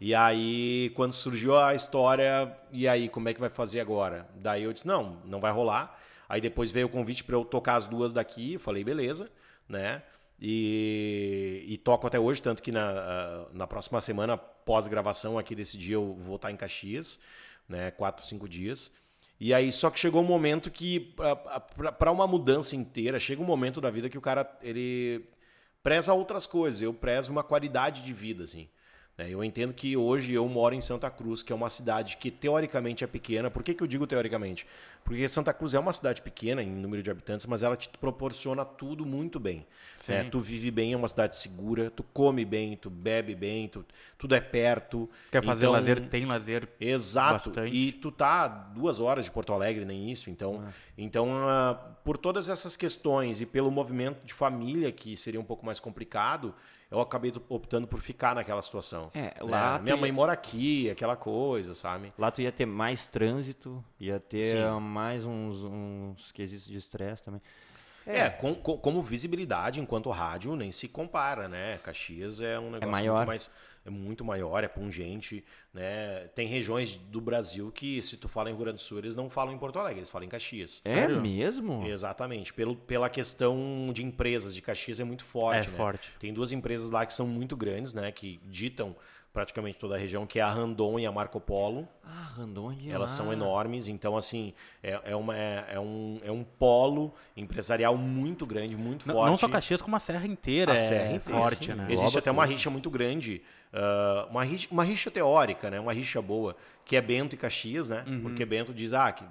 E 0.00 0.14
aí, 0.14 0.92
quando 0.94 1.12
surgiu 1.12 1.58
a 1.58 1.74
história, 1.74 2.56
e 2.70 2.86
aí, 2.86 3.08
como 3.08 3.28
é 3.28 3.34
que 3.34 3.40
vai 3.40 3.48
fazer 3.48 3.80
agora? 3.80 4.28
Daí 4.36 4.62
eu 4.62 4.72
disse, 4.72 4.86
não, 4.86 5.16
não 5.24 5.40
vai 5.40 5.50
rolar. 5.50 5.98
Aí 6.28 6.40
depois 6.40 6.70
veio 6.70 6.86
o 6.86 6.90
convite 6.90 7.24
para 7.24 7.36
eu 7.36 7.44
tocar 7.44 7.76
as 7.76 7.86
duas 7.86 8.12
daqui, 8.12 8.54
eu 8.54 8.60
falei, 8.60 8.84
beleza, 8.84 9.30
né? 9.68 10.02
E, 10.40 11.64
e, 11.66 11.76
toco 11.78 12.06
até 12.06 12.18
hoje, 12.18 12.40
tanto 12.40 12.62
que 12.62 12.70
na, 12.70 13.46
na 13.52 13.66
próxima 13.66 14.00
semana, 14.00 14.36
pós-gravação 14.36 15.36
aqui 15.38 15.54
desse 15.54 15.76
dia, 15.76 15.94
eu 15.94 16.14
vou 16.14 16.36
estar 16.36 16.52
em 16.52 16.56
Caxias, 16.56 17.18
né? 17.68 17.90
Quatro, 17.90 18.24
cinco 18.24 18.48
dias. 18.48 18.92
E 19.40 19.54
aí, 19.54 19.72
só 19.72 19.90
que 19.90 19.98
chegou 19.98 20.22
um 20.22 20.26
momento 20.26 20.70
que, 20.70 21.14
para 21.98 22.12
uma 22.12 22.26
mudança 22.26 22.76
inteira, 22.76 23.18
chega 23.18 23.42
um 23.42 23.44
momento 23.44 23.80
da 23.80 23.90
vida 23.90 24.08
que 24.08 24.18
o 24.18 24.20
cara, 24.20 24.48
ele 24.62 25.28
preza 25.82 26.12
outras 26.12 26.46
coisas. 26.46 26.82
Eu 26.82 26.92
prezo 26.92 27.32
uma 27.32 27.42
qualidade 27.42 28.02
de 28.02 28.12
vida, 28.12 28.44
assim. 28.44 28.68
Né? 29.18 29.28
Eu 29.28 29.42
entendo 29.42 29.74
que 29.74 29.96
hoje 29.96 30.32
eu 30.32 30.48
moro 30.48 30.74
em 30.74 30.80
Santa 30.80 31.10
Cruz, 31.10 31.42
que 31.42 31.52
é 31.52 31.56
uma 31.56 31.68
cidade 31.68 32.16
que 32.16 32.30
teoricamente 32.30 33.02
é 33.02 33.06
pequena. 33.06 33.50
Por 33.50 33.64
que, 33.64 33.74
que 33.74 33.82
eu 33.82 33.86
digo 33.86 34.06
teoricamente? 34.06 34.64
Porque 35.04 35.28
Santa 35.28 35.52
Cruz 35.52 35.74
é 35.74 35.78
uma 35.78 35.92
cidade 35.92 36.22
pequena 36.22 36.62
em 36.62 36.68
número 36.68 37.02
de 37.02 37.10
habitantes, 37.10 37.46
mas 37.46 37.62
ela 37.62 37.76
te 37.76 37.88
proporciona 37.88 38.64
tudo 38.64 39.04
muito 39.04 39.40
bem. 39.40 39.66
Né? 40.06 40.24
Tu 40.24 40.38
vive 40.38 40.70
bem, 40.70 40.92
é 40.92 40.96
uma 40.96 41.08
cidade 41.08 41.36
segura, 41.36 41.90
tu 41.90 42.02
come 42.02 42.44
bem, 42.44 42.76
tu 42.76 42.88
bebe 42.90 43.34
bem, 43.34 43.68
tu, 43.68 43.84
tudo 44.16 44.34
é 44.34 44.40
perto. 44.40 45.08
Quer 45.30 45.42
fazer 45.42 45.64
então, 45.64 45.72
lazer, 45.72 46.08
tem 46.08 46.26
lazer. 46.26 46.68
Exato. 46.78 47.50
Bastante. 47.50 47.74
E 47.74 47.90
tu 47.90 48.12
tá 48.12 48.46
duas 48.46 49.00
horas 49.00 49.24
de 49.24 49.30
Porto 49.30 49.52
Alegre, 49.52 49.84
nem 49.84 50.12
isso. 50.12 50.30
Então, 50.30 50.62
ah. 50.64 50.72
então 50.96 51.28
uh, 51.30 51.96
por 52.04 52.18
todas 52.18 52.48
essas 52.48 52.76
questões 52.76 53.40
e 53.40 53.46
pelo 53.46 53.70
movimento 53.70 54.24
de 54.24 54.34
família, 54.34 54.92
que 54.92 55.16
seria 55.16 55.40
um 55.40 55.44
pouco 55.44 55.64
mais 55.64 55.80
complicado, 55.80 56.54
eu 56.90 57.00
acabei 57.00 57.32
optando 57.48 57.86
por 57.86 58.00
ficar 58.00 58.34
naquela 58.34 58.62
situação. 58.62 59.10
É, 59.14 59.34
lá 59.40 59.74
né? 59.74 59.84
Minha 59.84 59.96
mãe 59.96 60.10
mora 60.10 60.32
aqui, 60.32 60.90
aquela 60.90 61.16
coisa, 61.16 61.74
sabe? 61.74 62.12
Lá 62.18 62.30
tu 62.30 62.40
ia 62.40 62.50
ter 62.50 62.66
mais 62.66 63.06
trânsito, 63.06 63.84
ia 64.00 64.18
ter 64.18 64.42
Sim. 64.42 64.80
mais 64.80 65.24
uns, 65.24 65.62
uns 65.62 66.32
quesitos 66.32 66.66
de 66.66 66.76
estresse 66.76 67.22
também. 67.22 67.42
É, 68.06 68.20
é 68.20 68.30
com, 68.30 68.54
com, 68.54 68.78
como 68.78 69.02
visibilidade 69.02 69.80
enquanto 69.80 70.08
rádio 70.08 70.56
nem 70.56 70.72
se 70.72 70.88
compara, 70.88 71.46
né? 71.46 71.78
Caxias 71.84 72.40
é 72.40 72.58
um 72.58 72.68
é 72.68 72.70
negócio 72.70 72.88
é 72.88 72.90
maior. 72.90 73.16
muito 73.16 73.28
mais 73.28 73.50
é 73.88 73.90
muito 73.90 74.24
maior, 74.24 74.62
é 74.62 74.68
pungente, 74.68 75.44
né? 75.74 76.28
Tem 76.34 76.46
regiões 76.46 76.94
do 76.96 77.20
Brasil 77.20 77.72
que, 77.72 78.00
se 78.02 78.16
tu 78.16 78.28
fala 78.28 78.48
em 78.50 78.52
Rio 78.52 78.62
Grande 78.62 78.76
do 78.76 78.82
Sul, 78.82 78.98
eles 78.98 79.16
não 79.16 79.28
falam 79.28 79.52
em 79.54 79.58
Porto 79.58 79.78
Alegre, 79.78 79.98
eles 80.00 80.10
falam 80.10 80.26
em 80.26 80.28
Caxias. 80.30 80.80
É 80.84 80.94
Sério? 80.94 81.20
mesmo? 81.20 81.84
Exatamente. 81.86 82.52
Pelo, 82.54 82.76
pela 82.76 83.08
questão 83.10 83.90
de 83.92 84.04
empresas 84.04 84.54
de 84.54 84.62
Caxias 84.62 85.00
é 85.00 85.04
muito 85.04 85.24
forte, 85.24 85.68
É 85.68 85.70
né? 85.70 85.76
forte. 85.76 86.12
Tem 86.20 86.32
duas 86.32 86.52
empresas 86.52 86.90
lá 86.90 87.04
que 87.04 87.12
são 87.14 87.26
muito 87.26 87.56
grandes, 87.56 87.92
né? 87.94 88.12
Que 88.12 88.40
ditam 88.44 88.94
praticamente 89.38 89.78
toda 89.78 89.94
a 89.94 89.98
região, 89.98 90.26
que 90.26 90.40
é 90.40 90.42
a 90.42 90.50
Randon 90.50 90.98
e 90.98 91.06
a 91.06 91.12
Marco 91.12 91.40
Polo. 91.40 91.88
Ah, 92.04 92.32
Randon 92.36 92.72
e 92.72 92.90
Elas 92.90 93.12
são 93.12 93.32
enormes, 93.32 93.86
então 93.86 94.16
assim, 94.16 94.52
é, 94.82 95.00
é, 95.04 95.14
uma, 95.14 95.36
é, 95.36 95.64
é, 95.74 95.78
um, 95.78 96.20
é 96.24 96.32
um 96.32 96.42
polo 96.42 97.14
empresarial 97.36 97.96
muito 97.96 98.44
grande, 98.44 98.76
muito 98.76 99.06
não, 99.06 99.14
forte. 99.14 99.30
Não 99.30 99.38
só 99.38 99.48
Caxias, 99.48 99.80
como 99.80 99.94
a 99.94 100.00
Serra 100.00 100.26
inteira 100.26 100.72
a 100.72 100.74
é 100.74 100.78
Serra 100.78 101.12
inteira, 101.14 101.40
forte, 101.40 101.66
sim. 101.66 101.74
né? 101.74 101.86
Existe 101.88 102.18
até 102.18 102.32
uma 102.32 102.44
rixa 102.44 102.68
muito 102.68 102.90
grande, 102.90 103.40
uh, 103.72 104.28
uma, 104.28 104.42
rixa, 104.42 104.66
uma 104.72 104.82
rixa 104.82 105.08
teórica, 105.08 105.70
né? 105.70 105.78
uma 105.78 105.92
rixa 105.92 106.20
boa, 106.20 106.56
que 106.84 106.96
é 106.96 107.00
Bento 107.00 107.36
e 107.36 107.38
Caxias, 107.38 107.90
né? 107.90 108.02
Uhum. 108.08 108.22
Porque 108.22 108.44
Bento 108.44 108.74
diz, 108.74 108.92
ah, 108.92 109.12
que 109.12 109.24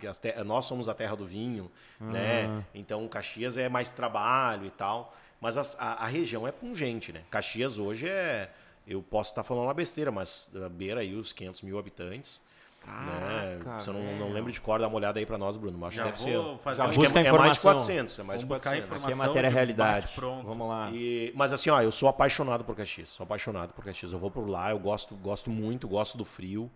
nós 0.46 0.64
somos 0.64 0.88
a 0.88 0.94
terra 0.94 1.18
do 1.18 1.26
vinho, 1.26 1.70
né? 2.00 2.46
ah. 2.46 2.48
né? 2.48 2.66
Então 2.74 3.06
Caxias 3.10 3.58
é 3.58 3.68
mais 3.68 3.90
trabalho 3.90 4.66
e 4.68 4.72
tal, 4.72 5.14
mas 5.42 5.58
a, 5.58 5.84
a, 5.84 6.06
a 6.06 6.08
região 6.08 6.48
é 6.48 6.52
pungente, 6.54 7.12
né? 7.12 7.24
Caxias 7.30 7.78
hoje 7.78 8.08
é 8.08 8.50
eu 8.88 9.04
posso 9.04 9.32
estar 9.32 9.44
falando 9.44 9.66
uma 9.66 9.74
besteira, 9.74 10.12
mas 10.12 10.52
beira 10.72 11.02
aí 11.02 11.14
os 11.14 11.34
500 11.34 11.62
mil 11.62 11.78
habitantes. 11.78 12.42
Né? 12.86 13.20
Caraca, 13.20 13.72
né? 13.72 13.80
Você 13.80 13.92
não, 13.92 14.18
não 14.18 14.32
lembra 14.32 14.50
de 14.50 14.62
cor, 14.62 14.80
dá 14.80 14.88
uma 14.88 14.96
olhada 14.96 15.20
aí 15.20 15.26
para 15.26 15.38
nós, 15.38 15.58
Bruno. 15.58 15.86
Acho 15.86 15.98
Já 15.98 16.04
que 16.04 16.12
deve 16.12 16.22
ser. 16.22 16.58
Fazer 16.60 16.82
acho 16.82 17.00
que 17.00 17.06
é, 17.06 17.26
é, 17.26 17.32
mais 17.34 17.58
de 17.58 17.62
400. 17.62 18.20
É 18.20 18.24
mais 18.24 18.42
Vamos 18.42 18.62
de 18.62 18.70
400. 18.70 19.04
Aqui 19.04 19.12
é 19.12 19.16
matéria 19.16 19.50
realidade. 19.50 20.08
Vamos 20.18 20.70
lá. 20.70 20.90
E, 20.92 21.34
mas 21.36 21.52
assim, 21.52 21.70
ó, 21.70 21.82
eu 21.82 21.92
sou 21.92 22.08
apaixonado 22.08 22.64
por 22.64 22.76
Caxias. 22.76 23.10
Sou 23.10 23.26
apaixonado 23.26 23.74
por 23.74 23.84
Caxias. 23.84 24.14
Eu 24.14 24.20
vou 24.20 24.32
por 24.32 24.48
lá, 24.50 24.72
eu 24.72 24.80
gosto, 24.80 25.16
gosto 25.16 25.50
muito, 25.50 25.86
gosto 25.88 26.18
do 26.18 26.24
frio. 26.24 26.72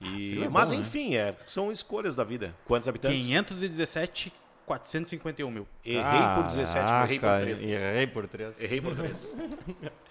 E, 0.00 0.06
ah, 0.06 0.10
frio 0.10 0.44
é 0.44 0.48
mas 0.48 0.70
bom, 0.70 0.76
né? 0.76 0.82
enfim, 0.82 1.10
né? 1.10 1.16
é, 1.16 1.36
são 1.46 1.70
escolhas 1.70 2.16
da 2.16 2.24
vida. 2.24 2.52
Quantos 2.66 2.88
habitantes? 2.88 3.24
517 3.24 4.32
451 4.66 5.50
mil. 5.50 5.68
Errei 5.84 6.02
Caraca, 6.02 6.42
por 6.42 6.48
17, 6.48 6.92
errei 6.92 7.18
por 7.18 7.38
3. 7.38 7.62
Errei 7.62 8.06
por 8.06 8.26
3. 8.26 8.60
Errei 8.60 8.80
por 8.80 8.96
3. 8.96 9.36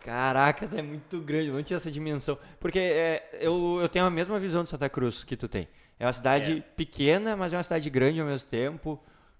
Caraca, 0.00 0.68
é 0.76 0.82
muito 0.82 1.20
grande, 1.20 1.48
eu 1.48 1.54
não 1.54 1.62
tinha 1.62 1.76
essa 1.76 1.90
dimensão. 1.90 2.38
Porque 2.58 2.78
é, 2.78 3.38
eu, 3.40 3.78
eu 3.80 3.88
tenho 3.88 4.04
a 4.04 4.10
mesma 4.10 4.38
visão 4.38 4.64
de 4.64 4.70
Santa 4.70 4.88
Cruz 4.88 5.24
que 5.24 5.36
tu 5.36 5.48
tem. 5.48 5.68
É 5.98 6.06
uma 6.06 6.12
cidade 6.12 6.58
é. 6.58 6.60
pequena, 6.60 7.36
mas 7.36 7.52
é 7.52 7.56
uma 7.56 7.62
cidade 7.62 7.88
grande 7.90 8.20
ao 8.20 8.26
mesmo 8.26 8.48
tempo. 8.48 8.98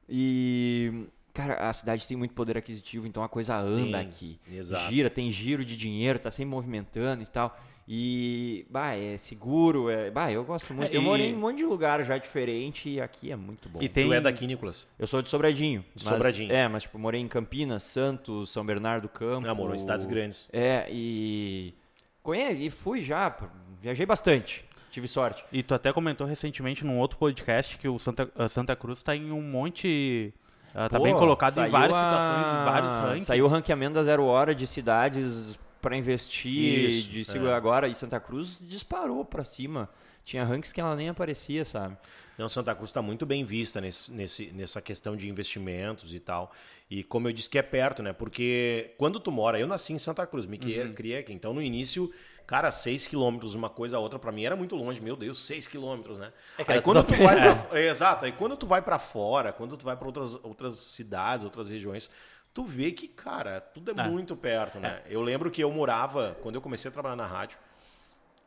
E, 0.09 1.07
cara, 1.33 1.69
a 1.69 1.73
cidade 1.73 2.07
tem 2.07 2.17
muito 2.17 2.35
poder 2.35 2.59
aquisitivo, 2.59 3.07
então 3.07 3.23
a 3.23 3.29
coisa 3.29 3.57
anda 3.57 3.99
tem, 3.99 4.07
aqui. 4.09 4.41
Exato. 4.51 4.91
Gira, 4.91 5.09
tem 5.09 5.31
giro 5.31 5.65
de 5.65 5.77
dinheiro, 5.77 6.19
tá 6.19 6.31
sempre 6.31 6.51
movimentando 6.51 7.23
e 7.23 7.27
tal. 7.27 7.59
E, 7.93 8.65
bah, 8.71 8.95
é 8.95 9.17
seguro, 9.17 9.91
é, 9.91 10.13
bah, 10.13 10.31
eu 10.31 10.45
gosto 10.45 10.73
muito. 10.73 10.93
É, 10.93 10.97
eu 10.97 11.01
e- 11.03 11.05
morei 11.05 11.27
em 11.31 11.35
um 11.35 11.39
monte 11.41 11.57
de 11.57 11.65
lugar 11.65 12.05
já 12.05 12.17
diferente 12.19 12.89
e 12.89 13.01
aqui 13.01 13.33
é 13.33 13.35
muito 13.37 13.69
bom. 13.69 13.83
E 13.83 13.89
tem- 13.89 14.07
Tu 14.07 14.13
é 14.13 14.21
daqui, 14.21 14.47
Nicolas? 14.47 14.87
Eu 14.97 15.09
sou 15.09 15.21
de 15.21 15.29
Sobradinho. 15.29 15.81
De 15.93 16.05
mas- 16.05 16.15
Sobradinho. 16.15 16.53
É, 16.53 16.69
mas 16.69 16.85
tipo, 16.85 16.97
morei 17.01 17.21
em 17.21 17.27
Campinas, 17.27 17.83
Santos, 17.83 18.51
São 18.51 18.65
Bernardo 18.65 19.03
do 19.03 19.09
Campo. 19.09 19.45
Não, 19.45 19.57
morou 19.57 19.75
em 19.75 19.79
cidades 19.81 20.07
grandes. 20.07 20.49
É, 20.53 20.87
e. 20.89 21.75
Conhe... 22.23 22.53
E 22.67 22.71
fui 22.71 23.03
já, 23.03 23.37
viajei 23.83 24.07
bastante. 24.07 24.65
Tive 24.93 25.09
sorte. 25.09 25.45
E 25.51 25.61
tu 25.61 25.75
até 25.75 25.93
comentou 25.93 26.25
recentemente 26.29 26.85
num 26.87 26.97
outro 26.97 27.19
podcast 27.19 27.77
que 27.77 27.89
o 27.89 27.99
Santa, 27.99 28.31
a 28.37 28.47
Santa 28.47 28.77
Cruz 28.77 29.03
tá 29.03 29.17
em 29.17 29.33
um 29.33 29.43
monte. 29.43 30.33
ah, 30.73 30.89
tá 30.89 30.97
Pô, 30.99 31.03
bem 31.05 31.15
colocado 31.15 31.59
em 31.59 31.69
várias 31.69 31.99
a- 31.99 32.03
situações, 32.05 32.47
em 32.61 32.65
vários 32.65 32.93
rankings. 32.95 33.25
Saiu 33.27 33.47
o 33.47 33.49
ranqueamento 33.49 33.95
da 33.95 34.05
Zero 34.05 34.25
Hora 34.27 34.55
de 34.55 34.65
cidades 34.69 35.59
para 35.81 35.97
investir, 35.97 36.89
Isso, 36.91 37.09
de 37.11 37.21
é. 37.23 37.25
segurar 37.25 37.57
agora, 37.57 37.89
e 37.89 37.95
Santa 37.95 38.21
Cruz 38.21 38.59
disparou 38.61 39.25
para 39.25 39.45
cima. 39.45 39.89
Tinha 40.25 40.45
rankings 40.45 40.73
que 40.73 40.81
ela 40.81 40.95
nem 40.95 41.09
aparecia, 41.09 41.65
sabe? 41.65 41.97
Não, 42.39 42.49
Santa 42.49 42.75
Cruz 42.75 42.91
está 42.91 43.01
muito 43.03 43.25
bem 43.27 43.45
vista 43.45 43.81
nesse, 43.81 44.13
nesse- 44.13 44.53
nessa 44.53 44.81
questão 44.81 45.17
de 45.17 45.29
investimentos 45.29 46.15
e 46.15 46.21
tal. 46.21 46.53
E 46.91 47.03
como 47.03 47.29
eu 47.29 47.33
disse 47.33 47.49
que 47.51 47.59
é 47.59 47.63
perto, 47.63 48.03
né? 48.03 48.13
Porque 48.13 48.95
quando 48.99 49.19
tu 49.19 49.33
mora, 49.33 49.59
eu 49.59 49.67
nasci 49.67 49.93
em 49.93 49.99
Santa 49.99 50.27
Cruz, 50.27 50.47
me 50.47 50.57
Uhum. 50.59 50.93
criei 50.95 51.19
aqui. 51.19 51.33
Então 51.33 51.53
no 51.55 51.63
início, 51.63 52.13
cara, 52.47 52.71
6 52.71 53.07
quilômetros 53.07 53.55
uma 53.55 53.71
coisa 53.71 53.97
a 53.97 54.01
outra 54.01 54.19
para 54.19 54.31
mim 54.31 54.45
era 54.45 54.55
muito 54.55 54.77
longe. 54.77 55.01
Meu 55.01 55.17
Deus, 55.17 55.39
6 55.47 55.67
quilômetros, 55.67 56.19
né? 56.19 56.33
É 56.59 56.65
que 56.65 56.73
aí 56.73 56.83
quando 56.83 57.03
tu 57.03 57.15
vai 57.15 57.37
pra, 57.69 57.79
é, 57.79 57.89
exato, 57.89 58.25
aí 58.27 58.33
quando 58.33 58.57
tu 58.57 58.67
vai 58.67 58.83
para 58.83 58.99
fora, 58.99 59.53
quando 59.53 59.77
tu 59.77 59.85
vai 59.85 59.97
para 59.97 60.07
outras, 60.07 60.35
outras 60.45 60.77
cidades, 60.77 61.45
outras 61.45 61.71
regiões, 61.71 62.11
tu 62.53 62.65
vê 62.65 62.93
que, 62.93 63.09
cara, 63.09 63.61
tudo 63.61 63.99
é, 63.99 64.05
É. 64.05 64.09
muito 64.09 64.37
perto, 64.37 64.79
né? 64.81 65.03
Eu 65.07 65.21
lembro 65.23 65.51
que 65.51 65.63
eu 65.63 65.71
morava, 65.71 66.37
quando 66.43 66.55
eu 66.57 66.61
comecei 66.61 66.89
a 66.91 66.93
trabalhar 66.93 67.17
na 67.17 67.27
rádio, 67.27 67.59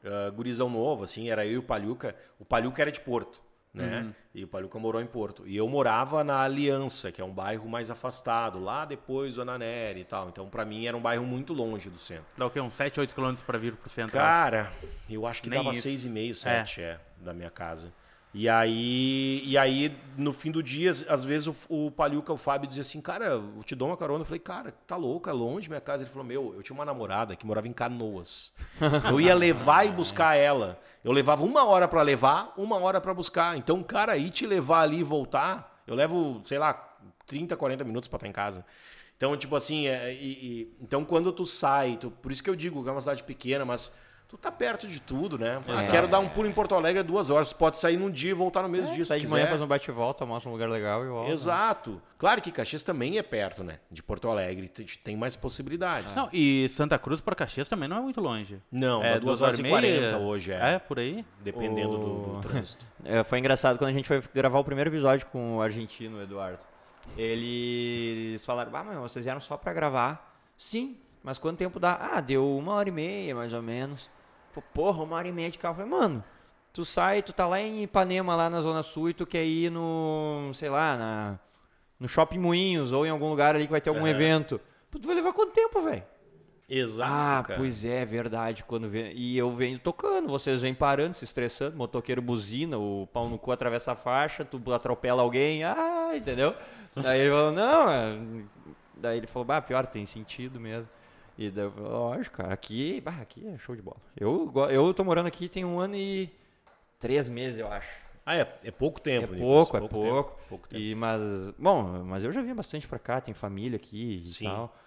uh, 0.04 0.32
gurizão 0.32 0.70
novo, 0.70 1.04
assim, 1.04 1.30
era 1.30 1.46
eu 1.46 1.54
e 1.54 1.58
o 1.58 1.64
Palhuca. 1.64 2.16
O 2.40 2.46
Palhuca 2.46 2.82
era 2.82 2.92
de 2.92 3.00
Porto, 3.00 3.42
né? 3.74 4.02
Uhum. 4.02 4.14
E 4.36 4.44
o 4.44 4.48
Palhuca 4.48 4.78
morou 4.80 5.02
em 5.02 5.06
Porto. 5.08 5.48
E 5.48 5.56
eu 5.56 5.68
morava 5.68 6.24
na 6.24 6.42
Aliança, 6.42 7.12
que 7.12 7.22
é 7.22 7.26
um 7.26 7.32
bairro 7.34 7.68
mais 7.70 7.90
afastado, 7.90 8.60
lá 8.60 8.84
depois 8.86 9.36
do 9.36 9.42
Ananeri 9.42 10.02
e 10.02 10.04
tal. 10.06 10.30
Então, 10.30 10.50
pra 10.50 10.66
mim, 10.66 10.86
era 10.86 10.96
um 10.98 11.02
bairro 11.02 11.26
muito 11.26 11.54
longe 11.54 11.90
do 11.90 11.98
centro. 12.00 12.26
Dá 12.38 12.46
o 12.46 12.50
quê? 12.50 12.60
Uns 12.60 12.74
7, 12.74 13.00
8 13.00 13.14
quilômetros 13.14 13.46
pra 13.46 13.58
vir 13.58 13.76
pro 13.76 13.90
centro. 13.90 14.14
Cara, 14.14 14.72
eu 15.10 15.26
acho 15.26 15.42
que 15.42 15.50
Nem 15.50 15.60
dava 15.60 15.72
isso. 15.76 15.88
6,5, 15.88 16.36
7, 16.36 16.82
é. 16.82 17.00
da 17.18 17.34
minha 17.34 17.50
casa. 17.50 17.92
E 18.34 18.50
aí, 18.50 19.44
e 19.46 19.56
aí, 19.58 19.96
no 20.18 20.34
fim 20.34 20.50
do 20.50 20.64
dia, 20.64 20.90
às- 20.90 21.24
vezes 21.24 21.46
o, 21.48 21.56
o 21.70 21.92
Palhuca, 21.92 22.34
o 22.34 22.38
Fábio, 22.38 22.68
dizia 22.68 22.82
assim, 22.82 23.00
cara, 23.00 23.26
eu 23.26 23.62
te 23.64 23.76
dou 23.76 23.88
uma 23.90 23.96
carona. 23.98 24.22
Eu 24.22 24.26
falei, 24.26 24.40
cara, 24.40 24.72
tá 24.88 24.96
louco, 24.96 25.30
é 25.30 25.34
longe 25.34 25.70
minha 25.70 25.80
casa. 25.80 26.02
Ele 26.04 26.10
falou, 26.10 26.26
meu, 26.28 26.54
eu 26.56 26.64
tinha 26.64 26.74
uma 26.76 26.84
namorada 26.86 27.36
que 27.36 27.46
morava 27.46 27.68
em 27.68 27.74
Canoas. 27.74 28.52
Eu 29.08 29.22
ia 29.22 29.36
levar 29.36 29.86
e 29.86 29.92
buscar 29.92 30.36
ela. 30.36 30.80
Eu 31.04 31.12
levava 31.12 31.44
uma 31.44 31.64
hora 31.64 31.88
pra 31.88 32.02
levar, 32.02 32.54
uma 32.58 32.78
hora 32.80 33.00
pra 33.00 33.14
buscar. 33.14 33.56
Então, 33.56 33.84
cara, 33.84 34.18
ir 34.18 34.32
te 34.32 34.48
levar 34.48 34.82
ali 34.82 35.00
e 35.02 35.04
voltar, 35.04 35.84
eu 35.86 35.94
levo, 35.94 36.42
sei 36.46 36.58
lá, 36.58 36.74
30, 37.28 37.56
40 37.56 37.84
minutos 37.84 38.08
pra 38.10 38.18
estar 38.18 38.28
em 38.28 38.32
casa. 38.32 38.66
Então, 39.16 39.38
tipo 39.38 39.56
assim, 39.56 39.86
é, 39.88 40.12
e- 40.12 40.18
e- 40.62 40.78
então 40.82 41.06
quando 41.06 41.32
tu 41.32 41.46
sai, 41.46 41.98
tu- 41.98 42.10
por 42.10 42.32
isso 42.32 42.44
que 42.44 42.50
eu 42.50 42.56
digo 42.56 42.82
que 42.84 42.90
é 42.90 42.92
uma 42.92 43.00
cidade 43.00 43.22
pequena, 43.24 43.64
mas 43.64 43.96
tu 44.34 44.38
tá 44.40 44.52
perto 44.52 44.88
de 44.88 45.00
tudo, 45.00 45.38
né? 45.38 45.62
Ah, 45.68 45.84
É. 45.84 45.88
quero 45.88 46.08
dar 46.08 46.18
um 46.18 46.28
pulo 46.28 46.48
em 46.48 46.52
Porto 46.52 46.74
Alegre 46.74 47.02
é 47.02 47.04
duas 47.04 47.30
horas. 47.30 47.50
Tu 47.50 47.56
pode 47.56 47.78
sair 47.78 47.98
num 47.98 48.10
dia 48.10 48.32
e 48.32 48.34
voltar 48.34 48.64
no 48.64 48.68
mesmo 48.70 48.92
dia. 48.92 49.04
se 49.04 49.10
Sai 49.10 49.20
tu 49.20 49.26
de 49.26 49.28
manhã, 49.28 49.44
quiser. 49.44 49.50
faz 49.52 49.62
um 49.62 49.68
bate-volta, 49.68 50.26
mostra 50.26 50.50
um 50.50 50.54
lugar 50.54 50.68
legal 50.70 51.06
e 51.06 51.08
volta. 51.08 51.32
Exato. 51.32 52.02
Claro 52.18 52.42
que 52.42 52.52
Caxias 52.52 52.82
também 52.82 53.18
é 53.20 53.22
perto, 53.22 53.64
né? 53.64 53.78
De 53.92 54.02
Porto 54.02 54.28
Alegre. 54.30 54.68
Tem- 55.04 55.16
mais 55.16 55.36
possibilidades. 55.36 56.16
Não, 56.16 56.30
e 56.34 56.68
Santa 56.70 56.98
Cruz 56.98 57.22
pra 57.22 57.36
Caxias 57.36 57.70
também 57.70 57.88
não 57.88 57.98
é 57.98 58.02
muito 58.02 58.20
longe. 58.20 58.60
Não, 58.72 59.04
é 59.04 59.14
dá 59.14 59.20
duas 59.20 59.40
horas 59.42 59.60
e 59.60 59.62
meia. 59.62 59.72
40 59.74 60.18
hoje, 60.18 60.52
é. 60.52 60.74
É, 60.74 60.80
por 60.80 60.98
aí. 60.98 61.24
Dependendo 61.42 61.98
do, 61.98 62.06
O- 62.06 62.42
do 62.42 62.48
trânsito. 62.48 62.86
É, 63.06 63.22
foi 63.24 63.38
engraçado 63.38 63.78
quando 63.78 63.90
a 63.90 63.94
gente 63.94 64.08
foi 64.08 64.24
gravar 64.34 64.58
o 64.60 64.64
primeiro 64.64 64.90
episódio 64.90 65.28
com 65.28 65.58
o 65.58 65.62
argentino, 65.62 66.22
Eduardo. 66.24 66.58
Eles 67.18 68.44
falaram, 68.46 68.72
ah, 68.76 68.84
mas 68.84 68.98
vocês 68.98 69.26
vieram 69.26 69.42
só 69.42 69.58
pra 69.58 69.74
gravar. 69.74 70.36
Sim, 70.58 70.98
mas 71.22 71.38
quanto 71.38 71.58
tempo 71.58 71.80
dá? 71.80 72.00
Ah, 72.14 72.22
deu 72.22 72.58
uma 72.58 72.74
hora 72.74 72.88
e 72.90 72.92
meia, 72.92 73.36
mais 73.36 73.54
ou 73.54 73.62
menos. 73.62 74.10
Porra, 74.62 75.04
uma 75.04 75.16
hora 75.16 75.28
e 75.28 75.32
meia 75.32 75.50
de 75.50 75.58
carro. 75.58 75.74
Eu 75.82 75.86
falei, 75.88 76.00
mano, 76.00 76.24
tu 76.72 76.84
sai, 76.86 77.22
tu 77.22 77.34
tá 77.34 77.48
lá 77.48 77.60
em 77.60 77.84
Ipanema, 77.84 78.36
lá 78.36 78.50
na 78.50 78.62
Zona 78.62 78.84
Sul, 78.84 79.10
e 79.10 79.14
tu 79.14 79.26
quer 79.26 79.44
ir 79.46 79.70
no, 79.72 80.52
sei 80.54 80.70
lá, 80.70 80.98
na, 80.98 81.40
no 82.00 82.08
Shopping 82.08 82.40
Moinhos, 82.40 82.92
ou 82.92 83.06
em 83.06 83.10
algum 83.10 83.30
lugar 83.30 83.56
ali 83.56 83.66
que 83.66 83.72
vai 83.72 83.82
ter 83.82 83.90
algum 83.90 84.02
Aham. 84.02 84.10
evento. 84.10 84.60
Pô, 84.92 85.00
tu 85.00 85.08
vai 85.08 85.16
levar 85.16 85.34
quanto 85.34 85.52
tempo, 85.52 85.82
velho? 85.82 86.04
Exato, 86.70 87.12
Ah, 87.12 87.44
cara. 87.44 87.60
pois 87.60 87.84
é, 87.84 88.06
verdade. 88.06 88.64
Quando 88.64 88.90
vem... 88.90 89.12
E 89.16 89.38
eu 89.38 89.52
venho 89.52 89.78
tocando, 89.78 90.30
vocês 90.30 90.62
vêm 90.62 90.74
parando, 90.74 91.16
se 91.16 91.26
estressando, 91.26 91.76
motoqueiro 91.76 92.22
buzina, 92.22 92.78
o 92.78 93.08
pau 93.12 93.28
no 93.28 93.38
cu 93.38 93.52
atravessa 93.52 93.92
a 93.92 93.96
faixa, 93.96 94.46
tu 94.46 94.62
atropela 94.74 95.22
alguém, 95.22 95.64
ah, 95.64 96.12
entendeu? 96.16 96.56
Daí 96.96 97.22
ele 97.22 97.30
falou, 97.30 97.52
não, 97.52 97.92
é... 97.92 98.18
daí 98.96 99.18
ele 99.18 99.28
falou, 99.28 99.46
bah, 99.46 99.62
pior, 99.62 99.86
tem 99.86 100.06
sentido 100.06 100.60
mesmo. 100.60 100.90
E 101.38 101.50
daí 101.50 101.66
eu 101.66 101.72
falei, 101.72 101.90
lógico, 101.90 102.38
cara, 102.38 102.54
aqui, 102.54 103.02
bah, 103.02 103.18
aqui 103.22 103.48
é 103.48 103.58
show 103.58 103.76
de 103.76 103.82
bola. 103.82 103.98
Eu, 104.16 104.52
eu 104.70 104.94
tô 104.94 105.04
morando 105.04 105.28
aqui 105.28 105.50
tem 105.50 105.66
um 105.66 105.80
ano 105.80 105.96
e 105.96 106.30
três 107.00 107.28
meses, 107.28 107.60
eu 107.60 107.68
acho. 107.68 108.04
Ah, 108.26 108.36
é, 108.38 108.60
é 108.64 108.72
pouco 108.72 109.02
tempo, 109.02 109.34
é 109.34 109.38
pouco, 109.38 109.76
é 109.76 109.80
pouco. 109.80 110.00
tempo, 110.00 110.32
pouco 110.48 110.70
tempo. 110.70 110.82
E, 110.82 110.96
mas, 110.96 111.52
bom, 111.58 112.04
mas 112.06 112.24
eu 112.24 112.32
já 112.32 112.42
vim 112.42 112.54
bastante 112.54 112.88
pra 112.88 112.98
cá, 112.98 113.20
tem 113.20 113.34
família 113.34 113.76
aqui 113.76 114.22
e 114.24 114.28
Sim. 114.28 114.46
tal. 114.46 114.78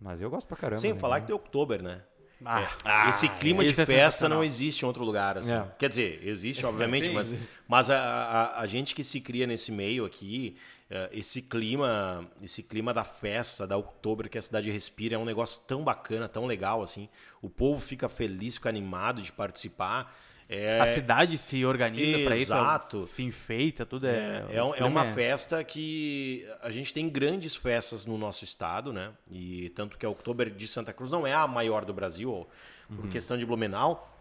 Mas 0.00 0.20
eu 0.20 0.30
gosto 0.30 0.46
pra 0.46 0.56
caramba. 0.56 0.80
Sem 0.80 0.92
né? 0.92 0.98
falar 0.98 1.20
que 1.20 1.26
tem 1.26 1.34
outubro, 1.34 1.82
né? 1.82 2.02
Ah, 2.44 3.08
Esse 3.08 3.28
clima 3.28 3.64
de 3.64 3.70
isso 3.70 3.80
é 3.80 3.86
festa 3.86 4.28
não 4.28 4.44
existe 4.44 4.82
em 4.82 4.86
outro 4.86 5.02
lugar, 5.02 5.38
assim. 5.38 5.54
É. 5.54 5.66
Quer 5.78 5.88
dizer, 5.88 6.20
existe, 6.22 6.64
obviamente, 6.66 7.10
mas, 7.10 7.34
mas 7.66 7.88
a, 7.88 7.96
a, 7.96 8.60
a 8.60 8.66
gente 8.66 8.94
que 8.94 9.02
se 9.02 9.20
cria 9.20 9.46
nesse 9.46 9.72
meio 9.72 10.04
aqui, 10.04 10.56
esse 11.12 11.42
clima, 11.42 12.28
esse 12.42 12.62
clima 12.62 12.92
da 12.92 13.04
festa, 13.04 13.66
da 13.66 13.76
outubro 13.76 14.28
que 14.28 14.38
a 14.38 14.42
cidade 14.42 14.70
respira, 14.70 15.16
é 15.16 15.18
um 15.18 15.24
negócio 15.24 15.62
tão 15.66 15.82
bacana, 15.82 16.28
tão 16.28 16.46
legal, 16.46 16.82
assim. 16.82 17.08
O 17.40 17.48
povo 17.48 17.80
fica 17.80 18.08
feliz, 18.08 18.56
fica 18.56 18.68
animado 18.68 19.22
de 19.22 19.32
participar. 19.32 20.14
É, 20.48 20.78
A 20.78 20.86
cidade 20.86 21.38
se 21.38 21.64
organiza 21.64 22.18
pra 22.24 22.36
isso, 22.36 22.52
Exato. 22.52 23.06
se 23.06 23.22
enfeita, 23.22 23.86
tudo 23.86 24.06
é. 24.06 24.44
é, 24.50 24.56
é, 24.56 24.56
é 24.58 24.84
uma 24.84 25.06
festa 25.06 25.64
que 25.64 26.46
a 26.60 26.70
gente 26.70 26.92
tem 26.92 27.08
grandes 27.08 27.56
festas 27.56 28.04
no 28.04 28.18
nosso 28.18 28.44
estado, 28.44 28.92
né? 28.92 29.12
E 29.30 29.70
tanto 29.70 29.96
que 29.96 30.04
a 30.04 30.10
Oktober 30.10 30.50
de 30.50 30.68
Santa 30.68 30.92
Cruz 30.92 31.10
não 31.10 31.26
é 31.26 31.32
a 31.32 31.46
maior 31.46 31.84
do 31.84 31.94
Brasil, 31.94 32.46
por 32.94 33.08
questão 33.08 33.38
de 33.38 33.46
Blumenau, 33.46 34.13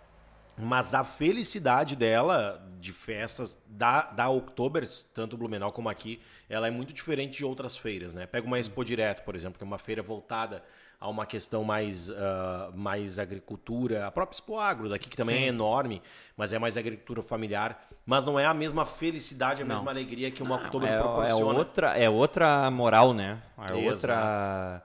mas 0.58 0.94
a 0.94 1.04
felicidade 1.04 1.96
dela 1.96 2.62
de 2.80 2.92
festas 2.92 3.62
da, 3.68 4.08
da 4.08 4.30
Oktober, 4.30 4.86
tanto 5.14 5.38
Blumenau 5.38 5.72
como 5.72 5.90
aqui, 5.90 6.20
ela 6.50 6.68
é 6.68 6.72
muito 6.72 6.92
diferente 6.92 7.38
de 7.38 7.46
outras 7.46 7.78
feiras, 7.78 8.14
né? 8.14 8.26
Pega 8.26 8.46
uma 8.46 8.60
Expo 8.60 8.84
Direto, 8.84 9.24
por 9.24 9.36
exemplo, 9.36 9.58
que 9.58 9.64
é 9.64 9.68
uma 9.68 9.78
feira 9.78 10.04
voltada 10.04 10.64
a 11.00 11.10
uma 11.10 11.26
questão 11.26 11.64
mais, 11.64 12.10
ah, 12.10 12.72
mais 12.76 13.18
agricultura, 13.20 14.06
a 14.08 14.12
própria 14.12 14.36
Expo 14.36 14.58
Agro 14.58 14.90
daqui, 14.90 15.10
que 15.10 15.18
também 15.18 15.44
é 15.44 15.48
enorme, 15.48 16.02
mas 16.36 16.54
é 16.54 16.60
mais 16.60 16.78
agricultura 16.78 17.22
familiar, 17.22 17.88
mas 18.06 18.26
não 18.26 18.38
é 18.38 18.46
a 18.46 18.54
mesma 18.54 18.86
felicidade, 18.86 19.62
a 19.62 19.66
mesma 19.66 19.92
alegria 19.92 20.30
que 20.30 20.44
uma 20.44 20.56
Oktober 20.56 20.90
é, 20.90 20.96
é 20.96 21.00
proporciona. 21.00 21.60
outra, 21.60 21.98
é 21.98 22.10
outra 22.10 22.70
moral, 22.70 23.14
né? 23.14 23.42
É 23.58 23.78
Exato. 23.78 23.80
outra. 23.80 24.84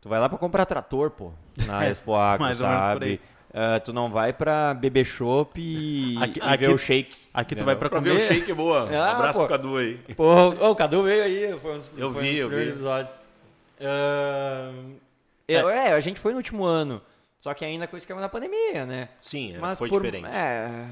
Tu 0.00 0.08
vai 0.08 0.20
lá 0.20 0.28
pra 0.28 0.36
comprar 0.36 0.66
trator, 0.66 1.10
pô, 1.10 1.32
na 1.66 1.88
Expo 1.88 2.14
Agro, 2.14 2.44
mais 2.44 2.60
ou 2.60 2.68
menos 2.68 2.84
por 2.84 2.92
sabe? 2.92 3.06
aí. 3.06 3.20
Ah, 3.56 3.78
tu 3.78 3.92
não 3.92 4.10
vai 4.10 4.32
pra 4.32 4.74
beber 4.74 5.04
chopp 5.04 5.60
e, 5.60 6.16
Aqui- 6.22 6.40
e 6.40 6.42
aqui- 6.42 6.56
ver 6.66 6.70
o 6.74 6.78
shake. 6.78 7.16
Aqui 7.32 7.54
tu 7.54 7.64
vai 7.64 7.76
pra 7.76 7.88
Pra 7.88 8.00
comer. 8.00 8.10
ver 8.10 8.16
o 8.16 8.20
shake 8.20 8.52
boa. 8.52 8.88
Ah, 8.92 9.12
Abraço 9.12 9.38
pô. 9.38 9.46
pro 9.46 9.56
Cadu 9.56 9.76
aí. 9.76 9.94
Pô, 10.16 10.24
ô, 10.50 10.70
o 10.72 10.74
Cadu 10.74 11.04
veio 11.04 11.22
aí, 11.22 11.58
foi 11.60 11.74
um 11.74 11.78
dos, 11.78 11.90
Eu 11.96 12.12
foi 12.12 12.22
vi, 12.22 12.28
um 12.28 12.32
dos 12.32 12.40
eu 12.40 12.46
primeiros 12.48 12.66
vi. 12.66 12.72
episódios. 12.80 13.18
Ah, 13.80 14.72
é, 15.46 15.54
é, 15.54 15.92
a 15.92 16.00
gente 16.00 16.18
foi 16.20 16.32
no 16.32 16.38
último 16.38 16.64
ano, 16.64 17.00
só 17.40 17.52
que 17.54 17.64
ainda 17.64 17.86
com 17.86 17.94
o 17.94 17.98
esquema 17.98 18.20
da 18.20 18.28
pandemia, 18.28 18.84
né? 18.86 19.08
Sim, 19.20 19.54
é, 19.54 19.58
Mas 19.58 19.78
foi 19.78 19.88
por, 19.88 20.02
diferente. 20.02 20.26
É, 20.34 20.86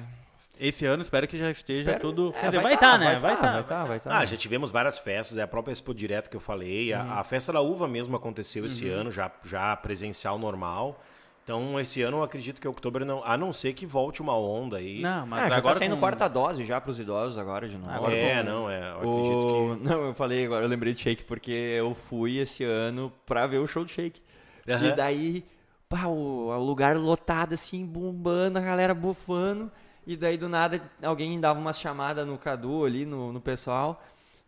Esse 0.61 0.85
ano 0.87 1.03
espero 1.03 1.27
que 1.27 1.37
já 1.39 1.51
esteja 1.51 1.81
espero- 1.93 2.01
tudo. 2.01 2.35
é, 2.37 2.41
Quer 2.41 2.47
dizer, 2.47 2.61
vai 2.63 2.75
estar, 2.75 2.99
né? 2.99 3.19
Vai 3.19 3.33
tá, 3.33 3.35
estar. 3.37 3.53
vai 3.53 3.61
estar, 3.63 3.85
vai 3.85 3.97
estar. 3.97 4.19
Ah, 4.19 4.25
já 4.25 4.37
tivemos 4.37 4.71
várias 4.71 4.99
festas, 4.99 5.39
é 5.39 5.43
a 5.43 5.49
própria 5.49 5.73
Expo 5.73 5.95
Direto 5.95 6.29
que 6.31 6.37
eu 6.37 6.41
falei, 6.41 6.93
a- 6.93 7.15
a, 7.21 7.25
festa 7.25 7.53
da 7.53 7.61
uva 7.61 7.89
mesmo 7.89 8.15
aconteceu 8.15 8.65
esse 8.67 8.89
ano, 8.89 9.11
já, 9.11 9.31
já 9.45 9.75
presencial 9.77 10.39
normal. 10.39 11.03
Então, 11.45 11.79
esse 11.81 12.01
ano 12.03 12.19
eu 12.19 12.23
acredito 12.23 12.61
que 12.61 12.69
outubro 12.69 13.05
não, 13.05 13.21
a 13.25 13.37
não 13.37 13.53
ser 13.53 13.73
que 13.73 13.85
volte 13.85 14.23
uma 14.23 14.37
onda 14.37 14.77
aí. 14.77 15.01
Não, 15.01 15.27
mas 15.27 15.45
ah, 15.45 15.49
já 15.49 15.57
agora 15.57 15.75
tá 15.75 15.79
saindo 15.81 15.97
com- 15.97 16.01
quarta 16.01 16.29
dose 16.29 16.65
já 16.65 16.81
pros 16.81 17.01
idosos 17.01 17.37
agora 17.37 17.69
de 17.69 17.77
novo. 17.77 17.91
Agora 17.91 18.15
é, 18.15 18.43
não, 18.45 18.71
é, 18.71 18.93
eu 18.93 19.09
O- 19.09 19.13
acredito 19.19 19.47
que 19.81 19.83
Não, 19.89 20.03
eu 20.07 20.15
falei 20.15 20.45
agora, 20.47 20.65
eu 20.65 20.69
lembrei 20.69 20.95
de 20.95 21.03
Shake 21.03 21.25
porque 21.25 21.51
eu 21.51 21.95
fui 21.95 22.39
esse 22.39 22.63
ano 22.63 23.13
pra 23.27 23.47
ver 23.49 23.59
o 23.59 23.67
show 23.67 23.85
do 23.85 23.91
Shake. 23.91 24.23
Aham. 24.69 24.87
E 24.87 24.93
daí, 24.95 25.45
pá, 25.89 26.07
o, 26.07 26.47
o 26.49 26.65
lugar 26.65 26.97
lotado 26.97 27.55
assim, 27.55 27.85
bombando, 27.85 28.59
a 28.59 28.63
galera 28.63 28.95
bufando. 28.95 29.69
E 30.07 30.17
daí 30.17 30.37
do 30.37 30.49
nada 30.49 30.81
alguém 31.03 31.39
dava 31.41 31.59
umas 31.59 31.79
chamadas 31.79 32.25
no 32.27 32.39
Cadu 32.39 32.85
ali, 32.85 33.05
no, 33.05 33.33
no 33.33 33.41
pessoal, 33.41 34.01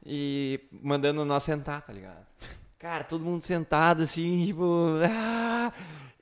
e 0.07 0.61
mandando 0.83 1.25
nós 1.25 1.43
sentar, 1.43 1.83
tá 1.83 1.93
ligado? 1.93 2.25
Cara, 2.79 3.03
todo 3.03 3.25
mundo 3.25 3.43
sentado 3.43 4.03
assim, 4.05 4.47
tipo. 4.47 4.65
ah! 5.11 5.73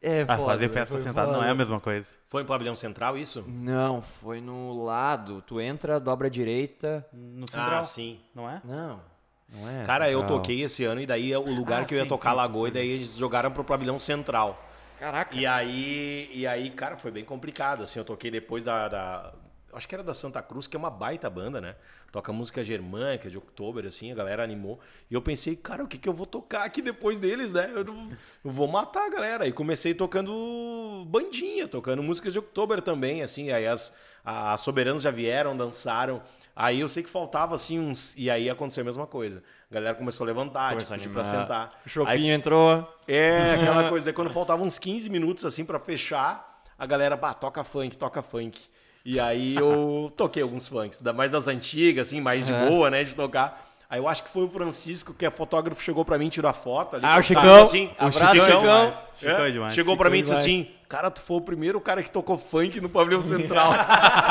É, 0.02 0.24
Ah, 0.26 0.36
foda, 0.36 0.44
fazer 0.44 0.68
né? 0.68 0.68
festa 0.68 0.98
sentado 0.98 1.30
não 1.32 1.34
foda. 1.38 1.46
é 1.46 1.50
a 1.50 1.54
mesma 1.54 1.80
coisa. 1.80 2.08
Foi 2.28 2.42
no 2.42 2.48
pavilhão 2.48 2.74
central 2.76 3.16
isso? 3.16 3.46
Não, 3.46 4.02
foi 4.02 4.40
no 4.40 4.82
lado. 4.84 5.42
Tu 5.46 5.60
entra, 5.60 6.00
dobra 6.00 6.26
a 6.28 6.30
direita. 6.30 7.06
No 7.12 7.48
central, 7.48 7.80
Ah, 7.80 7.82
sim. 7.84 8.20
não 8.34 8.48
é? 8.48 8.62
Não, 8.64 9.00
não 9.48 9.68
é. 9.68 9.84
Cara, 9.84 10.10
eu 10.10 10.20
central. 10.20 10.38
toquei 10.38 10.62
esse 10.62 10.84
ano 10.84 11.00
e 11.00 11.06
daí 11.06 11.34
o 11.36 11.52
lugar 11.52 11.82
Ah, 11.82 11.86
que 11.86 11.94
eu 11.94 11.98
ia 11.98 12.04
sim, 12.04 12.08
tocar 12.08 12.30
sim, 12.30 12.36
Lagoa 12.36 12.68
e 12.68 12.70
daí 12.72 12.88
eles 12.88 13.16
jogaram 13.16 13.50
pro 13.52 13.64
pavilhão 13.64 13.98
central. 13.98 14.68
Caraca. 14.98 15.34
E 15.36 15.46
aí, 15.46 16.30
e 16.32 16.46
aí, 16.46 16.70
cara, 16.70 16.96
foi 16.96 17.10
bem 17.10 17.24
complicado, 17.24 17.82
assim, 17.84 17.98
eu 17.98 18.04
toquei 18.04 18.30
depois 18.30 18.64
da, 18.64 18.88
da- 18.88 19.32
acho 19.72 19.88
que 19.88 19.94
era 19.94 20.02
da 20.04 20.14
Santa 20.14 20.40
Cruz, 20.42 20.66
que 20.66 20.76
é 20.76 20.78
uma 20.78 20.90
baita 20.90 21.28
banda, 21.30 21.60
né? 21.60 21.76
Toca 22.10 22.32
música 22.32 22.62
germânica 22.62 23.30
de 23.30 23.38
Oktober, 23.38 23.86
assim, 23.86 24.12
a 24.12 24.14
galera 24.14 24.42
animou. 24.44 24.78
E 25.10 25.14
eu 25.14 25.22
pensei, 25.22 25.56
cara, 25.56 25.82
o 25.82 25.88
que 25.88 25.96
que 25.98 26.08
eu 26.08 26.12
vou 26.12 26.26
tocar 26.26 26.64
aqui 26.64 26.82
depois 26.82 27.18
deles, 27.18 27.52
né? 27.52 27.70
Eu, 27.74 27.84
não- 27.84 28.10
eu 28.44 28.50
vou 28.50 28.68
matar 28.68 29.06
a 29.06 29.10
galera. 29.10 29.46
E 29.46 29.52
comecei 29.52 29.94
tocando 29.94 31.04
bandinha, 31.06 31.66
tocando 31.68 32.02
músicas 32.02 32.32
de 32.32 32.38
Oktober 32.38 32.80
também, 32.82 33.22
assim, 33.22 33.50
aí 33.50 33.66
as, 33.66 33.96
as 34.24 34.60
soberanos 34.60 35.02
já 35.02 35.10
vieram, 35.10 35.56
dançaram. 35.56 36.22
Aí 36.54 36.80
eu 36.80 36.88
sei 36.88 37.02
que 37.02 37.08
faltava, 37.08 37.54
assim, 37.54 37.78
uns... 37.80 38.14
E 38.18 38.28
aí 38.28 38.50
aconteceu 38.50 38.82
a 38.82 38.84
mesma 38.84 39.06
coisa. 39.06 39.42
A 39.70 39.74
galera 39.74 39.94
começou 39.94 40.24
a 40.24 40.26
levantar, 40.26 40.72
Começou 40.74 40.94
a 40.94 40.98
tipo, 40.98 41.14
pra 41.14 41.22
animar. 41.22 41.40
sentar. 41.40 41.80
O 41.86 41.88
Chopin 41.88 42.10
Aí 42.10 42.26
entrou. 42.28 42.86
é, 43.08 43.54
aquela 43.54 43.88
coisa. 43.90 44.10
Aí 44.10 44.12
quando 44.12 44.30
faltavam 44.30 44.66
uns 44.66 44.78
15 44.78 45.08
minutos, 45.08 45.46
assim, 45.46 45.64
pra 45.64 45.78
fechar, 45.80 46.60
a 46.78 46.84
galera, 46.84 47.16
bah, 47.16 47.32
toca 47.32 47.64
funk, 47.64 47.96
toca 47.96 48.20
funk. 48.20 48.60
E 49.04 49.18
aí 49.18 49.56
eu 49.56 50.12
toquei 50.16 50.42
alguns 50.42 50.68
funks, 50.68 51.02
mais 51.14 51.30
das 51.30 51.48
antigas, 51.48 52.08
assim, 52.08 52.20
mais 52.20 52.46
de 52.46 52.52
boa, 52.52 52.90
né, 52.90 53.02
de 53.02 53.14
tocar. 53.14 53.71
Aí 53.92 53.98
eu 54.00 54.08
acho 54.08 54.22
que 54.24 54.30
foi 54.30 54.44
o 54.44 54.48
Francisco, 54.48 55.12
que 55.12 55.26
é 55.26 55.30
fotógrafo, 55.30 55.82
chegou 55.82 56.02
pra 56.02 56.16
mim, 56.16 56.30
tirou 56.30 56.48
a 56.50 56.54
foto 56.54 56.96
ali. 56.96 57.04
Ah, 57.04 57.18
o 57.18 57.22
Chicão. 57.22 57.62
Assim, 57.62 57.90
O 58.00 58.10
Chicão. 58.10 58.28
Chicão. 58.34 58.92
Chicão 59.20 59.44
É, 59.44 59.48
é 59.48 59.50
demais. 59.50 59.74
Chegou 59.74 59.96
pra 59.98 60.08
mim 60.08 60.16
e 60.16 60.20
Chicão 60.20 60.34
disse 60.34 60.48
assim, 60.48 60.70
cara, 60.88 61.10
tu 61.10 61.20
foi 61.20 61.36
o 61.36 61.40
primeiro 61.42 61.78
cara 61.78 62.02
que 62.02 62.10
tocou 62.10 62.38
funk 62.38 62.80
no 62.80 62.88
pavilhão 62.88 63.20
central. 63.22 63.74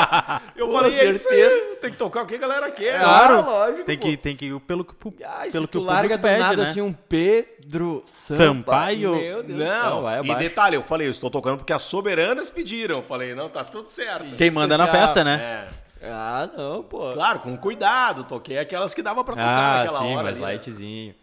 eu 0.56 0.66
Pô, 0.66 0.72
falei, 0.72 0.98
é 0.98 1.10
isso 1.12 1.28
aí, 1.28 1.36
certeza. 1.36 1.76
tem 1.80 1.90
que 1.92 1.96
tocar 1.96 2.22
o 2.24 2.26
que 2.26 2.34
a 2.34 2.38
galera 2.38 2.72
quer. 2.72 2.98
Claro, 2.98 3.34
Ah, 3.34 3.40
lógico, 3.40 3.84
Tem 3.84 3.96
pô. 3.96 4.06
que, 4.08 4.16
tem 4.16 4.34
que 4.36 4.46
ir 4.46 4.60
pelo 4.62 4.84
que, 4.84 4.94
pu- 4.96 5.14
Ah, 5.24 5.46
e 5.46 5.52
pelo 5.52 5.66
que 5.68 5.72
tu 5.74 5.78
o 5.78 5.84
larga 5.84 6.18
do 6.18 6.22
pede, 6.22 6.40
nada 6.40 6.56
né? 6.64 6.68
assim 6.68 6.80
um 6.80 6.92
Pedro 6.92 8.02
Sampaio. 8.06 9.14
Meu 9.14 9.42
Deus 9.44 9.58
do 9.60 9.64
céu, 9.64 9.84
Não, 9.90 10.02
vai 10.02 10.20
e 10.24 10.34
detalhe, 10.34 10.74
eu 10.76 10.82
falei, 10.82 11.06
eu 11.06 11.12
estou 11.12 11.30
tocando 11.30 11.58
porque 11.58 11.72
as 11.72 11.82
soberanas 11.82 12.50
pediram. 12.50 12.96
Eu 12.96 13.02
falei, 13.04 13.32
não, 13.32 13.48
tá 13.48 13.62
tudo 13.62 13.86
certo. 13.88 14.34
Quem 14.36 14.50
manda 14.50 14.76
na 14.76 14.88
festa, 14.88 15.22
né? 15.22 15.68
É. 15.68 15.81
Ah, 16.02 16.50
não, 16.56 16.82
pô. 16.82 17.12
Claro, 17.12 17.40
com 17.40 17.56
cuidado. 17.56 18.24
Toquei 18.24 18.58
aquelas 18.58 18.92
que 18.94 19.02
dava 19.02 19.22
pra 19.24 19.34
tocar 19.36 19.74
Ah, 19.74 19.78
naquela 19.78 19.98
sim, 20.00 20.04
hora 20.14 20.22
mas 20.22 20.32
ali. 20.32 20.40
né? 20.40 20.46
lightzinho. 20.52 21.14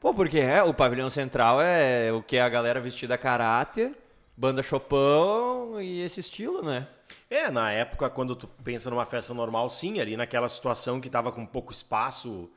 Pô, 0.00 0.14
porque 0.14 0.38
é, 0.38 0.62
o 0.62 0.72
pavilhão 0.72 1.10
central 1.10 1.60
é 1.60 2.10
o 2.12 2.22
que 2.22 2.36
é 2.36 2.40
a 2.42 2.48
galera 2.48 2.80
vestida 2.80 3.14
a 3.14 3.18
caráter, 3.18 3.92
banda 4.36 4.62
Chopin 4.62 5.80
e 5.80 6.00
esse 6.02 6.20
estilo, 6.20 6.62
né? 6.62 6.86
É, 7.28 7.50
na 7.50 7.70
época, 7.72 8.08
quando 8.08 8.34
tu 8.34 8.46
pensa 8.64 8.88
numa 8.90 9.04
festa 9.06 9.34
normal, 9.34 9.68
sim, 9.70 10.00
ali 10.00 10.16
naquela 10.16 10.48
situação 10.48 11.00
que 11.00 11.10
tava 11.10 11.30
com 11.32 11.44
pouco 11.44 11.72
espaço, 11.72 12.48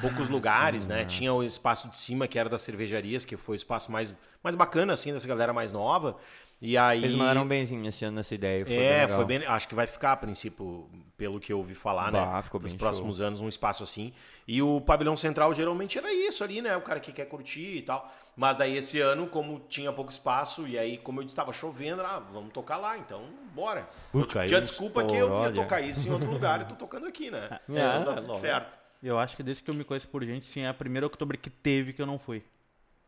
poucos 0.00 0.28
Ah, 0.28 0.32
lugares, 0.32 0.86
né? 0.86 1.04
Tinha 1.04 1.32
o 1.32 1.42
espaço 1.42 1.88
de 1.88 1.96
cima, 1.98 2.28
que 2.28 2.38
era 2.38 2.48
das 2.48 2.62
cervejarias, 2.62 3.24
que 3.24 3.36
foi 3.36 3.54
o 3.54 3.56
espaço 3.56 3.90
mais, 3.90 4.14
mais 4.42 4.54
bacana, 4.56 4.92
assim, 4.92 5.12
dessa 5.12 5.26
galera 5.28 5.52
mais 5.52 5.72
nova. 5.72 6.16
E 6.64 6.78
aí... 6.78 7.02
Eles 7.02 7.16
mandaram 7.16 7.44
benzinho 7.44 7.84
esse 7.88 8.04
ano 8.04 8.18
nessa 8.18 8.32
ideia. 8.36 8.60
Foi 8.64 8.68
bem 8.68 8.86
é, 8.86 9.00
legal. 9.00 9.16
foi 9.16 9.24
bem. 9.24 9.44
Acho 9.44 9.66
que 9.66 9.74
vai 9.74 9.88
ficar, 9.88 10.12
a 10.12 10.16
princípio, 10.16 10.88
pelo 11.16 11.40
que 11.40 11.52
eu 11.52 11.58
ouvi 11.58 11.74
falar, 11.74 12.12
Bah, 12.12 12.36
né? 12.36 12.42
ficou 12.42 12.60
Nos 12.60 12.70
bem 12.70 12.78
próximos 12.78 13.20
anos, 13.20 13.40
um 13.40 13.48
espaço 13.48 13.82
assim. 13.82 14.12
E 14.46 14.62
o 14.62 14.80
pavilhão 14.80 15.16
central 15.16 15.52
geralmente 15.54 15.98
era 15.98 16.12
isso 16.12 16.44
ali, 16.44 16.62
né? 16.62 16.76
O 16.76 16.80
cara 16.80 17.00
que 17.00 17.10
quer 17.12 17.24
curtir 17.24 17.78
e 17.78 17.82
tal. 17.82 18.08
Mas 18.36 18.58
daí 18.58 18.76
esse 18.76 19.00
ano, 19.00 19.26
como 19.26 19.58
tinha 19.68 19.92
pouco 19.92 20.12
espaço, 20.12 20.68
e 20.68 20.78
aí, 20.78 20.98
como 20.98 21.20
eu 21.20 21.26
estava 21.26 21.52
chovendo, 21.52 22.00
ah, 22.02 22.20
vamos 22.32 22.52
tocar 22.52 22.76
lá, 22.76 22.96
então 22.96 23.24
bora. 23.52 23.88
Eu 24.14 24.20
Puta, 24.20 24.46
tinha 24.46 24.58
aí 24.58 24.62
desculpa 24.62 25.04
que 25.04 25.14
eu 25.14 25.26
ia 25.26 25.32
olha. 25.32 25.52
tocar 25.52 25.80
isso 25.80 26.08
em 26.08 26.12
outro 26.12 26.30
lugar 26.30 26.60
e 26.60 26.64
tô 26.66 26.76
tocando 26.76 27.08
aqui, 27.08 27.28
né? 27.28 27.58
Ah, 27.70 27.98
então 28.00 28.14
tá 28.14 28.20
é 28.20 28.22
tudo 28.22 28.34
certo. 28.34 28.78
Eu 29.02 29.18
acho 29.18 29.36
que 29.36 29.42
desde 29.42 29.64
que 29.64 29.68
eu 29.68 29.74
me 29.74 29.82
conheço 29.82 30.06
por 30.06 30.24
gente, 30.24 30.46
sim, 30.46 30.60
é 30.60 30.68
a 30.68 30.74
primeira 30.74 31.06
outubro 31.06 31.36
que 31.36 31.50
teve 31.50 31.92
que 31.92 32.00
eu 32.00 32.06
não 32.06 32.20
fui. 32.20 32.40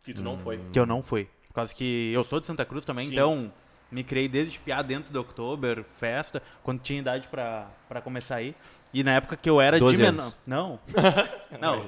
Que 0.03 0.13
tu 0.13 0.23
não 0.23 0.37
foi. 0.37 0.59
Que 0.73 0.79
eu 0.79 0.85
não 0.85 1.01
fui. 1.01 1.29
Por 1.55 1.61
causa 1.61 1.73
que 1.73 2.13
eu 2.13 2.25
sou 2.25 2.41
de 2.41 2.49
Santa 2.49 2.65
Cruz 2.65 2.85
também, 2.85 3.07
Sim. 3.07 3.13
então 3.13 3.53
me 3.89 4.03
criei 4.03 4.27
desde 4.27 4.59
piar 4.59 4.83
dentro 4.83 5.13
do 5.13 5.21
Oktober, 5.21 5.85
festa, 5.97 6.43
quando 6.65 6.81
tinha 6.81 6.99
idade 6.99 7.29
pra, 7.29 7.69
pra 7.89 8.01
começar 8.01 8.35
a 8.35 8.43
ir. 8.43 8.57
E 8.93 9.05
na 9.05 9.13
época 9.13 9.37
que 9.37 9.49
eu 9.49 9.61
era 9.61 9.77
de 9.77 9.85
12 9.85 10.03
menor. 10.03 10.33
Não. 10.45 10.81
não, 11.61 11.87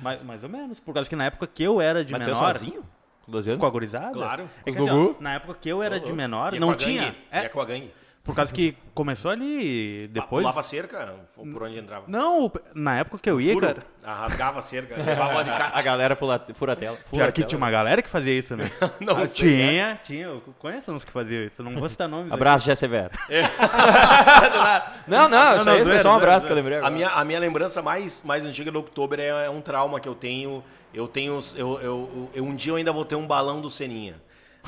mais, 0.00 0.22
mais 0.22 0.44
ou 0.44 0.48
menos. 0.48 0.78
Por 0.78 0.94
causa 0.94 1.10
que 1.10 1.16
na 1.16 1.24
época 1.24 1.48
que 1.48 1.64
eu 1.64 1.80
era 1.80 2.04
de 2.04 2.12
Mas 2.12 2.22
é 2.22 2.26
menor. 2.26 2.52
sozinho? 2.52 2.84
Com 3.26 3.32
12 3.32 3.50
anos? 3.50 3.60
Com 3.60 3.66
a 3.66 3.70
gurizada? 3.70 4.12
Claro. 4.12 4.48
É 4.64 4.70
que, 4.70 4.76
Com 4.78 4.84
o 4.84 4.88
assim, 4.88 5.14
ó, 5.18 5.20
na 5.20 5.34
época 5.34 5.58
que 5.60 5.68
eu 5.68 5.82
era 5.82 5.98
de 5.98 6.12
menor, 6.12 6.54
Ia 6.54 6.60
não 6.60 6.76
tinha. 6.76 7.16
É, 7.28 7.42
Ia 7.42 7.48
com 7.48 7.60
a 7.60 7.64
gangue. 7.64 7.90
Por 8.28 8.34
causa 8.34 8.52
que 8.52 8.76
começou 8.92 9.30
ali 9.30 10.06
depois. 10.08 10.42
Pulava 10.42 10.60
a 10.60 10.62
cerca, 10.62 11.14
por 11.34 11.62
onde 11.62 11.78
entrava. 11.78 12.04
Não, 12.08 12.52
na 12.74 12.98
época 12.98 13.16
que 13.22 13.30
eu 13.30 13.40
ia, 13.40 13.54
Furo. 13.54 13.66
cara. 13.66 13.82
Ah, 14.04 14.14
rasgava 14.16 14.58
a 14.58 14.62
cerca, 14.62 14.94
levava 15.02 15.32
um 15.42 15.50
A 15.50 15.80
galera 15.82 16.14
fura, 16.14 16.44
fura 16.52 16.72
a 16.74 16.76
tela. 16.76 16.96
Fura 16.96 17.08
Pior 17.10 17.28
a 17.28 17.32
que 17.32 17.40
tela. 17.40 17.48
tinha 17.48 17.56
uma 17.56 17.70
galera 17.70 18.02
que 18.02 18.08
fazia 18.10 18.38
isso, 18.38 18.54
né? 18.54 18.70
Não 19.00 19.16
Ah, 19.16 19.26
sei, 19.28 19.56
né? 19.56 19.68
tinha, 19.70 20.00
tinha. 20.02 20.26
Eu 20.26 20.42
conheço 20.58 20.92
uns 20.92 21.04
que 21.04 21.10
faziam 21.10 21.42
isso. 21.44 21.62
Não 21.62 21.72
vou 21.80 21.88
citar 21.88 22.06
nomes. 22.06 22.30
Abraço, 22.30 22.66
Jé 22.66 22.74
Severo. 22.76 23.10
não, 25.08 25.28
não, 25.28 25.56
isso 25.56 25.64
não, 25.64 25.72
aí 25.72 25.84
foi 25.84 25.98
só 26.00 26.12
um 26.12 26.16
abraço 26.16 26.46
que 26.46 26.52
eu 26.52 26.56
lembrei 26.56 26.78
A 26.80 26.90
minha, 26.90 27.08
a 27.08 27.24
minha 27.24 27.40
lembrança 27.40 27.80
mais, 27.82 28.22
mais 28.24 28.44
antiga 28.44 28.70
do 28.70 28.78
Oktober 28.80 29.18
é, 29.20 29.46
é 29.46 29.50
um 29.50 29.60
trauma 29.62 29.98
que 30.00 30.08
eu 30.08 30.14
tenho. 30.14 30.62
Eu 30.92 31.06
tenho. 31.08 31.38
Eu, 31.56 31.80
eu, 31.80 32.30
eu- 32.34 32.44
um 32.44 32.54
dia 32.54 32.72
eu 32.72 32.76
ainda 32.76 32.92
vou 32.92 33.04
ter 33.04 33.14
um 33.14 33.26
balão 33.26 33.60
do 33.60 33.70
Seninha. 33.70 34.14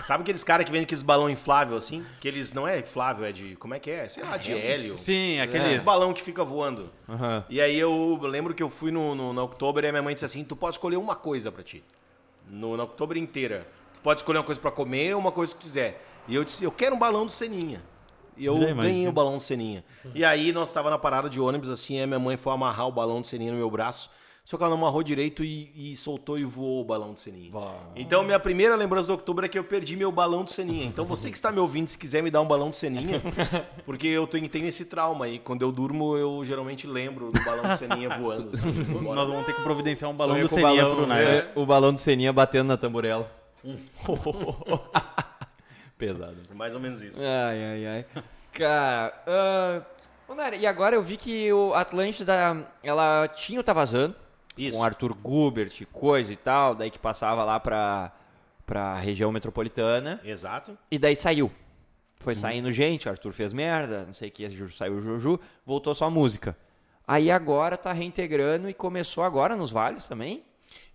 Sabe 0.02 0.22
aqueles 0.22 0.42
caras 0.42 0.64
que 0.64 0.70
vendem 0.70 0.84
aqueles 0.84 1.02
balão 1.02 1.28
inflável 1.28 1.76
assim? 1.76 2.04
Que 2.20 2.28
eles 2.28 2.52
não 2.52 2.66
é 2.66 2.78
inflável, 2.78 3.24
é 3.24 3.32
de. 3.32 3.56
Como 3.56 3.74
é 3.74 3.78
que 3.78 3.90
é? 3.90 4.08
Sei 4.08 4.22
lá, 4.22 4.36
de 4.36 4.52
hélio. 4.52 4.96
Sim, 4.96 5.40
Aqueles 5.40 5.66
aqueles. 5.66 5.82
balão 5.82 6.12
que 6.12 6.22
fica 6.22 6.44
voando. 6.44 6.90
Aham. 7.08 7.44
E 7.50 7.60
aí 7.60 7.78
eu 7.78 8.18
lembro 8.22 8.54
que 8.54 8.62
eu 8.62 8.70
fui 8.70 8.90
no, 8.90 9.14
no, 9.14 9.32
no 9.32 9.50
e 9.82 9.86
a 9.86 9.92
minha 9.92 10.02
mãe 10.02 10.14
disse 10.14 10.24
assim: 10.24 10.42
tu 10.44 10.56
pode 10.56 10.74
escolher 10.76 10.96
uma 10.96 11.14
coisa 11.14 11.52
pra 11.52 11.62
ti. 11.62 11.84
No, 12.48 12.76
na 12.76 12.84
Oktober 12.84 13.16
inteira. 13.18 13.66
Tu 13.94 14.00
pode 14.00 14.20
escolher 14.20 14.38
uma 14.38 14.44
coisa 14.44 14.60
pra 14.60 14.70
comer 14.70 15.14
ou 15.14 15.20
uma 15.20 15.32
coisa 15.32 15.54
que 15.54 15.60
quiser. 15.60 16.02
E 16.26 16.34
eu 16.34 16.44
disse: 16.44 16.64
eu 16.64 16.72
quero 16.72 16.94
um 16.96 16.98
balão 16.98 17.26
do 17.26 17.32
Seninha. 17.32 17.82
E 18.36 18.46
eu 18.46 18.56
ganhei 18.74 19.06
o 19.06 19.12
balão 19.12 19.36
do 19.36 19.42
Seninha. 19.42 19.84
E 20.14 20.24
aí 20.24 20.50
nós 20.50 20.70
estava 20.70 20.88
na 20.88 20.96
parada 20.96 21.28
de 21.28 21.38
ônibus, 21.38 21.68
assim, 21.68 22.00
aí 22.00 22.06
minha 22.06 22.18
mãe 22.18 22.38
foi 22.38 22.52
amarrar 22.54 22.88
o 22.88 22.92
balão 22.92 23.20
do 23.20 23.26
Seninha 23.26 23.52
no 23.52 23.58
meu 23.58 23.70
braço. 23.70 24.10
Só 24.44 24.56
que 24.56 24.64
ela 24.64 24.70
não 24.74 24.78
amarrou 24.82 25.02
direito 25.02 25.44
e, 25.44 25.70
e 25.92 25.96
soltou 25.96 26.36
e 26.38 26.44
voou 26.44 26.80
o 26.80 26.84
balão 26.84 27.12
do 27.12 27.20
Seninha. 27.20 27.52
Então, 27.94 28.24
minha 28.24 28.40
primeira 28.40 28.74
lembrança 28.74 29.06
do 29.06 29.12
outubro 29.12 29.44
é 29.46 29.48
que 29.48 29.56
eu 29.58 29.62
perdi 29.62 29.96
meu 29.96 30.10
balão 30.10 30.42
do 30.42 30.50
Seninha. 30.50 30.84
Então, 30.86 31.04
você 31.04 31.30
que 31.30 31.36
está 31.36 31.52
me 31.52 31.60
ouvindo, 31.60 31.86
se 31.86 31.96
quiser 31.96 32.20
me 32.22 32.30
dar 32.30 32.40
um 32.40 32.46
balão 32.48 32.70
do 32.70 32.74
Seninha, 32.76 33.20
porque 33.86 34.08
eu 34.08 34.26
tenho, 34.26 34.48
tenho 34.48 34.66
esse 34.66 34.86
trauma 34.86 35.26
aí. 35.26 35.38
Quando 35.38 35.62
eu 35.62 35.70
durmo, 35.70 36.16
eu 36.16 36.42
geralmente 36.44 36.86
lembro 36.86 37.30
do 37.30 37.44
balão 37.44 37.68
do 37.70 37.76
Seninha 37.76 38.18
voando. 38.18 38.50
Assim. 38.52 38.72
Nós 39.02 39.28
vamos 39.28 39.46
ter 39.46 39.54
que 39.54 39.62
providenciar 39.62 40.10
um 40.10 40.14
balão 40.16 40.34
Sonhei 40.34 40.48
do 40.48 40.50
com 40.50 40.56
o 40.56 40.62
balão, 40.62 40.96
pro 40.96 41.06
Nai. 41.06 41.24
é, 41.24 41.52
O 41.54 41.64
balão 41.66 41.92
do 41.94 42.00
Seninha 42.00 42.32
batendo 42.32 42.66
na 42.68 42.76
tamborela. 42.76 43.30
Pesado. 45.98 46.36
Mais 46.54 46.74
ou 46.74 46.80
menos 46.80 47.02
isso. 47.02 47.20
Ai, 47.22 47.62
ai, 47.64 47.86
ai. 47.86 48.06
Cara, 48.52 49.86
ô, 50.28 50.34
Nara, 50.34 50.56
e 50.56 50.66
agora 50.66 50.96
eu 50.96 51.02
vi 51.02 51.16
que 51.16 51.52
o 51.52 51.74
Atlântida, 51.74 52.66
ela 52.82 53.28
tinha 53.28 53.60
o 53.60 53.62
Tá 53.62 53.72
Vazando, 53.72 54.14
Isso. 54.68 54.76
com 54.76 54.84
Arthur 54.84 55.14
Gubert, 55.14 55.86
coisa 55.92 56.32
e 56.32 56.36
tal, 56.36 56.74
daí 56.74 56.90
que 56.90 56.98
passava 56.98 57.44
lá 57.44 57.58
pra, 57.58 58.12
pra 58.66 58.98
região 58.98 59.32
metropolitana, 59.32 60.20
Exato. 60.24 60.76
e 60.90 60.98
daí 60.98 61.16
saiu. 61.16 61.50
Foi 62.18 62.34
saindo 62.34 62.70
gente, 62.70 63.08
Arthur 63.08 63.32
fez 63.32 63.52
merda, 63.52 64.04
não 64.04 64.12
sei 64.12 64.28
o 64.28 64.32
que, 64.32 64.70
saiu 64.72 64.94
o 64.96 65.00
Juju, 65.00 65.40
voltou 65.64 65.94
só 65.94 66.04
a 66.04 66.10
música. 66.10 66.54
Aí 67.08 67.30
agora 67.30 67.76
tá 67.78 67.92
reintegrando 67.92 68.68
e 68.68 68.74
começou 68.74 69.24
agora 69.24 69.56
nos 69.56 69.70
vales 69.70 70.04
também? 70.04 70.44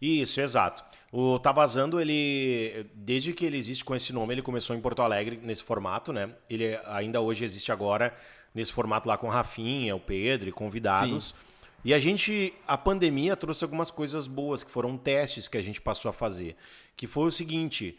Isso, 0.02 0.40
exato. 0.40 0.84
O 1.12 1.40
Tá 1.40 1.52
Vazando, 1.52 2.00
ele, 2.00 2.86
desde 2.94 3.34
que 3.34 3.46
ele 3.46 3.58
existe 3.58 3.84
com 3.84 3.96
esse 3.96 4.14
nome, 4.14 4.34
ele 4.34 4.42
começou 4.42 4.76
em 4.76 4.80
Porto 4.82 5.02
Alegre 5.02 5.40
nesse 5.42 5.64
formato, 5.64 6.14
né? 6.14 6.30
Ele 6.50 6.80
ainda 6.86 7.20
hoje 7.22 7.44
existe 7.44 7.72
agora 7.72 8.14
nesse 8.54 8.72
formato 8.72 9.08
lá 9.08 9.18
com 9.18 9.28
Rafinha, 9.28 9.96
o 9.96 10.00
Pedro 10.00 10.48
e 10.48 10.52
convidados. 10.52 11.34
E 11.86 11.94
a 11.94 12.00
gente, 12.00 12.52
a 12.68 12.76
pandemia 12.78 13.36
trouxe 13.38 13.64
algumas 13.64 13.92
coisas 13.92 14.26
boas, 14.26 14.64
que 14.64 14.72
foram 14.72 14.98
testes 14.98 15.48
que 15.48 15.58
a 15.58 15.62
gente 15.62 15.80
passou 15.80 16.10
a 16.10 16.14
fazer. 16.14 16.56
Que 16.98 17.06
foi 17.06 17.28
o 17.28 17.32
seguinte, 17.32 17.98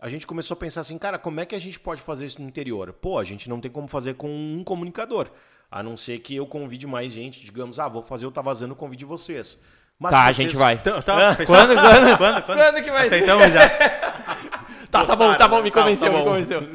a 0.00 0.08
gente 0.08 0.24
começou 0.26 0.54
a 0.54 0.58
pensar 0.58 0.82
assim, 0.82 0.96
cara, 0.96 1.18
como 1.18 1.40
é 1.40 1.44
que 1.44 1.54
a 1.56 1.58
gente 1.58 1.80
pode 1.80 2.00
fazer 2.00 2.26
isso 2.26 2.40
no 2.40 2.46
interior? 2.46 2.92
Pô, 2.92 3.18
a 3.18 3.24
gente 3.24 3.48
não 3.50 3.60
tem 3.60 3.70
como 3.70 3.88
fazer 3.88 4.14
com 4.14 4.28
um 4.30 4.62
comunicador. 4.62 5.28
A 5.68 5.82
não 5.82 5.96
ser 5.96 6.20
que 6.20 6.36
eu 6.36 6.46
convide 6.46 6.86
mais 6.86 7.10
gente, 7.12 7.40
digamos, 7.44 7.80
ah, 7.80 7.88
vou 7.88 8.02
fazer 8.04 8.24
o 8.26 8.30
Tá 8.30 8.40
Vazando, 8.40 8.76
convide 8.76 9.04
vocês. 9.04 9.60
Mas 9.98 10.12
tá, 10.12 10.20
a 10.20 10.32
vocês- 10.32 10.36
gente 10.36 10.56
vai. 10.56 10.74
Então, 10.74 11.02
tá. 11.02 11.34
Quando, 11.44 11.74
quando, 11.74 11.74
Quando, 11.74 12.16
quando? 12.16 12.42
quando 12.44 12.84
que 12.84 12.90
vai 12.92 13.08
ser? 13.08 13.16
Aceitamos 13.16 13.52
já. 13.52 13.68
Tá, 14.90 15.04
tá 15.04 15.16
bom, 15.16 15.34
tá 15.34 15.48
bom, 15.48 15.56
né? 15.56 15.62
me 15.64 15.70
Tá, 15.72 15.80
convenceu, 15.80 16.06
tá 16.06 16.12
me 16.16 16.18
bom. 16.24 16.30
convenceu. 16.30 16.68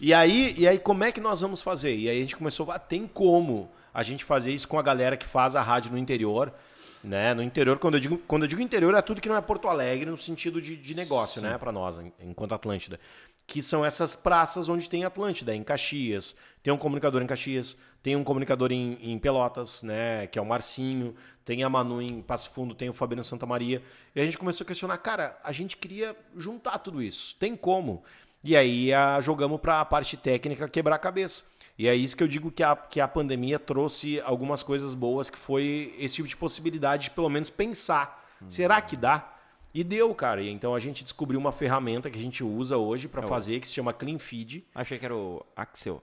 E 0.00 0.12
aí, 0.12 0.52
e 0.58 0.66
aí, 0.66 0.80
como 0.80 1.04
é 1.04 1.12
que 1.12 1.20
nós 1.20 1.40
vamos 1.40 1.62
fazer? 1.62 1.94
E 1.96 2.08
aí 2.08 2.18
a 2.18 2.20
gente 2.20 2.34
começou, 2.36 2.68
ah, 2.72 2.78
tem 2.78 3.06
como 3.06 3.70
a 3.98 4.02
gente 4.02 4.24
fazer 4.24 4.52
isso 4.52 4.68
com 4.68 4.78
a 4.78 4.82
galera 4.82 5.16
que 5.16 5.26
faz 5.26 5.56
a 5.56 5.62
rádio 5.62 5.90
no 5.90 5.96
interior, 5.98 6.52
né? 7.02 7.32
No 7.32 7.42
interior, 7.42 7.78
quando 7.78 7.94
eu 7.94 8.00
digo, 8.00 8.18
quando 8.26 8.42
eu 8.42 8.48
digo 8.48 8.60
interior, 8.60 8.94
é 8.94 9.00
tudo 9.00 9.20
que 9.22 9.28
não 9.28 9.36
é 9.36 9.40
Porto 9.40 9.68
Alegre 9.68 10.10
no 10.10 10.18
sentido 10.18 10.60
de, 10.60 10.76
de 10.76 10.94
negócio, 10.94 11.40
né? 11.40 11.56
Para 11.56 11.72
nós, 11.72 11.98
en- 11.98 12.12
enquanto 12.20 12.54
Atlântida. 12.54 13.00
que 13.46 13.62
são 13.62 13.84
essas 13.84 14.14
praças 14.16 14.68
onde 14.68 14.88
tem 14.90 15.04
Atlântida, 15.04 15.54
em 15.54 15.62
Caxias. 15.62 16.36
Tem 16.62 16.72
um 16.72 16.76
comunicador 16.76 17.22
em 17.22 17.26
Caxias, 17.26 17.76
tem 18.02 18.16
um 18.16 18.24
comunicador 18.24 18.70
em, 18.72 18.98
em, 19.00 19.18
Pelotas, 19.18 19.82
né, 19.84 20.26
que 20.26 20.36
é 20.38 20.42
o 20.42 20.44
Marcinho, 20.44 21.14
tem 21.44 21.62
a 21.62 21.68
Manu 21.70 22.02
em 22.02 22.20
Passo 22.20 22.50
Fundo, 22.50 22.74
tem 22.74 22.88
o 22.90 22.92
Fabiano 22.92 23.22
Santa 23.24 23.46
Maria. 23.46 23.80
E 24.14 24.20
a 24.20 24.24
gente 24.24 24.36
começou 24.36 24.64
a 24.64 24.66
questionar, 24.66 24.98
cara, 24.98 25.38
a 25.44 25.52
gente 25.52 25.76
queria 25.76 26.14
juntar 26.36 26.78
tudo 26.80 27.00
isso. 27.00 27.36
Tem 27.38 27.54
como? 27.56 28.02
E 28.42 28.56
aí 28.56 28.92
a, 28.92 29.20
jogamos 29.20 29.60
para 29.60 29.80
a 29.80 29.84
parte 29.84 30.16
técnica 30.16 30.68
quebrar 30.68 30.96
a 30.96 30.98
cabeça. 30.98 31.44
E 31.78 31.86
é 31.86 31.94
isso 31.94 32.16
que 32.16 32.22
eu 32.22 32.28
digo 32.28 32.50
que 32.50 32.62
a, 32.62 32.74
que 32.74 33.00
a 33.00 33.08
pandemia 33.08 33.58
trouxe 33.58 34.20
algumas 34.22 34.62
coisas 34.62 34.94
boas, 34.94 35.28
que 35.28 35.36
foi 35.36 35.94
esse 35.98 36.16
tipo 36.16 36.28
de 36.28 36.36
possibilidade 36.36 37.04
de 37.04 37.10
pelo 37.10 37.28
menos 37.28 37.50
pensar. 37.50 38.24
Hum. 38.40 38.46
Será 38.48 38.80
que 38.80 38.96
dá? 38.96 39.34
E 39.74 39.84
deu, 39.84 40.14
cara. 40.14 40.40
E 40.40 40.48
então 40.48 40.74
a 40.74 40.80
gente 40.80 41.04
descobriu 41.04 41.38
uma 41.38 41.52
ferramenta 41.52 42.10
que 42.10 42.18
a 42.18 42.22
gente 42.22 42.42
usa 42.42 42.78
hoje 42.78 43.08
para 43.08 43.24
é 43.24 43.28
fazer, 43.28 43.60
que 43.60 43.68
se 43.68 43.74
chama 43.74 43.92
Clean 43.92 44.18
Feed. 44.18 44.64
Achei 44.74 44.98
que 44.98 45.04
era 45.04 45.14
o 45.14 45.44
Axel. 45.54 46.00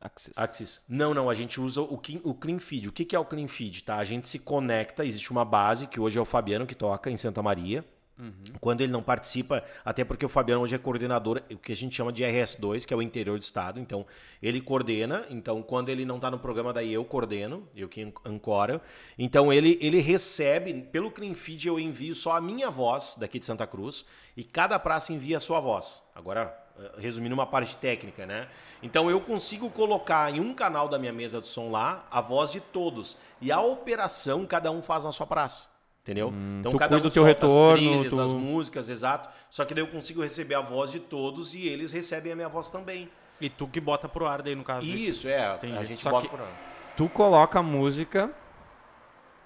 Axis. 0.00 0.38
Axis. 0.38 0.82
Não, 0.88 1.12
não, 1.12 1.28
a 1.28 1.34
gente 1.34 1.60
usa 1.60 1.80
o, 1.80 2.00
o 2.22 2.34
Clean 2.34 2.58
Feed. 2.58 2.88
O 2.88 2.92
que, 2.92 3.04
que 3.04 3.16
é 3.16 3.18
o 3.18 3.24
Clean 3.24 3.48
Feed? 3.48 3.82
Tá? 3.82 3.96
A 3.96 4.04
gente 4.04 4.28
se 4.28 4.38
conecta, 4.38 5.04
existe 5.04 5.30
uma 5.30 5.44
base, 5.44 5.86
que 5.86 5.98
hoje 5.98 6.18
é 6.18 6.20
o 6.20 6.24
Fabiano 6.24 6.66
que 6.66 6.74
toca 6.74 7.10
em 7.10 7.16
Santa 7.16 7.42
Maria. 7.42 7.84
Uhum. 8.18 8.32
Quando 8.60 8.80
ele 8.80 8.90
não 8.90 9.02
participa, 9.02 9.62
até 9.84 10.04
porque 10.04 10.26
o 10.26 10.28
Fabiano 10.28 10.60
hoje 10.62 10.74
é 10.74 10.78
coordenador, 10.78 11.40
o 11.50 11.56
que 11.56 11.70
a 11.70 11.76
gente 11.76 11.94
chama 11.94 12.12
de 12.12 12.24
RS2, 12.24 12.84
que 12.84 12.92
é 12.92 12.96
o 12.96 13.02
interior 13.02 13.38
do 13.38 13.42
estado. 13.42 13.78
Então, 13.78 14.04
ele 14.42 14.60
coordena. 14.60 15.24
Então, 15.30 15.62
quando 15.62 15.88
ele 15.88 16.04
não 16.04 16.16
está 16.16 16.30
no 16.30 16.38
programa, 16.38 16.72
daí 16.72 16.92
eu 16.92 17.04
coordeno, 17.04 17.68
eu 17.76 17.88
que 17.88 18.12
ancora. 18.24 18.82
Então, 19.16 19.52
ele, 19.52 19.78
ele 19.80 20.00
recebe, 20.00 20.74
pelo 20.74 21.10
Clean 21.10 21.34
Feed, 21.34 21.68
eu 21.68 21.78
envio 21.78 22.14
só 22.14 22.36
a 22.36 22.40
minha 22.40 22.70
voz 22.70 23.16
daqui 23.18 23.38
de 23.38 23.46
Santa 23.46 23.66
Cruz 23.66 24.04
e 24.36 24.42
cada 24.42 24.78
praça 24.78 25.12
envia 25.12 25.36
a 25.36 25.40
sua 25.40 25.60
voz. 25.60 26.02
Agora, 26.12 26.52
eh, 26.80 26.92
resumindo 26.98 27.34
uma 27.34 27.46
parte 27.46 27.76
técnica, 27.76 28.26
né? 28.26 28.48
Então, 28.82 29.08
eu 29.08 29.20
consigo 29.20 29.70
colocar 29.70 30.34
em 30.34 30.40
um 30.40 30.52
canal 30.52 30.88
da 30.88 30.98
minha 30.98 31.12
mesa 31.12 31.40
de 31.40 31.46
som 31.46 31.70
lá 31.70 32.04
a 32.10 32.20
voz 32.20 32.50
de 32.50 32.60
todos. 32.60 33.16
E 33.40 33.52
a 33.52 33.60
operação, 33.60 34.44
cada 34.44 34.72
um 34.72 34.82
faz 34.82 35.04
na 35.04 35.12
sua 35.12 35.26
praça 35.26 35.77
entendeu? 36.08 36.30
Hum, 36.30 36.60
então 36.60 36.72
cada 36.72 36.96
um 36.96 37.00
do 37.00 37.10
teu 37.10 37.22
retorno, 37.22 37.74
as 37.74 37.78
trilhas, 37.78 38.12
tu... 38.12 38.20
as 38.20 38.32
músicas, 38.32 38.88
exato. 38.88 39.28
Só 39.50 39.66
que 39.66 39.74
daí 39.74 39.84
eu 39.84 39.88
consigo 39.88 40.22
receber 40.22 40.54
a 40.54 40.62
voz 40.62 40.90
de 40.90 41.00
todos 41.00 41.54
e 41.54 41.68
eles 41.68 41.92
recebem 41.92 42.32
a 42.32 42.36
minha 42.36 42.48
voz 42.48 42.70
também. 42.70 43.10
E 43.38 43.50
tu 43.50 43.68
que 43.68 43.78
bota 43.78 44.08
pro 44.08 44.26
ar 44.26 44.40
daí 44.40 44.54
no 44.54 44.64
caso. 44.64 44.86
Isso, 44.86 45.02
isso. 45.02 45.28
é, 45.28 45.54
Entendi. 45.54 45.76
a 45.76 45.84
gente 45.84 46.00
Só 46.00 46.10
bota 46.10 46.28
pro 46.28 46.42
ar. 46.42 46.94
Tu 46.96 47.08
coloca 47.10 47.58
a 47.58 47.62
música 47.62 48.30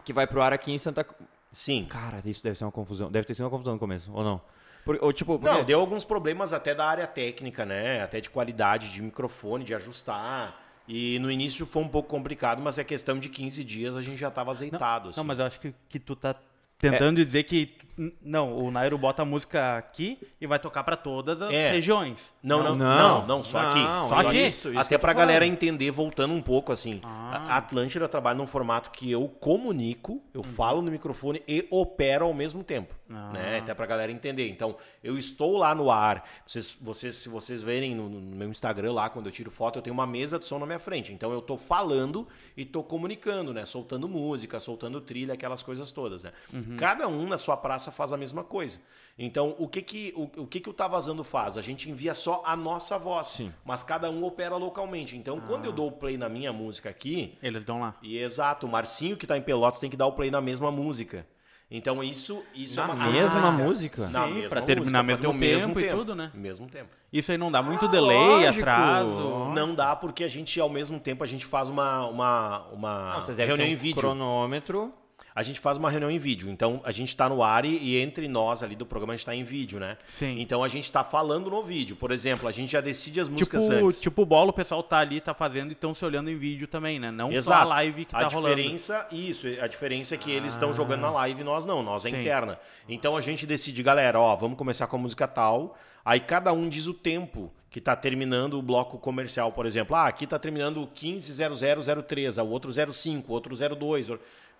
que 0.04 0.12
vai 0.12 0.26
pro 0.26 0.40
ar 0.40 0.52
aqui 0.52 0.72
em 0.72 0.78
Santa 0.78 1.04
Sim. 1.50 1.84
Cara, 1.84 2.22
isso 2.24 2.42
deve 2.42 2.56
ser 2.56 2.64
uma 2.64 2.72
confusão. 2.72 3.10
Deve 3.10 3.26
ter 3.26 3.34
sido 3.34 3.44
uma 3.44 3.50
confusão 3.50 3.74
no 3.74 3.78
começo, 3.78 4.10
ou 4.14 4.24
não? 4.24 4.40
Por, 4.84 4.98
ou, 5.02 5.12
tipo, 5.12 5.38
porque... 5.38 5.54
Não, 5.54 5.62
deu 5.62 5.78
alguns 5.78 6.04
problemas 6.04 6.52
até 6.52 6.74
da 6.74 6.86
área 6.86 7.06
técnica, 7.06 7.66
né? 7.66 8.02
Até 8.02 8.20
de 8.20 8.30
qualidade 8.30 8.90
de 8.90 9.02
microfone, 9.02 9.62
de 9.62 9.74
ajustar. 9.74 10.58
E 10.88 11.18
no 11.18 11.30
início 11.30 11.66
foi 11.66 11.82
um 11.82 11.88
pouco 11.88 12.08
complicado, 12.08 12.62
mas 12.62 12.78
é 12.78 12.84
questão 12.84 13.18
de 13.18 13.28
15 13.28 13.62
dias 13.62 13.96
a 13.96 14.02
gente 14.02 14.16
já 14.16 14.28
estava 14.28 14.50
azeitado. 14.50 15.04
Não, 15.04 15.10
assim. 15.10 15.20
não, 15.20 15.24
mas 15.24 15.38
eu 15.38 15.44
acho 15.44 15.60
que, 15.60 15.74
que 15.88 16.00
tu 16.00 16.16
tá 16.16 16.34
Tentando 16.82 17.20
é. 17.20 17.24
dizer 17.24 17.44
que 17.44 17.76
não, 18.22 18.56
o 18.56 18.70
Nairo 18.70 18.98
bota 18.98 19.22
a 19.22 19.24
música 19.24 19.76
aqui 19.76 20.18
e 20.40 20.46
vai 20.46 20.58
tocar 20.58 20.82
para 20.82 20.96
todas 20.96 21.40
as 21.40 21.52
é. 21.52 21.70
regiões. 21.70 22.32
Não, 22.42 22.62
não, 22.62 22.74
não, 22.74 22.96
não, 22.96 23.26
não 23.26 23.42
só 23.42 23.60
aqui. 23.60 23.80
Só 24.08 24.14
aqui. 24.16 24.46
Isso, 24.46 24.70
isso 24.70 24.78
Até 24.78 24.98
pra 24.98 25.12
galera 25.12 25.46
entender, 25.46 25.90
voltando 25.90 26.34
um 26.34 26.42
pouco 26.42 26.72
assim. 26.72 27.00
Ah. 27.04 27.46
A 27.50 27.56
Atlântida 27.58 28.08
trabalha 28.08 28.36
num 28.36 28.46
formato 28.46 28.90
que 28.90 29.10
eu 29.10 29.28
comunico, 29.28 30.22
eu 30.34 30.40
uhum. 30.40 30.46
falo 30.50 30.82
no 30.82 30.90
microfone 30.90 31.42
e 31.46 31.66
opero 31.70 32.24
ao 32.24 32.34
mesmo 32.34 32.64
tempo. 32.64 32.94
Ah. 33.12 33.32
Né? 33.32 33.58
Até 33.58 33.74
pra 33.74 33.86
galera 33.86 34.10
entender. 34.10 34.48
Então, 34.48 34.76
eu 35.02 35.16
estou 35.16 35.56
lá 35.56 35.74
no 35.74 35.90
ar. 35.90 36.28
Vocês, 36.46 36.76
vocês, 36.80 37.16
se 37.16 37.28
vocês 37.28 37.62
verem 37.62 37.94
no, 37.94 38.08
no 38.08 38.20
meu 38.20 38.48
Instagram 38.48 38.92
lá, 38.92 39.10
quando 39.10 39.26
eu 39.26 39.32
tiro 39.32 39.50
foto, 39.50 39.78
eu 39.78 39.82
tenho 39.82 39.94
uma 39.94 40.06
mesa 40.06 40.38
de 40.38 40.44
som 40.44 40.58
na 40.58 40.66
minha 40.66 40.78
frente. 40.78 41.12
Então, 41.12 41.32
eu 41.32 41.42
tô 41.42 41.56
falando 41.56 42.26
e 42.56 42.64
tô 42.64 42.82
comunicando, 42.82 43.52
né? 43.52 43.64
Soltando 43.64 44.08
música, 44.08 44.58
soltando 44.60 45.00
trilha, 45.00 45.34
aquelas 45.34 45.62
coisas 45.62 45.90
todas, 45.90 46.22
né? 46.22 46.32
Uhum. 46.52 46.76
Cada 46.76 47.08
um 47.08 47.26
na 47.26 47.38
sua 47.38 47.56
praça 47.56 47.90
faz 47.90 48.12
a 48.12 48.16
mesma 48.16 48.42
coisa. 48.42 48.80
Então, 49.18 49.54
o 49.58 49.68
que 49.68 49.82
que 49.82 50.12
o, 50.16 50.22
o 50.42 50.46
que 50.46 50.60
que 50.60 50.70
o 50.70 50.72
Tá 50.72 50.88
Vazando 50.88 51.22
faz? 51.22 51.58
A 51.58 51.62
gente 51.62 51.90
envia 51.90 52.14
só 52.14 52.42
a 52.44 52.56
nossa 52.56 52.98
voz, 52.98 53.28
Sim. 53.28 53.52
mas 53.64 53.82
cada 53.82 54.10
um 54.10 54.24
opera 54.24 54.56
localmente. 54.56 55.16
Então, 55.16 55.38
ah. 55.38 55.46
quando 55.46 55.66
eu 55.66 55.72
dou 55.72 55.88
o 55.88 55.92
play 55.92 56.16
na 56.16 56.28
minha 56.28 56.52
música 56.52 56.88
aqui... 56.88 57.36
Eles 57.42 57.62
dão 57.62 57.80
lá. 57.80 57.94
E 58.02 58.18
exato, 58.18 58.66
o 58.66 58.70
Marcinho 58.70 59.16
que 59.16 59.24
está 59.24 59.36
em 59.36 59.42
Pelotas 59.42 59.80
tem 59.80 59.90
que 59.90 59.96
dar 59.96 60.06
o 60.06 60.12
play 60.12 60.30
na 60.30 60.40
mesma 60.40 60.70
música. 60.70 61.26
Então, 61.74 62.04
isso, 62.04 62.44
isso 62.54 62.76
na 62.76 62.82
é 62.82 62.94
uma 62.94 63.06
mesma 63.10 63.50
música? 63.50 64.06
Na 64.10 64.26
Sim, 64.26 64.34
mesma 64.34 64.48
pra 64.50 64.60
terminar 64.60 65.02
música, 65.02 65.02
mesmo, 65.02 65.22
tempo, 65.22 65.38
mesmo 65.38 65.74
tempo 65.74 65.80
e 65.80 65.98
tudo, 65.98 66.14
né? 66.14 66.30
Mesmo 66.34 66.68
tempo. 66.68 66.90
Isso 67.10 67.32
aí 67.32 67.38
não 67.38 67.50
dá 67.50 67.62
muito 67.62 67.86
ah, 67.86 67.88
delay, 67.88 68.16
lógico. 68.18 68.60
atraso? 68.60 69.48
Não 69.54 69.74
dá, 69.74 69.96
porque 69.96 70.22
a 70.22 70.28
gente, 70.28 70.60
ao 70.60 70.68
mesmo 70.68 71.00
tempo, 71.00 71.24
a 71.24 71.26
gente 71.26 71.46
faz 71.46 71.70
uma, 71.70 72.06
uma, 72.06 72.58
uma 72.72 73.24
não, 73.26 73.34
reunião 73.46 73.66
em 73.66 73.74
vídeo. 73.74 73.98
cronômetro 73.98 74.92
a 75.34 75.42
gente 75.42 75.58
faz 75.58 75.78
uma 75.78 75.90
reunião 75.90 76.10
em 76.10 76.18
vídeo. 76.18 76.50
Então, 76.50 76.80
a 76.84 76.92
gente 76.92 77.08
está 77.08 77.28
no 77.28 77.42
ar 77.42 77.64
e, 77.64 77.76
e, 77.76 77.98
entre 77.98 78.28
nós 78.28 78.62
ali 78.62 78.76
do 78.76 78.84
programa 78.84 79.14
a 79.14 79.16
gente 79.16 79.22
está 79.22 79.34
em 79.34 79.44
vídeo, 79.44 79.80
né? 79.80 79.96
Sim. 80.04 80.40
Então, 80.40 80.62
a 80.62 80.68
gente 80.68 80.84
está 80.84 81.02
falando 81.02 81.50
no 81.50 81.62
vídeo. 81.62 81.96
Por 81.96 82.10
exemplo, 82.10 82.48
a 82.48 82.52
gente 82.52 82.72
já 82.72 82.80
decide 82.80 83.20
as 83.20 83.28
músicas 83.28 83.64
tipo, 83.64 83.86
antes. 83.86 84.00
Tipo 84.00 84.22
o 84.22 84.26
bolo, 84.26 84.50
o 84.50 84.52
pessoal 84.52 84.82
tá 84.82 84.98
ali, 84.98 85.20
tá 85.20 85.32
fazendo 85.32 85.70
e 85.70 85.72
estão 85.72 85.94
se 85.94 86.04
olhando 86.04 86.30
em 86.30 86.36
vídeo 86.36 86.66
também, 86.66 87.00
né? 87.00 87.10
Não 87.10 87.32
Exato. 87.32 87.58
só 87.58 87.64
a 87.64 87.74
live 87.76 88.04
que 88.04 88.14
a 88.14 88.20
tá 88.20 88.28
rolando. 88.28 88.54
A 88.54 88.56
diferença, 88.56 89.08
isso, 89.10 89.46
a 89.60 89.66
diferença 89.66 90.14
é 90.14 90.18
que 90.18 90.30
ah. 90.30 90.34
eles 90.34 90.52
estão 90.52 90.72
jogando 90.72 91.00
na 91.00 91.10
live 91.10 91.40
e 91.40 91.44
nós 91.44 91.64
não, 91.64 91.82
nós 91.82 92.04
é 92.04 92.10
Sim. 92.10 92.20
interna. 92.20 92.58
Então, 92.88 93.16
a 93.16 93.20
gente 93.20 93.46
decide, 93.46 93.82
galera, 93.82 94.20
ó, 94.20 94.36
vamos 94.36 94.58
começar 94.58 94.86
com 94.86 94.96
a 94.96 94.98
música 94.98 95.26
tal. 95.26 95.76
Aí 96.04 96.20
cada 96.20 96.52
um 96.52 96.68
diz 96.68 96.86
o 96.86 96.94
tempo 96.94 97.52
que 97.72 97.78
está 97.78 97.96
terminando 97.96 98.58
o 98.58 98.62
bloco 98.62 98.98
comercial, 98.98 99.50
por 99.50 99.64
exemplo. 99.64 99.96
Ah, 99.96 100.06
aqui 100.06 100.24
está 100.24 100.38
terminando 100.38 100.86
15.0003, 100.94 102.44
o 102.44 102.48
outro 102.48 102.92
05, 102.92 103.30
o 103.30 103.34
outro 103.34 103.56
02. 103.56 104.10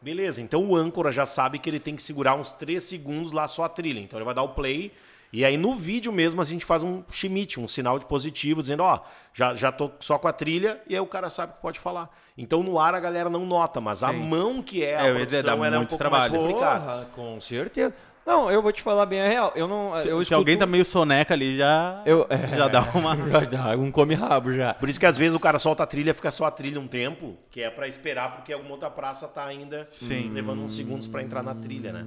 Beleza, 0.02 0.42
então 0.42 0.64
o 0.66 0.74
âncora 0.74 1.12
já 1.12 1.24
sabe 1.24 1.58
que 1.58 1.70
ele 1.70 1.78
tem 1.78 1.94
que 1.94 2.02
segurar 2.02 2.34
uns 2.34 2.50
3 2.50 2.82
segundos 2.82 3.30
lá 3.30 3.46
só 3.46 3.64
a 3.64 3.68
trilha. 3.68 4.00
Então 4.00 4.18
ele 4.18 4.24
vai 4.24 4.34
dar 4.34 4.42
o 4.42 4.48
play. 4.48 4.92
E 5.32 5.46
aí 5.46 5.56
no 5.56 5.74
vídeo 5.74 6.12
mesmo 6.12 6.42
a 6.42 6.44
gente 6.44 6.64
faz 6.64 6.82
um 6.82 7.02
schmidt, 7.10 7.58
um 7.58 7.66
sinal 7.66 7.98
de 7.98 8.04
positivo, 8.04 8.60
dizendo, 8.60 8.82
ó, 8.82 9.00
já, 9.32 9.54
já 9.54 9.72
tô 9.72 9.90
só 9.98 10.18
com 10.18 10.28
a 10.28 10.32
trilha, 10.32 10.82
e 10.86 10.94
aí 10.94 11.00
o 11.00 11.06
cara 11.06 11.30
sabe 11.30 11.54
que 11.54 11.62
pode 11.62 11.78
falar. 11.78 12.10
Então 12.36 12.62
no 12.62 12.78
ar 12.78 12.94
a 12.94 13.00
galera 13.00 13.30
não 13.30 13.46
nota, 13.46 13.80
mas 13.80 14.00
Sim. 14.00 14.06
a 14.06 14.12
mão 14.12 14.62
que 14.62 14.84
é 14.84 14.96
a 14.96 15.06
é, 15.06 15.14
produção, 15.14 15.64
ela 15.64 15.76
é 15.76 15.78
um 15.78 15.86
pouco 15.86 15.96
trabalho. 15.96 16.30
mais 16.30 16.42
complicada. 16.42 16.84
Porra, 16.84 17.08
com 17.14 17.40
certeza. 17.40 17.94
Não, 18.24 18.50
eu 18.50 18.62
vou 18.62 18.70
te 18.70 18.80
falar 18.80 19.04
bem 19.06 19.20
a 19.20 19.28
real. 19.28 19.52
Eu 19.56 19.66
não. 19.66 19.98
Se, 20.00 20.08
eu 20.08 20.16
se 20.18 20.22
escuto... 20.22 20.34
alguém 20.36 20.56
tá 20.56 20.64
meio 20.64 20.84
soneca 20.84 21.34
ali, 21.34 21.56
já. 21.56 22.02
Eu, 22.06 22.26
é, 22.30 22.56
já 22.56 22.68
dá 22.68 22.82
uma. 22.94 23.16
Já 23.32 23.40
dá 23.40 23.76
um 23.76 23.90
come-rabo 23.90 24.52
já. 24.52 24.74
Por 24.74 24.88
isso 24.88 25.00
que 25.00 25.06
às 25.06 25.16
vezes 25.16 25.34
o 25.34 25.40
cara 25.40 25.58
solta 25.58 25.82
a 25.82 25.86
trilha, 25.86 26.14
fica 26.14 26.30
só 26.30 26.44
a 26.44 26.50
trilha 26.50 26.78
um 26.78 26.86
tempo, 26.86 27.36
que 27.50 27.62
é 27.62 27.70
para 27.70 27.88
esperar, 27.88 28.36
porque 28.36 28.52
alguma 28.52 28.72
outra 28.72 28.90
praça 28.90 29.26
tá 29.28 29.44
ainda 29.44 29.86
Sim. 29.90 30.30
levando 30.30 30.62
uns 30.62 30.74
segundos 30.74 31.06
para 31.06 31.22
entrar 31.22 31.42
na 31.42 31.54
trilha, 31.54 31.92
né? 31.92 32.06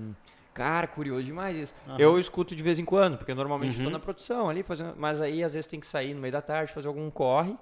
Cara, 0.53 0.88
curioso 0.88 1.24
demais 1.24 1.57
isso. 1.57 1.74
Uhum. 1.88 1.97
Eu 1.97 2.20
escuto 2.20 2.55
de 2.55 2.63
vez 2.63 2.80
em 2.80 2.86
quando, 2.86 3.18
porque 3.18 3.34
normalmente 3.34 3.78
uhum. 3.78 3.84
eu 3.84 3.86
tô 3.86 3.91
na 3.91 3.99
produção 3.99 4.49
ali, 4.49 4.63
fazendo, 4.63 4.93
mas 4.97 5.22
aí 5.22 5.43
às 5.43 5.53
vezes 5.53 5.68
tem 5.68 5.80
que 5.80 5.88
sair 5.88 6.13
no 6.13 6.22
meio 6.22 6.32
da 6.32 6.41
tarde, 6.41 6.72
fazer 6.72 6.88
algum 6.88 7.09
corre, 7.09 7.55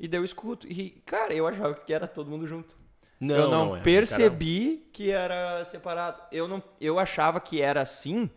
e 0.00 0.08
daí 0.08 0.18
eu 0.18 0.24
escuto. 0.24 0.66
E, 0.66 0.90
cara, 1.04 1.34
eu 1.34 1.46
achava 1.46 1.74
que 1.74 1.92
era 1.92 2.08
todo 2.08 2.30
mundo 2.30 2.46
junto. 2.46 2.74
Não, 3.20 3.34
eu 3.34 3.50
não, 3.50 3.66
não 3.66 3.76
é. 3.76 3.80
percebi 3.80 4.88
que 4.92 5.10
era 5.10 5.64
separado. 5.64 6.22
Eu, 6.30 6.46
não, 6.46 6.62
eu 6.80 6.98
achava 6.98 7.40
que 7.40 7.60
era 7.60 7.80
assim 7.80 8.30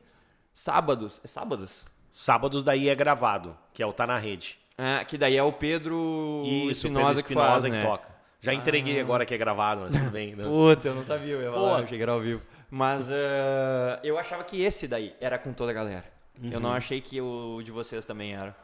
Sábados. 0.54 1.22
É 1.24 1.28
sábados? 1.28 1.86
Sábados 2.10 2.64
daí 2.64 2.90
é 2.90 2.96
gravado, 2.96 3.58
que 3.74 3.82
é 3.82 3.86
o 3.86 3.94
Tá 3.94 4.06
na 4.06 4.18
Rede. 4.18 4.60
Ah, 4.78 5.04
que 5.06 5.18
daí 5.18 5.38
é 5.38 5.44
o 5.44 5.54
Pedro 5.54 6.44
Isso, 6.46 6.88
Espinosa, 6.88 7.08
Pedro 7.08 7.20
Espinosa 7.22 7.26
que, 7.26 7.34
faz, 7.36 7.64
que 7.64 7.70
né? 7.70 7.84
toca. 7.84 8.08
Já 8.40 8.54
entreguei 8.54 9.00
ah. 9.00 9.02
agora 9.02 9.26
que 9.26 9.34
é 9.34 9.38
gravado, 9.38 9.82
mas 9.82 9.94
tudo 9.94 10.10
bem. 10.10 10.36
Né? 10.36 10.44
Puta, 10.46 10.88
eu 10.88 10.96
não 10.96 11.04
sabia, 11.04 11.34
eu 11.34 11.42
ia 11.42 11.52
falar, 11.52 11.80
eu 11.82 11.86
que 11.86 12.02
era 12.02 12.12
ao 12.12 12.20
vivo. 12.20 12.42
Mas 12.70 13.12
uh, 13.12 14.00
eu 14.04 14.18
achava 14.18 14.44
que 14.44 14.62
esse 14.62 14.88
daí 14.88 15.16
era 15.20 15.38
com 15.38 15.54
toda 15.54 15.72
a 15.72 15.74
galera. 15.74 16.06
Uhum. 16.42 16.50
Eu 16.52 16.60
não 16.60 16.70
uhum. 16.70 16.76
achei 16.76 17.02
que 17.02 17.22
o 17.22 17.62
de 17.64 17.72
vocês 17.72 18.04
também 18.04 18.34
era. 18.34 18.56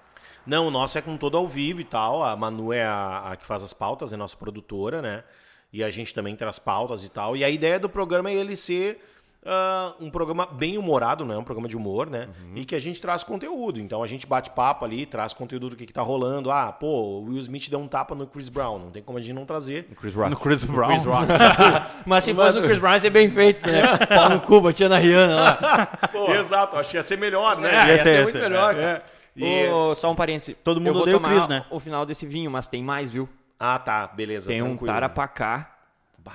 Não, 0.45 0.67
o 0.67 0.71
nosso 0.71 0.97
é 0.97 1.01
com 1.01 1.17
todo 1.17 1.37
ao 1.37 1.47
vivo 1.47 1.81
e 1.81 1.83
tal. 1.83 2.23
A 2.23 2.35
Manu 2.35 2.73
é 2.73 2.83
a, 2.83 3.31
a 3.31 3.35
que 3.35 3.45
faz 3.45 3.63
as 3.63 3.73
pautas, 3.73 4.13
é 4.13 4.17
nossa 4.17 4.35
produtora, 4.35 5.01
né? 5.01 5.23
E 5.71 5.83
a 5.83 5.89
gente 5.89 6.13
também 6.13 6.35
traz 6.35 6.59
pautas 6.59 7.03
e 7.03 7.09
tal. 7.09 7.35
E 7.35 7.43
a 7.43 7.49
ideia 7.49 7.79
do 7.79 7.89
programa 7.89 8.29
é 8.29 8.33
ele 8.33 8.55
ser 8.55 8.99
Uh, 9.47 10.03
um 10.03 10.09
programa 10.09 10.45
bem 10.45 10.77
humorado, 10.77 11.23
né? 11.23 11.37
Um 11.37 11.43
programa 11.43 11.69
de 11.69 11.77
humor, 11.77 12.09
né? 12.09 12.27
Uhum. 12.41 12.57
E 12.57 12.65
que 12.65 12.75
a 12.75 12.81
gente 12.81 12.99
traz 12.99 13.23
conteúdo. 13.23 13.79
Então 13.79 14.03
a 14.03 14.07
gente 14.07 14.27
bate 14.27 14.49
papo 14.49 14.83
ali, 14.83 15.05
traz 15.05 15.31
conteúdo 15.31 15.69
do 15.69 15.75
que, 15.77 15.85
que 15.85 15.93
tá 15.93 16.01
rolando. 16.01 16.51
Ah, 16.51 16.69
pô, 16.73 16.87
o 16.87 17.23
Will 17.29 17.39
Smith 17.39 17.69
deu 17.69 17.79
um 17.79 17.87
tapa 17.87 18.13
no 18.13 18.27
Chris 18.27 18.49
Brown. 18.49 18.77
Não 18.77 18.91
tem 18.91 19.01
como 19.01 19.17
a 19.17 19.21
gente 19.21 19.33
não 19.33 19.45
trazer. 19.45 19.87
No 19.89 19.95
Chris 19.95 20.13
Rock. 20.13 20.29
No 20.31 20.35
Chris 20.37 20.63
Brown. 20.65 20.89
No 20.89 20.93
Chris 20.95 21.05
Rock. 21.05 21.27
Mas 22.05 22.25
se 22.25 22.33
fosse 22.33 22.59
no 22.59 22.67
Chris 22.67 22.77
Brown, 22.77 22.95
ia 22.95 22.99
ser 22.99 23.09
bem 23.09 23.31
feito, 23.31 23.65
né? 23.65 23.83
Pau 24.13 24.29
no 24.31 24.41
cu, 24.41 24.59
batia 24.59 24.89
na 24.89 24.97
Rihanna 24.97 25.35
lá. 25.35 25.99
Exato, 26.37 26.75
acho 26.75 26.89
que 26.89 26.97
ia 26.97 27.03
ser 27.03 27.17
melhor, 27.17 27.57
né? 27.57 27.69
É, 27.69 27.73
ia, 27.73 27.95
ia, 27.95 28.03
ser, 28.03 28.03
ser 28.03 28.23
muito 28.23 28.39
melhor, 28.39 28.75
é. 28.75 29.01
E... 29.33 29.69
Oh, 29.69 29.95
só 29.95 30.11
um 30.11 30.15
parêntese. 30.15 30.55
Todo 30.55 30.81
mundo 30.81 31.03
odeia 31.03 31.15
o 31.15 31.21
Chris, 31.21 31.47
né? 31.47 31.63
o 31.69 31.79
final 31.79 32.05
desse 32.05 32.25
vinho, 32.25 32.51
mas 32.51 32.67
tem 32.67 32.83
mais, 32.83 33.09
viu? 33.09 33.29
Ah, 33.59 33.79
tá. 33.79 34.07
Beleza. 34.07 34.47
Tem 34.47 34.59
tranquilo. 34.59 34.83
um 34.83 34.85
Tarapacá. 34.85 35.73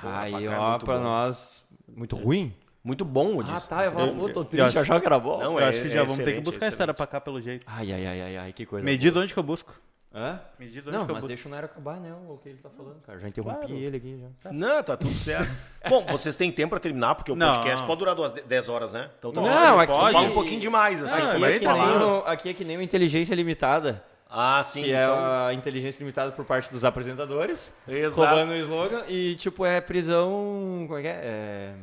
Aí, 0.04 0.46
é 0.46 0.58
ó, 0.58 0.76
é 0.76 0.78
pra 0.78 0.96
bom. 0.96 1.02
nós, 1.02 1.64
muito 1.94 2.16
ruim. 2.16 2.54
Muito 2.82 3.04
bom 3.04 3.36
o 3.36 3.40
Ah, 3.40 3.44
disco. 3.44 3.68
tá, 3.68 3.84
eu 3.84 3.92
falo, 3.92 4.12
pô, 4.16 4.28
tô 4.28 4.44
triste, 4.44 4.74
eu 4.74 4.82
achava 4.82 4.98
que 5.00 5.06
era 5.06 5.18
bom. 5.18 5.38
Não, 5.38 5.52
Eu 5.52 5.60
é- 5.60 5.68
acho 5.68 5.82
que 5.82 5.88
já 5.90 6.00
é 6.00 6.04
vamos 6.04 6.16
ter 6.18 6.34
que 6.34 6.40
buscar 6.40 6.64
a 6.64 6.68
é 6.68 6.70
história 6.70 6.90
excelente. 6.90 6.96
pra 6.96 7.06
cá 7.06 7.20
pelo 7.20 7.40
jeito. 7.40 7.64
Ai, 7.68 7.92
ai, 7.92 8.06
ai, 8.06 8.20
ai, 8.22 8.36
ai, 8.38 8.52
que 8.52 8.66
coisa 8.66 8.84
Me 8.84 8.90
boa. 8.92 8.98
diz 8.98 9.14
onde 9.14 9.32
que 9.32 9.38
eu 9.38 9.42
busco. 9.42 9.72
Hã? 10.14 10.40
Me 10.58 10.66
diz 10.66 10.78
onde 10.86 10.96
Não, 10.96 11.04
que 11.06 11.10
eu 11.10 11.14
mas 11.14 11.22
busco. 11.22 11.28
deixa 11.28 11.48
o 11.48 11.50
Nairo 11.50 11.66
acabar, 11.66 12.00
né? 12.00 12.12
O 12.28 12.36
que 12.38 12.48
ele 12.48 12.58
tá 12.58 12.68
falando, 12.70 13.00
cara. 13.02 13.18
Já 13.20 13.28
interrompi 13.28 13.58
Claro. 13.66 13.74
ele 13.74 13.96
aqui 13.96 14.20
já. 14.42 14.52
Não, 14.52 14.82
tá 14.82 14.96
tudo 14.96 15.12
certo. 15.12 15.48
Bom, 15.88 16.04
vocês 16.06 16.34
têm 16.36 16.50
tempo 16.50 16.70
pra 16.70 16.80
terminar, 16.80 17.14
porque 17.14 17.30
o 17.32 17.36
Não. 17.36 17.54
podcast 17.54 17.86
pode 17.86 17.98
durar 18.00 18.14
duas, 18.14 18.32
10 18.34 18.68
horas, 18.68 18.92
né? 18.92 19.08
Então 19.18 19.32
tá 19.32 19.40
Não, 19.40 19.48
ótimo. 19.78 19.80
aqui- 19.80 20.12
Fala 20.12 20.20
um 20.28 20.34
pouquinho 20.34 20.60
demais, 20.60 21.02
assim. 21.02 21.20
Não, 21.22 21.30
Aqui, 21.30 21.44
é 21.44 21.58
que 21.58 21.66
nem 21.66 22.02
o- 22.02 22.16
aqui 22.26 22.48
é 22.48 22.54
que 22.54 22.64
nem 22.64 22.76
o 22.78 22.82
Inteligência 22.82 23.34
Limitada, 23.34 24.02
Ah, 24.34 24.62
sim. 24.64 24.84
que 24.84 24.92
é 24.94 25.02
então... 25.04 25.44
a 25.46 25.52
inteligência 25.52 25.98
limitada 25.98 26.32
por 26.32 26.44
parte 26.46 26.72
dos 26.72 26.84
apresentadores, 26.86 27.70
Exato. 27.86 28.22
roubando 28.34 28.52
o 28.52 28.56
slogan, 28.56 29.04
e 29.06 29.34
tipo, 29.36 29.66
é 29.66 29.78
prisão. 29.80 30.84
Como 30.86 30.98
é 30.98 31.02
que 31.02 31.08
é? 31.08 31.20
É, 31.22 31.74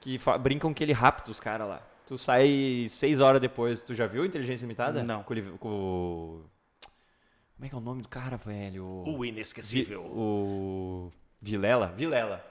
que 0.00 0.18
fa- 0.18 0.38
brincam 0.38 0.72
que 0.72 0.84
ele 0.84 0.92
rapta 0.92 1.30
os 1.30 1.40
caras 1.40 1.68
lá. 1.68 1.82
Tu 2.06 2.16
sai 2.16 2.86
seis 2.88 3.18
horas 3.18 3.40
depois. 3.40 3.82
Tu 3.82 3.94
já 3.96 4.06
viu 4.06 4.24
Inteligência 4.24 4.62
Limitada? 4.62 5.02
Não. 5.02 5.24
Com, 5.24 5.34
o 5.34 5.58
com 5.58 5.68
o- 5.68 6.44
Como 7.56 7.66
é 7.66 7.68
que 7.68 7.74
é 7.74 7.78
o 7.78 7.80
nome 7.80 8.02
do 8.02 8.08
cara, 8.08 8.36
velho? 8.36 8.84
O 9.04 9.18
Vi- 9.20 9.28
inesquecível. 9.30 10.02
O. 10.02 11.10
Vilela? 11.42 11.88
Vilela. 11.96 12.44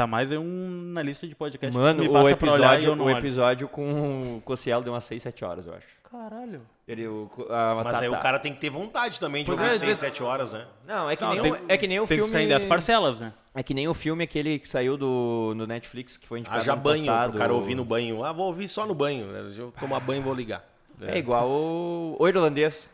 Tá 0.00 0.06
mais 0.06 0.32
é 0.32 0.38
um 0.38 0.92
na 0.94 1.02
lista 1.02 1.28
de 1.28 1.34
podcast 1.34 1.76
Mano, 1.76 2.02
que 2.02 2.08
o 2.08 2.12
passa 2.14 2.34
pra 2.36 2.52
olhar 2.52 2.68
e 2.72 2.76
episódio, 2.76 2.88
eu 2.92 2.96
não 2.96 3.04
o 3.04 3.08
olho. 3.08 3.18
episódio 3.18 3.68
com 3.68 4.36
o 4.36 4.40
Cossielo 4.40 4.82
deu 4.82 4.94
umas 4.94 5.04
6, 5.04 5.22
7 5.24 5.44
horas, 5.44 5.66
eu 5.66 5.74
acho. 5.74 5.86
Caralho. 6.10 6.62
Ele, 6.88 7.06
o, 7.06 7.30
a, 7.50 7.82
Mas 7.84 7.96
aí 7.96 8.08
o 8.08 8.12
Tata- 8.12 8.22
cara 8.22 8.38
tem 8.38 8.54
que 8.54 8.60
ter 8.60 8.70
vontade 8.70 9.20
também 9.20 9.42
de 9.44 9.46
Pois 9.46 9.60
ouvir 9.60 9.74
é, 9.74 9.78
6, 9.78 9.90
às 9.92 9.98
7 9.98 10.22
horas, 10.22 10.52
né? 10.54 10.64
Não, 10.88 11.10
é 11.10 11.16
que, 11.16 11.22
Não, 11.22 11.30
nem, 11.34 11.42
tem- 11.42 11.52
o, 11.52 11.58
é 11.68 11.76
que 11.76 11.86
nem 11.86 12.00
o 12.00 12.06
Tem 12.06 12.16
que 12.16 12.22
filme. 12.24 12.32
sair 12.32 12.48
das 12.48 12.64
parcelas, 12.64 13.20
né? 13.20 13.32
É 13.54 13.62
que 13.62 13.74
nem 13.74 13.86
o 13.88 13.92
filme 13.94 14.24
aquele 14.24 14.58
que 14.58 14.66
saiu 14.66 14.96
do, 14.96 15.52
no 15.54 15.66
Netflix, 15.66 16.16
que 16.16 16.26
foi 16.26 16.38
indicado 16.38 16.58
Haja 16.62 16.72
ano 16.72 16.80
banho, 16.80 17.04
passado. 17.04 17.34
o 17.34 17.38
cara 17.38 17.52
ouvir 17.52 17.74
no 17.74 17.84
banho. 17.84 18.24
Ah, 18.24 18.32
vou 18.32 18.46
ouvir 18.46 18.68
só 18.68 18.86
no 18.86 18.94
banho. 18.94 19.26
né? 19.26 19.52
Eu 19.58 19.70
tomar 19.78 20.00
banho, 20.00 20.22
vou 20.22 20.32
ligar. 20.32 20.64
É 21.02 21.18
igual 21.18 21.46
o, 21.46 22.16
o 22.18 22.26
Irlandês, 22.26 22.88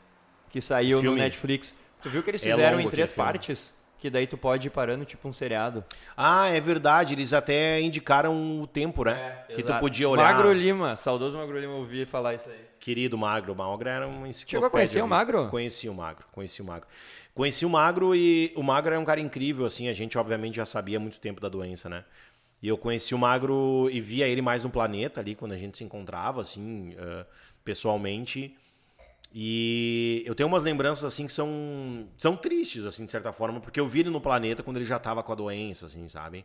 que 0.51 0.61
saiu 0.61 1.01
Filme. 1.01 1.19
no 1.19 1.23
Netflix. 1.23 1.77
Tu 2.03 2.11
viu 2.11 2.21
que 2.25 2.31
eles 2.31 2.43
É 2.45 2.51
fizeram 2.51 2.79
longo 2.79 2.89
em 2.89 2.91
três 2.91 3.11
aquele 3.11 3.15
filme. 3.39 3.41
Que 4.07 4.11
daí 4.11 4.25
tu 4.25 4.39
pode 4.39 4.69
ir 4.69 4.71
parando, 4.71 5.05
tipo 5.05 5.29
um 5.29 5.33
seriado. 5.33 5.85
Ah, 6.17 6.49
é 6.49 6.61
verdade. 6.61 7.13
Eles 7.13 7.33
até 7.33 7.81
indicaram 7.81 8.61
o 8.61 8.65
tempo, 8.65 9.03
né? 9.03 9.43
que 9.49 9.65
tu 9.65 9.67
Exato. 9.67 9.81
podia 9.81 10.09
olhar. 10.09 10.33
Magro 10.33 10.53
Lima, 10.53 10.95
saudoso 10.95 11.37
Magro 11.37 11.59
Lima, 11.59 11.73
ouvi 11.73 12.05
falar 12.05 12.35
isso 12.35 12.49
aí. 12.49 12.55
Querido 12.79 13.19
Magro. 13.19 13.53
O 13.53 13.57
Magro 13.57 13.89
era 13.89 14.07
um 14.07 14.25
enciclopédia. 14.25 14.47
Chegou 14.47 14.67
a 14.69 14.71
conhecer 14.71 15.03
o? 15.03 15.09
Magro? 15.09 15.49
Conheci 15.49 15.89
o 15.89 15.95
Magro, 15.95 16.25
conheci 16.31 16.63
o 16.63 16.65
Magro. 16.65 16.89
Conheci 17.35 17.67
o 17.67 17.69
Magro 17.69 18.15
e 18.15 18.53
o 18.55 18.63
Magro 18.63 18.95
é 18.95 18.99
um 18.99 19.05
cara 19.05 19.19
incrível, 19.21 19.67
assim. 19.67 19.89
A 19.89 19.93
gente, 19.93 20.17
obviamente, 20.17 20.55
já 20.55 20.65
sabia 20.65 20.99
há 20.99 21.01
muito 21.01 21.19
tempo 21.19 21.41
da 21.41 21.49
doença, 21.49 21.89
né? 21.89 22.05
E 22.63 22.69
eu 22.69 22.79
conheci 22.79 23.13
o 23.13 23.19
Magro 23.19 23.89
e 23.91 24.01
via 24.01 24.29
ele 24.29 24.41
mais 24.41 24.63
no 24.63 24.71
planeta 24.71 25.21
ali, 25.21 25.35
quando 25.35 25.51
a 25.51 25.59
gente 25.59 25.77
se 25.79 25.83
encontrava, 25.83 26.43
assim, 26.43 26.95
eh, 26.97 27.27
pessoalmente. 27.65 28.57
E 29.39 30.23
eu 30.25 30.35
tenho 30.35 30.49
umas 30.49 30.63
lembranças, 30.63 31.05
assim, 31.05 31.27
que 31.27 31.33
são, 31.33 32.09
são 32.17 32.35
tristes, 32.35 32.87
assim, 32.87 33.05
de 33.05 33.13
certa 33.13 33.35
forma, 33.35 33.61
porque 33.61 33.79
eu 33.79 33.87
vi 33.87 34.01
ele 34.01 34.09
no 34.09 34.19
planeta 34.19 34.63
quando 34.63 34.79
ele 34.79 34.87
já 34.87 34.99
tava 34.99 35.23
com 35.23 35.31
a 35.31 35.35
doença, 35.35 35.85
assim, 35.85 36.09
sabe? 36.09 36.43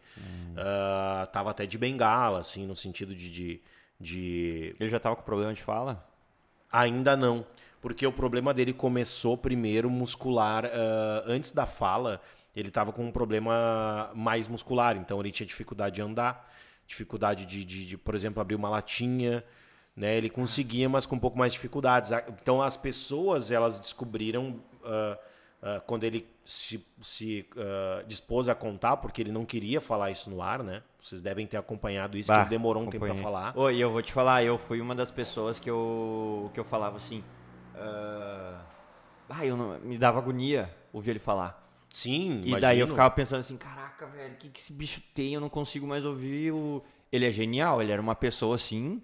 Ah, 0.58 1.26
tava 1.32 1.52
até 1.52 1.66
de 1.66 1.78
bengala, 1.78 2.40
assim, 2.42 2.68
no 2.68 2.76
sentido 2.76 3.16
de- 3.16 3.32
de, 3.32 3.62
de 3.98 4.76
Ele 4.78 4.90
já 4.90 5.00
tava 5.00 5.16
com 5.16 5.22
problema 5.24 5.54
de 5.54 5.62
fala? 5.64 6.06
Ainda 6.70 7.16
não, 7.16 7.46
porque 7.82 8.06
o 8.06 8.12
problema 8.12 8.54
dele 8.54 8.74
começou 8.74 9.38
primeiro 9.38 9.90
muscular. 9.90 10.66
ah, 10.66 11.24
antes 11.26 11.54
da 11.54 11.66
fala, 11.66 12.22
ele 12.54 12.68
estava 12.68 12.92
com 12.92 13.06
um 13.06 13.12
problema 13.12 14.12
mais 14.14 14.50
muscular, 14.50 14.98
então 14.98 15.18
ele 15.22 15.32
tinha 15.32 15.48
dificuldade 15.48 15.96
de 15.96 16.02
andar, 16.02 16.54
dificuldade 16.86 17.46
de, 17.46 17.64
de- 17.64 17.86
de, 17.86 17.98
por 17.98 18.16
exemplo, 18.16 18.42
abrir 18.42 18.56
uma 18.56 18.68
latinha. 18.70 19.42
Né? 19.96 20.18
Ele 20.18 20.30
conseguia, 20.30 20.88
mas 20.88 21.06
com 21.06 21.16
um 21.16 21.20
pouco 21.20 21.38
mais 21.38 21.52
de 21.54 21.58
dificuldades. 21.58 22.12
Então 22.42 22.62
as 22.62 22.78
pessoas 22.78 23.52
elas 23.52 23.80
descobriram 23.80 24.62
ah, 24.84 25.18
ah, 25.62 25.82
quando 25.86 26.04
ele 26.06 26.26
se, 26.46 26.86
se 27.02 27.46
ah, 27.58 28.04
dispôs 28.08 28.48
a 28.50 28.56
contar, 28.56 28.98
porque 28.98 29.22
ele 29.22 29.32
não 29.32 29.46
queria 29.46 29.82
falar 29.82 30.10
isso 30.12 30.30
no 30.30 30.42
ar, 30.42 30.64
né? 30.64 30.82
Vocês 31.02 31.22
devem 31.22 31.46
ter 31.48 31.58
acompanhado 31.58 32.18
isso, 32.18 32.28
que 32.32 32.36
Bah, 32.36 32.42
ele 32.42 32.50
demorou 32.50 32.84
um 32.84 32.88
tempo 32.88 33.06
para 33.06 33.14
acompanhei. 33.14 33.54
falar. 33.54 33.74
E 33.74 33.82
eu 33.82 33.92
vou 33.92 34.02
te 34.02 34.14
falar, 34.14 34.44
eu 34.44 34.58
fui 34.58 34.80
uma 34.80 34.96
das 34.96 35.12
pessoas 35.12 35.60
que 35.60 35.70
eu, 35.70 36.50
que 36.54 36.60
eu 36.60 36.64
falava 36.64 36.98
assim. 36.98 37.24
ah, 39.30 39.46
eu 39.46 39.56
não, 39.56 39.80
me 39.80 39.98
dava 39.98 40.20
agonia 40.20 40.74
ouvir 40.94 41.12
ele 41.12 41.20
falar. 41.20 41.60
Sim, 41.90 42.42
E 42.46 42.52
daí 42.60 42.80
eu 42.80 42.86
imagino. 42.86 42.88
ficava 42.88 43.12
pensando 43.12 43.40
assim, 43.42 43.58
caraca, 43.58 44.06
velho, 44.08 44.34
o 44.34 44.38
que, 44.38 44.50
que 44.50 44.60
esse 44.60 44.72
bicho 44.72 45.02
tem? 45.14 45.34
Eu 45.34 45.42
não 45.42 45.50
consigo 45.50 45.86
mais 45.86 46.06
ouvir. 46.06 46.52
O... 46.54 46.82
Ele 47.12 47.26
é 47.26 47.32
genial, 47.32 47.82
ele 47.82 47.92
era 47.92 48.02
uma 48.02 48.16
pessoa 48.16 48.56
assim, 48.56 49.02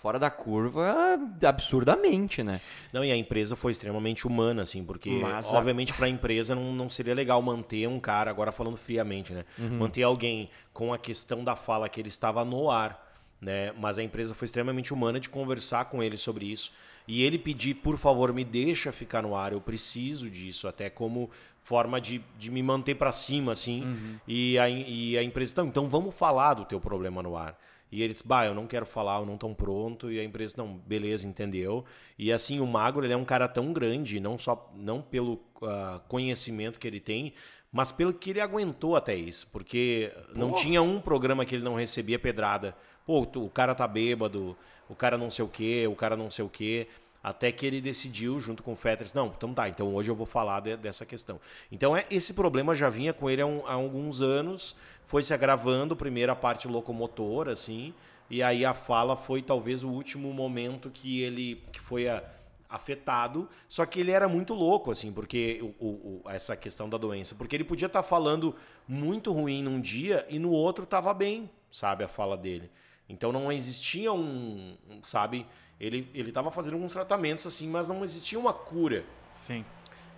fora 0.00 0.18
da 0.18 0.30
curva, 0.30 1.18
absurdamente, 1.46 2.42
né? 2.42 2.60
Não, 2.92 3.04
e 3.04 3.12
a 3.12 3.16
empresa 3.16 3.54
foi 3.54 3.72
extremamente 3.72 4.26
humana, 4.26 4.62
assim, 4.62 4.82
porque, 4.82 5.10
Mas 5.10 5.52
a- 5.52 5.58
obviamente, 5.58 5.92
para 5.92 6.06
a 6.06 6.08
empresa 6.08 6.54
não, 6.54 6.72
não 6.72 6.88
seria 6.88 7.14
legal 7.14 7.40
manter 7.42 7.86
um 7.86 8.00
cara, 8.00 8.30
agora 8.30 8.50
falando 8.50 8.76
friamente, 8.78 9.34
né? 9.34 9.44
Uhum. 9.58 9.78
Manter 9.78 10.02
alguém 10.02 10.48
com 10.72 10.92
a 10.92 10.98
questão 10.98 11.44
da 11.44 11.54
fala 11.54 11.88
que 11.88 12.00
ele 12.00 12.08
estava 12.08 12.44
no 12.44 12.70
ar, 12.70 13.08
né? 13.40 13.72
Mas 13.78 13.98
a 13.98 14.02
empresa 14.02 14.34
foi 14.34 14.46
extremamente 14.46 14.92
humana 14.94 15.20
de 15.20 15.28
conversar 15.28 15.84
com 15.86 16.02
ele 16.02 16.16
sobre 16.16 16.46
isso. 16.46 16.72
E 17.06 17.22
ele 17.22 17.38
pedir, 17.38 17.74
por 17.74 17.98
favor, 17.98 18.32
me 18.32 18.44
deixa 18.44 18.92
ficar 18.92 19.22
no 19.22 19.34
ar, 19.34 19.52
eu 19.52 19.60
preciso 19.60 20.30
disso, 20.30 20.66
até 20.66 20.88
como 20.88 21.30
forma 21.62 22.00
de, 22.00 22.22
de 22.38 22.50
me 22.50 22.62
manter 22.62 22.94
para 22.94 23.12
cima, 23.12 23.52
assim. 23.52 23.82
Uhum. 23.82 24.16
E, 24.26 24.58
a, 24.58 24.68
e 24.68 25.18
a 25.18 25.22
empresa, 25.22 25.52
então, 25.52 25.66
então 25.66 25.88
vamos 25.88 26.14
falar 26.14 26.54
do 26.54 26.64
teu 26.64 26.80
problema 26.80 27.22
no 27.22 27.36
ar. 27.36 27.58
E 27.92 28.02
eles, 28.02 28.22
bah, 28.22 28.46
eu 28.46 28.54
não 28.54 28.66
quero 28.66 28.86
falar, 28.86 29.18
eu 29.20 29.26
não 29.26 29.36
tão 29.36 29.52
pronto. 29.54 30.10
E 30.10 30.20
a 30.20 30.24
empresa, 30.24 30.54
não, 30.56 30.74
beleza, 30.74 31.26
entendeu. 31.26 31.84
E 32.18 32.32
assim, 32.32 32.60
o 32.60 32.66
Magro, 32.66 33.04
ele 33.04 33.12
é 33.12 33.16
um 33.16 33.24
cara 33.24 33.48
tão 33.48 33.72
grande, 33.72 34.20
não 34.20 34.38
só 34.38 34.70
não 34.74 35.02
pelo 35.02 35.40
ah, 35.62 36.00
conhecimento 36.08 36.78
que 36.78 36.86
ele 36.86 37.00
tem, 37.00 37.32
mas 37.72 37.92
pelo 37.92 38.12
que 38.12 38.30
ele 38.30 38.40
aguentou 38.40 38.96
até 38.96 39.14
isso. 39.14 39.48
Porque 39.52 40.12
não 40.34 40.52
tinha 40.52 40.82
um 40.82 41.00
programa 41.00 41.44
que 41.44 41.54
ele 41.54 41.64
não 41.64 41.74
recebia 41.74 42.18
pedrada. 42.18 42.76
Pô, 43.06 43.24
tu- 43.26 43.44
o 43.44 43.50
cara 43.50 43.74
tá 43.74 43.86
bêbado, 43.88 44.56
o 44.88 44.94
cara 44.94 45.16
não 45.18 45.30
sei 45.30 45.44
o 45.44 45.48
quê, 45.48 45.86
o 45.88 45.94
cara 45.96 46.16
não 46.16 46.30
sei 46.30 46.44
o 46.44 46.48
quê. 46.48 46.86
Até 47.22 47.52
que 47.52 47.66
ele 47.66 47.80
decidiu, 47.82 48.40
junto 48.40 48.62
com 48.62 48.72
o 48.72 48.76
Fetters, 48.76 49.12
não, 49.12 49.26
então 49.26 49.52
tá, 49.52 49.68
então 49.68 49.94
hoje 49.94 50.10
eu 50.10 50.14
vou 50.14 50.24
falar 50.26 50.60
de- 50.60 50.76
dessa 50.76 51.04
questão. 51.04 51.38
Então 51.70 51.94
é, 51.96 52.06
esse 52.10 52.32
problema 52.32 52.74
já 52.74 52.88
vinha 52.88 53.12
com 53.12 53.28
ele 53.28 53.42
há, 53.42 53.46
um- 53.46 53.66
há 53.66 53.74
alguns 53.74 54.22
anos, 54.22 54.74
foi 55.04 55.22
se 55.22 55.34
agravando, 55.34 55.94
primeiro 55.94 56.32
a 56.32 56.36
parte 56.36 56.66
locomotora, 56.66 57.52
assim, 57.52 57.92
e 58.30 58.42
aí 58.42 58.64
a 58.64 58.72
fala 58.72 59.16
foi 59.16 59.42
talvez 59.42 59.82
o 59.84 59.88
último 59.90 60.32
momento 60.32 60.88
que 60.88 61.20
ele 61.20 61.62
que 61.72 61.80
foi 61.80 62.08
a- 62.08 62.22
afetado, 62.70 63.48
só 63.68 63.84
que 63.84 64.00
ele 64.00 64.12
era 64.12 64.28
muito 64.28 64.54
louco, 64.54 64.90
assim, 64.90 65.12
porque 65.12 65.60
o, 65.78 65.86
o- 65.86 66.22
essa 66.26 66.56
questão 66.56 66.88
da 66.88 66.96
doença, 66.96 67.34
porque 67.34 67.54
ele 67.56 67.64
podia 67.64 67.86
estar 67.86 68.02
falando 68.02 68.54
muito 68.86 69.32
ruim 69.32 69.62
num 69.62 69.80
dia 69.80 70.24
e 70.28 70.38
no 70.38 70.50
outro 70.52 70.84
estava 70.84 71.12
bem, 71.12 71.50
sabe, 71.70 72.04
a 72.04 72.08
fala 72.08 72.36
dele. 72.36 72.70
Então 73.08 73.32
não 73.32 73.50
existia 73.50 74.12
um, 74.12 74.76
um, 74.88 75.02
sabe, 75.02 75.44
ele 75.80 76.10
ele 76.14 76.28
estava 76.28 76.50
fazendo 76.50 76.74
alguns 76.74 76.92
tratamentos 76.92 77.46
assim, 77.46 77.68
mas 77.68 77.88
não 77.88 78.04
existia 78.04 78.38
uma 78.38 78.52
cura. 78.52 79.04
Sim. 79.36 79.64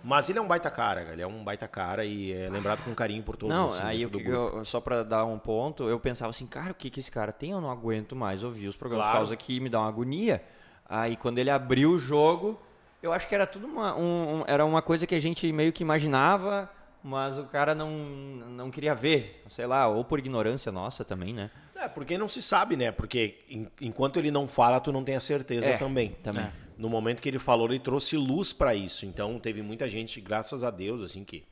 Mas 0.03 0.29
ele 0.29 0.37
é 0.37 0.41
um 0.41 0.47
baita 0.47 0.69
cara, 0.69 1.13
ele 1.13 1.21
é 1.21 1.27
um 1.27 1.41
baita 1.45 1.65
cara 1.65 2.03
e 2.03 2.33
é 2.33 2.49
lembrado 2.49 2.83
com 2.83 2.93
carinho 2.93 3.23
por 3.23 3.37
todos 3.37 3.55
Não, 3.55 3.67
assim, 3.67 3.83
aí 3.83 3.99
que 3.99 4.07
do 4.07 4.19
eu, 4.19 4.65
só 4.65 4.81
pra 4.81 5.01
dar 5.01 5.23
um 5.23 5.39
ponto, 5.39 5.87
eu 5.87 5.97
pensava 5.97 6.29
assim, 6.29 6.45
cara, 6.45 6.71
o 6.71 6.75
que 6.75 6.89
que 6.89 6.99
esse 6.99 7.09
cara 7.09 7.31
tem? 7.31 7.51
Eu 7.51 7.61
não 7.61 7.71
aguento 7.71 8.13
mais 8.13 8.43
ouvir 8.43 8.67
os 8.67 8.75
programas 8.75 9.05
Claro. 9.05 9.17
por 9.19 9.21
causa 9.27 9.37
que 9.37 9.61
me 9.61 9.69
dá 9.69 9.79
uma 9.79 9.87
agonia. 9.87 10.43
Aí 10.89 11.15
quando 11.15 11.37
ele 11.37 11.49
abriu 11.49 11.91
o 11.91 11.97
jogo, 11.97 12.59
eu 13.01 13.13
acho 13.13 13.29
que 13.29 13.33
era 13.33 13.47
tudo 13.47 13.65
uma, 13.65 13.95
um- 13.95 14.39
um- 14.41 14.43
era 14.45 14.65
uma 14.65 14.81
coisa 14.81 15.07
que 15.07 15.15
a 15.15 15.19
gente 15.21 15.49
meio 15.53 15.71
que 15.71 15.83
imaginava, 15.83 16.69
mas 17.03 17.37
o 17.37 17.43
cara 17.45 17.75
não, 17.75 17.89
não 17.91 18.71
queria 18.71 18.95
ver, 18.95 19.43
sei 19.49 19.65
lá, 19.67 19.87
ou 19.87 20.05
por 20.05 20.19
ignorância 20.19 20.71
nossa 20.71 21.03
também, 21.03 21.33
né? 21.33 21.51
É, 21.75 21.87
porque 21.89 22.17
não 22.17 22.27
se 22.27 22.41
sabe, 22.41 22.77
né? 22.77 22.91
Porque 22.91 23.39
en- 23.49 23.67
enquanto 23.81 24.17
ele 24.17 24.31
não 24.31 24.47
fala, 24.47 24.79
tu 24.79 24.91
não 24.91 25.03
tem 25.03 25.15
a 25.15 25.19
certeza 25.19 25.71
É, 25.71 25.77
também. 25.77 26.15
também. 26.23 26.49
No 26.77 26.89
momento 26.89 27.21
que 27.21 27.27
ele 27.29 27.39
falou, 27.39 27.67
ele 27.67 27.79
trouxe 27.79 28.15
luz 28.17 28.53
pra 28.53 28.73
isso. 28.73 29.05
Então 29.05 29.37
teve 29.39 29.61
muita 29.61 29.89
gente, 29.89 30.21
graças 30.21 30.63
a 30.63 30.71
Deus, 30.71 31.03
assim 31.03 31.23
que 31.23 31.43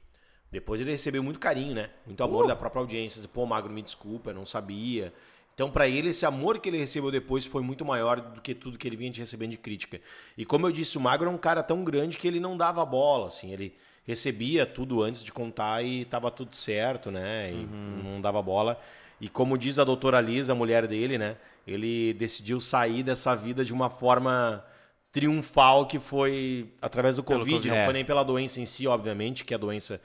depois 0.52 0.80
ele 0.82 0.92
recebeu 0.92 1.22
muito 1.24 1.40
carinho, 1.40 1.76
né? 1.76 1.90
Muito 2.06 2.24
amor 2.24 2.48
da 2.48 2.56
própria 2.56 2.80
audiência. 2.82 3.20
Assim, 3.20 3.28
Pô, 3.28 3.46
Magro, 3.46 3.72
me 3.74 3.82
desculpa, 3.82 4.30
eu 4.32 4.34
não 4.34 4.46
sabia. 4.46 5.14
Então, 5.54 5.70
pra 5.70 5.88
ele, 5.88 6.10
esse 6.10 6.26
amor 6.26 6.60
que 6.60 6.70
ele 6.70 6.78
recebeu 6.78 7.12
depois 7.12 7.46
foi 7.46 7.62
muito 7.62 7.84
maior 7.86 8.20
do 8.20 8.42
que 8.42 8.56
tudo 8.56 8.78
que 8.78 8.88
ele 8.88 8.96
vinha 8.96 9.12
de 9.12 9.20
recebendo 9.20 9.52
de 9.52 9.58
crítica. 9.58 10.00
E 10.38 10.46
como 10.46 10.66
eu 10.66 10.72
disse, 10.72 10.98
o 10.98 11.02
Magro 11.02 11.28
é 11.28 11.32
um 11.32 11.38
cara 11.38 11.62
tão 11.62 11.84
grande 11.84 12.18
que 12.18 12.28
ele 12.28 12.40
não 12.40 12.58
dava 12.58 12.84
bola, 12.86 13.28
assim. 13.28 13.52
Ele 13.52 13.76
recebia 14.04 14.66
tudo 14.66 15.02
antes 15.02 15.24
de 15.24 15.32
contar 15.32 15.84
e 15.84 16.06
tava 16.06 16.32
tudo 16.32 16.56
certo, 16.56 17.12
né? 17.12 17.52
E 17.52 17.68
não 18.04 18.20
dava 18.22 18.42
bola. 18.42 18.80
E 19.20 19.30
como 19.30 19.58
diz 19.58 19.78
a 19.78 19.84
doutora 19.84 20.20
Lisa, 20.20 20.54
a 20.54 20.56
mulher 20.56 20.88
dele, 20.88 21.18
né? 21.18 21.38
Ele 21.68 22.14
decidiu 22.14 22.60
sair 22.60 23.04
dessa 23.04 23.36
vida 23.36 23.64
de 23.64 23.72
uma 23.72 23.90
forma 23.90 24.64
triunfal 25.12 25.86
que 25.86 26.00
foi 26.00 26.70
através 26.82 27.18
do 27.18 27.24
Covid. 27.24 27.52
Covid. 27.56 27.70
Não 27.70 27.76
É. 27.76 27.86
foi 27.86 27.94
nem 27.94 28.06
pela 28.06 28.24
doença 28.24 28.60
em 28.60 28.66
si, 28.66 28.88
obviamente, 28.88 29.46
que 29.46 29.54
a 29.54 29.58
doença 29.58 29.96
né, 29.96 30.00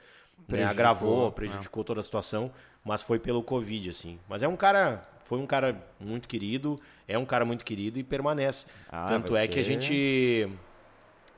Prejudicou, 0.45 0.71
agravou, 0.71 1.27
é. 1.27 1.31
prejudicou 1.31 1.83
toda 1.83 1.99
a 1.99 2.03
situação, 2.03 2.51
mas 2.85 3.01
foi 3.01 3.17
pelo 3.17 3.41
Covid, 3.41 3.89
assim. 3.89 4.19
Mas 4.29 4.43
é 4.43 4.47
um 4.47 4.55
cara 4.55 5.01
foi 5.25 5.39
um 5.39 5.45
cara 5.45 5.75
muito 5.99 6.25
querido, 6.25 6.79
é 7.05 7.17
um 7.17 7.25
cara 7.25 7.43
muito 7.43 7.65
querido 7.65 7.99
e 7.99 8.03
permanece. 8.03 8.67
Ah, 8.89 9.07
Tanto 9.07 9.35
é 9.35 9.45
que 9.45 9.59
a 9.59 9.63
gente 9.63 10.47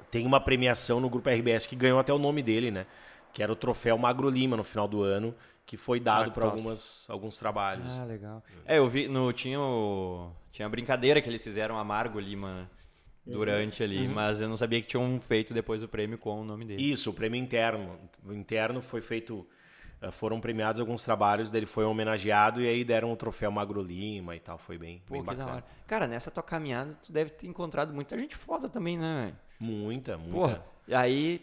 tem 0.10 0.26
uma 0.26 0.40
premiação 0.40 1.00
no 1.00 1.10
grupo 1.10 1.30
RBS 1.30 1.68
que 1.68 1.76
ganhou 1.76 2.00
até 2.00 2.14
o 2.14 2.20
nome 2.20 2.42
dele, 2.42 2.72
né? 2.72 2.86
Que 3.34 3.44
era 3.44 3.52
o 3.52 3.56
troféu 3.56 3.98
Magro 3.98 4.30
Lima 4.30 4.58
no 4.58 4.64
final 4.64 4.88
do 4.88 5.04
ano, 5.04 5.36
que 5.66 5.78
foi 5.78 6.00
dado 6.00 6.30
ah, 6.30 6.34
para 6.34 6.46
algumas 6.46 7.08
alguns 7.10 7.38
trabalhos. 7.38 7.98
Ah, 8.00 8.04
legal. 8.04 8.44
É, 8.66 8.80
eu 8.80 8.88
vi 8.88 9.08
no 9.08 9.32
tinha 9.32 9.60
o, 9.60 10.32
tinha 10.52 10.66
a 10.66 10.70
brincadeira 10.70 11.22
que 11.22 11.30
eles 11.30 11.44
fizeram 11.44 11.78
Amargo 11.78 12.20
Lima 12.20 12.70
durante 13.26 13.84
ali, 13.84 14.08
uhum. 14.08 14.14
mas 14.14 14.42
eu 14.42 14.50
não 14.50 14.58
sabia 14.58 14.82
que 14.82 14.88
tinham 14.88 15.20
feito 15.22 15.54
depois 15.54 15.84
o 15.84 15.88
prêmio 15.88 16.18
com 16.18 16.42
o 16.42 16.44
nome 16.44 16.66
dele. 16.66 16.82
Isso, 16.82 17.12
o 17.12 17.14
prêmio 17.14 17.40
interno. 17.40 18.00
O 18.26 18.34
interno 18.34 18.82
foi 18.82 19.02
feito 19.02 19.48
eh, 20.02 20.12
foram 20.12 20.40
premiados 20.40 20.80
alguns 20.80 21.04
trabalhos 21.04 21.52
dele, 21.52 21.66
foi 21.66 21.84
homenageado 21.84 22.62
e 22.62 22.68
aí 22.68 22.84
deram 22.84 23.12
o 23.12 23.16
troféu 23.16 23.52
Magro 23.52 23.82
Lima 23.82 24.36
e 24.36 24.40
tal, 24.40 24.58
foi 24.58 24.78
bem, 24.78 25.02
Pô, 25.06 25.14
bem 25.14 25.24
bacana. 25.24 25.64
Cara, 25.86 26.08
nessa 26.08 26.32
tua 26.32 26.44
caminhada 26.44 26.98
tu 27.04 27.12
deve 27.12 27.32
ter 27.32 27.48
encontrado 27.48 27.94
muita 27.94 28.18
gente 28.18 28.36
foda 28.36 28.70
também, 28.70 28.98
né? 28.98 29.34
Muita, 29.60 30.18
muita. 30.18 30.32
Porra, 30.32 30.66
e 30.88 30.96
aí, 30.96 31.42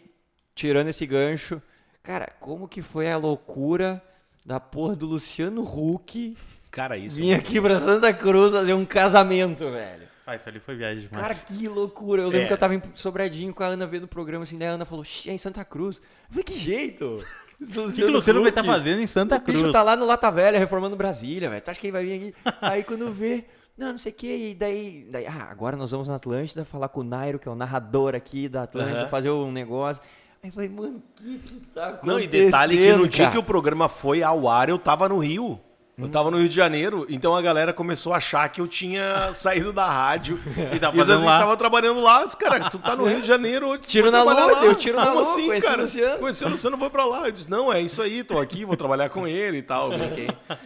tirando 0.55 0.87
esse 0.87 1.05
gancho, 1.05 1.61
cara, 2.01 2.31
como 2.39 2.67
que 2.67 2.81
foi 2.81 3.11
a 3.11 3.17
loucura 3.17 4.01
da 4.45 4.59
porra 4.59 4.95
do 4.95 5.05
Luciano 5.05 5.61
Huck 5.61 6.35
Cara, 6.77 6.95
isso. 6.95 7.17
Vim 7.17 7.33
aqui 7.33 7.59
pra 7.59 7.79
Santa 7.79 8.13
Cruz 8.13 8.53
fazer 8.53 8.73
um 8.73 8.85
casamento, 8.85 9.69
velho. 9.71 10.07
Ah, 10.25 10.35
isso 10.35 10.47
ali 10.47 10.59
foi 10.59 10.75
viagem 10.75 11.07
demais. 11.07 11.21
Cara, 11.25 11.33
que 11.33 11.67
loucura. 11.67 12.21
Eu 12.21 12.27
lembro 12.27 12.43
é. 12.43 12.47
que 12.47 12.53
eu 12.53 12.57
tava 12.57 12.75
em 12.75 12.81
Sobradinho 12.93 13.51
com 13.51 13.63
a 13.63 13.67
Ana 13.67 13.87
vendo 13.87 14.03
o 14.03 14.07
programa, 14.07 14.43
assim, 14.43 14.59
daí 14.59 14.67
a 14.67 14.71
Ana 14.73 14.85
falou, 14.85 15.03
é 15.25 15.31
em 15.31 15.37
Santa 15.39 15.65
Cruz. 15.65 15.97
Eu 15.97 16.29
falei, 16.29 16.43
que 16.43 16.55
jeito? 16.55 17.23
O 17.59 17.91
que, 17.91 18.03
o 18.03 18.11
Luciano 18.11 18.41
vai 18.41 18.49
estar 18.49 18.61
tá 18.61 18.71
fazendo 18.71 19.01
em 19.01 19.07
Santa 19.07 19.39
Cruz? 19.39 19.57
O 19.57 19.61
bicho 19.63 19.73
tá 19.73 19.81
lá 19.81 19.95
no 19.95 20.05
Lata 20.05 20.29
Velha, 20.29 20.59
reformando 20.59 20.95
Brasília, 20.95 21.49
velho. 21.49 21.59
Tu 21.59 21.71
acha 21.71 21.79
que 21.79 21.87
ele 21.87 21.91
vai 21.91 22.05
vir 22.05 22.13
aqui? 22.13 22.35
Aí 22.61 22.83
quando 22.83 23.11
vê, 23.11 23.45
não, 23.77 23.91
não 23.91 23.97
sei 23.97 24.11
o 24.11 24.15
que, 24.15 24.49
e 24.49 24.55
daí, 24.55 25.07
daí, 25.11 25.27
ah, 25.27 25.47
agora 25.51 25.77
nós 25.77 25.91
vamos 25.91 26.07
na 26.07 26.15
Atlântida 26.15 26.65
falar 26.65 26.89
com 26.89 27.01
o 27.01 27.03
Nairo, 27.03 27.37
que 27.37 27.47
é 27.47 27.51
o 27.51 27.55
narrador 27.55 28.15
aqui 28.15 28.49
da 28.49 28.63
Atlântida, 28.63 29.03
uhum. 29.03 29.09
fazer 29.09 29.29
um 29.29 29.51
negócio. 29.51 30.01
Aí 30.41 30.49
eu 30.49 30.53
falei, 30.53 30.69
mano, 30.69 30.97
o 30.97 31.21
que 31.21 31.39
que 31.39 31.59
tá 31.73 31.89
acontecendo? 31.89 32.11
Não, 32.11 32.19
e 32.19 32.27
detalhe 32.27 32.77
que 32.77 32.93
no 32.93 33.07
dia 33.07 33.29
que 33.29 33.37
o 33.37 33.43
programa 33.43 33.87
foi 33.87 34.23
ao 34.23 34.49
ar, 34.49 34.69
eu 34.69 34.79
tava 34.79 35.07
no 35.07 35.19
Rio. 35.19 35.59
Eu 35.99 36.09
tava 36.09 36.29
no 36.29 36.37
Rio 36.37 36.47
de 36.47 36.53
Janeiro, 36.53 37.07
então 37.09 37.35
a 37.35 37.41
galera 37.41 37.73
começou 37.73 38.13
a 38.13 38.17
achar 38.17 38.47
que 38.49 38.61
eu 38.61 38.67
tinha 38.67 39.33
saído 39.33 39.73
da 39.73 39.89
rádio 39.89 40.39
e 40.71 40.77
tava, 40.77 40.95
fazendo 40.95 41.25
lá. 41.25 41.39
tava 41.39 41.57
trabalhando 41.57 41.99
lá. 41.99 42.23
Disse, 42.23 42.37
cara, 42.37 42.69
tu 42.69 42.77
tá 42.77 42.95
no 42.95 43.07
Rio 43.07 43.19
de 43.19 43.25
Janeiro, 43.25 43.75
tiro 43.79 44.11
na 44.11 44.21
lua, 44.21 44.63
eu 44.63 44.75
tiro 44.75 44.95
na 44.95 45.11
lua. 45.11 45.23
Como 45.23 45.33
assim, 45.33 45.59
cara? 45.59 45.81
Luciano. 45.81 46.19
Conheci 46.19 46.45
o 46.45 46.49
Luciano, 46.49 46.77
vou 46.77 46.91
pra 46.91 47.03
lá. 47.03 47.27
Eu 47.27 47.31
disse, 47.31 47.49
não, 47.49 47.73
é 47.73 47.81
isso 47.81 47.99
aí, 47.99 48.23
tô 48.23 48.39
aqui, 48.39 48.63
vou 48.63 48.77
trabalhar 48.77 49.09
com 49.09 49.27
ele 49.27 49.57
e 49.57 49.61
tal. 49.63 49.89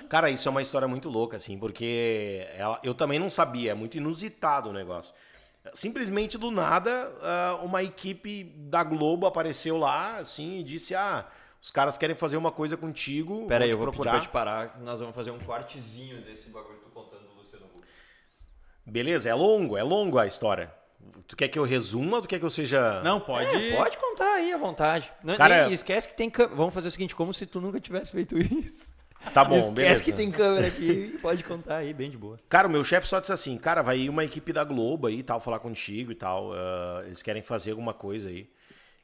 Cara, 0.10 0.30
isso 0.30 0.50
é 0.50 0.52
uma 0.52 0.62
história 0.62 0.86
muito 0.86 1.08
louca, 1.08 1.38
assim, 1.38 1.58
porque 1.58 2.46
ela, 2.58 2.78
eu 2.84 2.94
também 2.94 3.18
não 3.18 3.30
sabia, 3.30 3.72
é 3.72 3.74
muito 3.74 3.96
inusitado 3.96 4.70
o 4.70 4.74
negócio. 4.74 5.14
Simplesmente 5.74 6.38
do 6.38 6.52
nada, 6.52 7.10
ah, 7.22 7.60
uma 7.64 7.82
equipe 7.82 8.52
da 8.58 8.84
Globo 8.84 9.26
apareceu 9.26 9.78
lá, 9.78 10.18
assim, 10.18 10.60
e 10.60 10.64
disse, 10.64 10.94
ah 10.94 11.26
os 11.62 11.70
caras 11.70 11.98
querem 11.98 12.16
fazer 12.16 12.38
uma 12.38 12.52
coisa 12.52 12.76
contigo. 12.76 13.46
Pera 13.48 13.66
aí, 13.66 13.70
eu 13.72 13.78
vou 13.78 13.88
procurar. 13.88 14.14
pedir 14.14 14.30
pra 14.30 14.30
te 14.30 14.34
parar. 14.34 14.80
Nós 14.82 15.00
vamos 15.00 15.14
fazer 15.14 15.30
um 15.30 15.40
cortezinho 15.40 16.22
desse 16.22 16.50
bagulho 16.50 16.80
que 16.80 16.86
tu 16.86 16.90
contando 16.90 17.22
do 17.28 17.36
Luciano 17.36 17.66
Huck. 17.68 17.86
Beleza, 18.86 19.30
é 19.30 19.34
longo, 19.34 19.78
é 19.78 19.84
longo 19.84 20.18
a 20.18 20.26
história. 20.26 20.74
Tu 21.28 21.36
quer 21.36 21.48
que 21.48 21.60
eu 21.60 21.64
resuma 21.64 22.18
ou 22.18 22.22
tu 22.22 22.28
quer 22.28 22.40
que 22.40 22.46
eu 22.46 22.50
seja. 22.50 23.02
Não, 23.04 23.20
pode. 23.20 23.56
É, 23.56 23.76
pode 23.76 23.98
contar 23.98 24.34
aí 24.36 24.52
à 24.52 24.58
vontade. 24.58 25.12
Não, 25.24 25.38
Cara, 25.38 25.66
nem, 25.66 25.74
esquece 25.74 26.08
que 26.10 26.18
tem 26.18 26.30
câmera. 26.30 26.56
Vamos 26.56 26.74
fazer 26.74 26.88
o 26.88 26.92
seguinte, 26.92 27.16
como 27.16 27.34
se 27.34 27.46
tu 27.46 27.62
nunca 27.62 27.80
tivesse 27.80 28.12
feito 28.12 28.38
isso. 28.38 28.92
Tá 29.36 29.46
bom, 29.46 29.56
Esquece 29.56 29.72
beleza. 29.76 30.04
que 30.04 30.14
tem 30.14 30.32
câmera 30.32 30.66
aqui, 30.66 31.16
pode 31.22 31.44
contar 31.44 31.78
aí, 31.78 31.94
bem 31.94 32.10
de 32.10 32.18
boa. 32.18 32.40
Cara, 32.50 32.68
o 32.68 32.72
meu 32.72 32.84
chefe 32.84 33.08
só 33.08 33.20
disse 33.20 33.32
assim, 33.32 33.56
cara, 33.56 33.84
vai 33.84 34.00
ir 34.00 34.10
uma 34.10 34.26
equipe 34.26 34.52
da 34.52 34.64
Globo 34.64 35.06
aí 35.06 35.22
tal, 35.22 35.40
falar 35.40 35.60
contigo 35.60 36.12
e 36.12 36.16
tal. 36.16 36.50
Uh, 36.50 37.04
eles 37.06 37.22
querem 37.22 37.44
fazer 37.44 37.70
alguma 37.70 37.94
coisa 37.94 38.30
aí. 38.30 38.50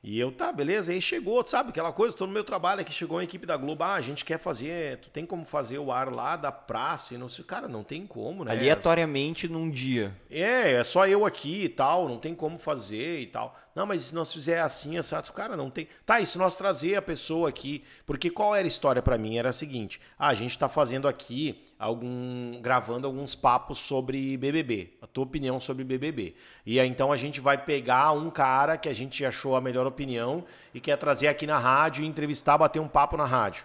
E 0.03 0.19
eu, 0.19 0.31
tá, 0.31 0.51
beleza. 0.51 0.91
Aí 0.91 1.01
chegou, 1.01 1.45
sabe, 1.45 1.69
aquela 1.69 1.91
coisa, 1.91 2.15
tô 2.15 2.25
no 2.25 2.31
meu 2.31 2.43
trabalho 2.43 2.81
aqui, 2.81 2.93
chegou 2.93 3.17
a 3.17 3.23
equipe 3.23 3.45
da 3.45 3.57
Globo, 3.57 3.83
ah, 3.83 3.95
a 3.95 4.01
gente 4.01 4.23
quer 4.23 4.37
fazer, 4.37 4.97
tu 4.97 5.09
tem 5.09 5.25
como 5.25 5.43
fazer 5.43 5.79
o 5.79 5.91
ar 5.91 6.11
lá 6.11 6.35
da 6.35 6.51
praça 6.51 7.15
e 7.15 7.17
não 7.17 7.27
sei. 7.27 7.43
Cara, 7.43 7.67
não 7.67 7.83
tem 7.83 8.05
como, 8.05 8.43
né? 8.43 8.51
Aleatoriamente 8.51 9.47
num 9.47 9.69
dia. 9.69 10.15
É, 10.29 10.73
é 10.73 10.83
só 10.83 11.07
eu 11.07 11.25
aqui 11.25 11.63
e 11.63 11.69
tal, 11.69 12.07
não 12.07 12.19
tem 12.19 12.35
como 12.35 12.57
fazer 12.57 13.21
e 13.21 13.27
tal. 13.27 13.57
Não, 13.77 13.85
mas 13.85 14.05
se 14.05 14.15
nós 14.15 14.33
fizer 14.33 14.59
assim, 14.59 14.97
essa, 14.97 15.21
cara, 15.31 15.55
não 15.55 15.69
tem. 15.69 15.87
Tá, 16.03 16.19
e 16.19 16.25
se 16.25 16.35
nós 16.35 16.55
trazer 16.55 16.95
a 16.95 17.01
pessoa 17.01 17.47
aqui, 17.47 17.83
porque 18.07 18.27
qual 18.27 18.55
era 18.55 18.65
a 18.65 18.67
história 18.67 19.03
para 19.03 19.19
mim? 19.19 19.37
Era 19.37 19.49
a 19.49 19.53
seguinte: 19.53 20.01
ah, 20.17 20.29
a 20.29 20.33
gente 20.33 20.57
tá 20.57 20.67
fazendo 20.67 21.07
aqui 21.07 21.63
algum 21.77 22.59
gravando 22.59 23.05
alguns 23.05 23.35
papos 23.35 23.77
sobre 23.77 24.35
BBB, 24.35 24.93
a 24.99 25.05
tua 25.05 25.25
opinião 25.25 25.59
sobre 25.59 25.83
BBB. 25.83 26.33
E 26.65 26.79
aí 26.79 26.89
então 26.89 27.11
a 27.11 27.17
gente 27.17 27.39
vai 27.39 27.55
pegar 27.55 28.13
um 28.13 28.31
cara 28.31 28.77
que 28.77 28.89
a 28.89 28.93
gente 28.93 29.23
achou 29.23 29.55
a 29.55 29.61
melhor 29.61 29.85
opinião 29.85 30.43
e 30.73 30.79
quer 30.79 30.97
trazer 30.97 31.27
aqui 31.27 31.45
na 31.45 31.59
rádio, 31.59 32.03
entrevistar, 32.03 32.57
bater 32.57 32.79
um 32.79 32.87
papo 32.87 33.15
na 33.15 33.25
rádio. 33.25 33.63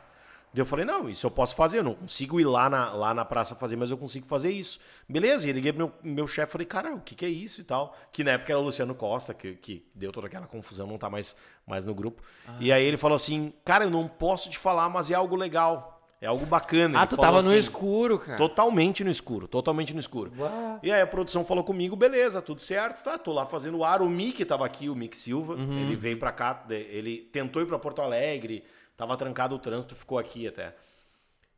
Eu 0.61 0.67
falei, 0.67 0.85
não, 0.85 1.09
isso 1.09 1.27
eu 1.27 1.31
posso 1.31 1.55
fazer, 1.55 1.79
eu 1.79 1.85
não 1.85 1.95
consigo 1.95 2.39
ir 2.39 2.45
lá 2.45 2.69
na, 2.69 2.93
lá 2.93 3.15
na 3.15 3.25
praça 3.25 3.55
fazer, 3.55 3.77
mas 3.77 3.91
eu 3.91 3.97
consigo 3.97 4.27
fazer 4.27 4.51
isso. 4.51 4.79
Beleza, 5.09 5.49
e 5.49 5.53
liguei 5.53 5.73
pro 5.73 5.87
meu, 5.87 5.93
meu 6.03 6.27
chefe 6.27 6.53
falei, 6.53 6.67
cara, 6.67 6.95
o 6.95 7.01
que, 7.01 7.15
que 7.15 7.25
é 7.25 7.29
isso 7.29 7.63
e 7.63 7.65
tal? 7.65 7.97
Que 8.13 8.23
na 8.23 8.33
época 8.33 8.53
era 8.53 8.61
o 8.61 8.63
Luciano 8.63 8.95
Costa, 8.95 9.33
que, 9.33 9.55
que 9.55 9.87
deu 9.95 10.13
toda 10.13 10.27
aquela 10.27 10.47
confusão, 10.47 10.87
não 10.87 10.99
tá 10.99 11.09
mais, 11.09 11.35
mais 11.67 11.87
no 11.87 11.95
grupo. 11.95 12.23
Ah, 12.47 12.57
e 12.61 12.71
aí 12.71 12.85
ele 12.85 12.99
falou 12.99 13.17
assim, 13.17 13.53
cara, 13.65 13.85
eu 13.85 13.91
não 13.91 14.07
posso 14.07 14.51
te 14.51 14.59
falar, 14.59 14.91
mas 14.91 15.11
é 15.11 15.15
algo 15.15 15.37
legal. 15.37 15.93
É 16.23 16.27
algo 16.27 16.47
bacana. 16.47 17.01
Ah, 17.01 17.07
tu 17.07 17.17
tava 17.17 17.41
assim, 17.41 17.49
no 17.49 17.59
escuro, 17.59 18.17
cara. 18.17 18.39
Totalmente 18.39 19.03
no 19.03 19.11
escuro, 19.11 19.49
totalmente 19.49 19.93
no 19.93 19.99
escuro. 19.99 20.31
Uau. 20.39 20.79
E 20.81 20.93
aí 20.93 21.01
a 21.01 21.07
produção 21.07 21.45
falou 21.45 21.65
comigo, 21.65 21.97
beleza, 21.97 22.41
tudo 22.41 22.61
certo, 22.61 23.03
tá, 23.03 23.19
tô 23.19 23.33
lá 23.33 23.45
fazendo 23.45 23.83
ar. 23.83 24.01
O 24.01 24.09
Mick 24.09 24.45
tava 24.45 24.65
aqui, 24.65 24.89
o 24.89 24.95
Mick 24.95 25.17
Silva, 25.17 25.55
uhum. 25.55 25.81
ele 25.81 25.97
veio 25.97 26.17
pra 26.17 26.31
cá, 26.31 26.65
ele 26.71 27.29
tentou 27.33 27.61
ir 27.61 27.67
pra 27.67 27.77
Porto 27.77 28.01
Alegre, 28.01 28.63
tava 28.97 29.17
trancado 29.17 29.55
o 29.55 29.59
trânsito, 29.59 29.95
ficou 29.95 30.19
aqui 30.19 30.47
até. 30.47 30.75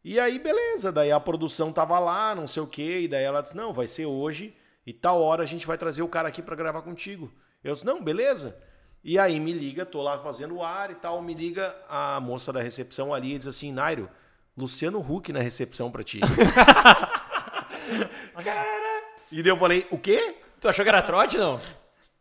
E 0.02 0.20
aí, 0.20 0.38
beleza, 0.38 0.92
daí 0.92 1.10
a 1.10 1.18
produção 1.18 1.72
tava 1.72 1.98
lá, 1.98 2.34
não 2.34 2.46
sei 2.46 2.62
o 2.62 2.66
quê, 2.66 3.00
e 3.00 3.08
daí 3.08 3.24
ela 3.24 3.40
disse, 3.40 3.56
não, 3.56 3.72
vai 3.72 3.86
ser 3.86 4.06
hoje, 4.06 4.54
e 4.86 4.92
tal 4.92 5.22
hora 5.22 5.42
a 5.42 5.46
gente 5.46 5.66
vai 5.66 5.78
trazer 5.78 6.02
o 6.02 6.08
cara 6.08 6.28
aqui 6.28 6.42
para 6.42 6.54
gravar 6.56 6.82
contigo. 6.82 7.32
Eu 7.62 7.72
disse, 7.72 7.86
não, 7.86 8.02
beleza. 8.02 8.60
E 9.02 9.18
aí 9.18 9.40
me 9.40 9.52
liga, 9.52 9.86
tô 9.86 10.02
lá 10.02 10.18
fazendo 10.18 10.62
ar 10.62 10.90
e 10.90 10.94
tal, 10.94 11.22
me 11.22 11.34
liga 11.34 11.74
a 11.88 12.20
moça 12.20 12.52
da 12.52 12.60
recepção 12.60 13.14
ali 13.14 13.34
e 13.34 13.38
diz 13.38 13.46
assim, 13.46 13.72
Nairo, 13.72 14.10
Luciano 14.56 15.00
Huck 15.00 15.32
na 15.32 15.40
recepção 15.40 15.90
pra 15.90 16.04
ti. 16.04 16.20
Cara! 18.42 18.84
E 19.32 19.42
daí 19.42 19.50
eu 19.50 19.56
falei, 19.56 19.84
o 19.90 19.98
quê? 19.98 20.36
Tu 20.60 20.68
achou 20.68 20.84
que 20.84 20.88
era 20.88 21.02
trote, 21.02 21.36
não? 21.36 21.60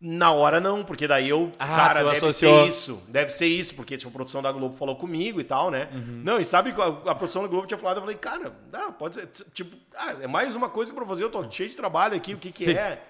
Na 0.05 0.33
hora 0.33 0.59
não, 0.59 0.83
porque 0.83 1.07
daí 1.07 1.29
eu, 1.29 1.49
ah, 1.57 1.65
cara, 1.65 2.03
deve 2.03 2.17
associou. 2.17 2.63
ser 2.63 2.67
isso, 2.67 3.03
deve 3.07 3.29
ser 3.31 3.45
isso, 3.45 3.73
porque 3.73 3.95
tinha 3.95 4.09
a 4.09 4.11
produção 4.11 4.41
da 4.41 4.51
Globo 4.51 4.75
falou 4.75 4.97
comigo 4.97 5.39
e 5.39 5.45
tal, 5.45 5.71
né? 5.71 5.87
Uhum. 5.93 6.21
Não, 6.25 6.41
e 6.41 6.43
sabe, 6.43 6.73
a, 6.77 7.11
a, 7.11 7.15
produção 7.15 7.41
da 7.41 7.47
Globo 7.47 7.67
tinha 7.67 7.77
falado, 7.77 7.97
eu 7.97 8.01
falei, 8.01 8.17
cara, 8.17 8.53
ah, 8.73 8.91
pode 8.91 9.15
ser, 9.15 9.29
tipo, 9.53 9.77
ah, 9.95 10.17
é 10.19 10.27
mais 10.27 10.55
uma 10.55 10.67
coisa 10.67 10.93
pra 10.93 11.05
fazer, 11.05 11.23
eu 11.23 11.29
tô 11.29 11.49
cheio 11.49 11.69
de 11.69 11.77
trabalho 11.77 12.17
aqui, 12.17 12.33
o 12.33 12.37
que 12.37 12.51
que 12.51 12.65
Sim. 12.65 12.71
é? 12.71 13.01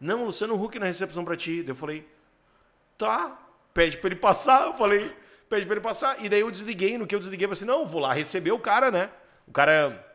Não, 0.00 0.24
Luciano 0.24 0.54
Huck 0.54 0.78
na 0.78 0.86
recepção 0.86 1.24
pra 1.24 1.36
ti. 1.36 1.62
Daí 1.62 1.70
eu 1.70 1.74
falei, 1.74 2.08
tá, 2.96 3.36
pede 3.74 3.98
pra 3.98 4.06
ele 4.06 4.16
passar, 4.16 4.66
eu 4.66 4.74
falei, 4.74 5.14
pede 5.48 5.66
pra 5.66 5.74
ele 5.74 5.82
passar. 5.82 6.24
E 6.24 6.28
daí 6.28 6.40
eu 6.40 6.50
desliguei, 6.50 6.96
no 6.96 7.08
que 7.08 7.14
eu 7.14 7.18
desliguei, 7.18 7.44
eu 7.44 7.48
falei 7.48 7.58
assim, 7.58 7.66
não, 7.66 7.86
vou 7.86 8.00
lá 8.00 8.12
receber 8.12 8.52
o 8.52 8.58
cara, 8.58 8.90
né? 8.90 9.10
O 9.46 9.52
cara, 9.52 10.14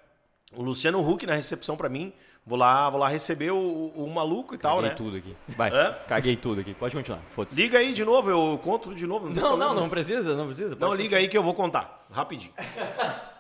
o 0.53 0.63
Luciano 0.63 1.07
Huck 1.07 1.26
na 1.26 1.36
recepção 1.36 1.78
pra 1.78 1.89
mim, 1.89 2.13
vou 2.45 2.57
lá, 2.57 2.89
vou 2.89 2.99
lá 2.99 3.07
receber 3.07 3.51
o, 3.51 3.57
o, 3.57 4.05
o 4.05 4.09
maluco 4.09 4.53
e 4.53 4.57
Caguei 4.57 4.71
tal, 4.71 4.81
né? 4.81 4.89
Caguei 4.89 5.05
tudo 5.05 5.17
aqui. 5.17 5.35
Vai, 5.55 5.71
Hã? 5.71 5.95
caguei 6.07 6.35
tudo 6.35 6.61
aqui. 6.61 6.73
Pode 6.73 6.95
continuar, 6.95 7.21
Liga 7.53 7.79
aí 7.79 7.93
de 7.93 8.05
novo, 8.05 8.29
eu 8.29 8.59
conto 8.63 8.93
de 8.93 9.07
novo. 9.07 9.29
Não, 9.29 9.57
não, 9.57 9.57
não, 9.57 9.73
não, 9.81 9.89
precisa, 9.89 10.35
não 10.35 10.45
precisa. 10.45 10.75
Não, 10.75 10.93
liga 10.93 11.17
aí 11.17 11.27
que 11.27 11.37
eu 11.37 11.43
vou 11.43 11.53
contar, 11.53 12.05
rapidinho. 12.11 12.53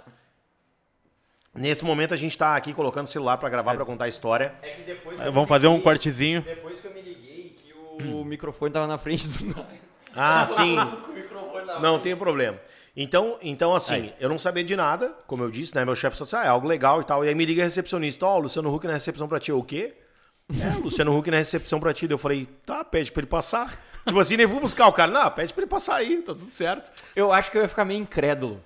Nesse 1.53 1.85
momento 1.85 2.13
a 2.13 2.17
gente 2.17 2.37
tá 2.37 2.53
aqui 2.55 2.73
colocando 2.73 3.05
o 3.05 3.09
celular 3.09 3.37
para 3.37 3.47
gravar, 3.47 3.73
é. 3.73 3.75
para 3.75 3.85
contar 3.85 4.05
a 4.05 4.09
história. 4.09 4.53
É 4.61 4.71
que 4.71 4.81
depois 4.81 5.17
que 5.17 5.29
Vamos 5.29 5.47
fazer 5.47 5.67
liguei, 5.67 5.79
um 5.79 5.81
cortezinho. 5.81 6.41
Depois 6.41 6.81
que 6.81 6.87
eu 6.87 6.93
me 6.93 7.01
liguei, 7.01 7.55
que 7.55 7.73
o, 7.73 8.21
o 8.21 8.25
microfone 8.25 8.73
tava 8.73 8.87
na 8.87 8.97
frente 8.97 9.25
do 9.25 9.65
Ah, 10.13 10.45
sim. 10.45 10.75
Não 11.81 11.99
tem 11.99 12.15
problema. 12.15 12.57
Então, 12.95 13.37
então 13.41 13.75
assim, 13.75 13.93
aí. 13.93 14.13
eu 14.19 14.29
não 14.29 14.39
sabia 14.39 14.63
de 14.63 14.75
nada, 14.75 15.13
como 15.27 15.43
eu 15.43 15.51
disse, 15.51 15.75
né? 15.75 15.83
Meu 15.83 15.95
chefe 15.95 16.15
só 16.15 16.23
disse, 16.23 16.35
ah, 16.35 16.45
é 16.45 16.47
algo 16.47 16.67
legal 16.67 17.01
e 17.01 17.03
tal. 17.03 17.25
E 17.25 17.27
aí 17.27 17.35
me 17.35 17.45
liga 17.45 17.61
a 17.61 17.65
recepcionista, 17.65 18.25
ó, 18.25 18.37
oh, 18.37 18.39
Luciano 18.39 18.73
Huck 18.73 18.87
na 18.87 18.93
recepção 18.93 19.27
pra 19.27 19.39
ti. 19.39 19.51
O 19.51 19.61
quê? 19.61 19.93
É, 20.49 20.79
Luciano 20.79 21.17
Huck 21.17 21.29
na 21.29 21.37
recepção 21.37 21.79
pra 21.79 21.93
ti. 21.93 22.07
Daí 22.07 22.13
eu 22.13 22.19
falei, 22.19 22.47
tá, 22.65 22.85
pede 22.85 23.11
pra 23.11 23.19
ele 23.19 23.27
passar. 23.27 23.77
tipo 24.07 24.17
assim, 24.17 24.37
nem 24.37 24.45
vou 24.45 24.61
buscar 24.61 24.87
o 24.87 24.93
cara. 24.93 25.11
Não, 25.11 25.29
pede 25.29 25.53
pra 25.53 25.63
ele 25.63 25.69
passar 25.69 25.95
aí, 25.95 26.21
tá 26.21 26.33
tudo 26.33 26.49
certo. 26.49 26.91
Eu 27.13 27.33
acho 27.33 27.51
que 27.51 27.57
eu 27.57 27.63
ia 27.63 27.67
ficar 27.67 27.83
meio 27.83 27.99
incrédulo. 27.99 28.63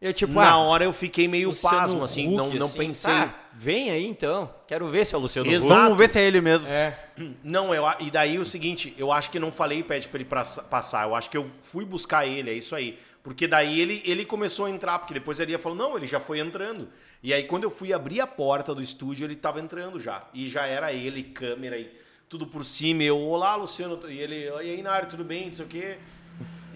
Eu, 0.00 0.14
tipo, 0.14 0.32
Na 0.32 0.52
ah, 0.52 0.58
hora 0.58 0.84
eu 0.84 0.92
fiquei 0.92 1.28
meio 1.28 1.54
pasmo, 1.54 2.02
assim, 2.02 2.28
Huck, 2.28 2.36
não, 2.36 2.50
não 2.54 2.66
assim, 2.66 2.78
pensei. 2.78 3.12
Tá, 3.12 3.34
vem 3.52 3.90
aí 3.90 4.06
então. 4.06 4.48
Quero 4.66 4.88
ver 4.88 5.04
se 5.04 5.14
é 5.14 5.18
o 5.18 5.20
Luciano 5.20 5.50
Exato. 5.50 5.68
Vamos 5.68 5.98
ver 5.98 6.08
se 6.08 6.18
é 6.18 6.22
ele 6.22 6.40
mesmo. 6.40 6.68
É. 6.68 6.96
Não, 7.42 7.74
eu, 7.74 7.84
e 7.98 8.10
daí 8.10 8.38
o 8.38 8.44
seguinte, 8.44 8.94
eu 8.96 9.12
acho 9.12 9.30
que 9.30 9.38
não 9.38 9.52
falei 9.52 9.82
pede 9.82 10.08
pra 10.08 10.18
ele 10.20 10.28
passar. 10.70 11.06
Eu 11.06 11.14
acho 11.14 11.28
que 11.28 11.36
eu 11.36 11.46
fui 11.64 11.84
buscar 11.84 12.26
ele, 12.26 12.50
é 12.50 12.54
isso 12.54 12.74
aí. 12.74 12.98
Porque 13.22 13.46
daí 13.46 13.80
ele, 13.80 14.02
ele 14.04 14.24
começou 14.24 14.64
a 14.64 14.70
entrar, 14.70 14.98
porque 14.98 15.12
depois 15.12 15.38
ele 15.40 15.52
ia 15.52 15.58
falando, 15.58 15.78
não, 15.80 15.96
ele 15.96 16.06
já 16.06 16.18
foi 16.18 16.40
entrando. 16.40 16.88
E 17.22 17.34
aí, 17.34 17.44
quando 17.44 17.64
eu 17.64 17.70
fui 17.70 17.92
abrir 17.92 18.20
a 18.20 18.26
porta 18.26 18.74
do 18.74 18.80
estúdio, 18.80 19.26
ele 19.26 19.36
tava 19.36 19.60
entrando 19.60 20.00
já. 20.00 20.26
E 20.32 20.48
já 20.48 20.66
era 20.66 20.92
ele, 20.92 21.22
câmera 21.22 21.76
e 21.76 21.94
tudo 22.28 22.46
por 22.46 22.64
cima. 22.64 23.02
Eu, 23.02 23.18
olá, 23.18 23.56
Luciano. 23.56 24.00
E 24.08 24.18
ele, 24.18 24.46
e 24.46 24.70
aí, 24.70 24.82
Nairo, 24.82 25.06
tudo 25.06 25.22
bem? 25.22 25.48
Não 25.48 25.54
sei 25.54 25.64
o 25.66 25.68
quê. 25.68 25.98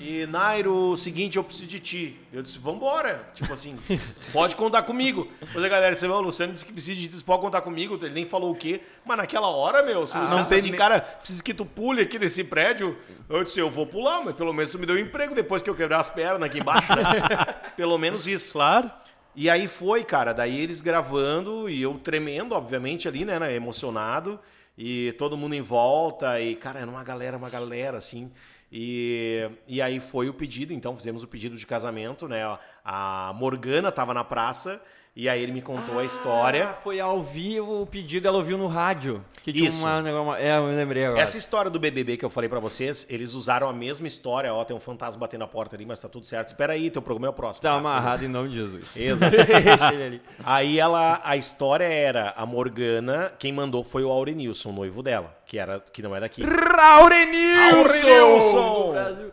E, 0.07 0.27
Nairo, 0.27 0.95
seguinte, 0.99 1.39
eu 1.39 1.43
preciso 1.45 1.67
de 1.67 1.81
ti. 1.81 2.21
Eu 2.31 2.43
disse, 2.43 2.59
vambora. 2.59 3.27
Tipo 3.35 3.55
assim, 3.55 3.79
pode 4.35 4.55
contar 4.55 4.83
comigo. 4.83 5.27
Pois 5.51 5.65
é, 5.65 5.69
galera, 5.69 5.97
você 5.97 6.07
vê, 6.07 6.13
o 6.13 6.21
Luciano 6.21 6.53
disse 6.53 6.67
que 6.67 6.73
precisa 6.75 6.95
de 7.01 7.09
ti, 7.09 7.17
você 7.17 7.25
pode 7.25 7.41
contar 7.41 7.63
comigo. 7.63 7.99
Ele 8.03 8.11
nem 8.13 8.27
falou 8.27 8.51
o 8.53 8.55
quê. 8.55 8.83
Mas 9.03 9.17
naquela 9.17 9.49
hora, 9.49 9.83
meu, 9.83 10.07
se 10.07 10.13
o 10.15 10.19
Ah, 10.19 10.21
Luciano 10.23 10.43
não 10.43 10.49
tem 10.49 10.59
assim, 10.59 10.71
me- 10.73 10.77
cara, 10.77 11.01
preciso 11.01 11.43
que 11.43 11.55
tu 11.55 11.65
pule 11.65 12.03
aqui 12.03 12.19
desse 12.19 12.45
prédio. 12.45 12.99
Eu 13.31 13.43
disse, 13.45 13.59
eu 13.59 13.71
vou 13.71 13.87
pular, 13.87 14.23
mas 14.23 14.35
pelo 14.37 14.53
menos 14.53 14.71
tu 14.71 14.79
me 14.79 14.85
deu 14.85 14.97
um 14.97 14.99
emprego 14.99 15.35
depois 15.35 15.63
que 15.63 15.71
eu 15.71 15.75
quebrar 15.75 16.01
as 16.01 16.11
pernas 16.11 16.43
aqui 16.43 16.61
embaixo, 16.61 16.95
né? 16.95 17.05
pelo 17.75 17.97
menos 17.97 18.27
isso. 18.27 18.53
Claro. 18.53 18.91
E 19.35 19.49
aí 19.49 19.67
foi, 19.67 20.05
cara, 20.05 20.35
daí 20.35 20.61
eles 20.61 20.83
gravando 20.83 21.67
e 21.71 21.81
eu 21.81 21.95
tremendo, 21.95 22.55
obviamente, 22.55 23.09
ali, 23.09 23.25
né, 23.25 23.39
né, 23.39 23.55
emocionado, 23.55 24.39
e 24.77 25.13
todo 25.19 25.37
mundo 25.37 25.55
em 25.55 25.61
volta, 25.63 26.41
e, 26.41 26.55
cara, 26.55 26.79
era 26.81 26.91
uma 26.91 27.03
galera, 27.03 27.37
uma 27.39 27.49
galera, 27.49 27.97
assim. 27.97 28.31
E, 28.77 29.49
e 29.69 29.81
aí 29.81 30.01
foi 30.01 30.29
o 30.29 30.35
pedido, 30.35 30.73
então 30.73 30.97
fizemos 30.97 31.23
o 31.23 31.29
pedido 31.29 31.55
de 31.57 31.65
casamento, 31.65 32.27
né? 32.27 32.43
A 32.85 33.33
Morgana 33.37 33.93
tava 33.93 34.13
na 34.13 34.25
praça, 34.25 34.83
e 35.17 35.29
aí 35.29 35.41
ele 35.41 35.53
me 35.53 35.63
contou 35.63 35.99
a 35.99 36.05
história. 36.05 36.71
Ah, 36.71 36.75
foi 36.75 36.99
ao 36.99 37.23
vivo 37.23 37.83
o 37.83 37.87
pedido, 37.87 38.27
ela 38.27 38.37
ouviu 38.37 38.59
no 38.59 38.67
rádio. 38.67 39.25
Que 39.45 39.53
tinha 39.53 39.69
Isso. 39.69 39.85
uma, 39.85 40.01
uma- 40.01 40.39
É, 40.41 40.57
eu 40.57 40.65
me 40.67 40.75
lembrei 40.75 41.05
agora. 41.05 41.21
Essa 41.21 41.37
história 41.39 41.71
do 41.71 41.79
BBB 41.79 42.17
que 42.17 42.25
eu 42.25 42.31
falei 42.31 42.49
pra 42.49 42.59
vocês, 42.59 43.07
eles 43.09 43.35
usaram 43.35 43.69
a 43.69 43.73
mesma 43.73 44.09
história. 44.09 44.53
Ó, 44.53 44.65
tem 44.65 44.77
um 44.77 44.81
fantasma 44.81 45.21
batendo 45.21 45.45
a 45.45 45.47
porta 45.47 45.77
ali, 45.77 45.87
mas 45.87 46.01
tá 46.01 46.09
tudo 46.09 46.27
certo. 46.27 46.49
Espera 46.49 46.73
aí, 46.73 46.91
teu 46.91 47.01
programa 47.03 47.29
é 47.29 47.31
o 47.31 47.33
próximo. 47.33 47.63
Tá 47.63 47.71
tá? 47.71 47.77
amarrado 47.77 48.25
em 48.25 48.29
nome 48.29 48.49
de 48.49 48.57
Jesus. 48.57 48.97
Exato. 48.97 49.37
Aí 50.45 50.81
ela, 50.81 51.21
a 51.23 51.37
história 51.37 51.85
era 51.85 52.33
a 52.37 52.45
Morgana, 52.45 53.33
quem 53.39 53.53
mandou 53.53 53.85
foi 53.85 54.03
o 54.03 54.11
Aurenilson, 54.11 54.73
noivo 54.73 55.03
dela, 55.03 55.37
que 55.47 55.59
era 55.59 55.79
que 55.93 56.03
não 56.03 56.17
é 56.17 56.21
daqui. 56.21 56.43
Aurenilson! 56.43 57.79
Aurenilson! 57.79 58.87
Do 58.87 58.93
Brasil. 58.93 59.33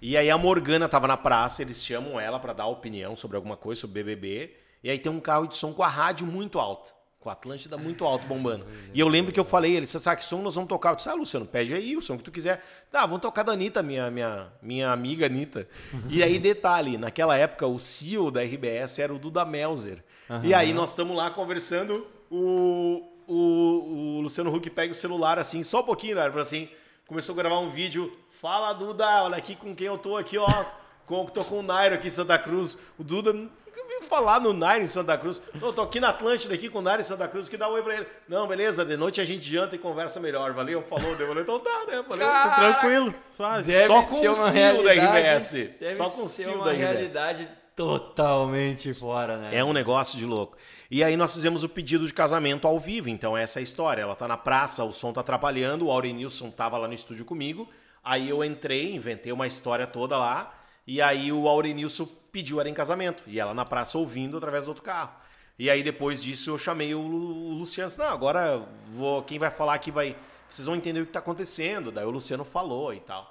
E 0.00 0.16
aí 0.16 0.30
a 0.30 0.38
Morgana 0.38 0.88
tava 0.88 1.06
na 1.08 1.16
praça, 1.16 1.62
eles 1.62 1.84
chamam 1.84 2.18
ela 2.18 2.38
pra 2.38 2.52
dar 2.52 2.66
opinião 2.66 3.16
sobre 3.16 3.36
alguma 3.36 3.56
coisa 3.56 3.80
sobre 3.80 4.02
BBB, 4.02 4.52
e 4.82 4.90
aí 4.90 4.98
tem 4.98 5.10
um 5.10 5.20
carro 5.20 5.46
de 5.46 5.56
som 5.56 5.72
com 5.72 5.82
a 5.82 5.88
rádio 5.88 6.26
muito 6.26 6.58
alta, 6.58 6.90
com 7.20 7.30
a 7.30 7.32
Atlântida 7.32 7.78
muito 7.78 8.04
alto 8.04 8.26
bombando. 8.26 8.66
E 8.92 8.98
eu 8.98 9.06
lembro 9.08 9.32
que 9.32 9.38
eu 9.38 9.44
falei, 9.44 9.76
ele, 9.76 9.86
você 9.86 10.00
sabe 10.00 10.20
que 10.20 10.24
som 10.24 10.42
nós 10.42 10.56
vamos 10.56 10.68
tocar? 10.68 10.90
Eu 10.90 10.96
disse, 10.96 11.08
ah, 11.08 11.14
Luciano, 11.14 11.46
pede 11.46 11.72
aí 11.72 11.96
o 11.96 12.02
som 12.02 12.16
que 12.16 12.24
tu 12.24 12.32
quiser. 12.32 12.64
Tá, 12.90 13.06
vamos 13.06 13.20
tocar 13.20 13.44
da 13.44 13.52
Anitta, 13.52 13.82
minha, 13.82 14.10
minha, 14.10 14.52
minha 14.60 14.90
amiga 14.90 15.26
Anitta. 15.26 15.68
E 16.08 16.22
aí, 16.22 16.38
detalhe, 16.38 16.98
naquela 16.98 17.36
época 17.36 17.66
o 17.66 17.78
CEO 17.78 18.30
da 18.30 18.42
RBS 18.42 18.98
era 18.98 19.14
o 19.14 19.18
Duda 19.18 19.44
Melzer. 19.44 20.02
E 20.42 20.52
aí 20.54 20.72
nós 20.72 20.90
estamos 20.90 21.16
lá 21.16 21.30
conversando, 21.30 22.06
o, 22.30 23.06
o, 23.26 24.16
o 24.16 24.20
Luciano 24.22 24.54
Huck 24.54 24.68
pega 24.70 24.92
o 24.92 24.94
celular 24.94 25.38
assim, 25.38 25.62
só 25.62 25.80
um 25.80 25.84
pouquinho, 25.84 26.16
né? 26.16 26.26
assim, 26.40 26.68
começou 27.06 27.34
a 27.34 27.36
gravar 27.36 27.58
um 27.58 27.70
vídeo. 27.70 28.16
Fala, 28.40 28.72
Duda, 28.72 29.24
olha 29.24 29.36
aqui 29.36 29.54
com 29.54 29.74
quem 29.74 29.86
eu 29.86 29.98
tô 29.98 30.16
aqui, 30.16 30.38
ó. 30.38 30.64
Com, 31.12 31.26
tô 31.26 31.44
com 31.44 31.58
o 31.58 31.62
Nairo 31.62 31.94
aqui 31.96 32.06
em 32.06 32.10
Santa 32.10 32.38
Cruz. 32.38 32.78
O 32.98 33.04
Duda 33.04 33.34
nunca 33.34 33.50
viu 33.86 34.00
falar 34.08 34.40
no 34.40 34.54
Nairo 34.54 34.82
em 34.82 34.86
Santa 34.86 35.18
Cruz. 35.18 35.42
Eu 35.60 35.70
tô 35.70 35.82
aqui 35.82 36.00
na 36.00 36.08
Atlântida, 36.08 36.54
aqui 36.54 36.70
com 36.70 36.78
o 36.78 36.82
Nairo 36.82 37.00
em 37.00 37.04
Santa 37.04 37.28
Cruz, 37.28 37.50
que 37.50 37.58
dá 37.58 37.68
um 37.68 37.72
oi 37.72 37.82
pra 37.82 37.96
ele. 37.96 38.06
Não, 38.26 38.46
beleza, 38.46 38.82
de 38.82 38.96
noite 38.96 39.20
a 39.20 39.24
gente 39.26 39.44
janta 39.46 39.76
e 39.76 39.78
conversa 39.78 40.18
melhor. 40.20 40.54
Valeu, 40.54 40.82
falou, 40.84 41.14
deu, 41.14 41.38
então 41.38 41.60
tá, 41.60 41.84
né? 41.86 42.02
Valeu. 42.08 42.26
Tranquilo, 42.56 43.14
suave. 43.36 43.86
Só 43.86 44.02
com 44.04 44.14
o 44.14 44.32
uma 44.32 44.50
CEO 44.50 44.82
da 44.82 44.92
realidade- 44.92 45.66
RBS. 45.76 45.96
Só 45.98 46.08
com 46.08 46.22
o 46.22 46.54
uma 46.54 46.64
da 46.64 46.70
RBS. 46.72 46.78
realidade 46.90 47.48
totalmente 47.76 48.94
fora, 48.94 49.36
né? 49.36 49.50
É 49.52 49.62
um 49.62 49.74
negócio 49.74 50.18
de 50.18 50.24
louco. 50.24 50.56
E 50.90 51.04
aí 51.04 51.14
nós 51.14 51.34
fizemos 51.34 51.62
o 51.62 51.68
pedido 51.68 52.06
de 52.06 52.14
casamento 52.14 52.66
ao 52.66 52.80
vivo, 52.80 53.10
então 53.10 53.36
essa 53.36 53.58
é 53.58 53.60
a 53.60 53.62
história. 53.62 54.00
Ela 54.00 54.14
tá 54.16 54.26
na 54.26 54.38
praça, 54.38 54.82
o 54.82 54.94
som 54.94 55.12
tá 55.12 55.20
atrapalhando, 55.20 55.88
o 55.88 55.90
Aurenilson 55.90 56.50
tava 56.50 56.78
lá 56.78 56.88
no 56.88 56.94
estúdio 56.94 57.26
comigo. 57.26 57.68
Aí 58.02 58.30
eu 58.30 58.42
entrei, 58.42 58.94
inventei 58.94 59.30
uma 59.30 59.46
história 59.46 59.86
toda 59.86 60.16
lá, 60.18 60.61
e 60.86 61.00
aí 61.00 61.30
o 61.32 61.48
Aurenilson 61.48 62.06
pediu 62.30 62.60
ela 62.60 62.68
em 62.68 62.74
casamento. 62.74 63.22
E 63.26 63.38
ela 63.38 63.54
na 63.54 63.64
praça 63.64 63.98
ouvindo 63.98 64.36
através 64.36 64.64
do 64.64 64.68
outro 64.68 64.82
carro. 64.82 65.12
E 65.58 65.68
aí 65.70 65.82
depois 65.82 66.22
disso 66.22 66.50
eu 66.50 66.58
chamei 66.58 66.94
o, 66.94 67.00
Lu- 67.00 67.50
o 67.50 67.52
Luciano, 67.54 67.88
disse, 67.88 67.98
não, 68.00 68.06
agora 68.08 68.66
vou, 68.92 69.22
quem 69.22 69.38
vai 69.38 69.50
falar 69.50 69.74
aqui 69.74 69.90
vai, 69.90 70.16
vocês 70.48 70.66
vão 70.66 70.74
entender 70.76 71.00
o 71.00 71.06
que 71.06 71.12
tá 71.12 71.18
acontecendo. 71.18 71.92
Daí 71.92 72.04
o 72.04 72.10
Luciano 72.10 72.44
falou 72.44 72.92
e 72.92 73.00
tal. 73.00 73.30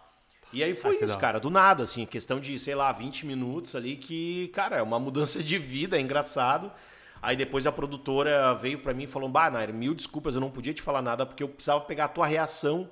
E 0.54 0.64
aí 0.64 0.76
foi 0.76 0.98
Ah, 1.02 1.06
isso, 1.06 1.18
cara, 1.18 1.40
do 1.40 1.50
nada, 1.50 1.84
assim, 1.84 2.06
questão 2.06 2.40
de, 2.40 2.58
sei 2.60 2.76
lá, 2.76 2.92
20 2.92 3.26
minutos 3.26 3.74
ali 3.76 3.96
que, 3.96 4.50
cara, 4.50 4.78
é 4.78 4.82
uma 4.82 5.00
mudança 5.00 5.42
de 5.42 5.58
vida, 5.58 5.98
é 5.98 6.02
engraçado. 6.02 6.72
Aí 7.22 7.36
depois 7.36 7.68
a 7.68 7.72
produtora 7.72 8.54
veio 8.56 8.80
pra 8.80 8.94
mim 8.94 9.04
e 9.04 9.08
falou: 9.08 9.30
Bah, 9.30 9.50
Nair, 9.52 9.72
mil 9.74 9.94
desculpas, 9.94 10.34
eu 10.34 10.42
não 10.42 10.50
podia 10.50 10.74
te 10.74 10.82
falar 10.82 11.02
nada 11.02 11.26
porque 11.26 11.44
eu 11.44 11.48
precisava 11.48 11.82
pegar 11.82 12.06
a 12.06 12.08
tua 12.08 12.26
reação 12.26 12.90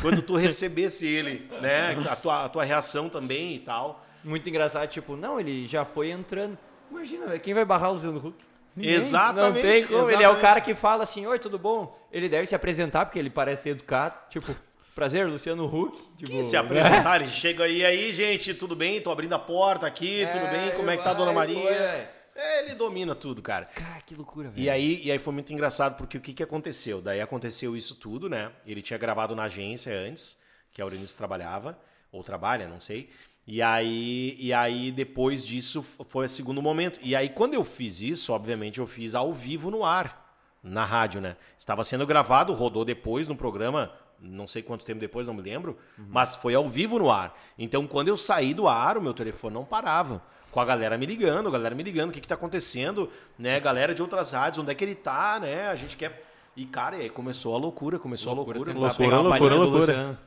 quando 0.00 0.22
tu 0.22 0.36
recebesse 0.36 1.06
ele, 1.06 1.48
né? 1.60 1.96
A 2.08 2.14
tua, 2.14 2.44
a 2.44 2.48
tua 2.48 2.64
reação 2.64 3.08
também 3.08 3.54
e 3.56 3.58
tal. 3.58 4.04
Muito 4.22 4.48
engraçado, 4.48 4.88
tipo, 4.88 5.16
não, 5.16 5.40
ele 5.40 5.66
já 5.66 5.84
foi 5.84 6.10
entrando. 6.10 6.56
Imagina, 6.90 7.26
velho, 7.26 7.40
quem 7.40 7.54
vai 7.54 7.64
barrar 7.64 7.90
o 7.90 7.94
Luciano 7.94 8.18
Huck? 8.24 8.36
Ninguém. 8.76 8.94
Exatamente, 8.94 9.54
Não 9.54 9.62
tem 9.62 9.84
como. 9.86 10.04
Ele 10.04 10.14
é 10.14 10.16
o 10.16 10.20
exatamente. 10.20 10.40
cara 10.40 10.60
que 10.60 10.74
fala 10.74 11.02
assim, 11.02 11.26
oi, 11.26 11.38
tudo 11.40 11.58
bom? 11.58 11.98
Ele 12.12 12.28
deve 12.28 12.46
se 12.46 12.54
apresentar, 12.54 13.04
porque 13.04 13.18
ele 13.18 13.30
parece 13.30 13.70
educado. 13.70 14.14
Tipo, 14.30 14.54
prazer, 14.94 15.26
Luciano 15.26 15.64
Huck. 15.66 16.00
Tipo, 16.16 16.30
Que 16.30 16.42
se 16.44 16.56
apresentar, 16.56 17.20
ele 17.20 17.30
chega 17.30 17.64
aí, 17.64 17.84
aí, 17.84 18.12
gente, 18.12 18.54
tudo 18.54 18.76
bem? 18.76 19.00
Tô 19.00 19.10
abrindo 19.10 19.32
a 19.34 19.38
porta 19.40 19.86
aqui, 19.88 20.26
tudo 20.30 20.46
bem? 20.50 20.70
Como 20.76 20.88
é 20.88 20.96
que 20.96 21.02
tá 21.02 21.10
a 21.10 21.14
Dona 21.14 21.32
vai, 21.32 21.48
Maria? 21.48 21.60
foi, 21.62 21.74
velho. 21.74 22.21
É, 22.34 22.64
ele 22.64 22.74
domina 22.74 23.14
tudo, 23.14 23.42
cara. 23.42 23.66
Cara, 23.66 24.00
que 24.00 24.14
loucura, 24.14 24.48
velho. 24.48 24.62
E 24.62 24.70
aí, 24.70 25.00
e 25.04 25.12
aí 25.12 25.18
foi 25.18 25.32
muito 25.32 25.52
engraçado, 25.52 25.96
porque 25.96 26.16
o 26.16 26.20
que, 26.20 26.32
que 26.32 26.42
aconteceu? 26.42 27.02
Daí 27.02 27.20
aconteceu 27.20 27.76
isso 27.76 27.94
tudo, 27.94 28.28
né? 28.28 28.52
Ele 28.66 28.80
tinha 28.80 28.98
gravado 28.98 29.36
na 29.36 29.44
agência 29.44 29.92
antes, 29.92 30.38
que 30.72 30.80
a 30.80 30.84
Aurelius 30.84 31.14
trabalhava, 31.14 31.78
ou 32.10 32.22
trabalha, 32.22 32.66
não 32.66 32.80
sei. 32.80 33.10
E 33.46 33.60
aí, 33.60 34.36
e 34.38 34.52
aí, 34.52 34.90
depois 34.92 35.44
disso, 35.44 35.84
foi 36.08 36.26
o 36.26 36.28
segundo 36.28 36.62
momento. 36.62 36.98
E 37.02 37.14
aí, 37.16 37.28
quando 37.28 37.54
eu 37.54 37.64
fiz 37.64 38.00
isso, 38.00 38.32
obviamente, 38.32 38.78
eu 38.78 38.86
fiz 38.86 39.14
ao 39.14 39.32
vivo 39.32 39.70
no 39.70 39.84
ar, 39.84 40.22
na 40.62 40.84
rádio, 40.84 41.20
né? 41.20 41.36
Estava 41.58 41.82
sendo 41.84 42.06
gravado, 42.06 42.52
rodou 42.52 42.84
depois 42.84 43.28
no 43.28 43.36
programa, 43.36 43.92
não 44.22 44.46
sei 44.46 44.62
quanto 44.62 44.84
tempo 44.84 45.00
depois, 45.00 45.26
não 45.26 45.34
me 45.34 45.42
lembro, 45.42 45.76
mas 45.96 46.34
foi 46.34 46.54
ao 46.54 46.68
vivo 46.68 46.98
no 46.98 47.10
ar. 47.10 47.36
Então, 47.58 47.86
quando 47.86 48.08
eu 48.08 48.16
saí 48.16 48.54
do 48.54 48.68
ar, 48.68 48.96
o 48.96 49.02
meu 49.02 49.12
telefone 49.12 49.54
não 49.54 49.64
parava. 49.64 50.22
Com 50.50 50.60
a 50.60 50.64
galera 50.64 50.96
me 50.96 51.06
ligando, 51.06 51.48
a 51.48 51.50
galera 51.50 51.74
me 51.74 51.82
ligando, 51.82 52.10
o 52.10 52.12
que 52.12 52.20
que 52.20 52.28
tá 52.28 52.34
acontecendo, 52.34 53.10
né? 53.38 53.58
Galera 53.58 53.94
de 53.94 54.02
outras 54.02 54.32
rádios, 54.32 54.58
onde 54.58 54.70
é 54.70 54.74
que 54.74 54.84
ele 54.84 54.94
tá, 54.94 55.38
né? 55.40 55.68
A 55.68 55.74
gente 55.74 55.96
quer... 55.96 56.24
E, 56.54 56.66
cara, 56.66 56.96
e 56.96 57.02
aí 57.02 57.10
começou 57.10 57.54
a 57.54 57.58
loucura, 57.58 57.98
começou 57.98 58.32
a 58.32 58.34
loucura. 58.34 58.58
tentar 58.58 58.78
loucura, 58.78 59.16
loucura, 59.18 59.54
loucura. 59.54 59.80
Luciano. 59.80 60.18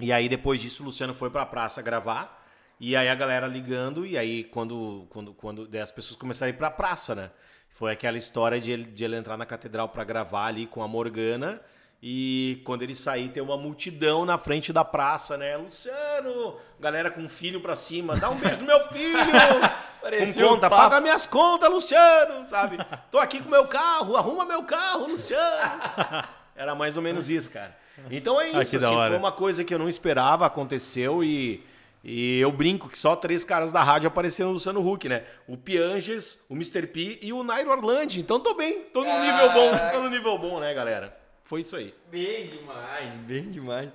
E 0.00 0.12
aí, 0.12 0.28
depois 0.28 0.60
disso, 0.60 0.82
o 0.82 0.86
Luciano 0.86 1.12
foi 1.12 1.28
pra 1.28 1.44
praça 1.44 1.82
gravar. 1.82 2.38
E 2.80 2.94
aí 2.94 3.08
a 3.08 3.14
galera 3.14 3.46
ligando, 3.46 4.06
e 4.06 4.16
aí 4.16 4.44
quando, 4.44 5.06
quando, 5.10 5.34
quando 5.34 5.66
daí 5.66 5.80
as 5.80 5.90
pessoas 5.90 6.16
começaram 6.16 6.52
a 6.52 6.54
ir 6.54 6.56
pra 6.56 6.70
praça, 6.70 7.14
né? 7.14 7.30
Foi 7.70 7.92
aquela 7.92 8.16
história 8.16 8.60
de 8.60 8.70
ele, 8.70 8.84
de 8.84 9.04
ele 9.04 9.16
entrar 9.16 9.36
na 9.36 9.44
catedral 9.44 9.88
pra 9.88 10.04
gravar 10.04 10.46
ali 10.46 10.66
com 10.66 10.82
a 10.82 10.88
Morgana. 10.88 11.60
E 12.00 12.62
quando 12.64 12.82
ele 12.82 12.94
sair, 12.94 13.28
tem 13.28 13.42
uma 13.42 13.56
multidão 13.56 14.24
na 14.24 14.38
frente 14.38 14.72
da 14.72 14.84
praça, 14.84 15.36
né? 15.36 15.56
Luciano! 15.56 16.56
Galera 16.78 17.10
com 17.10 17.28
filho 17.28 17.60
pra 17.60 17.74
cima, 17.74 18.16
dá 18.16 18.30
um 18.30 18.36
beijo 18.36 18.60
no 18.60 18.66
meu 18.66 18.80
filho! 18.88 19.18
com 20.00 20.48
conta, 20.48 20.70
Papa. 20.70 20.82
paga 20.84 21.00
minhas 21.00 21.26
contas, 21.26 21.68
Luciano! 21.68 22.46
Sabe? 22.46 22.78
Tô 23.10 23.18
aqui 23.18 23.42
com 23.42 23.50
meu 23.50 23.66
carro, 23.66 24.16
arruma 24.16 24.44
meu 24.44 24.62
carro, 24.62 25.08
Luciano! 25.08 25.72
Era 26.54 26.74
mais 26.74 26.96
ou 26.96 27.02
menos 27.02 27.28
isso, 27.28 27.50
cara. 27.50 27.76
Então 28.10 28.40
é 28.40 28.48
isso, 28.48 28.56
Ah, 28.58 28.62
assim, 28.62 28.78
foi 28.78 29.16
uma 29.16 29.32
coisa 29.32 29.64
que 29.64 29.74
eu 29.74 29.78
não 29.78 29.88
esperava, 29.88 30.46
aconteceu 30.46 31.24
e, 31.24 31.64
e 32.04 32.38
eu 32.38 32.52
brinco 32.52 32.88
que 32.88 32.98
só 32.98 33.16
três 33.16 33.42
caras 33.42 33.72
da 33.72 33.82
rádio 33.82 34.06
apareceram 34.06 34.50
no 34.50 34.54
Luciano 34.54 34.88
Huck, 34.88 35.08
né? 35.08 35.24
O 35.48 35.56
Piangers, 35.56 36.44
o 36.48 36.54
Mr. 36.54 36.86
P 36.86 37.18
e 37.22 37.32
o 37.32 37.42
Nairo 37.42 37.70
Orlandi. 37.70 38.20
Então 38.20 38.38
tô 38.38 38.54
bem, 38.54 38.82
tô 38.94 39.02
no 39.02 39.20
nível 39.20 39.52
bom, 39.52 39.78
tô 39.92 40.00
no 40.00 40.10
nível 40.10 40.38
bom, 40.38 40.60
né, 40.60 40.72
galera? 40.72 41.17
Foi 41.48 41.62
isso 41.62 41.76
aí. 41.76 41.94
Bem 42.10 42.46
demais, 42.46 43.16
bem 43.16 43.50
demais. 43.50 43.88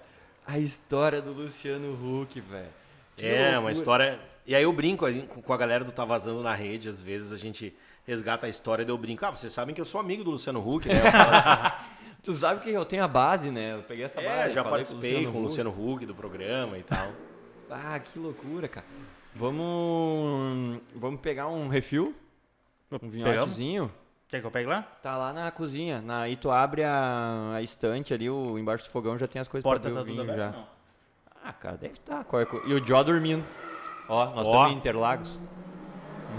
A 0.44 0.58
história 0.58 1.22
do 1.22 1.32
Luciano 1.32 1.94
Huck, 1.94 2.42
velho. 2.42 2.66
É, 3.16 3.42
loucura. 3.42 3.60
uma 3.60 3.72
história. 3.72 4.20
E 4.44 4.56
aí 4.56 4.64
eu 4.64 4.74
brinco 4.74 5.06
com 5.44 5.54
a 5.54 5.58
galera 5.58 5.84
do 5.84 5.92
Tá 5.92 6.04
Vazando 6.04 6.42
na 6.42 6.56
rede, 6.56 6.90
às 6.90 7.00
vezes 7.00 7.32
a 7.32 7.38
gente 7.38 7.72
resgata 8.08 8.48
a 8.48 8.50
história, 8.50 8.84
daí 8.84 8.92
eu 8.92 8.98
brinco. 8.98 9.24
Ah, 9.24 9.30
vocês 9.30 9.54
sabem 9.54 9.76
que 9.76 9.80
eu 9.80 9.86
sou 9.86 10.02
amigo 10.02 10.24
do 10.24 10.32
Luciano 10.32 10.68
Huck, 10.68 10.88
né? 10.88 10.96
Eu 10.98 11.12
falo 11.12 11.36
assim, 11.36 11.76
Tu 12.24 12.34
sabe 12.34 12.62
que 12.62 12.72
eu 12.72 12.86
tenho 12.86 13.04
a 13.04 13.08
base, 13.08 13.52
né? 13.52 13.74
Eu 13.74 13.84
peguei 13.84 14.06
essa 14.06 14.20
é, 14.20 14.26
base. 14.28 14.56
já 14.56 14.64
participei 14.64 15.24
com 15.28 15.34
o 15.34 15.36
Huck. 15.36 15.44
Luciano 15.44 15.70
Huck 15.70 16.08
do 16.08 16.16
programa 16.16 16.78
e 16.80 16.84
tal. 16.84 17.08
Ah, 17.76 18.00
que 18.00 18.20
loucura, 18.20 18.68
cara. 18.68 18.86
Vamos. 19.34 20.80
Vamos 20.94 21.22
pegar 21.22 21.48
um 21.48 21.68
refil? 21.68 22.14
Um 22.92 23.00
Pegamos? 23.00 23.16
vinhotezinho? 23.16 23.92
Quer 24.34 24.42
que 24.42 24.48
eu 24.48 24.52
pegue 24.52 24.68
lá? 24.68 24.82
Tá 25.04 25.16
lá 25.16 25.32
na 25.32 25.52
cozinha. 25.52 26.02
Na, 26.02 26.22
aí 26.22 26.36
tu 26.36 26.50
abre 26.50 26.84
a, 26.84 27.52
a 27.56 27.62
estante 27.62 28.16
ali, 28.16 28.28
o, 28.28 28.58
embaixo 28.58 28.84
do 28.84 28.90
fogão 28.90 29.16
já 29.16 29.28
tem 29.28 29.40
as 29.40 29.48
coisas 29.48 29.64
Porta 29.64 29.88
pra 29.92 29.92
tá 29.92 30.00
tudo 30.00 30.12
vinho 30.12 30.26
já. 30.26 30.34
aberto? 30.34 30.56
Não. 30.56 30.66
Ah, 31.46 31.54
cara, 31.54 31.78
deve 31.78 31.94
estar. 31.94 32.24
Tá. 32.24 32.38
E 32.66 32.74
o 32.74 32.84
Jó 32.84 33.04
dormindo. 33.04 33.46
Ó, 34.10 34.26
nós 34.34 34.48
Ó. 34.48 34.52
estamos 34.52 34.72
em 34.72 34.76
Interlagos. 34.78 35.40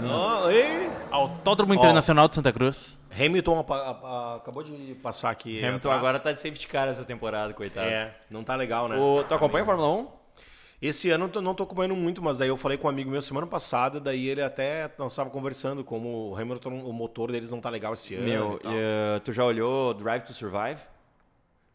Oh, 0.03 0.49
ei. 0.49 0.89
Autódromo 1.09 1.73
Internacional 1.73 2.27
de 2.27 2.35
Santa 2.35 2.51
Cruz. 2.51 2.99
Hamilton 3.17 3.59
apa- 3.59 3.89
apa- 3.91 4.35
acabou 4.35 4.61
de 4.61 4.93
passar 4.95 5.29
aqui. 5.29 5.59
Hamilton 5.63 5.87
atrás. 5.87 5.99
agora 5.99 6.19
tá 6.19 6.33
de 6.33 6.41
safety 6.41 6.67
car 6.67 6.89
essa 6.89 7.05
temporada, 7.05 7.53
coitado. 7.53 7.87
É, 7.87 8.13
não 8.29 8.43
tá 8.43 8.57
legal, 8.57 8.89
né? 8.89 8.97
O, 8.97 9.23
tu 9.23 9.33
acompanha 9.33 9.63
a 9.63 9.65
Fórmula 9.65 9.87
1? 9.87 10.07
Esse 10.81 11.09
ano 11.09 11.29
eu 11.33 11.41
não 11.41 11.55
tô 11.55 11.63
acompanhando 11.63 11.95
muito, 11.95 12.21
mas 12.21 12.37
daí 12.37 12.49
eu 12.49 12.57
falei 12.57 12.77
com 12.77 12.87
um 12.87 12.89
amigo 12.89 13.09
meu 13.09 13.21
semana 13.21 13.47
passada, 13.47 13.99
daí 13.99 14.27
ele 14.27 14.41
até 14.41 14.91
nós 14.97 15.11
estava 15.11 15.29
conversando 15.29 15.83
como 15.83 16.31
o 16.31 16.35
Hamilton, 16.35 16.81
o 16.83 16.93
motor 16.93 17.31
deles 17.31 17.51
não 17.51 17.61
tá 17.61 17.69
legal 17.69 17.93
esse 17.93 18.15
ano. 18.15 18.25
Meu, 18.25 18.55
uh, 18.55 19.19
tu 19.23 19.31
já 19.31 19.43
olhou 19.43 19.93
Drive 19.93 20.23
to 20.23 20.33
Survive? 20.33 20.79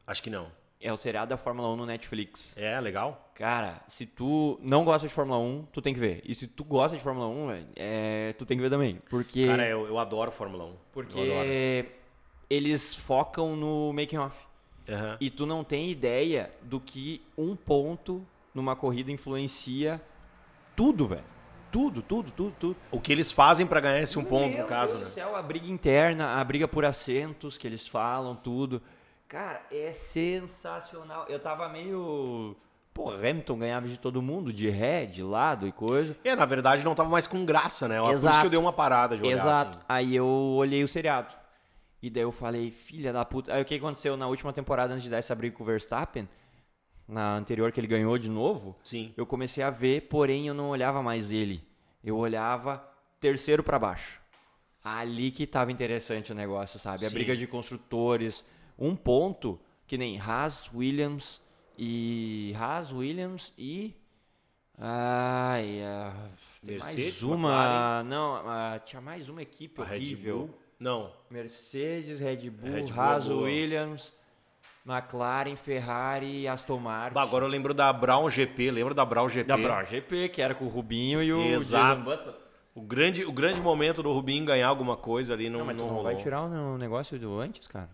Acho 0.06 0.22
que 0.22 0.30
não. 0.30 0.48
É 0.82 0.90
o 0.90 0.96
seriado 0.96 1.28
da 1.28 1.36
Fórmula 1.36 1.68
1 1.68 1.76
no 1.76 1.86
Netflix. 1.86 2.56
É, 2.56 2.80
legal? 2.80 3.30
Cara, 3.34 3.82
se 3.86 4.06
tu 4.06 4.58
não 4.62 4.82
gosta 4.82 5.06
de 5.06 5.12
Fórmula 5.12 5.38
1, 5.38 5.66
tu 5.70 5.82
tem 5.82 5.92
que 5.92 6.00
ver. 6.00 6.22
E 6.24 6.34
se 6.34 6.46
tu 6.46 6.64
gosta 6.64 6.96
de 6.96 7.02
Fórmula 7.02 7.26
1, 7.26 7.46
velho, 7.48 7.66
é, 7.76 8.32
tu 8.38 8.46
tem 8.46 8.56
que 8.56 8.62
ver 8.62 8.70
também. 8.70 8.98
Porque, 9.10 9.46
Cara, 9.46 9.66
eu, 9.66 9.86
eu 9.86 9.98
adoro 9.98 10.30
Fórmula 10.30 10.64
1. 10.64 10.66
Eu 10.66 10.72
adoro. 10.72 10.82
porque 10.92 11.86
eles 12.48 12.94
focam 12.94 13.54
no 13.54 13.92
making 13.92 14.16
off. 14.16 14.36
Aham. 14.88 15.18
E 15.20 15.28
tu 15.28 15.44
não 15.44 15.62
tem 15.62 15.90
ideia 15.90 16.50
do 16.62 16.80
que 16.80 17.22
um 17.36 17.54
ponto 17.54 18.26
numa 18.54 18.74
corrida 18.76 19.10
influencia 19.10 20.00
tudo, 20.76 21.06
velho. 21.06 21.24
Tudo, 21.70 22.02
tudo, 22.02 22.32
tudo, 22.32 22.54
tudo. 22.58 22.76
O 22.90 23.00
que 23.00 23.12
eles 23.12 23.30
fazem 23.30 23.66
pra 23.66 23.80
ganhar 23.80 24.00
esse 24.00 24.18
um 24.18 24.24
ponto, 24.24 24.48
Meu 24.48 24.62
no 24.62 24.66
caso, 24.66 24.96
Deus 24.96 25.08
né? 25.08 25.10
do 25.10 25.14
céu, 25.14 25.36
a 25.36 25.42
briga 25.42 25.68
interna, 25.68 26.40
a 26.40 26.44
briga 26.44 26.66
por 26.66 26.84
assentos 26.84 27.56
que 27.56 27.66
eles 27.66 27.86
falam, 27.86 28.34
tudo. 28.34 28.82
Cara, 29.28 29.62
é 29.70 29.92
sensacional. 29.92 31.26
Eu 31.28 31.38
tava 31.38 31.68
meio. 31.68 32.56
Pô, 32.92 33.10
Hamilton 33.12 33.58
ganhava 33.58 33.86
de 33.86 33.96
todo 33.96 34.20
mundo, 34.20 34.52
de 34.52 34.68
ré, 34.68 35.06
de 35.06 35.22
lado 35.22 35.68
e 35.68 35.70
coisa. 35.70 36.16
É, 36.24 36.34
na 36.34 36.44
verdade 36.44 36.84
não 36.84 36.94
tava 36.94 37.08
mais 37.08 37.28
com 37.28 37.44
graça, 37.44 37.86
né? 37.86 38.00
Por 38.00 38.06
isso 38.06 38.26
Exato. 38.26 38.40
que 38.40 38.46
eu 38.46 38.50
dei 38.50 38.58
uma 38.58 38.72
parada 38.72 39.16
de 39.16 39.22
olhar 39.22 39.34
Exato. 39.34 39.70
assim. 39.70 39.80
Aí 39.88 40.16
eu 40.16 40.26
olhei 40.26 40.82
o 40.82 40.88
seriado. 40.88 41.32
E 42.02 42.10
daí 42.10 42.24
eu 42.24 42.32
falei, 42.32 42.72
filha 42.72 43.12
da 43.12 43.24
puta. 43.24 43.54
Aí 43.54 43.62
o 43.62 43.64
que 43.64 43.76
aconteceu 43.76 44.16
na 44.16 44.26
última 44.26 44.52
temporada, 44.52 44.92
antes 44.92 45.04
de 45.04 45.10
dar 45.10 45.18
essa 45.18 45.34
briga 45.34 45.56
com 45.56 45.62
o 45.62 45.66
Verstappen, 45.66 46.28
na 47.10 47.36
anterior 47.36 47.72
que 47.72 47.80
ele 47.80 47.86
ganhou 47.86 48.16
de 48.16 48.28
novo, 48.28 48.76
Sim. 48.84 49.12
eu 49.16 49.26
comecei 49.26 49.62
a 49.62 49.70
ver, 49.70 50.02
porém 50.02 50.46
eu 50.46 50.54
não 50.54 50.70
olhava 50.70 51.02
mais 51.02 51.32
ele. 51.32 51.62
Eu 52.02 52.16
olhava 52.16 52.82
terceiro 53.18 53.62
pra 53.62 53.78
baixo. 53.78 54.20
Ali 54.82 55.30
que 55.30 55.46
tava 55.46 55.70
interessante 55.70 56.32
o 56.32 56.34
negócio, 56.34 56.78
sabe? 56.78 57.04
A 57.04 57.08
Sim. 57.08 57.14
briga 57.14 57.36
de 57.36 57.46
construtores. 57.46 58.46
Um 58.78 58.96
ponto 58.96 59.60
que 59.86 59.98
nem 59.98 60.18
Haas, 60.18 60.70
Williams 60.72 61.40
e. 61.76 62.54
Haas, 62.56 62.90
Williams 62.92 63.52
e. 63.58 63.94
Ai. 64.78 65.82
ah, 65.82 66.30
tem 66.64 66.76
Mercedes, 66.76 67.22
mais 67.22 67.22
uma. 67.22 67.48
McLaren. 67.50 68.04
Não, 68.04 68.34
ah, 68.48 68.80
tinha 68.82 69.02
mais 69.02 69.28
uma 69.28 69.42
equipe 69.42 69.82
A 69.82 69.84
Red 69.84 69.96
horrível. 69.96 70.38
Bull. 70.38 70.58
Não. 70.78 71.12
Mercedes, 71.30 72.20
Red 72.20 72.48
Bull, 72.48 72.70
Red 72.70 72.82
Bull 72.84 72.90
é 72.90 72.98
Haas. 72.98 73.28
Williams, 73.28 74.12
McLaren, 74.86 75.56
Ferrari, 75.56 76.48
Aston 76.48 76.78
Martin. 76.78 77.14
Bah, 77.14 77.22
agora 77.22 77.44
eu 77.44 77.48
lembro 77.48 77.74
da 77.74 77.92
Brown 77.92 78.28
GP, 78.30 78.70
lembra 78.70 78.94
da 78.94 79.04
Brown 79.04 79.28
GP? 79.28 79.44
Da 79.48 79.56
Brown 79.56 79.84
GP, 79.84 80.28
que 80.30 80.40
era 80.40 80.54
com 80.54 80.64
o 80.64 80.68
Rubinho 80.68 81.22
e 81.22 81.32
o 81.32 81.40
Exato. 81.40 82.02
Jason. 82.10 82.34
O 82.74 82.80
grande, 82.82 83.24
o 83.24 83.32
grande 83.32 83.60
momento 83.60 84.02
do 84.02 84.12
Rubinho 84.12 84.44
ganhar 84.44 84.68
alguma 84.68 84.96
coisa 84.96 85.34
ali 85.34 85.50
não, 85.50 85.60
Não, 85.60 85.66
mas 85.66 85.76
tu 85.76 85.84
não 85.84 85.94
não 85.94 86.02
vai 86.02 86.16
tirar 86.16 86.42
o 86.42 86.78
negócio 86.78 87.18
do 87.18 87.38
antes, 87.38 87.66
cara? 87.66 87.90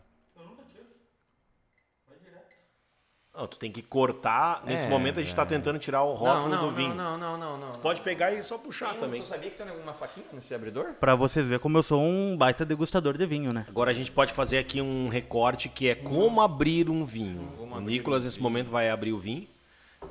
Não, 3.36 3.46
tu 3.46 3.58
tem 3.58 3.70
que 3.70 3.82
cortar. 3.82 4.64
Nesse 4.64 4.86
É, 4.86 4.88
momento 4.88 5.20
a 5.20 5.22
gente 5.22 5.34
tá 5.34 5.44
velho. 5.44 5.60
tentando 5.60 5.78
tirar 5.78 6.02
o 6.02 6.14
rótulo 6.14 6.48
não, 6.48 6.62
não, 6.62 6.68
do 6.68 6.74
vinho. 6.74 6.94
não, 6.94 7.18
não, 7.18 7.36
não, 7.36 7.58
não, 7.58 7.66
não. 7.68 7.72
Pode 7.80 8.00
pegar 8.00 8.32
e 8.32 8.42
só 8.42 8.56
puxar 8.56 8.90
Tem 8.92 9.00
também. 9.00 9.22
Tu 9.22 9.28
sabia 9.28 9.50
que 9.50 9.58
tem 9.58 9.68
alguma 9.68 9.92
faquinha 9.92 10.24
nesse 10.32 10.54
abridor? 10.54 10.94
Pra 10.94 11.14
vocês 11.14 11.44
verem 11.44 11.60
como 11.60 11.76
eu 11.76 11.82
sou 11.82 12.00
um 12.02 12.34
baita 12.36 12.64
degustador 12.64 13.18
de 13.18 13.26
vinho, 13.26 13.52
né? 13.52 13.66
Agora 13.68 13.90
a 13.90 13.94
gente 13.94 14.10
pode 14.10 14.32
fazer 14.32 14.56
aqui 14.58 14.80
um 14.80 15.08
recorte 15.08 15.68
que 15.68 15.88
é 15.88 15.94
como 15.94 16.40
abrir 16.40 16.88
um 16.88 17.04
vinho. 17.04 17.52
Como 17.58 17.74
o 17.74 17.78
abrir 17.78 17.92
Nicolas, 17.92 18.22
um 18.22 18.24
nesse 18.24 18.38
vinho. 18.38 18.48
momento, 18.50 18.70
vai 18.70 18.88
abrir 18.88 19.12
o 19.12 19.18
vinho. 19.18 19.46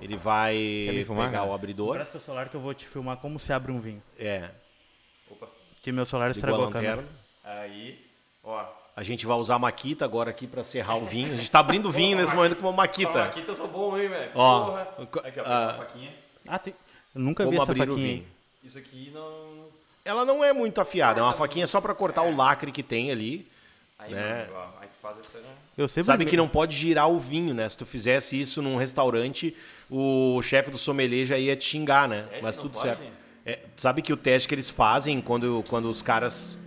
Ele 0.01 0.17
vai 0.17 0.55
filmar, 1.05 1.27
pegar 1.27 1.39
cara? 1.39 1.49
o 1.49 1.53
abridor. 1.53 1.93
Presta 1.95 2.11
teu 2.11 2.21
celular 2.21 2.49
que 2.49 2.55
eu 2.55 2.61
vou 2.61 2.73
te 2.73 2.85
filmar 2.85 3.17
como 3.17 3.39
se 3.39 3.51
abre 3.51 3.71
um 3.71 3.79
vinho. 3.79 4.03
É. 4.19 4.49
Opa. 5.31 5.47
Que 5.81 5.91
meu 5.91 6.05
celular 6.05 6.29
estragou 6.31 6.65
a 6.65 6.69
a 6.69 6.71
câmera. 6.71 7.05
Aí, 7.43 8.05
ó. 8.43 8.65
A 8.95 9.03
gente 9.03 9.25
vai 9.25 9.35
usar 9.37 9.55
a 9.55 9.59
maquita 9.59 10.05
agora 10.05 10.29
aqui 10.29 10.47
pra 10.47 10.63
serrar 10.63 10.97
o 10.97 11.05
vinho. 11.05 11.33
A 11.33 11.37
gente 11.37 11.51
tá 11.51 11.59
abrindo 11.59 11.91
vinho 11.91 12.17
nesse 12.17 12.33
momento 12.33 12.55
com 12.55 12.61
uma 12.61 12.71
maquita. 12.71 13.25
Aqui 13.25 13.43
eu 13.45 13.55
sou 13.55 13.67
bom, 13.67 13.97
hein, 13.97 14.07
velho? 14.07 14.31
Ó, 14.35 14.65
Porra. 14.65 14.81
Aqui, 15.25 15.39
ó, 15.39 15.43
ah, 15.45 15.63
uma 15.63 15.73
faquinha. 15.85 16.13
Ah, 16.47 16.59
tem... 16.59 16.73
Eu 17.13 17.21
nunca 17.21 17.43
vi 17.43 17.49
Como 17.51 17.61
essa 17.61 17.71
abrir 17.71 17.83
o 17.83 17.87
faquinha. 17.93 18.07
vinho. 18.07 18.25
Isso 18.63 18.77
aqui 18.77 19.11
não... 19.13 19.65
Ela 20.05 20.23
não 20.23 20.43
é 20.43 20.53
muito 20.53 20.79
afiada, 20.79 21.19
é 21.19 21.23
uma 21.23 21.33
faquinha 21.33 21.65
só 21.67 21.81
pra 21.81 21.93
cortar 21.93 22.21
o 22.23 22.35
lacre 22.35 22.71
que 22.71 22.83
tem 22.83 23.11
ali. 23.11 23.47
Aí, 23.99 24.13
Né? 24.13 24.47
mano, 24.53 24.73
aí 24.79 24.87
tu 24.87 24.99
faz 25.01 25.17
essa... 25.19 25.39
Eu 25.77 25.89
sempre 25.89 26.03
Sabe 26.05 26.23
vi- 26.23 26.29
que 26.29 26.37
não 26.37 26.47
pode 26.47 26.75
girar 26.77 27.09
o 27.09 27.19
vinho, 27.19 27.53
né? 27.53 27.67
Se 27.67 27.75
tu 27.75 27.85
fizesse 27.85 28.39
isso 28.39 28.61
num 28.61 28.77
restaurante, 28.77 29.55
o 29.89 30.41
chefe 30.41 30.71
do 30.71 30.77
sommelier 30.77 31.25
já 31.25 31.37
ia 31.37 31.55
te 31.55 31.65
xingar, 31.65 32.07
né? 32.07 32.21
Sério? 32.23 32.39
Mas 32.43 32.55
Não 32.55 32.63
tudo 32.63 32.73
pode? 32.73 32.83
certo. 32.85 33.03
É, 33.45 33.59
sabe 33.75 34.01
que 34.01 34.13
o 34.13 34.17
teste 34.17 34.47
que 34.47 34.55
eles 34.55 34.69
fazem 34.69 35.19
quando, 35.21 35.63
quando 35.67 35.89
os 35.89 36.01
caras. 36.01 36.57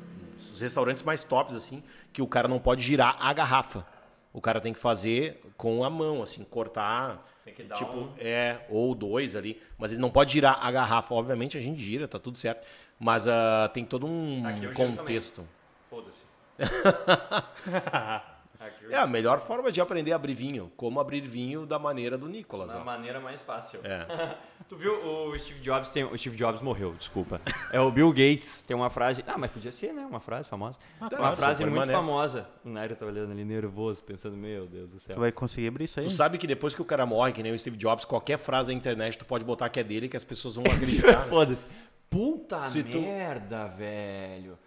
Os 0.52 0.60
restaurantes 0.60 1.02
mais 1.04 1.22
tops, 1.22 1.54
assim, 1.54 1.82
que 2.18 2.22
o 2.22 2.26
cara 2.26 2.48
não 2.48 2.58
pode 2.58 2.82
girar 2.82 3.16
a 3.20 3.32
garrafa. 3.32 3.86
O 4.32 4.40
cara 4.40 4.60
tem 4.60 4.72
que 4.72 4.78
fazer 4.80 5.40
com 5.56 5.84
a 5.84 5.90
mão, 5.90 6.20
assim, 6.20 6.42
cortar. 6.42 7.24
Tem 7.44 7.54
que 7.54 7.62
dar 7.62 7.76
tipo, 7.76 7.92
um- 7.92 8.12
é, 8.18 8.66
ou 8.68 8.92
dois 8.92 9.36
ali. 9.36 9.62
Mas 9.78 9.92
ele 9.92 10.00
não 10.00 10.10
pode 10.10 10.32
girar 10.32 10.58
a 10.60 10.68
garrafa. 10.72 11.14
Obviamente 11.14 11.56
a 11.56 11.60
gente 11.60 11.80
gira, 11.80 12.08
tá 12.08 12.18
tudo 12.18 12.36
certo. 12.36 12.66
Mas 12.98 13.28
ah, 13.28 13.70
tem 13.72 13.84
todo 13.84 14.04
um 14.04 14.42
contexto. 14.74 15.46
Foda-se. 15.88 16.24
É 18.90 18.96
a 18.96 19.06
melhor 19.06 19.40
forma 19.40 19.70
de 19.70 19.80
aprender 19.80 20.12
a 20.12 20.16
abrir 20.16 20.34
vinho. 20.34 20.72
Como 20.76 20.98
abrir 20.98 21.20
vinho 21.20 21.64
da 21.64 21.78
maneira 21.78 22.18
do 22.18 22.28
Nicolas. 22.28 22.72
Da 22.72 22.80
ó. 22.80 22.84
maneira 22.84 23.20
mais 23.20 23.40
fácil. 23.40 23.80
É. 23.84 24.36
tu 24.68 24.76
viu 24.76 24.92
o 24.94 25.38
Steve 25.38 25.60
Jobs 25.60 25.90
tem, 25.90 26.02
o 26.04 26.18
Steve 26.18 26.36
Jobs 26.36 26.60
morreu, 26.60 26.92
desculpa. 26.94 27.40
É 27.72 27.80
o 27.80 27.90
Bill 27.90 28.10
Gates 28.10 28.62
tem 28.62 28.76
uma 28.76 28.90
frase, 28.90 29.24
ah, 29.26 29.38
mas 29.38 29.50
podia 29.50 29.70
ser, 29.70 29.92
né, 29.92 30.04
uma 30.04 30.18
frase 30.20 30.48
famosa. 30.48 30.76
uma 31.00 31.08
claro, 31.08 31.36
frase 31.36 31.64
muito 31.64 31.76
permanece. 31.76 32.06
famosa. 32.06 32.48
O 32.64 32.68
Nairo 32.68 32.96
tá 32.96 33.06
olhando 33.06 33.30
ali 33.30 33.44
nervoso, 33.44 34.02
pensando, 34.02 34.36
meu 34.36 34.66
Deus 34.66 34.90
do 34.90 34.98
céu. 34.98 35.14
Tu 35.14 35.20
vai 35.20 35.30
conseguir 35.30 35.68
abrir 35.68 35.84
isso 35.84 36.00
aí? 36.00 36.06
Tu 36.06 36.12
sabe 36.12 36.36
que 36.36 36.46
depois 36.46 36.74
que 36.74 36.82
o 36.82 36.84
cara 36.84 37.06
morre, 37.06 37.32
que 37.32 37.42
nem 37.42 37.52
o 37.52 37.58
Steve 37.58 37.76
Jobs, 37.76 38.04
qualquer 38.04 38.38
frase 38.38 38.68
da 38.68 38.74
internet 38.74 39.16
tu 39.16 39.24
pode 39.24 39.44
botar 39.44 39.68
que 39.68 39.78
é 39.78 39.84
dele 39.84 40.08
que 40.08 40.16
as 40.16 40.24
pessoas 40.24 40.56
vão 40.56 40.64
acreditar. 40.66 41.06
né? 41.24 41.26
Foda-se. 41.26 41.68
Puta 42.10 42.62
Se 42.62 42.82
tu- 42.82 43.00
merda, 43.00 43.66
velho. 43.68 44.58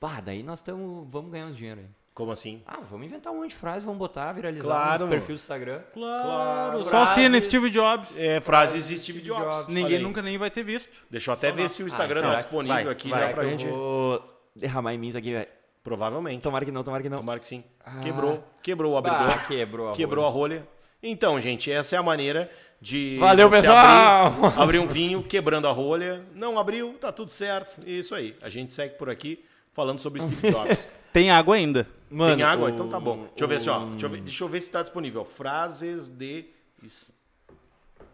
Pá, 0.00 0.20
daí 0.20 0.42
nós 0.42 0.60
estamos, 0.60 1.06
vamos 1.10 1.30
ganhar 1.30 1.46
um 1.46 1.52
dinheiro 1.52 1.80
aí. 1.80 1.99
Como 2.14 2.32
assim? 2.32 2.62
Ah, 2.66 2.80
vamos 2.90 3.06
inventar 3.06 3.32
um 3.32 3.36
monte 3.40 3.50
de 3.50 3.56
frase, 3.56 3.84
vamos 3.84 3.98
botar, 3.98 4.32
viralizar 4.32 4.62
Claro, 4.64 5.04
no 5.04 5.10
perfil 5.10 5.36
do 5.36 5.38
Instagram. 5.38 5.80
Claro. 5.94 6.78
Só 6.80 6.84
Frases- 6.90 7.10
assina 7.12 7.40
Steve 7.40 7.70
Jobs. 7.70 8.18
É, 8.18 8.40
frases 8.40 8.88
de 8.88 8.98
Steve 8.98 9.20
Jobs. 9.20 9.42
Jobs. 9.42 9.68
Ninguém 9.68 9.96
aí. 9.98 10.02
nunca 10.02 10.20
nem 10.20 10.36
vai 10.36 10.50
ter 10.50 10.62
visto. 10.62 10.88
Deixa 11.08 11.30
eu 11.30 11.34
até 11.34 11.50
ver 11.52 11.68
se 11.68 11.82
o 11.82 11.86
Instagram 11.86 12.18
Ah, 12.20 12.22
tá 12.22 12.28
será? 12.28 12.38
disponível 12.38 12.84
Vai, 12.84 12.92
aqui 12.92 13.08
vai, 13.08 13.20
já 13.28 13.32
pra 13.32 13.44
gente. 13.44 13.64
eu 13.66 13.72
vou 13.74 14.40
derramar 14.54 14.92
em 14.92 14.98
mim 14.98 15.08
isso 15.08 15.16
aqui, 15.18 15.32
velho? 15.32 15.46
Provavelmente. 15.82 16.42
Tomara 16.42 16.64
que 16.64 16.70
não, 16.72 16.82
tomara 16.84 17.02
que 17.02 17.08
não. 17.08 17.18
Tomara 17.18 17.38
que 17.40 17.46
sim. 17.46 17.64
Quebrou. 18.02 18.44
Quebrou 18.62 18.92
o 18.92 18.96
abridor. 18.98 19.26
Bah, 19.28 19.38
quebrou 19.48 19.88
a 19.90 19.92
Quebrou 19.94 20.26
a 20.26 20.28
rolha. 20.28 20.66
Então, 21.02 21.40
gente, 21.40 21.72
essa 21.72 21.96
é 21.96 21.98
a 21.98 22.02
maneira 22.02 22.50
de 22.82 23.16
Valeu, 23.18 23.48
você 23.48 23.62
pessoal! 23.62 24.26
abrir, 24.44 24.60
abrir 24.62 24.78
um 24.80 24.86
vinho 24.86 25.22
quebrando 25.22 25.66
a 25.66 25.72
rolha. 25.72 26.22
Não 26.34 26.58
abriu, 26.58 26.92
tá 27.00 27.10
tudo 27.10 27.30
certo. 27.30 27.80
Isso 27.88 28.14
aí. 28.14 28.36
A 28.42 28.50
gente 28.50 28.74
segue 28.74 28.96
por 28.96 29.08
aqui 29.08 29.42
falando 29.72 29.98
sobre 30.00 30.20
Steve 30.20 30.50
Jobs. 30.52 30.86
Tem 31.14 31.30
água 31.30 31.56
ainda. 31.56 31.86
Mano, 32.10 32.36
Tem 32.36 32.44
água? 32.44 32.66
o- 32.66 32.70
Então 32.70 32.88
tá 32.88 32.98
bom. 32.98 33.26
Deixa 33.28 33.44
eu 33.44 33.48
ver 33.48 33.60
só. 33.60 33.84
o- 33.84 33.90
Deixa 33.90 34.06
eu 34.06 34.10
ver, 34.10 34.20
deixa 34.22 34.44
eu 34.44 34.48
ver 34.48 34.60
se 34.60 34.70
tá 34.70 34.82
disponível. 34.82 35.24
Frases 35.24 36.08
de 36.08 36.46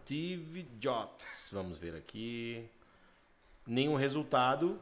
Steve 0.05 0.63
Jobs. 0.79 1.49
Vamos 1.51 1.77
ver 1.77 1.95
aqui. 1.95 2.65
Nenhum 3.65 3.95
resultado. 3.95 4.79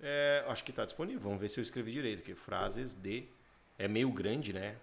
É, 0.00 0.44
acho 0.48 0.64
que 0.64 0.72
tá 0.72 0.84
disponível. 0.84 1.20
Vamos 1.22 1.38
ver 1.40 1.48
se 1.48 1.60
eu 1.60 1.62
escrevi 1.62 1.92
direito 1.92 2.20
aqui. 2.20 2.34
Frases 2.34 2.94
de. 2.94 3.24
É 3.78 3.86
meio 3.88 4.10
grande, 4.10 4.52
né? 4.52 4.76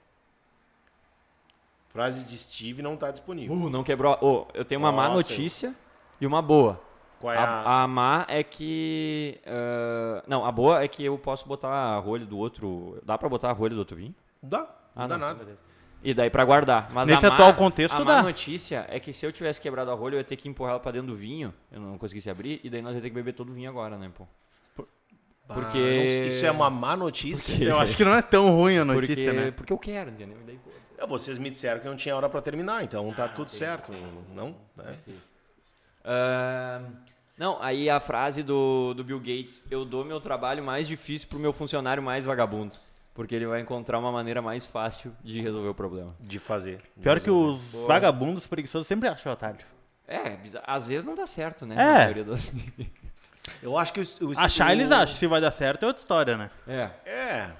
Frases 1.89 2.25
de 2.25 2.37
Steve 2.37 2.81
não 2.81 2.95
tá 2.95 3.11
disponível. 3.11 3.55
Uh, 3.55 3.69
não 3.69 3.83
quebrou. 3.83 4.17
Ô, 4.21 4.47
eu 4.53 4.63
tenho 4.63 4.79
uma 4.79 4.91
má 4.91 5.09
Nossa. 5.09 5.15
notícia 5.29 5.75
e 6.19 6.25
uma 6.25 6.41
boa. 6.41 6.81
Qual 7.21 7.33
é 7.33 7.37
a. 7.37 7.43
A, 7.43 7.83
a 7.83 7.87
má 7.87 8.25
é 8.27 8.43
que. 8.43 9.39
ah, 9.45 10.23
não, 10.27 10.43
a 10.45 10.51
boa 10.51 10.83
é 10.83 10.87
que 10.87 11.05
eu 11.05 11.17
posso 11.17 11.47
botar 11.47 11.69
a 11.69 11.97
rolha 11.99 12.25
do 12.25 12.37
outro. 12.37 12.99
Dá 13.05 13.17
pra 13.17 13.29
botar 13.29 13.49
a 13.49 13.53
rolha 13.53 13.73
do 13.75 13.79
outro 13.79 13.95
vinho? 13.95 14.13
Dá. 14.43 14.59
Não 14.59 14.67
Ah, 15.03 15.07
dá 15.07 15.17
não, 15.17 15.27
nada. 15.27 15.39
beleza. 15.39 15.61
E 16.03 16.13
daí 16.15 16.29
pra 16.31 16.43
guardar. 16.43 16.89
Mas 16.91 17.07
Nesse 17.07 17.23
a 17.25 17.29
má, 17.29 17.35
atual 17.35 17.53
contexto, 17.53 17.95
a 17.95 17.99
má 18.03 18.15
dá. 18.17 18.23
notícia 18.23 18.87
é 18.89 18.99
que 18.99 19.13
se 19.13 19.23
eu 19.23 19.31
tivesse 19.31 19.61
quebrado 19.61 19.91
a 19.91 19.93
rolha, 19.93 20.15
eu 20.15 20.17
ia 20.17 20.23
ter 20.23 20.35
que 20.35 20.49
empurrar 20.49 20.71
ela 20.71 20.79
pra 20.79 20.91
dentro 20.91 21.09
do 21.09 21.15
vinho. 21.15 21.53
Eu 21.71 21.79
não 21.79 21.95
conseguisse 21.99 22.27
abrir. 22.29 22.59
E 22.63 22.69
daí 22.71 22.81
nós 22.81 22.95
ia 22.95 23.01
ter 23.01 23.09
que 23.09 23.15
beber 23.15 23.33
todo 23.33 23.49
o 23.49 23.53
vinho 23.53 23.69
agora, 23.69 23.97
né, 23.99 24.11
pô? 24.17 24.25
Porque- 25.47 25.99
não 25.99 26.07
sei, 26.07 26.27
Isso 26.27 26.45
é 26.45 26.49
uma 26.51 26.69
má 26.69 26.95
notícia. 26.97 27.53
Porque- 27.53 27.65
Eu 27.69 27.77
acho 27.79 27.95
que 27.95 28.03
não 28.03 28.15
é 28.15 28.21
tão 28.21 28.49
ruim 28.49 28.77
a 28.79 28.85
notícia, 28.85 29.15
porque, 29.15 29.31
né? 29.31 29.51
porque 29.51 29.73
eu 29.73 29.77
quero, 29.77 30.09
entendeu? 30.09 30.37
E 30.41 30.43
daí, 30.45 30.57
foda-se. 30.57 30.81
É, 30.97 31.05
Vocês 31.05 31.37
me 31.37 31.49
disseram 31.49 31.79
que 31.81 31.87
não 31.87 31.95
tinha 31.95 32.15
hora 32.15 32.27
pra 32.29 32.41
terminar, 32.41 32.83
então 32.83 33.09
Ah, 33.11 33.13
tá 33.15 33.27
tudo 33.27 33.49
certo. 33.51 33.91
Não? 34.33 34.55
É. 34.79 34.93
Ah, 36.03 36.81
Não, 37.41 37.57
aí 37.59 37.89
a 37.89 37.99
frase 37.99 38.43
do, 38.43 38.93
do 38.93 39.03
Bill 39.03 39.17
Gates, 39.17 39.65
eu 39.71 39.83
dou 39.83 40.05
meu 40.05 40.21
trabalho 40.21 40.63
mais 40.63 40.87
difícil 40.87 41.27
pro 41.27 41.39
meu 41.39 41.51
funcionário 41.51 42.03
mais 42.03 42.23
vagabundo. 42.23 42.75
Porque 43.15 43.33
ele 43.33 43.47
vai 43.47 43.59
encontrar 43.61 43.97
uma 43.97 44.11
maneira 44.11 44.43
mais 44.43 44.67
fácil 44.67 45.11
de 45.23 45.41
resolver 45.41 45.69
o 45.69 45.73
problema. 45.73 46.15
De 46.19 46.37
fazer. 46.37 46.83
De 46.95 47.01
Pior 47.01 47.19
que 47.19 47.31
os 47.31 47.59
Boa. 47.71 47.87
vagabundos 47.87 48.45
preguiçosos 48.45 48.85
sempre 48.85 49.09
acham 49.09 49.31
atalho. 49.31 49.57
É, 50.07 50.37
às 50.67 50.89
vezes 50.89 51.03
não 51.03 51.15
dá 51.15 51.25
certo, 51.25 51.65
né? 51.65 52.11
É. 52.11 52.23
Das... 52.23 52.53
Eu 53.63 53.75
acho 53.75 53.91
que 53.91 54.01
o, 54.01 54.03
o, 54.27 54.33
Achar 54.37 54.69
o... 54.69 54.73
eles 54.73 54.91
acham, 54.91 55.17
se 55.17 55.25
vai 55.25 55.41
dar 55.41 55.49
certo 55.49 55.81
é 55.81 55.87
outra 55.87 55.99
história, 55.99 56.37
né? 56.37 56.51
É. 56.67 56.89
é. 57.03 57.51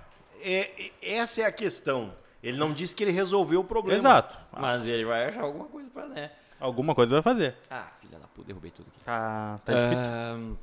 é. 0.43 0.91
Essa 1.01 1.41
é 1.41 1.45
a 1.45 1.51
questão. 1.51 2.13
Ele 2.43 2.59
não 2.59 2.71
disse 2.71 2.95
que 2.95 3.03
ele 3.03 3.11
resolveu 3.11 3.61
o 3.61 3.63
problema. 3.63 3.97
Exato. 3.97 4.37
Mas 4.51 4.85
ele 4.85 5.05
vai 5.05 5.25
achar 5.25 5.41
alguma 5.41 5.65
coisa 5.65 5.89
pra, 5.89 6.05
né? 6.05 6.29
Alguma 6.61 6.93
coisa 6.93 7.11
vai 7.11 7.21
fazer. 7.21 7.55
Ah, 7.69 7.87
filha 7.99 8.19
da 8.19 8.27
puta, 8.27 8.47
derrubei 8.47 8.71
tudo 8.71 8.87
aqui. 8.87 8.99
Tá, 9.03 9.59
tá 9.65 9.73
difícil. 9.73 10.53
Uh, 10.53 10.57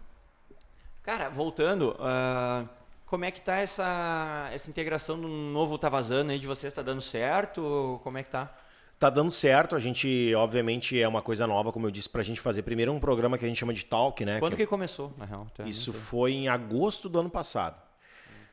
cara, 1.02 1.28
voltando, 1.28 1.96
uh, 1.98 2.68
como 3.04 3.24
é 3.24 3.30
que 3.30 3.40
tá 3.40 3.56
essa, 3.56 4.48
essa 4.52 4.70
integração 4.70 5.20
do 5.20 5.26
novo 5.26 5.76
Tá 5.76 5.88
Vazando 5.88 6.30
aí 6.30 6.38
de 6.38 6.46
vocês? 6.46 6.72
Tá 6.72 6.82
dando 6.82 7.02
certo? 7.02 8.00
Como 8.04 8.16
é 8.16 8.22
que 8.22 8.30
tá? 8.30 8.54
Tá 8.98 9.10
dando 9.10 9.30
certo, 9.30 9.76
a 9.76 9.78
gente, 9.78 10.34
obviamente, 10.34 11.00
é 11.00 11.06
uma 11.06 11.22
coisa 11.22 11.46
nova, 11.46 11.72
como 11.72 11.86
eu 11.86 11.90
disse, 11.90 12.08
pra 12.08 12.22
gente 12.22 12.40
fazer 12.40 12.62
primeiro 12.62 12.92
um 12.92 12.98
programa 12.98 13.38
que 13.38 13.44
a 13.44 13.48
gente 13.48 13.58
chama 13.58 13.72
de 13.72 13.84
Talk, 13.84 14.24
né? 14.24 14.40
Quando 14.40 14.56
que, 14.56 14.64
que 14.64 14.66
começou, 14.66 15.12
na 15.16 15.24
real? 15.24 15.46
Isso 15.66 15.92
foi 15.92 16.32
em 16.32 16.48
agosto 16.48 17.08
do 17.08 17.20
ano 17.20 17.30
passado. 17.30 17.80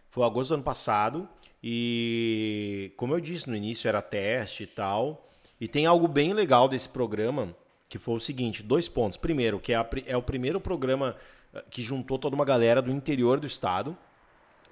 Foi 0.10 0.24
agosto 0.24 0.50
do 0.50 0.56
ano 0.56 0.64
passado 0.64 1.28
e, 1.64 2.94
como 2.96 3.16
eu 3.16 3.20
disse 3.20 3.50
no 3.50 3.56
início, 3.56 3.88
era 3.88 4.04
teste 4.04 4.64
e 4.64 4.68
tal. 4.68 5.25
E 5.60 5.68
tem 5.68 5.86
algo 5.86 6.08
bem 6.08 6.34
legal 6.34 6.68
desse 6.68 6.90
programa, 6.90 7.56
que 7.88 7.98
foi 7.98 8.16
o 8.16 8.20
seguinte, 8.20 8.62
dois 8.62 8.90
pontos. 8.90 9.18
Primeiro, 9.18 9.60
que 9.60 9.74
é, 9.74 9.76
a, 9.76 9.88
é 10.06 10.18
o 10.18 10.22
primeiro 10.22 10.60
programa 10.60 11.16
eh, 11.54 11.64
que 11.70 11.82
juntou 11.82 12.20
toda 12.20 12.36
uma 12.36 12.46
galera 12.46 12.82
do 12.82 12.92
interior 12.92 13.40
do 13.40 13.48
estado, 13.48 13.98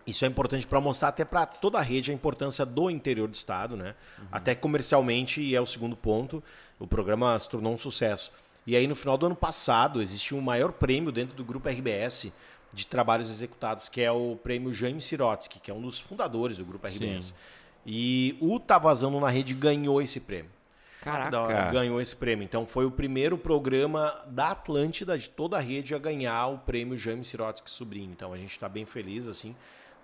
isso 0.06 0.26
é 0.26 0.28
importante 0.28 0.68
para 0.68 0.82
mostrar 0.82 1.10
até 1.10 1.24
para 1.24 1.46
toda 1.46 1.78
a 1.80 1.82
rede 1.82 2.12
a 2.12 2.14
importância 2.14 2.66
do 2.66 2.90
interior 2.90 3.28
do 3.28 3.34
estado, 3.34 3.78
né? 3.78 3.96
Uhum. 4.20 4.26
Até 4.32 4.54
comercialmente, 4.54 5.42
e 5.42 5.56
é 5.56 5.62
o 5.62 5.66
segundo 5.66 5.96
ponto, 5.96 6.44
o 6.78 6.86
programa 6.86 7.38
se 7.40 7.50
tornou 7.50 7.74
um 7.74 7.78
sucesso. 7.78 8.32
E 8.68 8.76
aí 8.76 8.88
no 8.88 8.96
final 8.96 9.18
do 9.18 9.26
ano 9.26 9.36
passado 9.36 10.02
existiu 10.02 10.38
um 10.38 10.42
maior 10.42 10.74
prêmio 10.74 11.12
dentro 11.12 11.36
do 11.36 11.44
grupo 11.44 11.70
RBS 11.70 12.32
de 12.74 12.88
trabalhos 12.88 13.30
executados, 13.30 13.88
que 13.88 14.02
é 14.02 14.12
o 14.12 14.36
prêmio 14.36 14.74
Jaime 14.74 15.02
Sirotsky, 15.02 15.60
que 15.60 15.70
é 15.70 15.74
um 15.74 15.82
dos 15.82 16.00
fundadores 16.00 16.58
do 16.58 16.66
grupo 16.66 16.88
RBS. 16.88 17.26
Sim. 17.26 17.34
E 17.86 18.38
o 18.40 18.60
Tá 18.60 18.78
Vazando 18.78 19.20
na 19.20 19.30
Rede 19.30 19.54
ganhou 19.54 20.02
esse 20.02 20.20
prêmio. 20.20 20.52
Caraca. 21.04 21.70
Ganhou 21.72 22.00
esse 22.00 22.16
prêmio. 22.16 22.46
Então 22.46 22.66
foi 22.66 22.86
o 22.86 22.92
primeiro 22.92 23.38
programa 23.38 24.24
da 24.28 24.52
Atlântida, 24.52 25.18
de 25.18 25.30
toda 25.30 25.58
a 25.58 25.60
rede, 25.60 25.94
a 25.94 26.00
ganhar 26.00 26.48
o 26.48 26.60
prêmio 26.60 26.98
Jaime 26.98 27.26
Sirotsky 27.26 27.70
Sobrinho. 27.70 28.12
Então 28.12 28.32
a 28.32 28.38
gente 28.38 28.52
está 28.52 28.70
bem 28.70 28.86
feliz, 28.86 29.28
assim. 29.28 29.54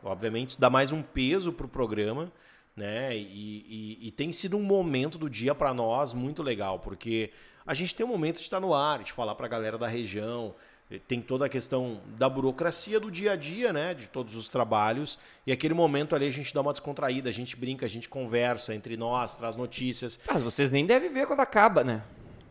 Obviamente, 0.04 0.60
dá 0.60 0.70
mais 0.70 0.92
um 0.92 1.02
peso 1.02 1.54
para 1.54 1.66
o 1.66 1.70
programa, 1.70 2.30
né? 2.76 3.16
E, 3.16 3.98
e, 4.02 4.08
e, 4.08 4.12
tem 4.12 4.34
sido 4.34 4.58
um 4.58 4.62
momento 4.62 5.18
do 5.18 5.30
dia 5.30 5.56
para 5.56 5.74
nós 5.74 6.14
muito 6.14 6.44
legal, 6.44 6.80
porque 6.80 7.32
a 7.66 7.74
gente 7.74 7.96
tem 7.96 8.06
um 8.06 8.10
momento 8.10 8.38
de 8.38 8.44
estar 8.44 8.60
no 8.60 8.74
ar, 8.74 9.04
de 9.04 9.12
falar 9.14 9.36
para 9.36 9.46
a 9.46 9.50
galera 9.50 9.78
da 9.78 9.88
região, 9.88 10.54
tem 10.98 11.22
toda 11.22 11.46
a 11.46 11.50
questão 11.50 12.02
da 12.18 12.28
burocracia 12.28 13.00
do 13.00 13.12
dia 13.12 13.34
a 13.34 13.36
dia, 13.36 13.72
né? 13.72 13.94
De 13.94 14.08
todos 14.08 14.36
os 14.36 14.50
trabalhos. 14.50 15.20
E 15.46 15.52
aquele 15.52 15.74
momento 15.76 16.16
ali 16.16 16.26
a 16.26 16.32
gente 16.32 16.52
dá 16.54 16.62
uma 16.62 16.72
descontraída, 16.72 17.30
a 17.30 17.34
gente 17.34 17.56
brinca, 17.56 17.86
a 17.86 17.90
gente 17.90 18.10
conversa 18.10 18.74
entre 18.74 18.98
nós, 18.98 19.38
traz 19.38 19.56
notícias. 19.56 20.20
Mas 20.26 20.42
vocês 20.42 20.72
nem 20.72 20.86
devem 20.86 21.12
ver 21.12 21.28
quando 21.28 21.42
acaba, 21.42 21.84
né? 21.84 22.02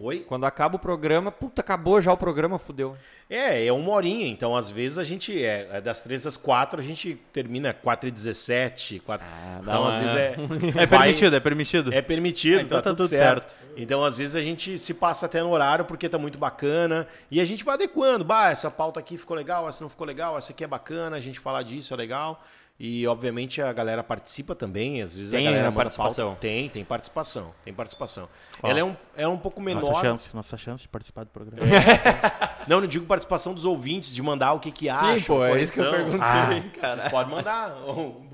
Oi? 0.00 0.20
Quando 0.20 0.46
acaba 0.46 0.76
o 0.76 0.78
programa, 0.78 1.32
puta, 1.32 1.60
acabou 1.60 2.00
já 2.00 2.12
o 2.12 2.16
programa, 2.16 2.56
fudeu. 2.56 2.96
É, 3.28 3.66
é 3.66 3.72
uma 3.72 3.90
horinha, 3.90 4.28
então 4.28 4.54
às 4.54 4.70
vezes 4.70 4.96
a 4.96 5.02
gente, 5.02 5.44
é, 5.44 5.68
é 5.72 5.80
das 5.80 6.04
3 6.04 6.24
às 6.24 6.36
4, 6.36 6.80
a 6.80 6.84
gente 6.84 7.20
termina 7.32 7.74
4 7.74 8.08
e 8.08 8.12
17, 8.12 9.00
4... 9.00 9.26
Ah, 9.28 9.58
então 9.60 9.88
às 9.88 9.98
vezes 9.98 10.14
é... 10.14 10.36
É 10.82 10.86
vai... 10.86 11.00
permitido, 11.08 11.36
é 11.36 11.40
permitido. 11.40 11.92
É 11.92 12.02
permitido, 12.02 12.58
ah, 12.58 12.62
então 12.62 12.78
tá, 12.78 12.82
tá, 12.82 12.90
tudo, 12.90 12.98
tudo 12.98 13.08
certo. 13.08 13.50
certo. 13.50 13.68
Então 13.76 14.04
às 14.04 14.18
vezes 14.18 14.36
a 14.36 14.40
gente 14.40 14.78
se 14.78 14.94
passa 14.94 15.26
até 15.26 15.42
no 15.42 15.50
horário 15.50 15.84
porque 15.84 16.08
tá 16.08 16.16
muito 16.16 16.38
bacana 16.38 17.08
e 17.28 17.40
a 17.40 17.44
gente 17.44 17.64
vai 17.64 17.74
adequando. 17.74 18.24
Bah, 18.24 18.50
essa 18.50 18.70
pauta 18.70 19.00
aqui 19.00 19.18
ficou 19.18 19.36
legal, 19.36 19.68
essa 19.68 19.82
não 19.82 19.90
ficou 19.90 20.06
legal, 20.06 20.38
essa 20.38 20.52
aqui 20.52 20.62
é 20.62 20.68
bacana, 20.68 21.16
a 21.16 21.20
gente 21.20 21.40
falar 21.40 21.64
disso 21.64 21.92
é 21.92 21.96
legal. 21.96 22.40
E, 22.80 23.04
obviamente, 23.08 23.60
a 23.60 23.72
galera 23.72 24.04
participa 24.04 24.54
também. 24.54 25.02
Às 25.02 25.16
vezes 25.16 25.32
tem 25.32 25.48
a 25.48 25.50
galera 25.50 25.72
participação. 25.72 26.26
Pauta. 26.28 26.40
Tem, 26.40 26.68
tem 26.68 26.84
participação. 26.84 27.52
Tem 27.64 27.74
participação. 27.74 28.28
Ela 28.62 28.78
é 28.78 28.84
um, 28.84 28.96
é 29.16 29.26
um 29.26 29.36
pouco 29.36 29.60
menor. 29.60 29.82
Nossa 29.82 30.00
chance, 30.00 30.36
nossa 30.36 30.56
chance 30.56 30.82
de 30.82 30.88
participar 30.88 31.24
do 31.24 31.30
programa. 31.30 31.66
É. 31.66 32.66
não, 32.68 32.80
não 32.80 32.86
digo 32.86 33.04
participação 33.04 33.52
dos 33.52 33.64
ouvintes, 33.64 34.14
de 34.14 34.22
mandar 34.22 34.52
o 34.52 34.60
que, 34.60 34.70
que 34.70 34.88
acham. 34.88 35.18
Sim, 35.18 35.24
pô, 35.24 35.44
é 35.44 35.60
isso 35.60 35.74
que 35.74 35.80
eu 35.80 35.90
perguntei, 35.90 36.20
ah, 36.20 36.62
cara. 36.80 36.96
Vocês 37.00 37.10
podem 37.10 37.34
mandar. 37.34 37.76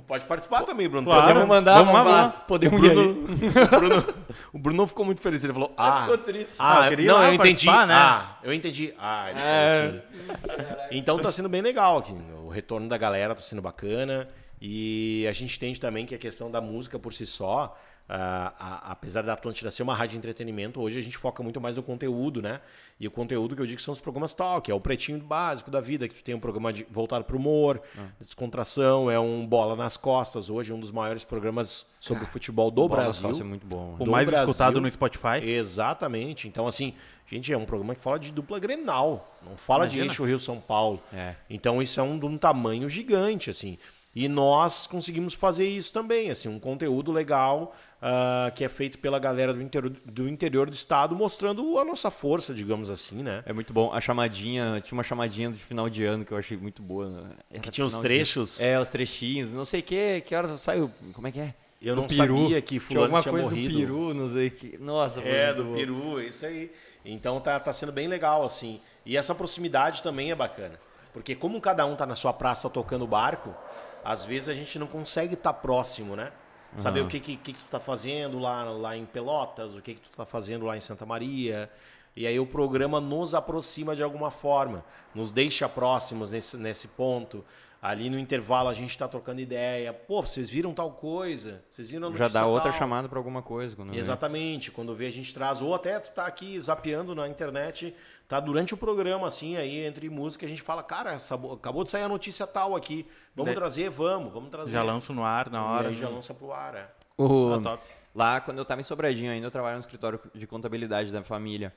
Pode 0.07 0.25
participar 0.27 0.63
também, 0.65 0.89
Bruno. 0.89 1.07
Claro, 1.07 1.29
Podemos 1.29 1.49
mandar, 1.49 1.79
vamos, 1.79 1.93
vamos 1.93 2.13
lá. 2.13 2.29
Podemos 2.29 2.79
o 2.79 2.83
Bruno, 2.83 3.25
o 3.73 3.79
Bruno, 3.79 4.15
o 4.53 4.59
Bruno 4.59 4.87
ficou 4.87 5.05
muito 5.07 5.21
feliz. 5.21 5.43
Ele 5.43 5.53
falou, 5.53 5.73
ah... 5.77 6.03
ficou 6.03 6.19
triste. 6.19 6.57
Ah, 6.59 6.91
eu 6.91 6.99
não, 6.99 7.23
eu 7.23 7.35
entendi. 7.35 7.67
Né? 7.67 7.95
Ah, 7.95 8.39
eu 8.43 8.53
entendi. 8.53 8.95
Ah, 8.99 9.31
ele 9.31 9.41
é. 9.41 9.77
assim. 9.77 10.89
Então 10.91 11.19
tá 11.19 11.33
sendo 11.33 11.49
bem 11.49 11.63
legal 11.63 11.99
aqui. 11.99 12.15
O 12.43 12.49
retorno 12.49 12.89
da 12.89 12.99
galera 12.99 13.35
tá 13.35 13.41
sendo 13.41 13.63
bacana. 13.63 14.29
E 14.61 15.27
a 15.29 15.33
gente 15.33 15.57
entende 15.57 15.81
também 15.81 16.07
que 16.07 16.15
a 16.15 16.19
questão 16.19 16.51
da 16.51 16.61
música 16.61 16.99
por 16.99 17.13
si 17.13 17.27
só, 17.27 17.77
uh, 18.09 18.53
a, 18.59 18.93
apesar 18.93 19.23
da 19.23 19.33
Atlântida 19.33 19.71
ser 19.71 19.83
uma 19.83 19.95
rádio 19.95 20.13
de 20.13 20.19
entretenimento, 20.19 20.81
hoje 20.81 20.99
a 20.99 21.03
gente 21.03 21.17
foca 21.17 21.43
muito 21.43 21.61
mais 21.61 21.77
no 21.77 21.83
conteúdo, 21.83 22.43
né? 22.43 22.61
E 22.99 23.09
o 23.09 23.11
conteúdo 23.11 23.57
que 23.57 23.63
eu 23.63 23.67
digo 23.67 23.81
são 23.81 23.93
os 23.93 24.01
programas 24.01 24.33
talk, 24.33 24.71
é 24.71 24.75
o 24.75 24.81
pretinho 24.81 25.19
básico 25.19 25.71
da 25.71 25.81
vida, 25.81 26.07
que 26.07 26.15
tu 26.15 26.23
tem 26.23 26.35
um 26.35 26.41
programa 26.41 26.73
de, 26.73 26.87
voltado 26.91 27.25
para 27.25 27.35
o 27.35 27.39
humor, 27.39 27.83
ah. 27.99 28.07
descontração, 28.21 29.11
é 29.11 29.19
um 29.19 29.45
bola 29.45 29.75
nas 29.75 29.97
costas, 29.97 30.49
hoje 30.49 30.73
um 30.73 30.79
dos 30.79 30.91
maiores 30.91 31.25
programas 31.25 31.87
sobre 31.99 32.25
ah, 32.25 32.27
futebol 32.27 32.71
do 32.71 32.89
bola 32.89 33.03
Brasil. 33.03 33.29
Nas 33.29 33.41
é 33.41 33.45
muito 33.45 33.67
bom. 33.67 33.97
O 33.99 34.07
mais 34.07 34.29
Brasil. 34.29 34.49
escutado 34.49 34.81
no 34.81 34.91
Spotify. 34.91 35.43
Exatamente. 35.43 36.47
Então, 36.47 36.69
assim, 36.69 36.95
gente, 37.29 37.53
é 37.53 37.57
um 37.57 37.65
programa 37.65 37.95
que 37.95 38.01
fala 38.01 38.19
de 38.19 38.31
dupla 38.31 38.61
Grenal, 38.61 39.39
não 39.43 39.57
fala 39.57 39.85
Imagina. 39.85 40.05
de 40.05 40.11
eixo 40.11 40.25
Rio-São 40.25 40.61
Paulo. 40.61 41.03
É. 41.13 41.35
Então, 41.51 41.83
isso 41.83 41.99
é 41.99 42.03
um, 42.03 42.19
de 42.19 42.27
um 42.27 42.39
tamanho 42.39 42.89
gigante, 42.89 43.51
assim. 43.51 43.77
E 44.15 44.29
nós 44.29 44.87
conseguimos 44.87 45.35
fazer 45.35 45.67
isso 45.67 45.93
também, 45.93 46.31
assim, 46.31 46.49
um 46.49 46.61
conteúdo 46.61 47.11
legal 47.11 47.75
uh, 48.05 48.55
que 48.55 48.65
é 48.65 48.69
feito 48.69 48.99
pela 48.99 49.19
galera 49.19 49.55
do 49.55 49.63
interior, 49.63 49.91
do 50.05 50.29
interior 50.29 50.69
do 50.69 50.75
estado, 50.75 51.17
mostrando 51.17 51.79
a 51.79 51.85
nossa 51.85 52.11
força, 52.11 52.53
digamos 52.53 52.91
assim, 52.91 53.23
né? 53.23 53.43
É 53.47 53.53
muito 53.53 53.73
bom. 53.73 53.93
A 53.93 54.01
chamadinha, 54.01 54.81
tinha 54.83 54.97
uma 54.97 55.03
chamadinha 55.03 55.51
de 55.51 55.59
final 55.59 55.89
de 55.89 56.05
ano 56.05 56.25
que 56.25 56.33
eu 56.33 56.37
achei 56.37 56.57
muito 56.57 56.83
boa. 56.83 57.09
Né? 57.09 57.61
Que 57.63 57.71
tinha 57.71 57.85
os 57.85 57.97
trechos? 57.99 58.59
De... 58.59 58.65
É, 58.65 58.79
os 58.79 58.91
trechinhos, 58.91 59.51
não 59.51 59.65
sei 59.65 59.81
que, 59.81 60.21
que 60.21 60.35
horas 60.35 60.61
saiu, 60.61 60.91
como 61.15 61.27
é 61.27 61.33
que 61.33 61.41
é? 61.41 61.55
Eu 61.81 61.95
do 61.95 62.03
não 62.03 62.09
peru. 62.09 62.39
sabia 62.39 62.63
que 62.63 62.79
fulano 62.79 63.07
tinha, 63.07 63.19
alguma 63.19 63.33
coisa 63.33 63.51
morrido. 63.51 63.75
do 63.75 63.81
peru, 63.81 64.15
não 64.15 64.33
sei 64.33 64.51
que. 64.51 64.79
Nossa, 64.79 65.21
É, 65.21 65.53
do 65.53 65.65
peru, 65.75 66.21
isso 66.21 66.47
aí. 66.47 66.71
Então 67.05 67.39
tá, 67.41 67.61
tá 67.61 67.73
sendo 67.73 67.93
bem 67.93 68.09
legal, 68.09 68.45
assim. 68.45 68.81
E 69.05 69.17
essa 69.17 69.35
proximidade 69.35 70.03
também 70.03 70.31
é 70.31 70.35
bacana. 70.35 70.79
Porque 71.13 71.35
como 71.35 71.61
cada 71.61 71.85
um 71.85 71.95
tá 71.95 72.07
na 72.07 72.17
sua 72.17 72.33
praça 72.33 72.71
tocando 72.71 73.07
barco, 73.07 73.55
às 74.03 74.25
vezes 74.25 74.49
a 74.49 74.55
gente 74.55 74.79
não 74.79 74.87
consegue 74.87 75.35
estar 75.35 75.53
tá 75.53 75.59
próximo, 75.59 76.17
né? 76.17 76.33
Saber 76.77 77.01
uhum. 77.01 77.07
o 77.07 77.09
que, 77.09 77.21
que, 77.21 77.37
que, 77.37 77.53
tu 77.53 77.65
tá 77.71 77.79
fazendo 77.79 78.39
lá, 78.39 78.65
lá 78.65 78.97
em 78.97 79.05
Pelotas, 79.05 79.75
o 79.75 79.81
que, 79.81 79.95
que 79.95 80.01
tu 80.01 80.11
tá 80.17 80.27
fazendo 80.27 80.67
lá 80.67 80.77
em 80.77 80.81
Santa 80.81 81.07
Maria. 81.07 81.71
E 82.17 82.27
aí 82.27 82.39
o 82.39 82.47
programa 82.47 83.01
nos 83.01 83.35
aproxima 83.35 83.95
de 83.95 84.03
alguma 84.03 84.31
forma, 84.31 84.85
nos 85.15 85.31
deixa 85.31 85.69
próximos 85.69 86.31
nesse, 86.31 86.57
nesse 86.57 86.89
ponto. 86.89 87.45
Ali 87.85 88.09
no 88.09 88.19
intervalo 88.19 88.71
a 88.71 88.73
gente 88.73 88.89
está 88.89 89.07
trocando 89.07 89.43
ideia. 89.43 89.93
Pô, 89.93 90.23
vocês 90.23 90.49
viram 90.49 90.73
tal 90.73 90.93
coisa? 90.93 91.63
Vocês 91.71 91.91
viram 91.91 92.17
Já 92.17 92.29
dá 92.29 92.47
outra 92.47 92.73
chamada 92.73 93.11
para 93.11 93.19
alguma 93.19 93.43
coisa. 93.43 93.77
Quando 93.77 93.95
Exatamente. 93.95 94.71
Vê. 94.71 94.75
Quando 94.75 94.95
vê 94.95 95.09
a 95.09 95.13
gente 95.13 95.35
traz. 95.35 95.61
Ou 95.61 95.75
até 95.75 96.01
tu 96.01 96.11
tá 96.11 96.25
aqui 96.25 96.59
zapeando 96.59 97.15
na 97.15 97.29
internet, 97.29 97.95
tá 98.27 98.41
durante 98.41 98.73
o 98.73 98.77
programa, 98.79 99.27
assim, 99.27 99.59
aí 99.59 99.85
entre 99.85 100.09
música, 100.09 100.47
a 100.47 100.49
gente 100.49 100.63
fala, 100.63 100.83
cara, 100.83 101.13
essa, 101.13 101.35
acabou 101.35 101.85
de 101.85 101.91
sair 101.91 102.05
a 102.05 102.09
notícia 102.09 102.47
tal 102.47 102.75
aqui. 102.75 103.07
Vamos 103.37 103.51
de... 103.51 103.55
trazer? 103.55 103.91
Vamos, 103.91 104.33
vamos 104.33 104.49
trazer. 104.49 104.71
Já 104.71 104.83
lança 104.83 105.13
no 105.13 105.23
ar 105.23 105.51
na 105.51 105.63
hora. 105.63 105.89
E 105.89 105.91
aí 105.91 105.95
já 105.95 106.09
lança 106.09 106.33
pro 106.33 106.55
ar, 106.55 106.75
é. 106.75 106.89
O... 107.19 107.53
Ah, 107.53 107.79
lá, 108.15 108.41
quando 108.41 108.57
eu 108.57 108.65
tava 108.65 108.81
em 108.81 108.85
Sobradinho 108.85 109.31
ainda, 109.31 109.47
eu 109.47 109.51
trabalhava 109.51 109.77
no 109.77 109.85
escritório 109.85 110.19
de 110.35 110.47
contabilidade 110.47 111.13
da 111.13 111.23
família. 111.23 111.71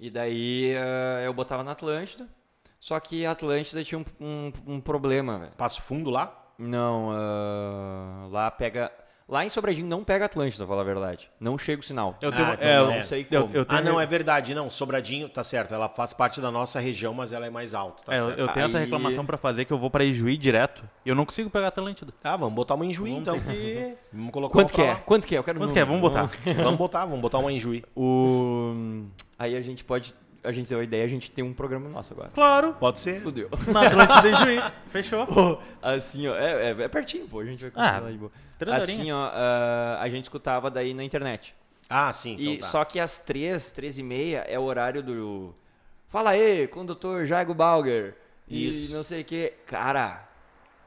E 0.00 0.08
daí 0.08 0.72
uh, 0.74 1.20
eu 1.20 1.34
botava 1.34 1.62
na 1.62 1.72
Atlântida. 1.72 2.26
Só 2.84 3.00
que 3.00 3.24
a 3.24 3.30
Atlântida 3.30 3.82
tinha 3.82 3.98
um, 3.98 4.04
um, 4.20 4.52
um 4.74 4.78
problema, 4.78 5.38
velho. 5.38 5.52
Passo 5.56 5.80
fundo 5.80 6.10
lá? 6.10 6.52
Não, 6.58 7.08
uh, 7.08 8.28
lá 8.28 8.50
pega. 8.50 8.92
Lá 9.26 9.42
em 9.42 9.48
Sobradinho 9.48 9.86
não 9.86 10.04
pega 10.04 10.26
Atlântida, 10.26 10.66
pra 10.66 10.72
falar 10.72 10.82
a 10.82 10.84
verdade. 10.84 11.30
Não 11.40 11.56
chega 11.56 11.80
o 11.80 11.82
sinal. 11.82 12.14
Eu 12.20 12.30
tenho, 12.30 12.44
ah, 12.44 12.52
então 12.52 12.68
é, 12.68 12.76
eu 12.76 12.86
não 12.90 13.02
sei 13.04 13.24
como. 13.24 13.50
Eu, 13.54 13.62
eu 13.62 13.66
ah, 13.70 13.80
não, 13.80 13.98
é 13.98 14.04
verdade. 14.04 14.54
Não, 14.54 14.68
Sobradinho, 14.68 15.30
tá 15.30 15.42
certo. 15.42 15.72
Ela 15.72 15.88
faz 15.88 16.12
parte 16.12 16.42
da 16.42 16.50
nossa 16.50 16.78
região, 16.78 17.14
mas 17.14 17.32
ela 17.32 17.46
é 17.46 17.50
mais 17.50 17.72
alta. 17.72 18.02
Tá 18.02 18.14
é, 18.14 18.18
eu, 18.18 18.28
eu 18.32 18.48
tenho 18.48 18.66
Aí... 18.66 18.70
essa 18.70 18.78
reclamação 18.78 19.24
pra 19.24 19.38
fazer 19.38 19.64
que 19.64 19.72
eu 19.72 19.78
vou 19.78 19.88
pra 19.88 20.04
Ijuí 20.04 20.36
direto 20.36 20.84
e 21.06 21.08
eu 21.08 21.14
não 21.14 21.24
consigo 21.24 21.48
pegar 21.48 21.68
Atlântida. 21.68 22.12
Ah, 22.22 22.36
vamos 22.36 22.54
botar 22.54 22.74
uma 22.74 22.84
em 22.84 22.92
Juí, 22.92 23.12
então. 23.12 23.40
Que... 23.40 23.94
Vamos 24.12 24.30
colocar 24.30 24.52
Quanto 24.52 24.74
que 24.74 24.82
é? 24.82 24.94
Quanto 24.94 25.26
que 25.26 25.34
é? 25.34 25.38
Eu 25.38 25.44
quero 25.44 25.58
Quanto 25.58 25.72
que 25.72 25.78
é? 25.78 25.84
Vamos 25.86 26.02
botar. 26.02 26.30
vamos 26.54 26.76
botar, 26.76 27.06
vamos 27.06 27.20
botar 27.22 27.38
uma 27.38 27.50
em 27.50 27.58
Juí. 27.58 27.82
O... 27.96 29.06
Aí 29.38 29.56
a 29.56 29.62
gente 29.62 29.82
pode 29.82 30.14
a 30.44 30.52
gente 30.52 30.68
deu 30.68 30.78
a 30.78 30.84
ideia, 30.84 31.04
a 31.04 31.08
gente 31.08 31.30
tem 31.30 31.42
um 31.42 31.52
programa 31.52 31.88
nosso 31.88 32.12
agora. 32.12 32.30
Claro. 32.34 32.74
Pode 32.74 33.00
ser. 33.00 33.22
Fudeu. 33.22 33.48
Na 33.72 33.86
Atlântida 33.86 34.28
e 34.28 34.34
Juí. 34.34 34.72
Fechou. 34.86 35.26
Pô, 35.26 35.58
assim, 35.82 36.28
ó, 36.28 36.36
é, 36.36 36.70
é, 36.70 36.82
é 36.82 36.88
pertinho, 36.88 37.26
pô, 37.26 37.40
a 37.40 37.44
gente 37.44 37.62
vai 37.62 37.70
continuar 37.70 38.02
Ah, 38.02 38.06
aí, 38.06 38.16
boa. 38.16 38.30
Assim, 38.76 39.10
ó, 39.10 39.30
ah, 39.32 39.98
a 40.00 40.08
gente 40.08 40.24
escutava 40.24 40.70
daí 40.70 40.94
na 40.94 41.02
internet. 41.02 41.54
Ah, 41.88 42.12
sim. 42.12 42.34
Então 42.34 42.52
e 42.52 42.58
tá. 42.58 42.68
só 42.68 42.84
que 42.84 43.00
às 43.00 43.18
três, 43.18 43.70
três 43.70 43.98
e 43.98 44.02
meia 44.02 44.44
é 44.48 44.58
o 44.58 44.62
horário 44.62 45.02
do. 45.02 45.54
Fala 46.08 46.30
aí, 46.30 46.68
condutor 46.68 47.26
Jago 47.26 47.54
Balger. 47.54 48.16
E 48.46 48.68
Isso. 48.68 48.94
não 48.94 49.02
sei 49.02 49.22
o 49.22 49.24
que. 49.24 49.52
Cara, 49.66 50.28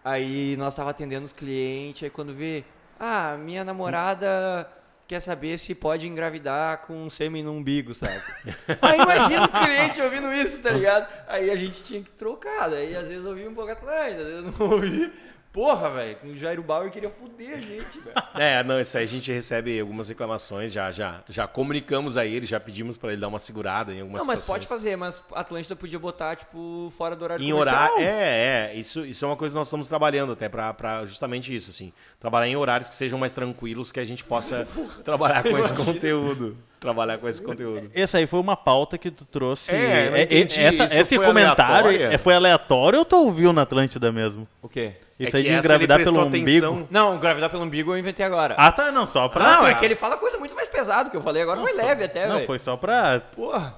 aí 0.03 0.55
nós 0.57 0.75
tava 0.75 0.91
atendendo 0.91 1.25
os 1.25 1.33
clientes, 1.33 2.03
aí 2.03 2.09
quando 2.09 2.33
vê, 2.33 2.63
ah, 2.99 3.35
minha 3.37 3.63
namorada 3.63 4.69
quer 5.07 5.21
saber 5.21 5.57
se 5.57 5.73
pode 5.73 6.07
engravidar 6.07 6.79
com 6.79 7.05
um 7.05 7.09
sêmen 7.09 7.41
no 7.41 7.53
umbigo, 7.53 7.95
sabe? 7.95 8.21
aí 8.81 8.99
imagina 8.99 9.45
o 9.45 9.49
cliente 9.49 10.01
ouvindo 10.01 10.33
isso, 10.33 10.61
tá 10.61 10.71
ligado? 10.71 11.07
Aí 11.27 11.49
a 11.49 11.55
gente 11.55 11.83
tinha 11.83 12.03
que 12.03 12.11
trocar, 12.11 12.69
daí 12.69 12.95
às 12.95 13.07
vezes 13.07 13.25
ouvia 13.25 13.49
um 13.49 13.55
pouco 13.55 13.71
atrás, 13.71 14.19
às 14.19 14.25
vezes 14.25 14.43
não 14.45 14.53
ouvia. 14.67 15.11
Porra, 15.57 15.89
velho, 15.89 16.17
o 16.23 16.37
Jairo 16.37 16.61
Bauer 16.61 16.91
queria 16.91 17.09
foder 17.09 17.55
a 17.55 17.59
gente, 17.59 17.97
velho. 17.99 18.15
É, 18.37 18.63
não, 18.63 18.79
isso 18.79 18.95
aí 18.95 19.03
a 19.05 19.07
gente 19.07 19.31
recebe 19.31 19.79
algumas 19.79 20.07
reclamações, 20.07 20.71
já, 20.71 20.91
já, 20.91 21.21
já 21.27 21.47
comunicamos 21.47 22.15
a 22.15 22.23
ele, 22.27 22.45
já 22.45 22.59
pedimos 22.59 22.95
pra 22.95 23.11
ele 23.11 23.19
dar 23.19 23.27
uma 23.27 23.39
segurada 23.39 23.91
em 23.91 24.01
algumas 24.01 24.19
Não, 24.19 24.27
mas 24.27 24.41
situações. 24.41 24.67
pode 24.67 24.67
fazer, 24.67 24.95
mas 24.95 25.23
a 25.33 25.39
Atlântida 25.39 25.75
podia 25.75 25.97
botar, 25.97 26.35
tipo, 26.35 26.93
fora 26.95 27.15
do 27.15 27.23
horário 27.23 27.43
Em 27.43 27.49
comercial. 27.51 27.75
horário, 27.95 28.03
é, 28.05 28.69
é, 28.69 28.75
isso, 28.75 29.03
isso 29.03 29.25
é 29.25 29.27
uma 29.27 29.35
coisa 29.35 29.53
que 29.53 29.57
nós 29.57 29.65
estamos 29.65 29.87
trabalhando 29.87 30.33
até 30.33 30.47
pra, 30.47 30.71
pra 30.75 31.03
justamente 31.05 31.53
isso, 31.55 31.71
assim, 31.71 31.91
trabalhar 32.19 32.47
em 32.47 32.55
horários 32.55 32.87
que 32.89 32.95
sejam 32.95 33.17
mais 33.17 33.33
tranquilos, 33.33 33.91
que 33.91 33.99
a 33.99 34.05
gente 34.05 34.23
possa 34.23 34.67
trabalhar 35.03 35.41
com 35.41 35.57
esse 35.57 35.73
conteúdo, 35.73 36.55
trabalhar 36.79 37.17
com 37.17 37.27
esse 37.27 37.41
conteúdo. 37.41 37.89
Essa 37.95 38.19
aí 38.19 38.27
foi 38.27 38.39
uma 38.39 38.55
pauta 38.55 38.95
que 38.99 39.09
tu 39.09 39.25
trouxe. 39.25 39.71
É, 39.71 40.11
não 40.11 40.17
entendi. 40.19 40.59
essa- 40.61 40.83
esse 40.85 41.15
foi 41.17 41.25
comentário 41.25 41.87
aleatório? 41.87 42.13
é- 42.13 42.17
foi 42.19 42.35
aleatório 42.35 42.99
ou 42.99 43.05
tu 43.05 43.15
ouviu 43.15 43.51
na 43.51 43.63
Atlântida 43.63 44.11
mesmo? 44.11 44.47
O 44.61 44.69
quê? 44.69 44.93
Isso 45.19 45.35
É 45.35 45.39
aí 45.39 45.45
que 45.45 45.49
de 45.51 45.57
engravidar 45.57 45.97
ele 45.99 46.05
pelo 46.05 46.17
prestou 46.19 46.39
umbigo. 46.41 46.67
atenção. 46.67 46.87
Não, 46.91 47.17
gravidar 47.17 47.49
pelo 47.49 47.63
umbigo 47.63 47.91
eu 47.91 47.97
inventei 47.97 48.23
agora. 48.25 48.53
Ah, 48.57 48.71
tá, 48.71 48.91
não, 48.91 49.07
só 49.07 49.27
pra. 49.27 49.43
não, 49.43 49.67
é 49.67 49.73
que 49.73 49.83
ele 49.83 49.95
fala 49.95 50.15
coisa 50.17 50.37
muito 50.37 50.53
mais 50.55 50.67
pesada 50.69 51.09
que 51.09 51.17
eu 51.17 51.21
falei 51.23 51.41
agora, 51.41 51.59
foi 51.59 51.73
leve 51.73 52.03
até, 52.03 52.27
Não, 52.27 52.35
velho. 52.35 52.45
foi 52.47 52.59
só 52.59 52.77
pra. 52.77 53.19
Porra. 53.19 53.75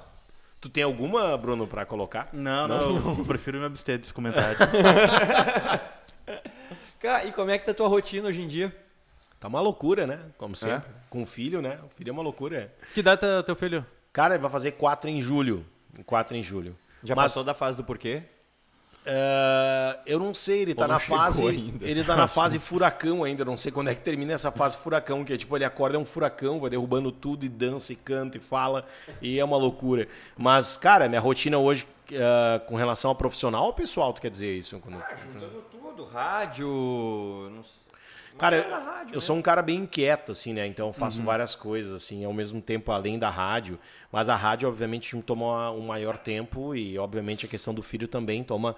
Tu 0.61 0.67
tem 0.67 0.83
alguma, 0.83 1.37
Bruno, 1.37 1.65
pra 1.65 1.85
colocar? 1.85 2.27
Não, 2.33 2.67
não, 2.67 3.17
eu 3.19 3.25
prefiro 3.25 3.57
me 3.59 3.65
abster 3.65 3.97
desse 3.97 4.13
comentário. 4.13 4.57
Cara, 6.99 7.25
e 7.25 7.31
como 7.31 7.49
é 7.49 7.57
que 7.57 7.65
tá 7.65 7.71
a 7.71 7.75
tua 7.75 7.87
rotina 7.87 8.27
hoje 8.27 8.41
em 8.41 8.47
dia? 8.47 8.75
Tá 9.39 9.47
uma 9.47 9.61
loucura, 9.61 10.05
né? 10.05 10.19
Como 10.37 10.53
sempre. 10.55 10.89
Com 11.09 11.23
o 11.23 11.25
filho, 11.25 11.61
né? 11.61 11.79
O 11.85 11.89
filho 11.95 12.09
é 12.09 12.11
uma 12.11 12.21
loucura. 12.21 12.71
que 12.93 13.01
data 13.01 13.41
teu 13.43 13.55
filho? 13.55 13.85
Cara, 14.11 14.35
ele 14.35 14.41
vai 14.41 14.51
fazer 14.51 14.71
4 14.73 15.09
em 15.09 15.21
julho. 15.21 15.65
4 16.05 16.35
em 16.35 16.43
julho. 16.43 16.75
Já 17.03 17.15
Mas, 17.15 17.31
passou 17.31 17.43
da 17.45 17.53
fase 17.53 17.77
do 17.77 17.83
porquê? 17.85 18.23
É, 19.05 19.99
eu 20.05 20.19
não 20.19 20.33
sei, 20.33 20.61
ele 20.61 20.75
tá 20.75 20.87
não 20.87 20.95
na 20.95 20.99
fase. 20.99 21.47
ainda. 21.47 21.87
Ele 21.87 22.03
tá 22.03 22.15
na 22.15 22.27
fase 22.29 22.59
furacão 22.59 23.23
ainda. 23.23 23.41
Eu 23.41 23.45
não 23.45 23.57
sei 23.57 23.71
quando 23.71 23.89
é 23.89 23.95
que 23.95 24.01
termina 24.01 24.33
essa 24.33 24.51
fase 24.51 24.77
furacão, 24.77 25.23
que 25.23 25.33
é 25.33 25.37
tipo, 25.37 25.55
ele 25.55 25.65
acorda 25.65 25.97
é 25.97 25.99
um 25.99 26.05
furacão, 26.05 26.59
vai 26.59 26.69
derrubando 26.69 27.11
tudo 27.11 27.45
e 27.45 27.49
dança 27.49 27.93
e 27.93 27.95
canta 27.95 28.37
e 28.37 28.39
fala. 28.39 28.85
E 29.21 29.39
é 29.39 29.43
uma 29.43 29.57
loucura. 29.57 30.07
Mas, 30.37 30.77
cara, 30.77 31.07
minha 31.07 31.21
rotina 31.21 31.57
hoje, 31.57 31.87
é, 32.11 32.59
com 32.67 32.75
relação 32.75 33.09
ao 33.09 33.15
profissional 33.15 33.65
ou 33.65 33.73
pessoal, 33.73 34.13
tu 34.13 34.21
quer 34.21 34.29
dizer 34.29 34.55
isso? 34.55 34.79
Quando... 34.79 35.01
Juntando 35.23 35.63
tudo, 35.71 36.05
rádio. 36.05 36.67
Não 37.51 37.63
sei. 37.63 37.88
Cara, 38.39 38.57
Mas 38.57 38.65
é 38.67 38.85
rádio, 38.85 39.11
eu 39.13 39.15
né? 39.15 39.21
sou 39.21 39.35
um 39.35 39.41
cara 39.41 39.61
bem 39.61 39.79
inquieto, 39.79 40.31
assim, 40.31 40.53
né? 40.53 40.65
Então 40.65 40.85
eu 40.87 40.93
Uhum. 40.93 40.93
faço 40.93 41.21
várias 41.21 41.55
coisas, 41.55 41.91
assim, 41.91 42.23
ao 42.25 42.33
mesmo 42.33 42.61
tempo 42.61 42.91
além 42.91 43.19
da 43.19 43.29
rádio. 43.29 43.77
Mas 44.11 44.29
a 44.29 44.35
rádio, 44.35 44.67
obviamente, 44.69 45.15
me 45.15 45.21
toma 45.21 45.71
um 45.71 45.81
maior 45.85 46.17
tempo 46.17 46.75
e, 46.75 46.97
obviamente, 46.97 47.45
a 47.45 47.49
questão 47.49 47.73
do 47.73 47.81
filho 47.83 48.07
também 48.07 48.43
toma 48.43 48.75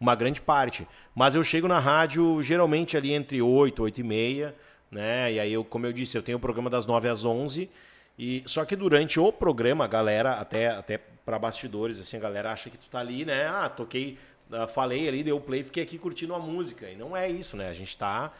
uma 0.00 0.14
grande 0.14 0.40
parte. 0.40 0.86
Mas 1.14 1.34
eu 1.34 1.42
chego 1.42 1.66
na 1.66 1.78
rádio 1.78 2.40
geralmente 2.42 2.96
ali 2.96 3.12
entre 3.12 3.40
8, 3.42 3.82
8 3.82 3.98
e 4.00 4.04
meia, 4.04 4.54
né? 4.90 5.32
E 5.32 5.40
aí, 5.40 5.52
eu, 5.52 5.64
como 5.64 5.86
eu 5.86 5.92
disse, 5.92 6.16
eu 6.16 6.22
tenho 6.22 6.38
o 6.38 6.40
programa 6.40 6.70
das 6.70 6.86
9 6.86 7.08
às 7.08 7.24
11. 7.24 7.70
E, 8.18 8.42
só 8.46 8.64
que 8.64 8.74
durante 8.76 9.18
o 9.20 9.32
programa, 9.32 9.84
a 9.84 9.88
galera, 9.88 10.34
até, 10.34 10.68
até 10.68 10.98
para 11.24 11.38
bastidores, 11.38 11.98
assim, 12.00 12.16
a 12.16 12.20
galera 12.20 12.52
acha 12.52 12.68
que 12.70 12.78
tu 12.78 12.88
tá 12.88 12.98
ali, 13.00 13.24
né? 13.24 13.46
Ah, 13.46 13.68
toquei, 13.68 14.18
ah, 14.50 14.66
falei 14.66 15.06
ali, 15.08 15.22
deu 15.22 15.40
play, 15.40 15.62
fiquei 15.62 15.82
aqui 15.82 15.98
curtindo 15.98 16.34
a 16.34 16.38
música. 16.38 16.88
E 16.88 16.96
não 16.96 17.16
é 17.16 17.28
isso, 17.30 17.56
né? 17.56 17.68
A 17.68 17.72
gente 17.74 17.96
tá 17.96 18.32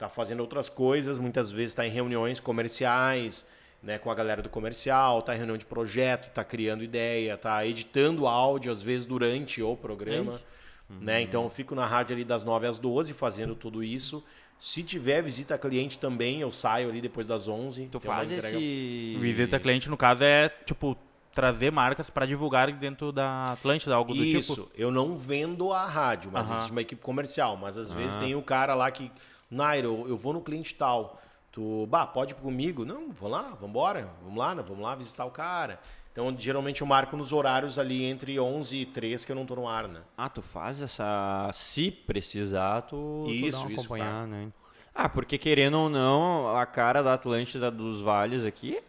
tá 0.00 0.08
fazendo 0.08 0.40
outras 0.40 0.68
coisas, 0.68 1.18
muitas 1.18 1.52
vezes 1.52 1.70
está 1.72 1.86
em 1.86 1.90
reuniões 1.90 2.40
comerciais, 2.40 3.46
né, 3.82 3.98
com 3.98 4.10
a 4.10 4.14
galera 4.14 4.42
do 4.42 4.48
comercial, 4.48 5.22
tá 5.22 5.34
em 5.34 5.38
reunião 5.38 5.56
de 5.56 5.64
projeto, 5.66 6.30
tá 6.32 6.42
criando 6.42 6.82
ideia, 6.82 7.36
tá 7.36 7.64
editando 7.66 8.26
áudio 8.26 8.72
às 8.72 8.82
vezes 8.82 9.06
durante 9.06 9.62
o 9.62 9.76
programa, 9.76 10.40
né? 10.88 11.20
Então 11.22 11.44
eu 11.44 11.50
fico 11.50 11.74
na 11.74 11.86
rádio 11.86 12.14
ali 12.16 12.24
das 12.24 12.42
9 12.44 12.66
às 12.66 12.78
12 12.78 13.12
fazendo 13.14 13.54
tudo 13.54 13.82
isso. 13.84 14.24
Se 14.58 14.82
tiver 14.82 15.22
visita 15.22 15.56
cliente 15.56 15.98
também, 15.98 16.40
eu 16.40 16.50
saio 16.50 16.88
ali 16.90 17.00
depois 17.00 17.26
das 17.26 17.46
11. 17.48 17.86
Tu 17.86 18.00
faz 18.00 18.30
entrega- 18.32 18.56
esse. 18.58 19.16
Visita 19.18 19.58
cliente, 19.58 19.88
no 19.88 19.96
caso, 19.96 20.24
é 20.24 20.48
tipo 20.66 20.96
trazer 21.32 21.70
marcas 21.70 22.10
pra 22.10 22.26
divulgar 22.26 22.70
dentro 22.72 23.12
da 23.12 23.52
Atlântida, 23.52 23.94
algo 23.94 24.12
do 24.12 24.22
Isso, 24.24 24.54
tipo. 24.56 24.70
eu 24.76 24.90
não 24.90 25.14
vendo 25.16 25.72
a 25.72 25.86
rádio, 25.86 26.30
mas 26.32 26.46
Aham. 26.48 26.56
existe 26.56 26.72
uma 26.72 26.80
equipe 26.82 27.00
comercial. 27.00 27.56
Mas 27.56 27.76
às 27.78 27.90
vezes 27.92 28.16
tem 28.16 28.34
o 28.34 28.42
cara 28.42 28.74
lá 28.74 28.90
que, 28.90 29.10
Nairo, 29.50 30.04
eu 30.06 30.16
vou 30.16 30.32
no 30.32 30.40
cliente 30.40 30.74
tal. 30.74 31.20
Tu, 31.50 31.86
bah, 31.88 32.06
pode 32.06 32.32
ir 32.32 32.36
comigo? 32.36 32.84
Não, 32.84 33.10
vou 33.10 33.28
lá, 33.28 33.56
vambora, 33.60 34.08
vamos 34.22 34.38
lá, 34.38 34.54
né? 34.54 34.62
vamos 34.66 34.84
lá 34.84 34.94
visitar 34.94 35.24
o 35.24 35.30
cara. 35.30 35.80
Então, 36.12 36.34
geralmente 36.36 36.80
eu 36.80 36.86
marco 36.86 37.16
nos 37.16 37.32
horários 37.32 37.78
ali 37.78 38.04
entre 38.04 38.38
11 38.38 38.76
e 38.76 38.86
3 38.86 39.24
que 39.24 39.32
eu 39.32 39.36
não 39.36 39.46
tô 39.46 39.56
no 39.56 39.66
ar, 39.66 39.88
né? 39.88 40.00
Ah, 40.16 40.28
tu 40.28 40.42
faz 40.42 40.80
essa. 40.80 41.50
Se 41.52 41.90
precisar, 41.90 42.82
tu, 42.82 43.22
tu 43.24 43.30
Isso, 43.30 43.58
dá 43.58 43.64
uma 43.64 43.72
isso, 43.72 43.80
acompanhar, 43.80 44.26
né? 44.26 44.48
Ah, 44.94 45.08
porque 45.08 45.38
querendo 45.38 45.78
ou 45.78 45.88
não, 45.88 46.56
a 46.56 46.66
cara 46.66 47.02
da 47.02 47.14
Atlântida 47.14 47.70
dos 47.70 48.00
Vales 48.00 48.44
aqui, 48.44 48.80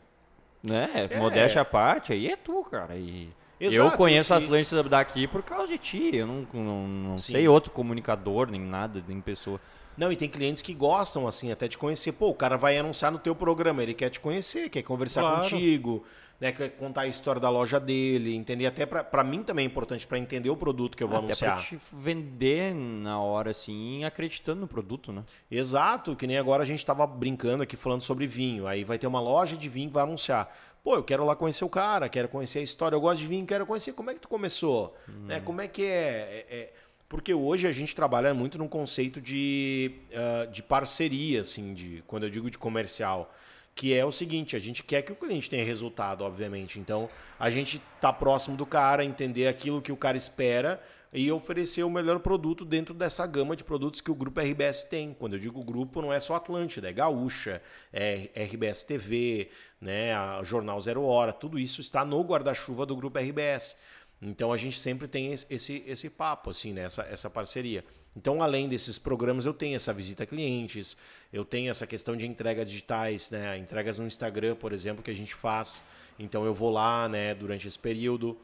né? 0.64 1.08
É. 1.10 1.20
Modéstia 1.20 1.62
à 1.62 1.66
parte, 1.66 2.12
aí 2.12 2.28
é 2.28 2.36
tu, 2.36 2.64
cara. 2.64 2.96
E 2.96 3.30
eu 3.60 3.72
Exato, 3.72 3.98
conheço 3.98 4.34
a 4.34 4.38
Atlântida 4.38 4.82
daqui 4.84 5.28
por 5.28 5.44
causa 5.44 5.68
de 5.68 5.78
ti. 5.78 6.16
Eu 6.16 6.26
não, 6.26 6.48
não, 6.52 6.88
não 6.88 7.18
Sim. 7.20 7.34
sei 7.34 7.48
outro 7.48 7.72
comunicador, 7.72 8.50
nem 8.50 8.60
nada, 8.60 9.04
nem 9.08 9.22
pessoa. 9.22 9.62
Não, 9.98 10.12
e 10.12 10.16
tem 10.16 10.30
clientes 10.30 10.62
que 10.64 10.74
gostam, 10.74 11.28
assim, 11.28 11.52
até 11.52 11.68
de 11.68 11.78
conhecer. 11.78 12.14
Pô, 12.14 12.30
o 12.30 12.34
cara 12.36 12.58
vai 12.58 12.78
anunciar 12.78 13.12
no 13.12 13.20
teu 13.20 13.36
programa, 13.36 13.84
ele 13.84 13.94
quer 13.94 14.10
te 14.10 14.20
conhecer, 14.20 14.70
quer 14.70 14.82
conversar 14.84 15.22
Claro. 15.22 15.42
contigo, 15.42 16.04
né? 16.40 16.52
Quer 16.52 16.70
contar 16.72 17.02
a 17.02 17.08
história 17.08 17.40
da 17.40 17.50
loja 17.50 17.80
dele, 17.80 18.34
entender. 18.36 18.66
Até 18.66 18.86
pra, 18.86 19.04
pra 19.04 19.24
mim 19.24 19.44
também 19.44 19.64
é 19.64 19.68
importante 19.68 20.08
pra 20.08 20.18
entender 20.18 20.50
o 20.50 20.56
produto 20.58 20.96
que 20.98 21.04
eu 21.04 21.08
vou 21.08 21.18
Até 21.18 21.26
anunciar. 21.28 21.56
pra 21.58 21.64
te 21.66 21.78
vender 21.94 22.74
na 22.74 23.20
hora, 23.22 23.52
assim, 23.52 24.04
acreditando 24.04 24.62
no 24.62 24.68
produto, 24.68 25.12
né? 25.12 25.24
Exato, 25.52 26.16
que 26.16 26.26
nem 26.26 26.38
agora 26.38 26.64
a 26.64 26.66
gente 26.66 26.86
tava 26.86 27.06
brincando 27.06 27.62
aqui 27.64 27.76
falando 27.76 28.02
sobre 28.02 28.26
vinho. 28.26 28.66
Aí 28.68 28.84
vai 28.84 28.98
ter 28.98 29.08
uma 29.08 29.20
loja 29.20 29.56
de 29.56 29.70
vinho 29.70 29.90
que 29.90 29.94
vai 29.94 30.04
anunciar. 30.04 30.52
Pô, 30.84 30.96
eu 30.96 31.04
quero 31.04 31.24
lá 31.24 31.36
conhecer 31.36 31.64
o 31.64 31.70
cara, 31.70 32.10
quero 32.10 32.28
conhecer 32.28 32.58
a 32.58 32.64
história, 32.64 32.96
eu 32.96 33.02
gosto 33.02 33.20
de 33.20 33.28
vinho, 33.28 33.46
quero 33.46 33.68
conhecer 33.68 33.94
como 33.94 34.10
é 34.10 34.16
que 34.16 34.20
tu 34.20 34.28
começou, 34.28 34.96
né? 35.28 35.40
Como 35.40 35.62
é 35.62 35.68
que 35.68 35.84
é, 35.84 35.86
é- 35.86 36.46
é- 36.50 36.74
Porque 37.12 37.34
hoje 37.34 37.68
a 37.68 37.74
gente 37.74 37.94
trabalha 37.94 38.34
muito 38.34 38.58
num 38.58 38.70
conceito 38.70 39.20
de, 39.20 39.92
ah, 40.16 40.46
de 40.46 40.64
parceria, 40.64 41.42
assim, 41.42 41.74
de, 41.74 42.02
quando 42.08 42.24
eu 42.24 42.30
digo 42.30 42.50
de 42.50 42.58
comercial, 42.58 43.36
que 43.76 43.94
é 43.94 44.06
o 44.06 44.14
seguinte, 44.14 44.56
a 44.56 44.60
gente 44.60 44.82
quer 44.82 45.02
que 45.02 45.12
o 45.12 45.16
cliente 45.18 45.50
tenha 45.50 45.66
resultado, 45.66 46.24
obviamente. 46.24 46.80
Então, 46.80 47.10
a 47.38 47.50
gente 47.50 47.82
tá 48.00 48.14
próximo 48.14 48.56
do 48.56 48.66
cara, 48.66 49.04
entender 49.04 49.50
aquilo 49.50 49.82
que 49.82 49.92
o 49.92 49.98
cara 49.98 50.16
espera 50.16 50.82
e 51.12 51.30
oferecer 51.30 51.84
o 51.84 51.90
melhor 51.90 52.20
produto 52.20 52.64
dentro 52.64 52.94
dessa 52.94 53.28
gama 53.28 53.58
de 53.58 53.66
produtos 53.66 54.00
que 54.00 54.10
o 54.10 54.16
Grupo 54.16 54.40
RBS 54.40 54.84
tem. 54.84 55.14
Quando 55.14 55.34
eu 55.34 55.40
digo 55.40 55.62
grupo, 55.66 56.02
não 56.02 56.14
é 56.14 56.20
só 56.22 56.36
Atlântida, 56.36 56.90
é 56.90 56.94
Gaúcha, 56.94 57.62
é 57.92 58.30
RBS 58.34 58.86
TV, 58.86 59.50
né, 59.82 60.16
a 60.16 60.42
Jornal 60.44 60.80
Zero 60.80 61.04
Hora, 61.04 61.34
tudo 61.34 61.60
isso 61.60 61.82
está 61.82 62.06
no 62.06 62.22
guarda-chuva 62.22 62.86
do 62.86 62.96
Grupo 62.96 63.20
RBS. 63.20 63.76
Então 64.22 64.54
a 64.54 64.58
gente 64.58 64.80
sempre 64.80 65.08
tem 65.08 65.34
esse, 65.34 65.84
esse, 65.88 66.10
papo, 66.10 66.52
assim, 66.52 66.74
né, 66.74 66.84
essa, 66.84 67.02
essa 67.04 67.30
parceria. 67.30 67.84
Então, 68.16 68.42
além 68.42 68.68
desses 68.68 69.00
programas, 69.00 69.46
eu 69.46 69.54
tenho 69.54 69.76
essa 69.76 69.94
visita 69.94 70.24
a 70.24 70.28
clientes, 70.28 70.98
eu 71.32 71.46
tenho 71.46 71.72
essa 71.72 71.88
questão 71.88 72.16
de 72.16 72.28
entregas 72.28 72.70
digitais, 72.70 73.32
né, 73.32 73.58
entregas 73.58 73.98
no 73.98 74.06
Instagram, 74.06 74.56
por 74.56 74.74
exemplo, 74.74 75.02
que 75.02 75.10
a 75.10 75.16
gente 75.16 75.34
faz. 75.34 75.82
Então 76.20 76.46
eu 76.46 76.54
vou 76.54 76.70
lá, 76.70 77.08
né, 77.08 77.34
durante 77.34 77.68
esse 77.68 77.80
período. 77.80 78.38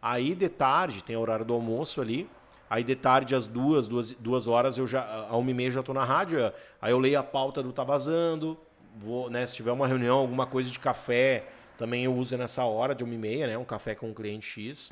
Aí 0.00 0.34
de 0.34 0.48
tarde, 0.48 1.02
tem 1.04 1.16
o 1.16 1.20
horário 1.20 1.44
do 1.44 1.54
almoço 1.54 2.00
ali. 2.00 2.28
Aí 2.68 2.82
de 2.82 2.96
tarde, 2.96 3.34
às 3.34 3.46
duas, 3.46 3.86
duas, 3.86 4.12
duas 4.12 4.46
horas, 4.46 4.76
eu 4.76 4.86
já, 4.86 5.26
a 5.28 5.36
uma 5.36 5.50
e 5.50 5.54
meia, 5.54 5.70
já 5.70 5.82
tô 5.82 5.94
na 5.94 6.04
rádio. 6.04 6.52
Aí 6.80 6.90
eu 6.90 6.98
leio 6.98 7.18
a 7.18 7.22
pauta 7.22 7.62
do 7.62 7.72
Tá 7.72 7.84
Vazando. 7.84 8.58
Vou, 8.96 9.30
né, 9.30 9.46
se 9.46 9.54
tiver 9.54 9.72
uma 9.72 9.86
reunião, 9.86 10.18
alguma 10.18 10.46
coisa 10.46 10.68
de 10.68 10.78
café, 10.78 11.46
também 11.78 12.04
eu 12.04 12.14
uso 12.14 12.36
nessa 12.36 12.64
hora 12.64 12.94
de 12.94 13.02
uma 13.04 13.14
e 13.14 13.18
meia, 13.18 13.46
né? 13.46 13.58
Um 13.58 13.64
café 13.64 13.94
com 13.94 14.10
um 14.10 14.14
cliente 14.14 14.46
X. 14.46 14.90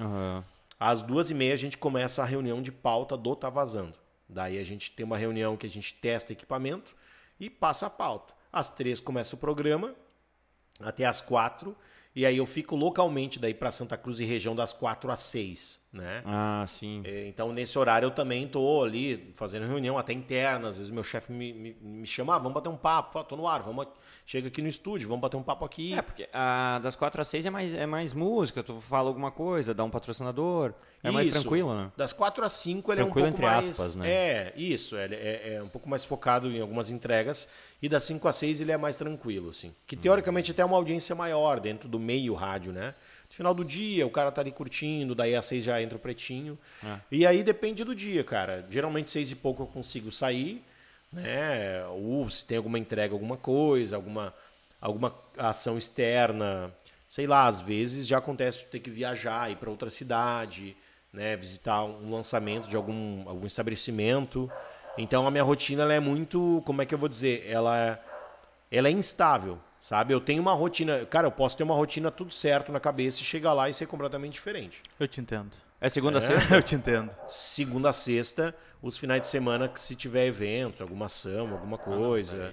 Às 0.79 1.03
duas 1.03 1.31
e 1.31 1.35
meia 1.35 1.53
a 1.53 1.57
gente 1.57 1.77
começa 1.77 2.23
a 2.23 2.25
reunião 2.25 2.63
de 2.63 2.73
pauta 2.73 3.17
do 3.17 3.37
Tá 3.37 3.51
Vazando. 3.51 3.99
Daí 4.29 4.59
a 4.59 4.65
gente 4.65 4.93
tem 4.93 5.05
uma 5.05 5.19
reunião 5.19 5.57
que 5.57 5.67
a 5.67 5.71
gente 5.71 5.95
testa 5.95 6.33
equipamento 6.33 6.95
e 7.39 7.51
passa 7.51 7.87
a 7.87 7.91
pauta. 7.91 8.35
Às 8.53 8.69
três 8.69 9.01
começa 9.01 9.35
o 9.35 9.39
programa, 9.39 9.95
até 10.81 11.05
às 11.05 11.21
quatro. 11.21 11.77
E 12.15 12.27
aí 12.27 12.39
eu 12.39 12.47
fico 12.47 12.75
localmente 12.75 13.39
daí 13.39 13.55
para 13.55 13.71
Santa 13.71 13.97
Cruz 13.97 14.19
e 14.19 14.25
região 14.25 14.55
das 14.55 14.73
4 14.73 15.13
às 15.13 15.21
6, 15.21 15.81
né? 15.93 16.23
Ah, 16.27 16.65
sim. 16.67 17.03
É, 17.05 17.29
então 17.29 17.53
nesse 17.53 17.79
horário 17.79 18.07
eu 18.07 18.11
também 18.11 18.49
tô 18.49 18.83
ali 18.83 19.31
fazendo 19.35 19.65
reunião 19.67 19.97
até 19.97 20.13
interna, 20.13 20.71
às 20.71 20.77
vezes 20.77 20.91
meu 20.91 21.05
chefe 21.05 21.33
me, 21.33 21.53
me, 21.53 21.77
me 21.81 22.07
chama, 22.07 22.35
ah, 22.35 22.39
vamos 22.39 22.55
bater 22.55 22.69
um 22.69 22.77
papo, 22.77 23.13
fala, 23.13 23.25
tô 23.25 23.37
no 23.37 23.47
ar, 23.47 23.63
vamos 23.63 23.87
chega 24.27 24.49
aqui 24.49 24.61
no 24.61 24.67
estúdio, 24.67 25.09
vamos 25.09 25.23
bater 25.23 25.37
um 25.37 25.43
papo 25.43 25.65
aqui. 25.65 25.95
É, 25.95 26.03
porque 26.03 26.29
das 26.83 26.97
4 26.97 27.21
às 27.21 27.29
6 27.29 27.47
é 27.47 27.51
mais, 27.51 27.75
é 27.75 27.87
mais 27.87 28.13
música, 28.13 28.63
tu 28.63 28.81
fala 28.81 29.09
alguma 29.09 29.31
coisa, 29.31 29.73
dá 29.73 29.85
um 29.85 29.91
patrocinador, 29.91 30.75
é 31.05 31.09
isso. 31.09 31.15
mais 31.15 31.31
tranquilo, 31.31 31.75
né? 31.75 31.93
Das 31.97 32.13
4 32.13 32.45
às 32.45 32.53
5 32.55 32.93
ele 32.93 33.03
tranquilo, 33.03 33.27
é 33.27 33.29
um 33.29 33.33
pouco 33.33 33.47
mais... 33.47 33.71
Aspas, 33.71 33.95
né? 33.95 34.11
É, 34.11 34.53
isso, 34.57 34.97
é, 34.97 35.05
é, 35.07 35.55
é 35.55 35.63
um 35.63 35.69
pouco 35.69 35.89
mais 35.89 36.05
focado 36.05 36.51
em 36.51 36.61
algumas 36.61 36.91
entregas, 36.91 37.49
e 37.83 37.89
das 37.89 38.05
5 38.05 38.29
às 38.29 38.37
6 38.37 38.61
ele 38.61 38.73
é 38.73 38.77
mais 38.77 38.97
tranquilo, 38.97 39.51
assim. 39.51 39.75
Que 39.87 39.97
teoricamente 39.97 40.51
até 40.51 40.63
é 40.63 40.65
uma 40.65 40.77
audiência 40.77 41.15
maior 41.15 41.61
dentro 41.61 41.89
do 41.89 41.99
meio 41.99 42.35
rádio, 42.35 42.73
né? 42.73 42.95
No 43.31 43.35
final 43.35 43.55
do 43.55 43.65
dia, 43.65 44.07
o 44.07 44.11
cara 44.11 44.31
tá 44.31 44.43
ali 44.43 44.51
curtindo, 44.51 45.15
daí 45.15 45.35
às 45.35 45.47
6 45.47 45.65
já 45.65 45.81
entra 45.81 45.97
o 45.97 46.01
pretinho. 46.01 46.59
É. 46.85 46.99
E 47.11 47.27
aí 47.27 47.43
depende 47.43 47.83
do 47.83 47.95
dia, 47.95 48.23
cara. 48.23 48.65
Geralmente 48.71 49.11
6 49.11 49.31
e 49.31 49.37
pouco 49.37 49.63
eu 49.63 49.67
consigo 49.67 50.13
sair, 50.13 50.63
né? 51.11 51.87
Ou 51.87 52.29
se 52.29 52.45
tem 52.45 52.59
alguma 52.59 52.79
entrega, 52.79 53.15
alguma 53.15 53.39
coisa, 53.39 53.97
alguma, 53.97 54.35
alguma 54.81 55.15
ação 55.39 55.79
externa. 55.79 56.71
Sei 57.09 57.27
lá, 57.27 57.47
às 57.47 57.61
vezes 57.61 58.07
já 58.07 58.19
acontece 58.19 58.67
ter 58.67 58.81
que 58.81 58.91
viajar, 58.91 59.51
ir 59.51 59.57
para 59.57 59.71
outra 59.71 59.89
cidade, 59.89 60.77
né? 61.11 61.35
Visitar 61.35 61.83
um 61.85 62.11
lançamento 62.11 62.69
de 62.69 62.77
algum, 62.77 63.27
algum 63.27 63.47
estabelecimento. 63.47 64.53
Então 64.99 65.27
a 65.27 65.31
minha 65.31 65.43
rotina 65.43 65.83
ela 65.83 65.95
é 65.95 66.01
muito, 66.01 66.63
como 66.67 66.83
é 66.83 66.87
que 66.87 66.95
eu 66.95 66.99
vou 66.99 67.09
dizer, 67.09 67.45
ela 67.49 67.79
é, 67.79 67.99
ela 68.71 68.89
é 68.89 68.91
instável, 68.91 69.59
sabe? 69.81 70.13
Eu 70.13 70.21
tenho 70.21 70.43
uma 70.43 70.53
rotina, 70.53 71.05
cara, 71.07 71.27
eu 71.27 71.33
posso 71.33 71.57
ter 71.57 71.63
uma 71.63 71.75
rotina 71.75 72.11
tudo 72.11 72.33
certo 72.33 72.71
na 72.73 72.81
cabeça 72.81 73.21
e 73.21 73.25
chegar 73.25 73.53
lá 73.53 73.69
e 73.69 73.75
ser 73.75 73.87
completamente 73.87 74.35
diferente. 74.35 74.83
Eu 74.99 75.09
te 75.09 75.21
entendo. 75.21 75.51
É 75.81 75.89
segunda 75.89 76.19
a 76.19 76.23
é? 76.23 76.27
sexta? 76.27 76.55
eu 76.57 76.63
te 76.63 76.75
entendo. 76.75 77.15
Segunda 77.27 77.89
a 77.89 77.93
sexta, 77.93 78.55
os 78.83 78.99
finais 78.99 79.23
de 79.23 79.27
semana 79.27 79.69
que 79.69 79.81
se 79.81 79.97
tiver 79.97 80.27
evento, 80.27 80.83
alguma 80.83 81.07
ação, 81.07 81.51
alguma 81.53 81.77
ah, 81.77 81.81
coisa, 81.81 82.53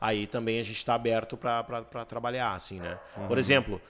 ah, 0.00 0.06
aí. 0.06 0.20
aí. 0.20 0.26
também 0.26 0.60
a 0.60 0.62
gente 0.62 0.76
está 0.76 0.94
aberto 0.94 1.36
para 1.36 2.04
trabalhar, 2.04 2.54
assim, 2.54 2.78
né? 2.78 2.98
Uhum. 3.16 3.28
Por 3.28 3.38
exemplo, 3.38 3.80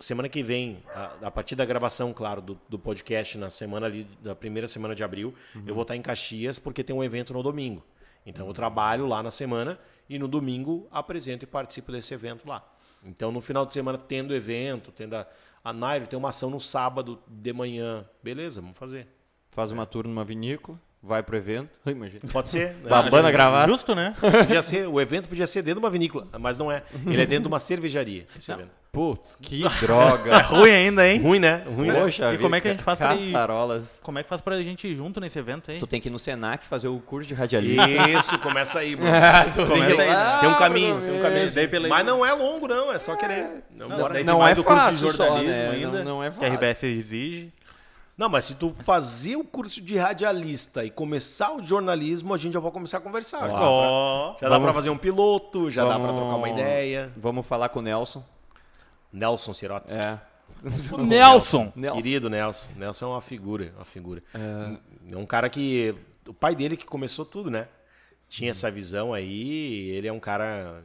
semana 0.00 0.28
que 0.28 0.42
vem, 0.42 0.82
a, 0.94 1.28
a, 1.28 1.30
partir 1.30 1.54
da 1.54 1.64
gravação, 1.64 2.12
claro, 2.12 2.40
do, 2.40 2.60
do, 2.68 2.78
podcast, 2.78 3.38
na 3.38 3.50
semana 3.50 3.86
ali, 3.86 4.04
da 4.20 4.34
primeira 4.34 4.66
semana 4.66 4.94
de 4.94 5.04
abril, 5.04 5.32
uhum. 5.54 5.62
eu 5.66 5.74
vou 5.74 5.82
estar 5.82 5.94
em 5.94 6.02
Caxias 6.02 6.58
porque 6.58 6.82
tem 6.82 6.94
um 6.94 7.04
evento 7.04 7.32
no 7.32 7.42
domingo. 7.42 7.84
Então 8.26 8.46
eu 8.46 8.52
trabalho 8.52 9.06
lá 9.06 9.22
na 9.22 9.30
semana 9.30 9.78
e 10.08 10.18
no 10.18 10.26
domingo 10.26 10.88
apresento 10.90 11.44
e 11.44 11.46
participo 11.46 11.92
desse 11.92 12.12
evento 12.12 12.48
lá. 12.48 12.64
Então 13.04 13.30
no 13.30 13.40
final 13.40 13.64
de 13.64 13.72
semana, 13.72 13.96
tendo 13.96 14.34
evento, 14.34 14.90
tendo 14.90 15.14
a, 15.14 15.26
a 15.64 15.72
Nairo, 15.72 16.06
tem 16.06 16.18
uma 16.18 16.30
ação 16.30 16.50
no 16.50 16.60
sábado 16.60 17.18
de 17.28 17.52
manhã. 17.52 18.04
Beleza, 18.22 18.60
vamos 18.60 18.76
fazer. 18.76 19.06
Faz 19.50 19.72
uma 19.72 19.86
tour 19.86 20.06
numa 20.06 20.24
vinícola. 20.24 20.80
Vai 21.02 21.22
pro 21.22 21.36
evento. 21.36 21.70
Imagina. 21.88 22.20
Pode 22.30 22.50
ser. 22.50 22.74
Né? 22.74 22.90
Babana 22.90 23.30
gravar. 23.30 23.66
Justo, 23.68 23.94
né? 23.94 24.14
Podia 24.20 24.62
ser, 24.62 24.86
o 24.86 25.00
evento 25.00 25.28
podia 25.28 25.46
ser 25.46 25.62
dentro 25.62 25.80
de 25.80 25.86
uma 25.86 25.90
vinícola, 25.90 26.28
mas 26.38 26.58
não 26.58 26.70
é. 26.70 26.82
Ele 27.06 27.22
é 27.22 27.26
dentro 27.26 27.44
de 27.44 27.48
uma 27.48 27.58
cervejaria. 27.60 28.26
Esse 28.36 28.52
evento. 28.52 28.79
Putz, 28.92 29.36
que 29.40 29.62
droga. 29.80 30.32
É 30.32 30.40
ruim 30.40 30.70
ainda, 30.70 31.06
hein? 31.06 31.20
Ruim, 31.20 31.38
né? 31.38 31.62
Ruim, 31.64 31.92
Poxa, 31.92 32.30
né? 32.30 32.34
E 32.34 32.38
como 32.38 32.54
é 32.56 32.60
que 32.60 32.68
a 32.68 32.70
gente 32.72 32.82
faz 32.82 32.98
pra 32.98 33.14
ir... 33.14 33.32
Como 34.02 34.18
é 34.18 34.22
que 34.22 34.28
faz 34.28 34.40
pra 34.40 34.60
gente 34.62 34.88
ir 34.88 34.94
junto 34.94 35.20
nesse 35.20 35.38
evento 35.38 35.70
aí? 35.70 35.78
Tu 35.78 35.86
tem 35.86 36.00
que 36.00 36.08
ir 36.08 36.10
no 36.10 36.18
Senac 36.18 36.66
fazer 36.66 36.88
o 36.88 36.98
curso 36.98 37.28
de 37.28 37.34
radialista. 37.34 38.08
Isso, 38.18 38.38
começa 38.40 38.80
aí, 38.80 38.96
mano. 38.96 39.10
começa 39.68 40.02
aí. 40.02 40.08
Né? 40.08 40.38
Tem 40.40 40.48
um 40.48 40.54
caminho, 40.54 41.00
tem 41.00 41.18
um 41.18 41.22
caminho. 41.22 41.88
Mas 41.88 42.04
não 42.04 42.26
é 42.26 42.32
longo, 42.32 42.66
não. 42.66 42.92
É 42.92 42.98
só 42.98 43.14
querer. 43.14 43.62
Não, 43.70 43.88
não, 43.88 43.96
bora. 43.96 44.24
não 44.24 44.46
é 44.46 44.54
fácil 44.56 44.64
curso 44.64 45.12
de 45.12 45.16
jornalismo 45.16 45.54
só, 45.54 45.62
né? 45.62 45.70
ainda. 45.70 45.98
Não, 45.98 46.16
não 46.16 46.24
é 46.24 46.30
fácil. 46.30 46.58
Que 46.58 46.66
a 46.66 46.70
RBS 46.70 46.82
exige. 46.82 47.52
Não, 48.20 48.28
mas 48.28 48.44
se 48.44 48.56
tu 48.56 48.74
fazer 48.84 49.36
o 49.36 49.44
curso 49.44 49.80
de 49.80 49.96
radialista 49.96 50.84
e 50.84 50.90
começar 50.90 51.56
o 51.56 51.62
jornalismo, 51.62 52.34
a 52.34 52.36
gente 52.36 52.52
já 52.52 52.60
pode 52.60 52.74
começar 52.74 52.98
a 52.98 53.00
conversar. 53.00 53.48
Já, 53.48 53.58
oh, 53.58 54.36
já 54.38 54.46
dá 54.46 54.60
para 54.60 54.74
fazer 54.74 54.90
um 54.90 54.98
piloto, 54.98 55.70
já 55.70 55.84
vamos, 55.84 55.96
dá 55.96 56.04
para 56.04 56.16
trocar 56.16 56.36
uma 56.36 56.48
ideia. 56.50 57.10
Vamos 57.16 57.46
falar 57.46 57.70
com 57.70 57.78
o 57.78 57.82
Nelson. 57.82 58.22
Nelson 59.12 59.52
Sirotsky. 59.52 59.98
É. 59.98 60.20
O 60.92 60.98
Nelson. 60.98 61.72
Nelson. 61.74 61.96
Querido 61.96 62.28
Nelson. 62.28 62.70
Nelson 62.76 63.04
é 63.06 63.08
uma 63.08 63.20
figura, 63.22 63.72
uma 63.76 63.84
figura. 63.84 64.22
É. 64.34 65.12
é 65.14 65.16
um 65.16 65.24
cara 65.24 65.48
que 65.48 65.94
o 66.26 66.34
pai 66.34 66.54
dele 66.54 66.76
que 66.76 66.84
começou 66.84 67.24
tudo, 67.24 67.50
né? 67.50 67.66
Tinha 68.28 68.48
hum. 68.48 68.50
essa 68.50 68.70
visão 68.70 69.14
aí, 69.14 69.88
ele 69.90 70.06
é 70.06 70.12
um 70.12 70.20
cara 70.20 70.82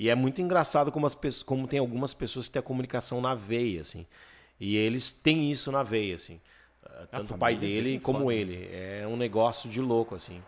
e 0.00 0.08
é 0.08 0.14
muito 0.14 0.40
engraçado 0.40 0.90
como 0.90 1.04
as 1.04 1.14
pessoas, 1.14 1.42
como 1.42 1.68
tem 1.68 1.78
algumas 1.78 2.14
pessoas 2.14 2.46
que 2.46 2.52
têm 2.52 2.60
a 2.60 2.62
comunicação 2.62 3.20
na 3.20 3.34
veia, 3.34 3.82
assim. 3.82 4.06
E 4.58 4.74
eles 4.74 5.12
têm 5.12 5.50
isso 5.50 5.70
na 5.70 5.82
veia, 5.82 6.14
assim. 6.14 6.40
Tanto 7.10 7.34
o 7.34 7.38
pai 7.38 7.54
dele 7.54 8.00
como 8.00 8.20
foda. 8.20 8.32
ele. 8.32 8.66
É 8.72 9.06
um 9.06 9.14
negócio 9.14 9.68
de 9.68 9.78
louco, 9.78 10.14
assim. 10.14 10.42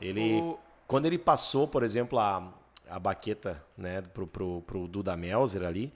Ele. 0.00 0.40
O... 0.40 0.58
Quando 0.88 1.06
ele 1.06 1.16
passou, 1.16 1.68
por 1.68 1.84
exemplo, 1.84 2.18
a, 2.18 2.52
a 2.90 2.98
baqueta 2.98 3.62
né, 3.78 4.02
pro, 4.02 4.26
pro, 4.26 4.62
pro 4.62 4.88
Duda 4.88 5.16
Melzer 5.16 5.62
ali, 5.62 5.92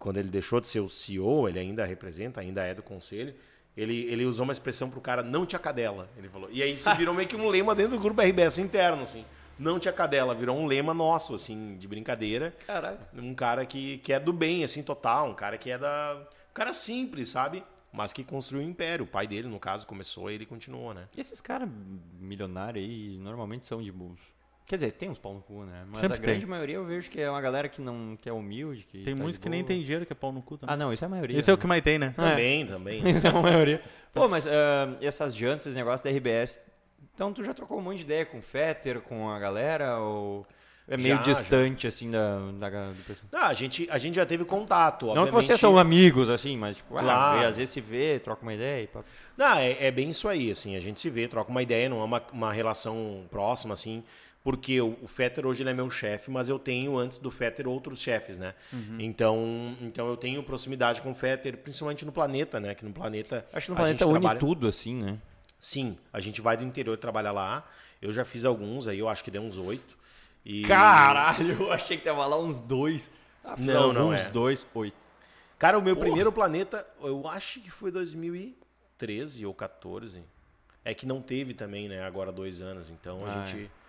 quando 0.00 0.16
ele 0.16 0.30
deixou 0.30 0.60
de 0.60 0.66
ser 0.66 0.80
o 0.80 0.88
CEO, 0.88 1.46
ele 1.46 1.60
ainda 1.60 1.84
representa, 1.84 2.40
ainda 2.40 2.64
é 2.64 2.74
do 2.74 2.82
conselho, 2.82 3.34
ele, 3.76 4.06
ele 4.06 4.24
usou 4.24 4.44
uma 4.44 4.52
expressão 4.52 4.90
pro 4.90 5.00
cara, 5.00 5.22
não 5.22 5.44
tinha 5.44 5.58
cadela, 5.58 6.08
ele 6.16 6.28
falou. 6.28 6.48
E 6.50 6.62
aí 6.62 6.72
isso 6.72 6.92
virou 6.96 7.14
meio 7.14 7.28
que 7.28 7.36
um 7.36 7.48
lema 7.48 7.74
dentro 7.74 7.92
do 7.92 8.00
grupo 8.00 8.20
RBS 8.20 8.58
interno, 8.58 9.02
assim. 9.02 9.24
Não 9.58 9.78
tinha 9.78 9.92
cadela, 9.92 10.34
virou 10.34 10.56
um 10.56 10.66
lema 10.66 10.94
nosso, 10.94 11.34
assim, 11.34 11.76
de 11.76 11.86
brincadeira. 11.86 12.56
Caralho. 12.66 12.98
Um 13.14 13.34
cara 13.34 13.66
que, 13.66 13.98
que 13.98 14.10
é 14.10 14.18
do 14.18 14.32
bem, 14.32 14.64
assim, 14.64 14.82
total. 14.82 15.28
Um 15.28 15.34
cara 15.34 15.58
que 15.58 15.70
é 15.70 15.76
da... 15.76 16.16
Um 16.50 16.54
cara 16.54 16.72
simples, 16.72 17.28
sabe? 17.28 17.62
mas 17.92 18.12
que 18.12 18.22
construiu 18.22 18.64
um 18.64 18.70
império. 18.70 19.04
O 19.04 19.08
pai 19.08 19.26
dele, 19.26 19.48
no 19.48 19.58
caso, 19.58 19.86
começou 19.86 20.30
e 20.30 20.34
ele 20.34 20.46
continuou, 20.46 20.94
né? 20.94 21.08
E 21.16 21.20
esses 21.20 21.40
caras 21.40 21.68
milionários 22.18 22.84
aí 22.84 23.18
normalmente 23.18 23.66
são 23.66 23.82
de 23.82 23.90
bolso. 23.90 24.22
Quer 24.70 24.76
dizer, 24.76 24.92
tem 24.92 25.10
uns 25.10 25.18
pau 25.18 25.34
no 25.34 25.40
cu, 25.40 25.64
né? 25.64 25.82
Mas 25.90 26.00
Sempre 26.00 26.16
a 26.16 26.20
grande 26.20 26.46
maioria 26.46 26.76
eu 26.76 26.84
vejo 26.84 27.10
que 27.10 27.20
é 27.20 27.28
uma 27.28 27.40
galera 27.40 27.68
que 27.68 27.82
não 27.82 28.16
que 28.16 28.28
é 28.28 28.32
humilde. 28.32 28.84
Que 28.84 29.02
tem 29.02 29.16
tá 29.16 29.20
muito 29.20 29.40
que 29.40 29.48
nem 29.48 29.64
tem 29.64 29.82
dinheiro 29.82 30.06
que 30.06 30.12
é 30.12 30.14
pau 30.14 30.30
no 30.30 30.40
cu 30.40 30.56
também. 30.56 30.72
Ah, 30.72 30.76
não, 30.76 30.92
isso 30.92 31.04
é 31.04 31.06
a 31.06 31.08
maioria. 31.08 31.36
Isso 31.36 31.50
né? 31.50 31.50
é 31.50 31.54
o 31.56 31.58
que 31.58 31.66
mais 31.66 31.82
tem, 31.82 31.98
né? 31.98 32.14
Também, 32.14 32.62
é. 32.62 32.66
também. 32.66 33.02
isso 33.10 33.26
é 33.26 33.30
a 33.30 33.32
maioria. 33.32 33.82
Pô, 34.14 34.28
mas 34.28 34.46
uh, 34.46 34.50
essas 35.00 35.34
jantas, 35.34 35.66
esses 35.66 35.74
negócios 35.74 36.02
da 36.02 36.16
RBS. 36.16 36.60
Então 37.12 37.32
tu 37.32 37.42
já 37.42 37.52
trocou 37.52 37.80
um 37.80 37.82
monte 37.82 37.96
de 37.96 38.04
ideia 38.04 38.24
com 38.24 38.38
o 38.38 38.42
Fetter, 38.42 39.00
com 39.00 39.28
a 39.28 39.40
galera? 39.40 39.98
Ou 39.98 40.46
é 40.90 40.96
meio 40.96 41.16
já, 41.16 41.22
distante, 41.22 41.82
já. 41.82 41.88
assim, 41.88 42.08
da, 42.08 42.38
da, 42.52 42.90
do 42.90 43.02
pessoal. 43.04 43.28
Não, 43.32 43.40
a 43.42 43.54
gente, 43.54 43.88
a 43.90 43.98
gente 43.98 44.14
já 44.14 44.26
teve 44.26 44.44
contato. 44.44 45.06
Não 45.14 45.24
que 45.24 45.32
vocês 45.32 45.58
são 45.58 45.78
amigos, 45.78 46.30
assim, 46.30 46.56
mas, 46.56 46.76
tipo, 46.76 46.96
ah, 46.96 47.00
claro. 47.00 47.40
ah, 47.40 47.46
às 47.48 47.56
vezes 47.56 47.72
se 47.72 47.80
vê, 47.80 48.20
troca 48.20 48.42
uma 48.42 48.54
ideia. 48.54 48.84
E... 48.84 48.88
Não, 49.36 49.56
é, 49.56 49.86
é, 49.86 49.90
bem 49.90 50.10
isso 50.10 50.28
aí, 50.28 50.48
assim, 50.48 50.76
a 50.76 50.80
gente 50.80 51.00
se 51.00 51.10
vê, 51.10 51.26
troca 51.26 51.50
uma 51.50 51.60
ideia, 51.60 51.88
não 51.88 52.00
é 52.00 52.04
uma, 52.04 52.22
uma 52.32 52.52
relação 52.52 53.24
próxima, 53.30 53.72
assim, 53.74 54.04
porque 54.42 54.80
o, 54.80 54.96
o 55.02 55.06
Fetter 55.06 55.46
hoje 55.46 55.62
ele 55.62 55.70
é 55.70 55.74
meu 55.74 55.90
chefe, 55.90 56.30
mas 56.30 56.48
eu 56.48 56.58
tenho 56.58 56.96
antes 56.96 57.18
do 57.18 57.30
Fetter 57.30 57.68
outros 57.68 58.00
chefes, 58.00 58.38
né? 58.38 58.54
Uhum. 58.72 58.96
Então, 58.98 59.76
então 59.80 60.08
eu 60.08 60.16
tenho 60.16 60.42
proximidade 60.42 61.02
com 61.02 61.10
o 61.10 61.14
Fetter, 61.14 61.58
principalmente 61.58 62.04
no 62.04 62.12
planeta, 62.12 62.58
né? 62.58 62.74
Que 62.74 62.84
no 62.84 62.92
planeta. 62.92 63.46
Acho 63.52 63.66
que 63.66 63.70
no 63.70 63.76
planeta 63.76 64.06
une 64.06 64.20
trabalha... 64.20 64.38
tudo, 64.38 64.66
assim, 64.66 64.94
né? 64.94 65.18
Sim, 65.58 65.98
a 66.10 66.20
gente 66.20 66.40
vai 66.40 66.56
do 66.56 66.64
interior 66.64 66.96
trabalhar 66.96 67.32
lá. 67.32 67.68
Eu 68.00 68.12
já 68.12 68.24
fiz 68.24 68.46
alguns 68.46 68.88
aí, 68.88 68.98
eu 68.98 69.08
acho 69.08 69.22
que 69.22 69.30
deu 69.30 69.42
uns 69.42 69.58
oito. 69.58 69.98
E... 70.42 70.62
Caralho, 70.62 71.62
eu 71.64 71.72
achei 71.72 71.98
que 71.98 72.04
tava 72.04 72.24
lá 72.24 72.38
uns 72.38 72.60
dois. 72.60 73.10
Ah, 73.44 73.54
não, 73.58 73.92
não 73.92 74.10
uns 74.10 74.20
é. 74.20 74.30
dois, 74.30 74.66
oito. 74.74 74.96
Cara, 75.58 75.78
o 75.78 75.82
meu 75.82 75.94
Porra. 75.94 76.06
primeiro 76.06 76.32
planeta, 76.32 76.86
eu 77.02 77.28
acho 77.28 77.60
que 77.60 77.70
foi 77.70 77.90
2013 77.90 79.44
ou 79.44 79.52
14. 79.52 80.24
É 80.82 80.94
que 80.94 81.04
não 81.04 81.20
teve 81.20 81.52
também, 81.52 81.90
né? 81.90 82.02
Agora 82.02 82.32
dois 82.32 82.62
anos. 82.62 82.88
Então 82.88 83.18
a 83.22 83.26
ah, 83.26 83.44
gente 83.44 83.66
é. 83.66 83.79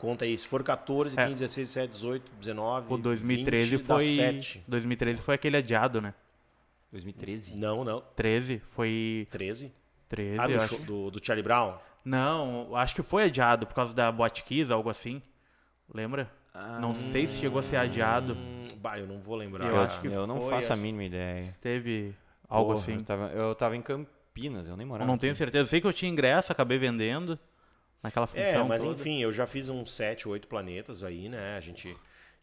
Conta 0.00 0.24
aí. 0.24 0.36
Se 0.36 0.46
for 0.46 0.62
14, 0.62 1.14
15, 1.14 1.30
16, 1.30 1.68
17, 1.68 1.92
18, 1.92 2.32
19. 2.40 2.94
O 2.94 2.96
2013 2.96 3.76
20, 3.76 3.86
foi. 3.86 4.04
7. 4.04 4.64
2013 4.66 5.20
foi 5.20 5.34
aquele 5.34 5.56
adiado, 5.58 6.00
né? 6.00 6.14
2013? 6.90 7.56
Não, 7.56 7.84
não. 7.84 8.02
13 8.16 8.60
foi. 8.70 9.28
13? 9.30 9.72
13. 10.08 10.38
Ah, 10.38 10.46
do, 10.46 10.56
acho... 10.56 10.82
do, 10.82 11.10
do 11.10 11.24
Charlie 11.24 11.44
Brown? 11.44 11.74
Não, 12.04 12.74
acho 12.74 12.94
que 12.94 13.02
foi 13.02 13.24
adiado 13.24 13.66
por 13.66 13.74
causa 13.74 13.94
da 13.94 14.10
Boate 14.10 14.42
Kiss, 14.42 14.72
algo 14.72 14.88
assim. 14.88 15.22
Lembra? 15.92 16.30
Ah, 16.52 16.80
não 16.80 16.94
sei 16.94 17.26
se 17.26 17.38
chegou 17.38 17.58
a 17.58 17.62
ser 17.62 17.76
adiado. 17.76 18.32
Hum, 18.32 18.68
bah, 18.78 18.98
eu 18.98 19.06
não 19.06 19.20
vou 19.20 19.36
lembrar. 19.36 19.68
Eu 19.68 19.80
acho 19.80 20.00
que 20.00 20.06
eu 20.06 20.26
não 20.26 20.40
foi, 20.40 20.50
faço 20.50 20.72
a 20.72 20.76
mínima 20.76 21.04
ideia. 21.04 21.54
Teve 21.60 22.14
algo 22.48 22.72
Porra, 22.72 22.82
assim. 22.82 22.94
Eu 22.94 23.04
tava, 23.04 23.26
eu 23.28 23.54
tava, 23.54 23.76
em 23.76 23.82
Campinas, 23.82 24.66
eu 24.66 24.76
nem 24.76 24.86
morava. 24.86 25.04
Eu 25.04 25.06
não 25.06 25.14
aqui. 25.14 25.20
tenho 25.22 25.36
certeza. 25.36 25.62
Eu 25.62 25.66
sei 25.66 25.80
que 25.80 25.86
eu 25.86 25.92
tinha 25.92 26.10
ingresso, 26.10 26.50
acabei 26.50 26.78
vendendo 26.78 27.38
naquela 28.02 28.26
função. 28.26 28.44
É, 28.44 28.64
mas 28.64 28.82
toda. 28.82 28.94
enfim, 28.94 29.22
eu 29.22 29.32
já 29.32 29.46
fiz 29.46 29.68
uns 29.68 29.92
sete, 29.92 30.28
oito 30.28 30.48
planetas 30.48 31.02
aí, 31.02 31.28
né? 31.28 31.56
A 31.56 31.60
gente. 31.60 31.96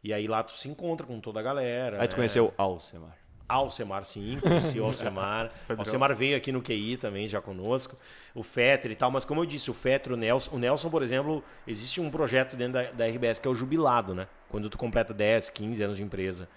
E 0.03 0.13
aí 0.13 0.27
lá 0.27 0.43
tu 0.43 0.51
se 0.51 0.67
encontra 0.69 1.05
com 1.05 1.19
toda 1.19 1.39
a 1.39 1.43
galera. 1.43 2.01
Aí 2.01 2.07
tu 2.07 2.11
né? 2.11 2.17
conheceu 2.17 2.53
Alcemar. 2.57 3.17
Alcemar, 3.49 4.03
sim, 4.03 4.37
conheci 4.41 4.79
o 4.79 4.83
Alcemar. 4.85 5.51
Alcemar 5.77 6.13
veio 6.13 6.35
aqui 6.35 6.51
no 6.51 6.61
QI 6.61 6.97
também, 6.97 7.27
já 7.27 7.41
conosco. 7.41 7.95
O 8.35 8.43
Fetter 8.43 8.91
e 8.91 8.95
tal, 8.95 9.09
mas 9.09 9.23
como 9.23 9.41
eu 9.41 9.45
disse, 9.45 9.71
o 9.71 9.73
Fetter, 9.73 10.13
o 10.13 10.17
Nelson. 10.17 10.55
O 10.55 10.59
Nelson, 10.59 10.89
por 10.89 11.01
exemplo, 11.01 11.43
existe 11.65 12.01
um 12.01 12.09
projeto 12.09 12.55
dentro 12.55 12.73
da, 12.73 12.91
da 12.91 13.07
RBS 13.07 13.39
que 13.39 13.47
é 13.47 13.51
o 13.51 13.55
jubilado, 13.55 14.13
né? 14.13 14.27
Quando 14.49 14.69
tu 14.69 14.77
completa 14.77 15.13
10, 15.13 15.49
15 15.49 15.83
anos 15.83 15.97
de 15.97 16.03
empresa. 16.03 16.47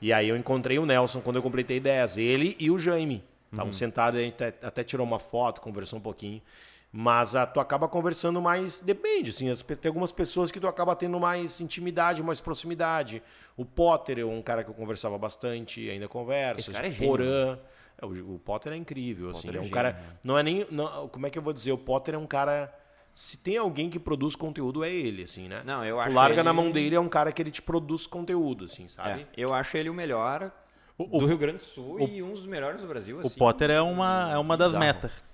E 0.00 0.12
aí 0.12 0.28
eu 0.28 0.36
encontrei 0.36 0.78
o 0.78 0.86
Nelson 0.86 1.20
quando 1.20 1.36
eu 1.36 1.42
completei 1.42 1.80
10. 1.80 2.16
Ele 2.16 2.56
e 2.58 2.70
o 2.70 2.78
Jaime. 2.78 3.22
Estavam 3.50 3.66
uhum. 3.66 3.72
sentados, 3.72 4.20
a 4.20 4.22
gente 4.22 4.42
até 4.62 4.84
tirou 4.84 5.06
uma 5.06 5.18
foto, 5.18 5.60
conversou 5.60 5.98
um 5.98 6.02
pouquinho. 6.02 6.42
Mas 6.90 7.34
a, 7.34 7.46
tu 7.46 7.60
acaba 7.60 7.86
conversando 7.86 8.40
mais. 8.40 8.80
Depende, 8.80 9.30
assim. 9.30 9.54
Tem 9.54 9.88
algumas 9.88 10.10
pessoas 10.10 10.50
que 10.50 10.58
tu 10.58 10.66
acaba 10.66 10.96
tendo 10.96 11.20
mais 11.20 11.60
intimidade, 11.60 12.22
mais 12.22 12.40
proximidade. 12.40 13.22
O 13.56 13.64
Potter 13.64 14.20
é 14.20 14.24
um 14.24 14.40
cara 14.40 14.64
que 14.64 14.70
eu 14.70 14.74
conversava 14.74 15.18
bastante, 15.18 15.88
ainda 15.90 16.08
cara 16.72 16.88
é 16.88 16.92
Porã. 16.92 17.58
É, 18.00 18.06
o, 18.06 18.34
o, 18.34 18.38
Potter 18.38 18.72
é 18.72 18.76
incrível, 18.76 19.30
assim. 19.30 19.48
Potter 19.48 19.60
é, 19.60 19.64
é 19.64 19.66
um 19.66 19.70
cara. 19.70 19.92
Né? 19.92 20.00
Não 20.24 20.38
é 20.38 20.42
nem. 20.42 20.66
Não, 20.70 21.08
como 21.08 21.26
é 21.26 21.30
que 21.30 21.38
eu 21.38 21.42
vou 21.42 21.52
dizer? 21.52 21.72
O 21.72 21.78
Potter 21.78 22.14
é 22.14 22.18
um 22.18 22.26
cara. 22.26 22.72
Se 23.14 23.36
tem 23.36 23.56
alguém 23.56 23.90
que 23.90 23.98
produz 23.98 24.36
conteúdo, 24.36 24.82
é 24.84 24.90
ele, 24.90 25.24
assim, 25.24 25.48
né? 25.48 25.62
Não, 25.66 25.84
eu 25.84 25.96
tu 25.96 26.00
acho. 26.02 26.14
larga 26.14 26.36
ele... 26.36 26.42
na 26.44 26.52
mão 26.52 26.70
dele, 26.70 26.94
é 26.94 27.00
um 27.00 27.08
cara 27.08 27.32
que 27.32 27.42
ele 27.42 27.50
te 27.50 27.60
produz 27.60 28.06
conteúdo, 28.06 28.64
assim, 28.64 28.88
sabe? 28.88 29.22
É, 29.22 29.26
eu 29.36 29.52
acho 29.52 29.76
ele 29.76 29.90
o 29.90 29.94
melhor 29.94 30.52
o, 30.96 31.18
do 31.18 31.26
Rio 31.26 31.36
Grande 31.36 31.58
do 31.58 31.64
Sul 31.64 31.96
o, 31.96 32.08
e 32.08 32.22
um 32.22 32.32
dos 32.32 32.46
melhores 32.46 32.80
do 32.80 32.86
Brasil. 32.86 33.18
Assim, 33.18 33.28
o 33.28 33.30
Potter 33.36 33.70
é 33.70 33.80
uma, 33.80 34.30
é 34.32 34.38
uma 34.38 34.56
das 34.56 34.68
bizarro. 34.68 34.84
metas. 34.84 35.27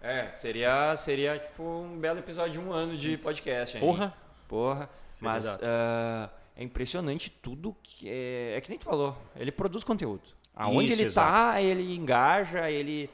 É, 0.00 0.30
seria, 0.32 0.96
seria 0.96 1.38
tipo 1.38 1.62
um 1.62 1.98
belo 1.98 2.18
episódio 2.18 2.52
de 2.52 2.58
um 2.58 2.72
ano 2.72 2.96
de 2.96 3.16
podcast. 3.18 3.76
Hein? 3.76 3.82
Porra! 3.82 4.14
Porra. 4.48 4.90
Mas 5.20 5.46
uh, 5.56 6.30
é 6.56 6.64
impressionante 6.64 7.30
tudo 7.30 7.76
que. 7.82 8.08
É, 8.08 8.54
é, 8.56 8.60
que 8.60 8.70
nem 8.70 8.78
tu 8.78 8.84
falou. 8.84 9.16
Ele 9.36 9.52
produz 9.52 9.84
conteúdo. 9.84 10.22
Aonde 10.54 10.86
Isso, 10.86 11.00
ele 11.00 11.08
exato. 11.08 11.30
tá, 11.30 11.62
ele 11.62 11.94
engaja, 11.94 12.70
ele. 12.70 13.10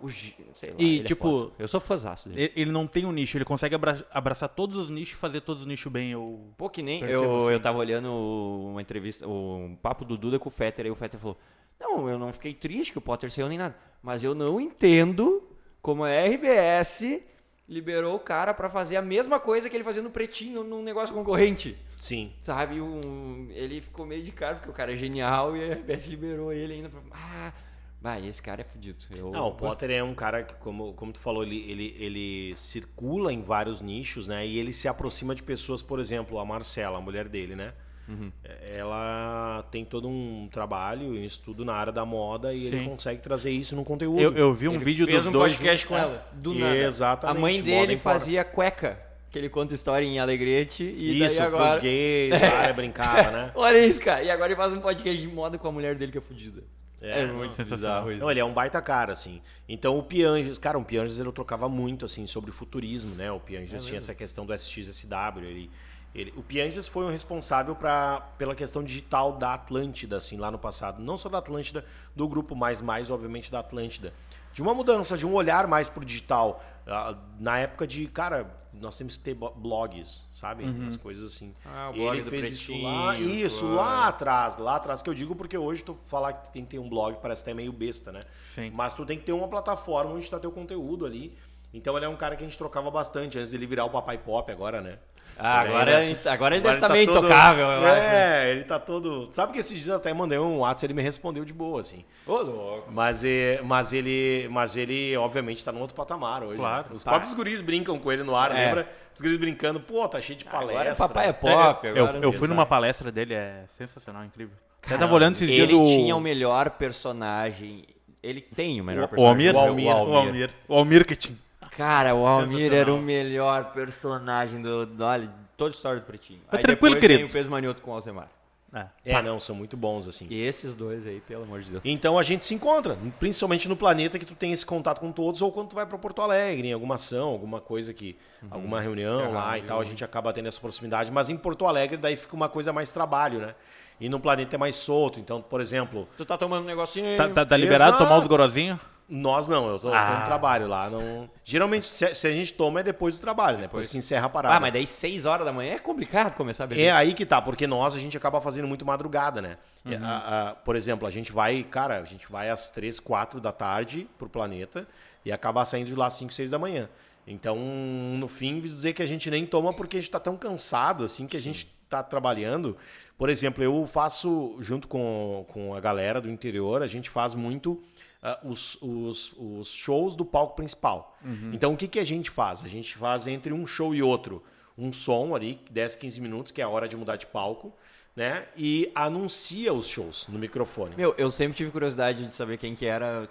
O, 0.00 0.08
sei 0.08 0.70
lá, 0.70 0.76
e, 0.78 1.02
tipo, 1.02 1.50
é 1.58 1.64
eu 1.64 1.66
sou 1.66 1.80
fãzaço 1.80 2.28
dele. 2.28 2.52
Ele 2.54 2.70
não 2.70 2.86
tem 2.86 3.04
um 3.04 3.10
nicho, 3.10 3.36
ele 3.36 3.44
consegue 3.44 3.74
abraçar 4.12 4.48
todos 4.48 4.76
os 4.76 4.90
nichos 4.90 5.14
e 5.14 5.16
fazer 5.16 5.40
todos 5.40 5.62
os 5.62 5.66
nichos 5.66 5.90
bem. 5.90 6.12
Eu 6.12 6.52
Pô, 6.56 6.70
que 6.70 6.82
nem. 6.82 7.02
Eu, 7.02 7.38
assim. 7.38 7.52
eu 7.54 7.60
tava 7.60 7.78
olhando 7.78 8.12
uma 8.12 8.80
entrevista, 8.80 9.26
um 9.26 9.76
papo 9.82 10.04
do 10.04 10.16
Duda 10.16 10.38
com 10.38 10.48
o 10.48 10.52
Fetter, 10.52 10.84
aí 10.84 10.90
o 10.90 10.94
Fetter 10.94 11.18
falou: 11.18 11.36
Não, 11.80 12.08
eu 12.08 12.16
não 12.16 12.32
fiquei 12.32 12.54
triste 12.54 12.92
que 12.92 12.98
o 12.98 13.00
Potter 13.02 13.30
saiu 13.32 13.48
nem 13.48 13.58
nada, 13.58 13.76
mas 14.00 14.22
eu 14.22 14.34
não 14.34 14.60
entendo 14.60 15.47
como 15.88 16.04
a 16.04 16.10
RBS 16.10 17.22
liberou 17.66 18.14
o 18.14 18.20
cara 18.20 18.52
para 18.52 18.68
fazer 18.68 18.98
a 18.98 19.00
mesma 19.00 19.40
coisa 19.40 19.70
que 19.70 19.74
ele 19.74 19.82
fazia 19.82 20.02
no 20.02 20.10
Pretinho 20.10 20.62
num 20.62 20.82
negócio 20.82 21.14
concorrente. 21.14 21.78
Sim. 21.96 22.30
Sabe? 22.42 22.78
Um, 22.78 23.48
ele 23.52 23.80
ficou 23.80 24.04
meio 24.04 24.22
de 24.22 24.30
cara 24.30 24.56
porque 24.56 24.68
o 24.68 24.72
cara 24.74 24.92
é 24.92 24.96
genial 24.96 25.56
e 25.56 25.64
a 25.64 25.72
RBS 25.76 26.04
liberou 26.04 26.52
ele 26.52 26.74
ainda 26.74 26.90
pra. 26.90 27.00
Ah, 27.10 27.54
vai, 28.02 28.26
esse 28.28 28.42
cara 28.42 28.60
é 28.60 28.64
fudido. 28.64 29.02
Eu... 29.16 29.30
Não, 29.30 29.48
o 29.48 29.54
Potter 29.54 29.90
é 29.90 30.04
um 30.04 30.14
cara 30.14 30.42
que, 30.42 30.56
como, 30.56 30.92
como 30.92 31.10
tu 31.10 31.20
falou, 31.20 31.42
ele, 31.42 31.64
ele, 31.70 31.96
ele 31.98 32.54
circula 32.54 33.32
em 33.32 33.40
vários 33.40 33.80
nichos, 33.80 34.26
né? 34.26 34.46
E 34.46 34.58
ele 34.58 34.74
se 34.74 34.88
aproxima 34.88 35.34
de 35.34 35.42
pessoas, 35.42 35.80
por 35.80 35.98
exemplo, 36.00 36.38
a 36.38 36.44
Marcela, 36.44 36.98
a 36.98 37.00
mulher 37.00 37.28
dele, 37.28 37.56
né? 37.56 37.72
Uhum. 38.08 38.32
Ela 38.74 39.64
tem 39.70 39.84
todo 39.84 40.08
um 40.08 40.48
trabalho, 40.50 41.10
um 41.10 41.14
estudo 41.14 41.64
na 41.64 41.74
área 41.74 41.92
da 41.92 42.06
moda 42.06 42.54
e 42.54 42.60
Sim. 42.60 42.76
ele 42.76 42.88
consegue 42.88 43.20
trazer 43.20 43.50
isso 43.50 43.76
no 43.76 43.84
conteúdo. 43.84 44.20
Eu, 44.20 44.32
eu 44.34 44.54
vi 44.54 44.66
um 44.66 44.74
ele 44.74 44.84
vídeo 44.84 45.06
fez 45.06 45.18
dos 45.18 45.26
um 45.26 45.32
dois. 45.32 45.52
podcast 45.52 45.86
com 45.86 45.96
ela. 45.96 46.26
Do 46.32 46.54
nada. 46.54 46.76
Exatamente. 46.76 47.36
A 47.36 47.40
mãe 47.40 47.62
dele 47.62 47.96
fazia 47.98 48.44
cueca. 48.44 48.98
Que 49.30 49.38
ele 49.38 49.50
conta 49.50 49.74
história 49.74 50.06
em 50.06 50.18
Alegrete 50.18 50.82
e 50.82 51.22
isso, 51.22 51.36
daí 51.36 51.46
agora... 51.46 51.70
Isso, 51.72 51.80
gays, 51.82 52.32
a 52.42 52.58
área 52.60 52.72
brincava, 52.72 53.30
né? 53.30 53.52
Olha 53.54 53.84
isso, 53.84 54.00
cara. 54.00 54.22
E 54.22 54.30
agora 54.30 54.48
ele 54.48 54.56
faz 54.56 54.72
um 54.72 54.80
podcast 54.80 55.20
de 55.20 55.28
moda 55.28 55.58
com 55.58 55.68
a 55.68 55.72
mulher 55.72 55.94
dele 55.96 56.10
que 56.10 56.16
é 56.16 56.20
fodida. 56.22 56.62
É, 57.00 57.24
é 57.24 57.26
muito 57.26 57.62
bizarro 57.62 58.10
isso. 58.10 58.20
Não, 58.20 58.30
ele 58.30 58.40
é 58.40 58.44
um 58.44 58.52
baita 58.52 58.80
cara, 58.80 59.12
assim. 59.12 59.42
Então 59.68 59.98
o 59.98 60.02
Pianges, 60.02 60.58
cara, 60.58 60.78
o 60.78 60.84
Pianges 60.84 61.18
ele 61.18 61.30
trocava 61.30 61.68
muito, 61.68 62.06
assim, 62.06 62.26
sobre 62.26 62.50
futurismo, 62.50 63.14
né? 63.14 63.30
O 63.30 63.38
Pianges 63.38 63.74
é 63.74 63.78
tinha 63.86 63.98
essa 63.98 64.14
questão 64.14 64.46
do 64.46 64.54
SXSW, 64.54 65.44
ele 65.44 65.70
ele, 66.20 66.34
o 66.36 66.42
Pianges 66.42 66.88
foi 66.88 67.04
o 67.04 67.08
responsável 67.08 67.74
pra, 67.74 68.20
pela 68.36 68.54
questão 68.54 68.82
digital 68.82 69.32
da 69.32 69.54
Atlântida, 69.54 70.16
assim, 70.16 70.36
lá 70.36 70.50
no 70.50 70.58
passado. 70.58 71.02
Não 71.02 71.16
só 71.16 71.28
da 71.28 71.38
Atlântida, 71.38 71.84
do 72.14 72.26
grupo, 72.28 72.54
mas 72.54 72.80
mais, 72.80 73.10
obviamente, 73.10 73.50
da 73.50 73.60
Atlântida. 73.60 74.12
De 74.52 74.62
uma 74.62 74.74
mudança, 74.74 75.16
de 75.16 75.26
um 75.26 75.34
olhar 75.34 75.66
mais 75.66 75.88
pro 75.88 76.04
digital. 76.04 76.62
Uh, 76.86 77.16
na 77.38 77.58
época 77.58 77.86
de, 77.86 78.06
cara, 78.08 78.50
nós 78.72 78.96
temos 78.96 79.16
que 79.16 79.22
ter 79.22 79.34
blogs, 79.34 80.22
sabe? 80.32 80.64
Uhum. 80.64 80.88
As 80.88 80.96
coisas 80.96 81.32
assim. 81.32 81.54
Ah, 81.64 81.90
o 81.90 81.92
blog 81.92 82.18
ele 82.18 82.30
fez 82.30 82.52
isso 82.52 82.76
lá, 82.80 83.18
isso, 83.18 83.66
lá 83.66 84.08
atrás, 84.08 84.56
lá 84.56 84.76
atrás, 84.76 85.02
que 85.02 85.10
eu 85.10 85.14
digo 85.14 85.34
porque 85.34 85.56
hoje 85.56 85.82
tu 85.82 85.96
falar 86.06 86.32
que 86.32 86.50
tem 86.50 86.64
que 86.64 86.70
ter 86.70 86.78
um 86.78 86.88
blog 86.88 87.18
parece 87.20 87.42
até 87.42 87.54
meio 87.54 87.72
besta, 87.72 88.12
né? 88.12 88.20
Sim. 88.42 88.70
Mas 88.70 88.94
tu 88.94 89.04
tem 89.04 89.18
que 89.18 89.24
ter 89.24 89.32
uma 89.32 89.48
plataforma 89.48 90.12
onde 90.12 90.28
tá 90.28 90.38
teu 90.38 90.52
conteúdo 90.52 91.06
ali. 91.06 91.36
Então 91.72 91.96
ele 91.96 92.06
é 92.06 92.08
um 92.08 92.16
cara 92.16 92.34
que 92.34 92.42
a 92.42 92.46
gente 92.46 92.56
trocava 92.56 92.90
bastante 92.90 93.38
antes 93.38 93.50
dele 93.50 93.66
virar 93.66 93.84
o 93.84 93.90
Papai 93.90 94.16
Pop 94.18 94.50
agora, 94.50 94.80
né? 94.80 94.98
Ah, 95.40 95.60
agora, 95.60 96.00
né? 96.00 96.18
agora 96.24 96.56
ele 96.56 96.58
agora 96.58 96.60
deve 96.60 96.74
estar 96.74 96.88
tá 96.88 96.92
meio 96.92 97.06
todo... 97.06 97.18
intocável. 97.18 97.70
É, 97.86 98.50
ele 98.50 98.64
tá 98.64 98.78
todo. 98.78 99.28
Sabe 99.32 99.52
que 99.52 99.60
esses 99.60 99.74
dias 99.74 99.86
eu 99.86 99.96
até 99.96 100.12
mandei 100.12 100.38
um 100.38 100.58
WhatsApp 100.58 100.86
ele 100.86 100.94
me 100.94 101.02
respondeu 101.02 101.44
de 101.44 101.52
boa, 101.52 101.80
assim. 101.80 102.04
Ô, 102.26 102.38
louco. 102.38 102.90
Mas, 102.90 103.22
mas, 103.62 103.92
ele, 103.92 104.48
mas 104.50 104.76
ele, 104.76 105.16
obviamente, 105.16 105.64
tá 105.64 105.70
num 105.70 105.80
outro 105.80 105.94
patamar 105.94 106.42
hoje. 106.42 106.56
Claro. 106.56 106.86
Os 106.92 107.04
tá. 107.04 107.12
próprios 107.12 107.34
guris 107.34 107.60
brincam 107.60 107.98
com 108.00 108.10
ele 108.10 108.24
no 108.24 108.34
ar, 108.34 108.50
é. 108.50 108.64
lembra? 108.64 108.88
Os 109.14 109.20
guris 109.20 109.36
brincando, 109.36 109.78
pô, 109.78 110.08
tá 110.08 110.20
cheio 110.20 110.38
de 110.38 110.44
palestra. 110.44 110.80
Agora 110.80 110.96
papai 110.96 111.28
é 111.28 111.32
pop. 111.32 111.86
É, 111.86 111.90
eu, 111.90 112.06
eu 112.22 112.32
fui 112.32 112.48
numa 112.48 112.66
palestra 112.66 113.12
dele, 113.12 113.34
é 113.34 113.62
sensacional, 113.68 114.24
incrível. 114.24 114.56
Caramba, 114.80 114.94
Até 114.94 114.98
tava 114.98 115.14
olhando 115.14 115.34
esses 115.34 115.48
dias 115.48 115.68
Ele 115.68 115.78
do... 115.78 115.86
tinha 115.86 116.16
o 116.16 116.20
melhor 116.20 116.70
personagem. 116.70 117.84
Ele 118.20 118.40
tem 118.40 118.80
o 118.80 118.84
melhor 118.84 119.04
o, 119.04 119.08
personagem. 119.08 119.54
O 119.54 119.56
Almir. 119.56 119.56
O 119.56 119.58
Almir. 119.58 119.86
O 119.86 120.16
Almir, 120.16 120.50
o 120.68 120.74
Almir 120.74 121.06
que 121.06 121.14
tinha. 121.14 121.38
Cara, 121.78 122.12
o 122.12 122.26
Almir 122.26 122.74
era 122.74 122.92
o 122.92 123.00
melhor 123.00 123.72
personagem 123.72 124.60
do. 124.60 124.84
do 124.84 125.04
olha, 125.04 125.30
toda 125.56 125.70
a 125.70 125.72
história 125.72 126.00
do 126.00 126.04
Pretinho. 126.04 126.40
Foi 126.50 126.58
tranquilo, 126.58 126.98
querido. 126.98 127.20
Tem 127.20 127.28
o 127.28 127.32
peso 127.32 127.48
manioto 127.48 127.80
com 127.80 127.92
o 127.92 127.94
Alcemar. 127.94 128.28
É, 128.74 128.86
é 129.04 129.22
não, 129.22 129.38
são 129.38 129.54
muito 129.54 129.76
bons, 129.76 130.08
assim. 130.08 130.26
E 130.28 130.42
esses 130.42 130.74
dois 130.74 131.06
aí, 131.06 131.20
pelo 131.20 131.44
amor 131.44 131.62
de 131.62 131.70
Deus. 131.70 131.82
Então 131.84 132.18
a 132.18 132.24
gente 132.24 132.44
se 132.44 132.52
encontra, 132.52 132.98
principalmente 133.20 133.68
no 133.68 133.76
planeta 133.76 134.18
que 134.18 134.26
tu 134.26 134.34
tem 134.34 134.52
esse 134.52 134.66
contato 134.66 134.98
com 134.98 135.12
todos, 135.12 135.40
ou 135.40 135.52
quando 135.52 135.68
tu 135.68 135.76
vai 135.76 135.86
para 135.86 135.96
Porto 135.96 136.20
Alegre, 136.20 136.68
em 136.68 136.72
alguma 136.72 136.96
ação, 136.96 137.28
alguma 137.28 137.60
coisa 137.60 137.94
que. 137.94 138.18
Uhum. 138.42 138.48
alguma 138.50 138.80
reunião 138.80 139.20
é 139.20 139.28
lá 139.28 139.56
e 139.56 139.62
tal, 139.62 139.80
a 139.80 139.84
gente 139.84 140.04
acaba 140.04 140.32
tendo 140.32 140.48
essa 140.48 140.60
proximidade. 140.60 141.12
Mas 141.12 141.30
em 141.30 141.36
Porto 141.36 141.64
Alegre, 141.64 141.96
daí 141.96 142.16
fica 142.16 142.34
uma 142.34 142.48
coisa 142.48 142.72
mais 142.72 142.90
trabalho, 142.90 143.38
né? 143.38 143.54
E 144.00 144.08
no 144.08 144.18
planeta 144.18 144.56
é 144.56 144.58
mais 144.58 144.74
solto. 144.74 145.20
Então, 145.20 145.40
por 145.40 145.60
exemplo. 145.60 146.08
Tu 146.16 146.26
tá 146.26 146.36
tomando 146.36 146.64
um 146.64 146.66
negocinho. 146.66 147.16
Tá, 147.16 147.28
tá, 147.28 147.46
tá 147.46 147.56
liberado 147.56 147.90
Exato. 147.90 148.02
tomar 148.02 148.18
os 148.18 148.26
gorozinhos? 148.26 148.80
Nós 149.08 149.48
não, 149.48 149.68
eu 149.68 149.78
tô, 149.78 149.88
ah. 149.88 150.04
tô, 150.04 150.12
no 150.12 150.18
ah. 150.18 150.22
trabalho 150.22 150.68
lá. 150.68 150.90
Não... 150.90 151.30
Geralmente, 151.42 151.86
se, 151.86 152.14
se, 152.14 152.26
a 152.26 152.30
gente 152.30 152.52
toma 152.52 152.80
é 152.80 152.82
depois 152.82 153.16
do 153.16 153.20
trabalho, 153.22 153.56
né? 153.56 153.62
Depois, 153.62 153.84
depois 153.84 153.90
que 153.90 153.96
encerra 153.96 154.26
a 154.26 154.28
parada. 154.28 154.54
Ah, 154.54 154.60
mas 154.60 154.72
daí 154.72 154.86
6 154.86 155.24
horas 155.24 155.46
da 155.46 155.52
manhã 155.52 155.74
é 155.74 155.78
complicado 155.78 156.36
começar 156.36 156.64
a 156.64 156.66
beber. 156.66 156.82
É 156.82 156.90
aí 156.90 157.14
que 157.14 157.24
tá, 157.24 157.40
porque 157.40 157.66
nós 157.66 157.96
a 157.96 157.98
gente 157.98 158.16
acaba 158.16 158.38
fazendo 158.40 158.68
muito 158.68 158.84
madrugada, 158.84 159.40
né? 159.40 159.56
Uhum. 159.84 159.98
A, 160.04 160.50
a, 160.50 160.54
por 160.54 160.76
exemplo, 160.76 161.08
a 161.08 161.10
gente 161.10 161.32
vai, 161.32 161.62
cara, 161.62 161.98
a 161.98 162.04
gente 162.04 162.30
vai 162.30 162.50
às 162.50 162.68
3, 162.68 163.00
4 163.00 163.40
da 163.40 163.50
tarde 163.50 164.06
pro 164.18 164.28
planeta 164.28 164.86
e 165.24 165.32
acaba 165.32 165.64
saindo 165.64 165.86
de 165.86 165.94
lá 165.94 166.06
às 166.06 166.14
5, 166.14 166.32
6 166.32 166.50
da 166.50 166.58
manhã. 166.58 166.88
Então, 167.26 167.56
no 167.56 168.28
fim, 168.28 168.60
dizer 168.60 168.92
que 168.92 169.02
a 169.02 169.06
gente 169.06 169.30
nem 169.30 169.46
toma 169.46 169.72
porque 169.72 169.96
a 169.96 170.00
gente 170.00 170.10
tá 170.10 170.20
tão 170.20 170.36
cansado, 170.36 171.04
assim, 171.04 171.26
que 171.26 171.36
a 171.36 171.40
gente 171.40 171.66
tá 171.88 172.02
trabalhando. 172.02 172.76
Por 173.16 173.28
exemplo, 173.28 173.62
eu 173.62 173.86
faço, 173.86 174.56
junto 174.60 174.86
com, 174.86 175.44
com 175.48 175.74
a 175.74 175.80
galera 175.80 176.20
do 176.20 176.30
interior, 176.30 176.82
a 176.82 176.86
gente 176.86 177.10
faz 177.10 177.34
muito 177.34 177.82
uh, 178.22 178.48
os, 178.48 178.76
os, 178.80 179.34
os, 179.36 179.68
shows 179.68 180.16
do 180.16 180.24
palco 180.24 180.56
principal. 180.56 181.16
Uhum. 181.24 181.50
Então, 181.52 181.72
o 181.72 181.76
que, 181.76 181.88
que 181.88 181.98
a 181.98 182.04
gente 182.04 182.30
faz? 182.30 182.64
A 182.64 182.68
gente 182.68 182.96
faz 182.96 183.26
entre 183.26 183.52
um 183.52 183.66
show 183.66 183.94
e 183.94 184.02
outro 184.02 184.42
um 184.76 184.92
som 184.92 185.34
ali, 185.34 185.60
10, 185.70 185.96
15 185.96 186.20
minutos, 186.20 186.52
que 186.52 186.60
é 186.60 186.64
a 186.64 186.68
hora 186.68 186.86
de 186.86 186.96
mudar 186.96 187.16
de 187.16 187.26
palco. 187.26 187.72
Né? 188.14 188.46
E 188.56 188.90
anuncia 188.94 189.72
os 189.72 189.86
shows 189.86 190.26
no 190.28 190.38
microfone. 190.40 190.96
Meu, 190.96 191.14
eu 191.16 191.30
sempre 191.30 191.56
tive 191.56 191.70
curiosidade 191.70 192.26
de 192.26 192.32
saber 192.32 192.56
quem 192.58 192.74
que 192.74 192.84
era. 192.84 193.28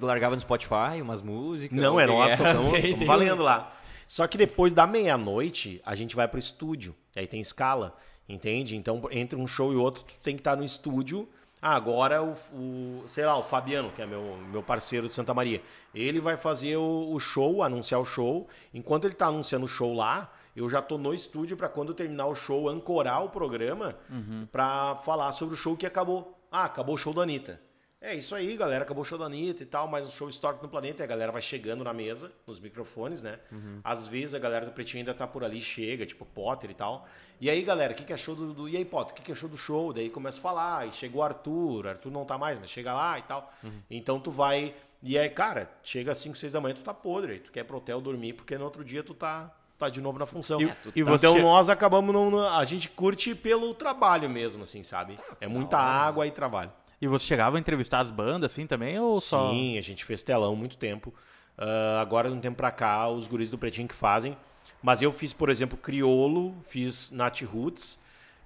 Largava 0.00 0.34
no 0.34 0.40
Spotify 0.40 1.00
umas 1.00 1.22
músicas. 1.22 1.80
Não, 1.80 1.98
é 1.98 2.08
nós, 2.08 2.32
estamos 2.32 2.72
valendo 3.06 3.44
lá. 3.44 3.72
Só 4.08 4.26
que 4.26 4.36
depois 4.36 4.72
da 4.72 4.84
meia-noite, 4.84 5.80
a 5.84 5.94
gente 5.94 6.16
vai 6.16 6.26
pro 6.26 6.40
estúdio. 6.40 6.94
Aí 7.14 7.26
tem 7.26 7.40
escala, 7.40 7.96
entende? 8.28 8.76
Então, 8.76 9.00
entre 9.12 9.38
um 9.38 9.46
show 9.46 9.72
e 9.72 9.76
outro, 9.76 10.02
tu 10.02 10.14
tem 10.22 10.34
que 10.34 10.40
estar 10.40 10.56
no 10.56 10.64
estúdio 10.64 11.28
ah, 11.66 11.74
agora 11.74 12.22
o, 12.22 12.36
o, 12.52 13.08
sei 13.08 13.26
lá, 13.26 13.36
o 13.36 13.42
Fabiano, 13.42 13.90
que 13.90 14.00
é 14.00 14.06
meu, 14.06 14.36
meu 14.52 14.62
parceiro 14.62 15.08
de 15.08 15.14
Santa 15.14 15.34
Maria, 15.34 15.60
ele 15.92 16.20
vai 16.20 16.36
fazer 16.36 16.76
o, 16.76 17.12
o 17.12 17.18
show, 17.18 17.60
anunciar 17.60 18.00
o 18.00 18.04
show. 18.04 18.46
Enquanto 18.72 19.04
ele 19.04 19.14
está 19.14 19.26
anunciando 19.26 19.64
o 19.64 19.68
show 19.68 19.92
lá, 19.92 20.32
eu 20.54 20.70
já 20.70 20.80
tô 20.80 20.96
no 20.96 21.12
estúdio 21.12 21.56
para 21.56 21.68
quando 21.68 21.92
terminar 21.92 22.26
o 22.26 22.36
show 22.36 22.68
ancorar 22.68 23.24
o 23.24 23.30
programa 23.30 23.96
uhum. 24.08 24.46
para 24.52 24.94
falar 25.04 25.32
sobre 25.32 25.54
o 25.54 25.56
show 25.56 25.76
que 25.76 25.84
acabou. 25.84 26.38
Ah, 26.52 26.66
acabou 26.66 26.94
o 26.94 26.98
show 26.98 27.12
da 27.12 27.22
Anitta. 27.22 27.60
É 28.08 28.14
isso 28.14 28.34
aí, 28.34 28.56
galera. 28.56 28.84
Acabou 28.84 29.02
o 29.02 29.04
show 29.04 29.18
da 29.18 29.24
Anitta 29.24 29.62
e 29.62 29.66
tal, 29.66 29.88
mas 29.88 30.08
o 30.08 30.12
show 30.12 30.28
histórico 30.28 30.62
no 30.62 30.68
planeta. 30.68 31.02
E 31.02 31.04
a 31.04 31.06
galera 31.06 31.32
vai 31.32 31.42
chegando 31.42 31.82
na 31.82 31.92
mesa, 31.92 32.30
nos 32.46 32.60
microfones, 32.60 33.22
né? 33.22 33.38
Uhum. 33.50 33.80
Às 33.82 34.06
vezes 34.06 34.34
a 34.34 34.38
galera 34.38 34.64
do 34.64 34.72
Pretinho 34.72 35.00
ainda 35.00 35.12
tá 35.12 35.26
por 35.26 35.42
ali, 35.42 35.60
chega, 35.60 36.06
tipo 36.06 36.24
Potter 36.24 36.70
e 36.70 36.74
tal. 36.74 37.06
E 37.40 37.50
aí, 37.50 37.62
galera, 37.62 37.92
o 37.92 37.96
que, 37.96 38.04
que 38.04 38.12
achou 38.12 38.34
do, 38.36 38.54
do. 38.54 38.68
E 38.68 38.76
aí, 38.76 38.84
Potter, 38.84 39.12
o 39.12 39.16
que, 39.16 39.22
que 39.22 39.32
achou 39.32 39.48
do 39.48 39.56
show? 39.56 39.92
Daí 39.92 40.08
começa 40.08 40.38
a 40.38 40.42
falar, 40.42 40.86
e 40.88 40.92
chegou 40.92 41.20
o 41.20 41.24
Arthur, 41.24 41.88
Arthur 41.88 42.10
não 42.10 42.24
tá 42.24 42.38
mais, 42.38 42.58
mas 42.58 42.70
chega 42.70 42.94
lá 42.94 43.18
e 43.18 43.22
tal. 43.22 43.52
Uhum. 43.64 43.80
Então 43.90 44.20
tu 44.20 44.30
vai. 44.30 44.74
E 45.02 45.18
aí, 45.18 45.28
cara, 45.28 45.70
chega 45.82 46.12
às 46.12 46.18
5, 46.18 46.36
6 46.36 46.52
da 46.52 46.60
manhã, 46.60 46.74
tu 46.74 46.82
tá 46.82 46.94
podre. 46.94 47.32
Aí 47.32 47.38
tu 47.40 47.50
quer 47.50 47.60
ir 47.60 47.64
pro 47.64 47.76
hotel 47.78 48.00
dormir, 48.00 48.32
porque 48.34 48.56
no 48.56 48.64
outro 48.64 48.84
dia 48.84 49.02
tu 49.02 49.14
tá 49.14 49.52
tá 49.78 49.90
de 49.90 50.00
novo 50.00 50.18
na 50.18 50.24
função. 50.24 50.58
E- 50.62 50.64
e 50.94 51.00
então 51.02 51.34
você- 51.34 51.42
nós 51.42 51.68
acabamos, 51.68 52.14
não, 52.14 52.40
a 52.48 52.64
gente 52.64 52.88
curte 52.88 53.34
pelo 53.34 53.74
trabalho 53.74 54.30
mesmo, 54.30 54.62
assim, 54.62 54.82
sabe? 54.82 55.18
É 55.38 55.46
muita 55.46 55.76
água 55.76 56.26
e 56.26 56.30
trabalho. 56.30 56.72
E 57.00 57.06
você 57.06 57.26
chegava 57.26 57.56
a 57.56 57.60
entrevistar 57.60 58.00
as 58.00 58.10
bandas 58.10 58.52
assim 58.52 58.66
também 58.66 58.98
ou 58.98 59.20
só. 59.20 59.50
Sim, 59.50 59.76
a 59.78 59.82
gente 59.82 60.04
fez 60.04 60.22
telão 60.22 60.56
muito 60.56 60.76
tempo. 60.76 61.12
Ah, 61.58 62.00
agora, 62.00 62.28
de 62.28 62.34
um 62.34 62.40
tempo 62.40 62.56
pra 62.56 62.70
cá, 62.70 63.08
os 63.08 63.26
guris 63.26 63.50
do 63.50 63.58
Pretinho 63.58 63.88
que 63.88 63.94
fazem. 63.94 64.36
Mas 64.82 65.02
eu 65.02 65.12
fiz, 65.12 65.32
por 65.32 65.48
exemplo, 65.48 65.76
Criolo, 65.76 66.54
fiz 66.64 67.10
Nat 67.10 67.42
Roots. 67.42 67.98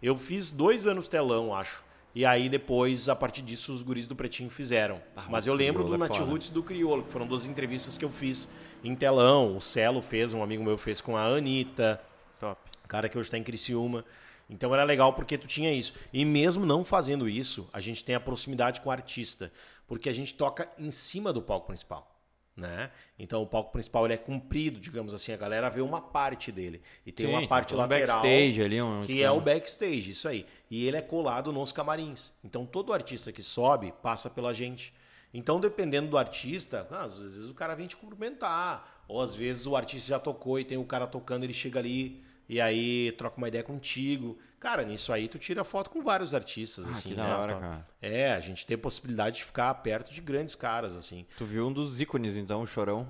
Eu 0.03 0.17
fiz 0.17 0.51
dois 0.51 0.87
anos 0.87 1.09
telão, 1.09 1.55
acho. 1.55 1.83
E 2.15 2.25
aí, 2.25 2.49
depois, 2.49 3.09
a 3.09 3.15
partir 3.15 3.43
disso, 3.43 3.73
os 3.73 3.83
guris 3.83 4.07
do 4.07 4.17
Pretinho 4.17 4.51
fizeram. 4.51 5.01
Mas 5.29 5.47
eu 5.47 5.55
lembro 5.55 5.85
do 5.85 5.95
é 5.95 5.99
Nat. 5.99 6.19
Roots 6.19 6.49
e 6.49 6.53
do 6.53 6.63
Criolo, 6.63 7.05
que 7.05 7.13
foram 7.13 7.27
duas 7.27 7.47
entrevistas 7.47 7.97
que 7.99 8.05
eu 8.05 8.11
fiz 8.11 8.51
em 8.83 8.95
telão. 8.95 9.57
O 9.57 9.61
Celo 9.61 10.03
fez, 10.03 10.33
um 10.33 10.43
amigo 10.43 10.65
meu 10.65 10.79
fez 10.79 11.01
com 11.01 11.17
a 11.17 11.25
Anitta 11.25 12.01
Top. 12.39 12.61
cara 12.89 13.09
que 13.09 13.19
hoje 13.19 13.29
está 13.29 13.39
em 13.39 13.45
Criciúma. 13.45 14.05
Então 14.51 14.75
era 14.75 14.83
legal 14.83 15.13
porque 15.13 15.39
tu 15.39 15.47
tinha 15.47 15.73
isso. 15.73 15.95
E 16.13 16.25
mesmo 16.25 16.67
não 16.67 16.85
fazendo 16.85 17.29
isso, 17.29 17.71
a 17.73 17.81
gente 17.81 18.05
tem 18.05 18.15
a 18.17 18.21
proximidade 18.21 18.81
com 18.81 18.89
o 18.89 18.93
artista, 18.93 19.53
porque 19.87 20.09
a 20.09 20.13
gente 20.13 20.35
toca 20.35 20.69
em 20.77 20.91
cima 20.91 21.33
do 21.33 21.41
palco 21.41 21.69
principal, 21.69 22.21
né? 22.57 22.91
Então 23.17 23.41
o 23.43 23.47
palco 23.47 23.71
principal 23.71 24.05
ele 24.05 24.15
é 24.15 24.19
comprido, 24.19 24.81
digamos 24.81 25.15
assim, 25.15 25.33
a 25.33 25.37
galera 25.37 25.71
vê 25.71 25.81
uma 25.81 26.01
parte 26.01 26.51
dele 26.51 26.83
e 27.07 27.13
tem 27.13 27.27
Sim, 27.27 27.33
uma 27.33 27.47
parte 27.47 27.75
um 27.75 27.79
lateral 27.79 28.21
backstage 28.21 28.63
ali, 28.63 28.83
um 28.83 29.03
que 29.03 29.23
é 29.23 29.31
o 29.31 29.41
backstage, 29.41 30.11
isso 30.11 30.29
aí. 30.29 30.45
E 30.69 30.85
ele 30.85 30.97
é 30.97 31.03
colado 31.03 31.53
nos 31.53 31.71
camarins. 31.71 32.33
Então 32.45 32.67
todo 32.67 32.93
artista 32.93 33.31
que 33.31 33.43
sobe 33.43 33.95
passa 34.03 34.29
pela 34.29 34.53
gente. 34.53 34.93
Então, 35.33 35.61
dependendo 35.61 36.11
do 36.11 36.19
artista, 36.19 36.89
ah, 36.91 37.05
às 37.05 37.19
vezes 37.19 37.49
o 37.49 37.55
cara 37.55 37.77
vem 37.77 37.87
te 37.87 37.97
cumprimentar. 37.97 39.05
Ou 39.07 39.21
às 39.21 39.33
vezes 39.33 39.65
o 39.65 39.77
artista 39.77 40.09
já 40.09 40.19
tocou 40.19 40.59
e 40.59 40.65
tem 40.65 40.77
o 40.77 40.85
cara 40.85 41.07
tocando, 41.07 41.45
ele 41.45 41.53
chega 41.53 41.79
ali 41.79 42.21
e 42.51 42.61
aí 42.61 43.13
troca 43.13 43.37
uma 43.39 43.47
ideia 43.47 43.63
contigo. 43.63 44.37
Cara, 44.59 44.83
nisso 44.83 45.13
aí 45.13 45.29
tu 45.29 45.39
tira 45.39 45.63
foto 45.63 45.89
com 45.89 46.03
vários 46.03 46.35
artistas, 46.35 46.85
Ah, 46.87 46.91
assim, 46.91 47.11
que 47.11 47.15
né? 47.15 47.25
da 47.27 47.39
hora, 47.39 47.55
cara. 47.55 47.89
É, 48.03 48.33
a 48.33 48.41
gente 48.41 48.67
tem 48.67 48.77
possibilidade 48.77 49.37
de 49.37 49.45
ficar 49.45 49.73
perto 49.77 50.13
de 50.13 50.21
grandes 50.21 50.57
caras, 50.57 50.97
assim. 50.97 51.25
Tu 51.39 51.45
viu 51.47 51.69
um 51.69 51.73
dos 51.73 52.01
ícones, 52.01 52.37
então, 52.37 52.61
o 52.63 52.67
Chorão? 52.67 53.07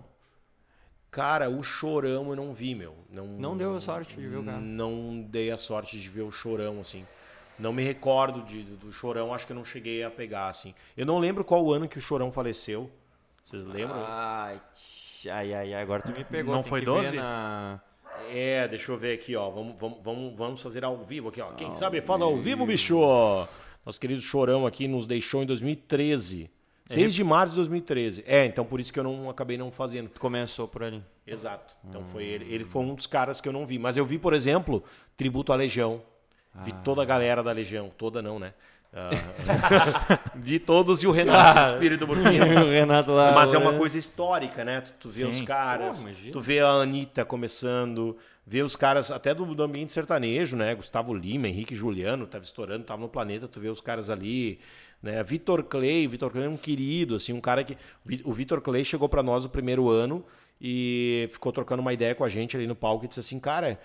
Cara, 1.11 1.49
o 1.49 1.63
Chorão 1.63 2.29
eu 2.29 2.37
não 2.37 2.53
vi, 2.53 2.75
meu. 2.75 2.95
Não, 3.09 3.27
Não 3.27 3.57
deu 3.57 3.75
a 3.75 3.81
sorte 3.81 4.15
de 4.15 4.29
ver 4.29 4.37
o 4.37 4.45
cara. 4.45 4.61
Não 4.61 5.23
dei 5.23 5.51
a 5.51 5.57
sorte 5.57 5.99
de 5.99 6.09
ver 6.09 6.23
o 6.23 6.31
Chorão, 6.31 6.79
assim. 6.79 7.05
Não 7.59 7.73
me 7.73 7.83
recordo 7.83 8.43
de, 8.43 8.63
do 8.63 8.93
Chorão, 8.93 9.33
acho 9.35 9.47
que 9.47 9.53
eu 9.53 9.57
não 9.57 9.65
cheguei 9.65 10.05
a 10.05 10.11
pegar, 10.11 10.49
assim. 10.49 10.75
Eu 10.97 11.07
não 11.07 11.19
lembro 11.19 11.45
qual 11.45 11.65
o 11.65 11.73
ano 11.73 11.89
que 11.89 11.99
o 11.99 12.01
Chorão 12.01 12.31
faleceu. 12.31 12.91
Vocês 13.45 13.65
lembram? 13.65 14.05
Ai, 14.07 14.61
ai, 15.31 15.55
ai, 15.55 15.75
ai, 15.75 15.83
agora 15.83 16.03
tu 16.03 16.13
me 16.13 16.25
pegou. 16.25 16.55
Não 16.55 16.63
tem 16.63 16.69
foi 16.71 16.81
que 16.81 16.87
12? 16.87 17.09
ver 17.11 17.17
Na... 17.17 17.81
É, 18.33 18.69
deixa 18.69 18.93
eu 18.93 18.99
ver 18.99 19.15
aqui, 19.15 19.35
ó. 19.35 19.51
Vamos, 19.51 19.79
vamos, 19.79 19.99
vamos, 20.03 20.37
vamos 20.37 20.63
fazer 20.63 20.85
ao 20.85 20.99
vivo 20.99 21.29
aqui, 21.29 21.41
ó. 21.41 21.53
Quem 21.53 21.69
Ao 21.69 21.75
sabe 21.75 22.01
faz 22.01 22.21
ao 22.21 22.37
vivo, 22.37 22.65
bicho! 22.67 22.99
Nosso 23.85 24.01
querido 24.01 24.21
Chorão 24.21 24.67
aqui 24.67 24.87
nos 24.87 25.07
deixou 25.07 25.43
em 25.43 25.47
2013. 25.47 26.51
6 26.87 27.15
de 27.15 27.23
março 27.23 27.55
de 27.55 27.61
2013. 27.61 28.25
É, 28.27 28.45
então 28.45 28.65
por 28.65 28.81
isso 28.81 28.93
que 28.93 28.99
eu 28.99 29.05
não 29.05 29.31
acabei 29.31 29.57
não 29.57 29.71
fazendo. 29.71 30.11
Começou 30.19 30.67
por 30.67 30.83
ali. 30.83 31.03
Exato. 31.25 31.77
Então 31.89 32.05
foi 32.05 32.25
ele. 32.25 32.53
Ele 32.53 32.65
foi 32.65 32.83
um 32.83 32.95
dos 32.95 33.07
caras 33.07 33.41
que 33.41 33.49
eu 33.49 33.53
não 33.53 33.65
vi. 33.65 33.79
Mas 33.79 33.97
eu 33.97 34.05
vi, 34.05 34.19
por 34.19 34.35
exemplo, 34.35 34.83
Tributo 35.17 35.53
à 35.53 35.57
Legião. 35.57 36.03
Vi 36.65 36.73
toda 36.85 37.03
a 37.03 37.05
galera 37.05 37.45
da 37.45 37.53
Legião. 37.53 37.93
Toda 37.97 38.21
não, 38.21 38.41
né? 38.41 38.55
Ah, 38.93 39.11
vi 40.35 40.59
todos 40.59 41.03
e 41.03 41.07
o 41.07 41.13
Renato 41.13 41.61
Espírito 41.61 42.07
por 42.07 42.19
cima. 42.19 42.45
o 42.65 42.71
Renato 42.71 43.13
lá. 43.13 43.33
Mas 43.33 43.55
é 43.55 43.59
uma 43.59 43.75
coisa 43.75 43.97
histórica, 43.97 44.65
né? 44.65 44.81
Tu, 44.81 44.93
tu 44.99 45.09
vê 45.09 45.23
Sim. 45.23 45.29
os 45.29 45.41
caras, 45.43 46.03
Pô, 46.03 46.33
tu 46.33 46.41
vê 46.41 46.59
a 46.59 46.69
Anitta 46.69 47.25
começando, 47.25 48.17
vê 48.45 48.63
os 48.63 48.75
caras 48.75 49.11
até 49.13 49.33
do, 49.33 49.55
do 49.55 49.63
ambiente 49.63 49.93
sertanejo, 49.93 50.57
né? 50.57 50.75
Gustavo 50.75 51.15
Lima, 51.15 51.47
Henrique 51.47 51.77
Juliano, 51.77 52.27
tava 52.27 52.43
estourando, 52.43 52.85
tava 52.85 53.01
no 53.01 53.09
planeta, 53.09 53.47
tu 53.47 53.61
vê 53.61 53.69
os 53.69 53.81
caras 53.81 54.11
ali, 54.11 54.59
né? 55.01 55.23
Vitor 55.23 55.63
Clay, 55.63 56.09
Vitor 56.09 56.33
Clay 56.33 56.47
é 56.47 56.49
um 56.49 56.57
querido, 56.57 57.15
assim, 57.15 57.33
um 57.33 57.41
cara 57.41 57.63
que 57.63 57.79
o 58.25 58.33
Vitor 58.33 58.61
Clay 58.61 58.85
chegou 58.85 59.09
pra 59.09 59.23
nós 59.23 59.45
no 59.45 59.51
primeiro 59.51 59.89
ano 59.89 60.25
e 60.61 61.29
ficou 61.33 61.53
trocando 61.53 61.81
uma 61.81 61.93
ideia 61.93 62.15
com 62.15 62.23
a 62.23 62.29
gente 62.29 62.57
ali 62.57 62.67
no 62.67 62.77
palco 62.77 63.05
e 63.05 63.09
disse 63.09 63.21
assim, 63.21 63.41
cara, 63.41 63.81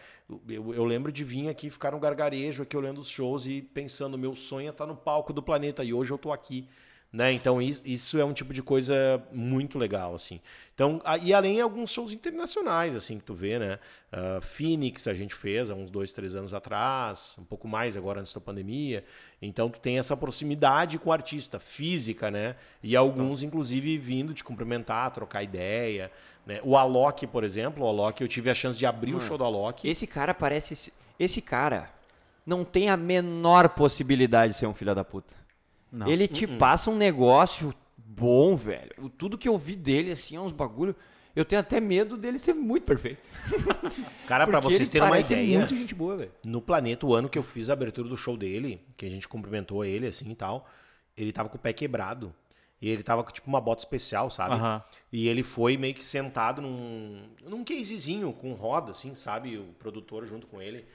eu, 0.49 0.73
eu 0.73 0.83
lembro 0.83 1.11
de 1.11 1.23
vir 1.23 1.47
aqui 1.47 1.69
ficar 1.69 1.91
no 1.91 1.99
gargarejo 1.99 2.63
aqui 2.63 2.75
olhando 2.75 2.99
os 2.99 3.07
shows 3.07 3.47
e 3.47 3.61
pensando, 3.61 4.17
meu 4.17 4.35
sonho 4.35 4.67
é 4.67 4.71
estar 4.71 4.85
no 4.85 4.95
palco 4.95 5.31
do 5.31 5.41
planeta 5.41 5.83
e 5.83 5.93
hoje 5.93 6.11
eu 6.11 6.17
tô 6.17 6.31
aqui. 6.33 6.67
Né? 7.15 7.31
Então 7.31 7.61
is- 7.61 7.81
isso 7.85 8.19
é 8.19 8.25
um 8.25 8.33
tipo 8.33 8.53
de 8.53 8.61
coisa 8.61 9.23
muito 9.31 9.79
legal, 9.79 10.13
assim. 10.13 10.41
Então, 10.73 11.01
e 11.23 11.33
além 11.33 11.55
de 11.55 11.61
alguns 11.61 11.89
shows 11.89 12.11
internacionais, 12.11 12.93
assim, 12.93 13.17
que 13.19 13.23
tu 13.23 13.33
vê, 13.33 13.57
né? 13.57 13.79
Ah, 14.11 14.39
Phoenix 14.41 15.07
a 15.07 15.13
gente 15.13 15.33
fez 15.33 15.69
há 15.69 15.75
uns 15.75 15.89
dois, 15.89 16.11
três 16.11 16.35
anos 16.35 16.53
atrás, 16.53 17.37
um 17.39 17.45
pouco 17.45 17.69
mais 17.69 17.95
agora 17.95 18.19
antes 18.19 18.33
da 18.33 18.41
pandemia. 18.41 19.01
Então 19.41 19.69
tu 19.69 19.79
tem 19.79 19.97
essa 19.97 20.17
proximidade 20.17 20.99
com 20.99 21.09
o 21.09 21.13
artista, 21.13 21.57
física, 21.57 22.29
né? 22.29 22.57
E 22.83 22.97
alguns, 22.97 23.43
inclusive, 23.43 23.97
vindo 23.97 24.33
te 24.33 24.43
cumprimentar, 24.43 25.09
trocar 25.11 25.41
ideia. 25.41 26.11
Né? 26.45 26.59
O 26.65 26.75
Alok, 26.75 27.25
por 27.27 27.45
exemplo, 27.45 27.85
o 27.85 27.87
Alok, 27.87 28.21
eu 28.21 28.27
tive 28.27 28.49
a 28.49 28.53
chance 28.53 28.77
de 28.77 28.85
abrir 28.85 29.15
o 29.15 29.21
show 29.21 29.37
do 29.37 29.45
Alok. 29.45 29.87
Esse 29.87 30.05
cara 30.05 30.33
parece. 30.33 30.91
Esse 31.17 31.41
cara 31.41 31.89
não 32.45 32.65
tem 32.65 32.89
a 32.89 32.97
menor 32.97 33.69
possibilidade 33.69 34.51
de 34.51 34.59
ser 34.59 34.65
um 34.67 34.73
filho 34.73 34.93
da 34.93 35.05
puta. 35.05 35.44
Não. 35.91 36.07
Ele 36.07 36.27
te 36.27 36.45
passa 36.47 36.89
um 36.89 36.95
negócio 36.97 37.73
bom, 37.97 38.55
velho. 38.55 38.91
O- 38.99 39.09
Tudo 39.09 39.37
que 39.37 39.47
eu 39.47 39.57
vi 39.57 39.75
dele, 39.75 40.11
assim, 40.11 40.35
é 40.35 40.39
uns 40.39 40.51
bagulho. 40.51 40.95
Eu 41.35 41.43
tenho 41.43 41.59
até 41.59 41.79
medo 41.81 42.15
dele 42.15 42.39
ser 42.39 42.53
muito 42.53 42.83
perfeito. 42.83 43.19
Cara, 44.25 44.47
pra 44.47 44.61
Porque 44.61 44.75
vocês 44.75 44.87
terem 44.89 45.07
uma 45.07 45.19
ideia. 45.19 45.59
muito 45.59 45.75
gente 45.75 45.93
boa, 45.93 46.15
velho. 46.17 46.31
No 46.45 46.61
Planeta, 46.61 47.05
o 47.05 47.13
ano 47.13 47.27
que 47.29 47.37
eu 47.37 47.43
fiz 47.43 47.69
a 47.69 47.73
abertura 47.73 48.07
do 48.07 48.17
show 48.17 48.37
dele, 48.37 48.81
que 48.95 49.05
a 49.05 49.09
gente 49.09 49.27
cumprimentou 49.27 49.83
ele 49.83 50.07
assim 50.07 50.31
e 50.31 50.35
tal, 50.35 50.67
ele 51.17 51.31
tava 51.31 51.49
com 51.49 51.57
o 51.57 51.59
pé 51.59 51.73
quebrado. 51.73 52.33
E 52.81 52.89
ele 52.89 53.03
tava 53.03 53.23
com 53.23 53.31
tipo 53.31 53.47
uma 53.47 53.59
bota 53.61 53.81
especial, 53.81 54.29
sabe? 54.29 54.55
Aham. 54.55 54.81
E 55.11 55.27
ele 55.27 55.43
foi 55.43 55.75
meio 55.77 55.93
que 55.93 56.03
sentado 56.03 56.61
num, 56.61 57.21
num 57.43 57.63
casezinho 57.63 58.31
com 58.33 58.53
roda, 58.53 58.91
assim, 58.91 59.15
sabe? 59.15 59.57
O 59.57 59.65
produtor 59.79 60.25
junto 60.25 60.45
com 60.47 60.61
ele. 60.61 60.85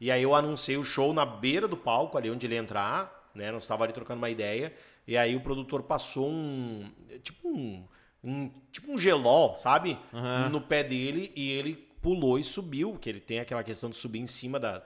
E 0.00 0.10
aí 0.10 0.22
eu 0.22 0.34
anunciei 0.34 0.76
o 0.76 0.84
show 0.84 1.12
na 1.12 1.26
beira 1.26 1.66
do 1.68 1.76
palco, 1.76 2.16
ali 2.16 2.30
onde 2.30 2.46
ele 2.46 2.54
ia 2.54 2.60
entrar, 2.60 3.19
né? 3.34 3.50
Nós 3.50 3.62
estávamos 3.62 3.84
ali 3.84 3.92
trocando 3.92 4.18
uma 4.18 4.30
ideia. 4.30 4.72
E 5.06 5.16
aí 5.16 5.34
o 5.36 5.40
produtor 5.40 5.82
passou 5.82 6.28
um. 6.28 6.90
Tipo 7.22 7.48
um. 7.48 7.84
um- 8.22 8.50
tipo 8.70 8.92
um 8.92 8.98
gelol, 8.98 9.54
sabe? 9.56 9.98
No 10.50 10.60
pé 10.60 10.82
dele 10.84 11.32
e 11.34 11.50
ele 11.50 11.74
pulou 12.02 12.38
e 12.38 12.44
subiu, 12.44 12.96
que 13.00 13.08
ele 13.08 13.20
tem 13.20 13.40
aquela 13.40 13.62
questão 13.62 13.90
de 13.90 13.96
subir 13.96 14.20
em 14.20 14.26
cima 14.26 14.58
da, 14.58 14.82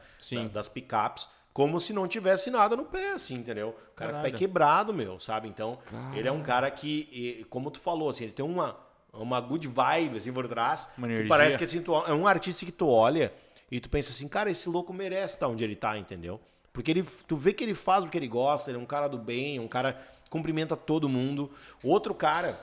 da- 0.48 0.48
das 0.48 0.68
picapes, 0.68 1.28
como 1.52 1.78
se 1.78 1.92
não 1.92 2.08
tivesse 2.08 2.50
nada 2.50 2.74
no 2.76 2.84
pé, 2.84 3.12
assim, 3.12 3.36
entendeu? 3.36 3.68
O 3.92 3.94
cara 3.94 4.10
com 4.12 4.18
o 4.18 4.22
pé 4.22 4.28
Caralho. 4.30 4.38
quebrado, 4.38 4.92
meu, 4.92 5.20
sabe? 5.20 5.48
Então, 5.48 5.78
ele 6.16 6.26
é 6.26 6.32
um 6.32 6.42
cara 6.42 6.68
que, 6.70 7.08
e- 7.12 7.44
como 7.44 7.70
tu 7.70 7.78
falou, 7.78 8.08
assim, 8.08 8.24
ele 8.24 8.32
tem 8.32 8.44
uma, 8.44 8.76
uma 9.12 9.40
good 9.40 9.68
vibe, 9.68 10.16
assim, 10.16 10.32
por 10.32 10.48
trás. 10.48 10.92
Que 11.22 11.28
parece 11.28 11.56
que, 11.58 11.62
assim, 11.64 11.80
tu, 11.82 11.94
é 11.94 12.12
um 12.12 12.26
artista 12.26 12.64
que 12.66 12.72
tu 12.72 12.88
olha 12.88 13.32
e 13.70 13.78
tu 13.78 13.88
pensa 13.88 14.10
assim, 14.10 14.26
cara, 14.28 14.50
esse 14.50 14.68
louco 14.68 14.92
merece 14.92 15.34
estar 15.34 15.46
onde 15.46 15.62
ele 15.62 15.76
tá, 15.76 15.96
entendeu? 15.96 16.40
Porque 16.74 16.90
ele, 16.90 17.04
tu 17.28 17.36
vê 17.36 17.52
que 17.52 17.62
ele 17.62 17.72
faz 17.74 18.04
o 18.04 18.08
que 18.08 18.18
ele 18.18 18.26
gosta, 18.26 18.68
ele 18.70 18.76
é 18.78 18.80
um 18.80 18.84
cara 18.84 19.06
do 19.06 19.16
bem, 19.16 19.60
um 19.60 19.68
cara 19.68 19.92
que 20.24 20.28
cumprimenta 20.28 20.76
todo 20.76 21.08
mundo. 21.08 21.50
Outro 21.84 22.12
cara 22.12 22.58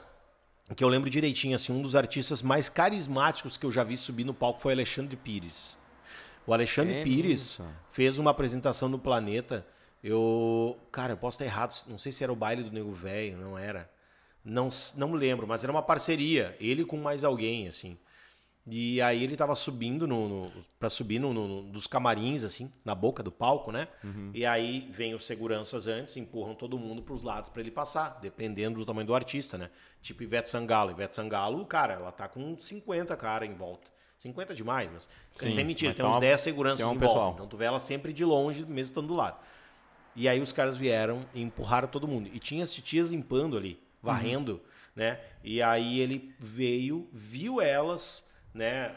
que 0.76 0.84
eu 0.84 0.90
lembro 0.90 1.10
direitinho, 1.10 1.56
assim, 1.56 1.72
um 1.72 1.82
dos 1.82 1.96
artistas 1.96 2.42
mais 2.42 2.68
carismáticos 2.68 3.56
que 3.58 3.66
eu 3.66 3.72
já 3.72 3.84
vi 3.86 3.96
subir 3.96 4.26
no 4.26 4.34
palco 4.34 4.60
foi 4.60 4.74
Alexandre 4.74 5.16
Pires. 5.16 5.78
O 6.46 6.54
Alexandre 6.54 6.96
É 6.96 7.04
Pires 7.04 7.58
mesmo? 7.60 7.74
fez 7.94 8.18
uma 8.20 8.32
apresentação 8.32 8.90
no 8.90 9.00
Planeta. 9.00 9.66
Eu, 10.04 10.78
cara, 10.92 11.14
eu 11.14 11.18
posso 11.18 11.36
estar 11.36 11.46
errado, 11.46 11.74
não 11.88 11.98
sei 11.98 12.12
se 12.12 12.22
era 12.22 12.34
o 12.34 12.36
baile 12.36 12.64
do 12.64 12.72
Nego 12.72 12.92
Velho, 12.92 13.38
não 13.38 13.58
era. 13.58 13.90
Não, 14.44 14.68
não 14.98 15.14
lembro, 15.14 15.48
mas 15.48 15.64
era 15.64 15.72
uma 15.72 15.84
parceria, 15.84 16.54
ele 16.60 16.84
com 16.84 16.98
mais 16.98 17.24
alguém, 17.24 17.68
assim. 17.70 17.98
E 18.68 19.02
aí 19.02 19.24
ele 19.24 19.36
tava 19.36 19.56
subindo 19.56 20.06
no, 20.08 20.30
no 20.46 20.52
para 20.80 20.88
subir 20.88 21.18
no, 21.20 21.34
no- 21.34 21.64
dos 21.64 21.88
camarins 21.88 22.44
assim, 22.44 22.72
na 22.86 22.94
boca 22.94 23.24
do 23.24 23.32
palco, 23.32 23.72
né? 23.72 23.88
E 24.34 24.46
aí 24.46 24.88
vem 24.92 25.16
os 25.16 25.26
seguranças 25.26 25.88
antes, 25.88 26.16
empurram 26.16 26.54
todo 26.54 26.78
mundo 26.78 27.02
pros 27.02 27.24
lados 27.24 27.50
para 27.50 27.60
ele 27.62 27.72
passar, 27.72 28.20
dependendo 28.22 28.78
do 28.80 28.86
tamanho 28.86 29.08
do 29.08 29.16
artista, 29.16 29.58
né? 29.58 29.70
Tipo 30.02 30.22
Ivete 30.22 30.50
Sangalo, 30.50 30.92
Ivete 30.92 31.16
Sangalo, 31.16 31.66
cara, 31.66 31.94
ela 31.94 32.12
tá 32.12 32.28
com 32.28 32.56
50 32.58 33.16
cara 33.18 33.46
em 33.48 33.56
volta. 33.56 33.90
50 34.18 34.54
é 34.54 34.56
demais, 34.56 34.92
mas 34.94 35.10
Sim, 35.32 35.52
sem 35.52 35.66
mentira, 35.66 35.90
mas 35.90 35.98
tem 35.98 36.04
tem 36.04 36.12
uns 36.12 36.16
uma- 36.16 36.22
10 36.22 36.42
seguranças 36.42 36.86
um 36.86 36.92
em 36.94 36.98
volta. 37.00 37.08
pessoal. 37.08 37.32
Então 37.34 37.48
tu 37.48 37.58
vê 37.58 37.66
ela 37.66 37.80
sempre 37.80 38.14
de 38.14 38.24
longe, 38.24 38.62
mesmo 38.64 38.80
estando 38.82 39.08
do 39.08 39.16
lado. 39.16 39.38
E 40.16 40.30
aí 40.30 40.40
os 40.40 40.52
caras 40.52 40.76
vieram 40.78 41.26
e 41.34 41.42
empurraram 41.42 41.88
todo 41.88 42.08
mundo. 42.08 42.30
E 42.32 42.38
tinha 42.38 42.64
as 42.64 42.72
titias 42.72 43.08
limpando 43.08 43.58
ali, 43.58 43.82
varrendo, 44.04 44.62
né? 44.96 45.20
E 45.44 45.60
aí 45.64 46.00
ele 46.00 46.36
veio, 46.40 47.10
viu 47.12 47.60
elas, 47.60 48.30
né, 48.54 48.94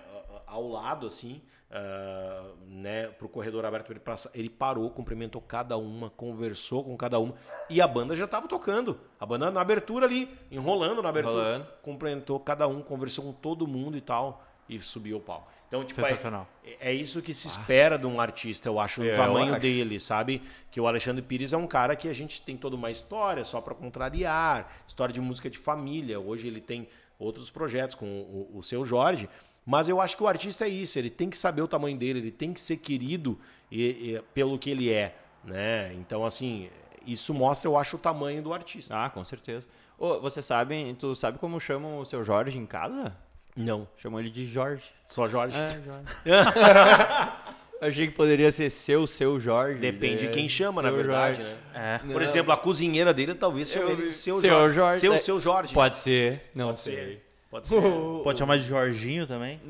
ao 0.47 0.69
lado, 0.69 1.07
assim, 1.07 1.41
ah, 1.71 2.53
né, 2.69 3.09
pro 3.09 3.29
corredor 3.29 3.65
aberto 3.65 3.87
pra 3.87 3.95
ele 3.95 4.01
passar. 4.01 4.31
Ele 4.35 4.49
parou, 4.49 4.89
cumprimentou 4.91 5.41
cada 5.41 5.77
uma, 5.77 6.09
conversou 6.11 6.85
com 6.85 6.97
cada 6.97 7.19
uma. 7.19 7.35
E 7.69 7.81
a 7.81 7.89
banda 7.89 8.15
já 8.15 8.29
tava 8.29 8.47
tocando. 8.47 9.01
A 9.19 9.27
banda 9.27 9.51
na 9.51 9.61
abertura 9.61 10.07
ali, 10.07 10.29
enrolando 10.51 11.03
na 11.03 11.09
abertura. 11.09 11.79
Cumprimentou 11.83 12.39
cada 12.39 12.69
um, 12.69 12.81
conversou 12.81 13.25
com 13.25 13.33
todo 13.33 13.67
mundo 13.67 13.97
e 13.97 14.01
tal. 14.01 14.47
e 14.69 14.79
subiu 14.79 15.17
o 15.19 15.21
pau. 15.21 15.51
Então, 15.69 15.83
tipo, 15.85 16.01
Sensacional. 16.03 16.47
É, 16.65 16.91
é 16.91 16.95
isso 16.95 17.21
que 17.21 17.35
se 17.35 17.49
espera 17.49 17.99
de 17.99 18.07
um 18.07 18.21
artista, 18.21 18.69
eu 18.69 18.79
acho, 18.79 19.03
É, 19.03 19.13
o 19.13 19.17
tamanho 19.17 19.59
dele, 19.59 19.99
sabe? 19.99 20.41
Que 20.71 20.81
o 20.81 20.87
Alexandre 20.87 21.21
Pires 21.21 21.53
é 21.53 21.57
um 21.57 21.67
cara 21.67 21.97
que 21.97 22.09
a 22.09 22.13
gente 22.13 22.41
tem 22.43 22.57
toda 22.57 22.77
uma 22.77 22.91
história 22.91 23.45
só 23.45 23.61
para 23.61 23.75
contrariar, 23.75 24.73
história 24.87 25.13
de 25.13 25.21
música 25.21 25.51
de 25.51 25.59
família. 25.59 26.21
Hoje 26.21 26.47
ele 26.47 26.61
tem 26.61 26.89
outros 27.25 27.51
projetos 27.51 27.95
com 27.97 28.07
o, 28.07 28.51
o 28.59 28.63
seu 28.63 28.85
Jorge. 28.85 29.29
Mas 29.67 29.89
eu 29.89 30.01
acho 30.01 30.17
que 30.17 30.23
o 30.23 30.29
artista 30.29 30.67
é 30.67 30.69
isso, 30.69 30.99
ele 30.99 31.09
tem 31.11 31.31
que 31.31 31.39
saber 31.39 31.63
o 31.63 31.69
tamanho 31.69 31.97
dele, 31.97 32.19
ele 32.19 32.31
tem 32.31 32.53
que 32.53 32.61
ser 32.61 32.77
querido 32.77 33.39
e- 33.73 34.15
e- 34.17 34.23
pelo 34.35 34.59
que 34.59 34.69
ele 34.71 34.93
é, 34.93 35.17
né? 35.43 35.93
Então, 35.95 36.25
assim, 36.25 36.69
isso 37.07 37.33
mostra, 37.33 37.69
eu 37.69 37.77
acho, 37.77 37.97
o 37.97 37.99
tamanho 37.99 38.43
do 38.43 38.53
artista. 38.53 38.95
Ah, 38.97 39.09
com 39.09 39.25
certeza. 39.25 39.67
Ô, 39.99 40.21
você 40.21 40.43
sabe, 40.43 40.95
tu 40.99 41.15
sabe 41.15 41.39
como 41.39 41.59
chamam 41.59 41.99
o 41.99 42.05
seu 42.05 42.23
Jorge 42.23 42.59
em 42.59 42.67
casa? 42.67 43.17
Não, 43.57 43.87
Chamam 43.97 44.19
ele 44.21 44.31
de 44.31 44.45
Jorge. 44.47 44.85
só 45.07 45.27
Jorge. 45.29 45.57
É, 45.57 45.69
Jorge. 45.81 46.05
Achei 47.89 48.07
que 48.09 48.15
poderia 48.15 48.51
ser 48.53 48.71
seu, 48.71 49.07
seu 49.07 49.39
Jorge. 49.39 49.79
Depende 49.79 50.19
de 50.21 50.27
né? 50.27 50.33
quem 50.33 50.49
chama, 50.49 50.81
na 50.83 50.91
verdade, 50.91 51.39
Jorge. 51.43 51.57
né? 51.75 52.01
É. 52.05 52.13
Por 52.13 52.23
exemplo, 52.23 52.53
a 52.53 52.57
cozinheira 52.57 53.13
dele 53.13 53.35
talvez 53.35 53.71
chame 53.71 53.85
Eu- 53.85 53.91
ele 53.99 54.03
de 54.07 54.13
seu, 54.13 54.41
seu 54.41 54.51
Jorge. 54.51 54.75
Jorge. 54.77 55.01
Seu, 55.01 55.13
É, 55.15 55.19
seu 55.19 55.41
Jorge. 55.41 55.75
Pode 55.75 55.97
ser. 55.97 56.51
Não 56.55 56.67
Pode 56.69 56.81
sei. 56.81 56.95
ser. 56.97 57.25
Pode 57.51 57.69
ser. 57.69 57.81
Pode 58.25 58.39
chamar 58.39 58.57
de 58.59 58.65
Jorginho 58.65 59.27
também. 59.27 59.61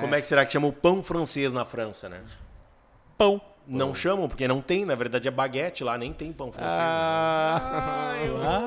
Como 0.00 0.14
é 0.14 0.20
que 0.20 0.26
será 0.26 0.44
que 0.44 0.52
chama 0.52 0.66
o 0.66 0.72
pão 0.72 1.02
francês 1.02 1.52
na 1.52 1.64
França, 1.64 2.08
né? 2.08 2.20
Pão. 3.16 3.40
Não 3.66 3.94
chamam, 3.94 4.28
porque 4.28 4.48
não 4.48 4.60
tem, 4.60 4.84
na 4.84 4.96
verdade 4.96 5.28
é 5.28 5.30
baguete 5.30 5.84
lá, 5.84 5.96
nem 5.96 6.12
tem 6.12 6.32
pão 6.32 6.50
francês. 6.50 6.74
Ah, 6.80 8.14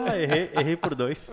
Ah, 0.08 0.18
errei, 0.18 0.50
errei 0.56 0.76
por 0.78 0.96
dois. 0.96 1.30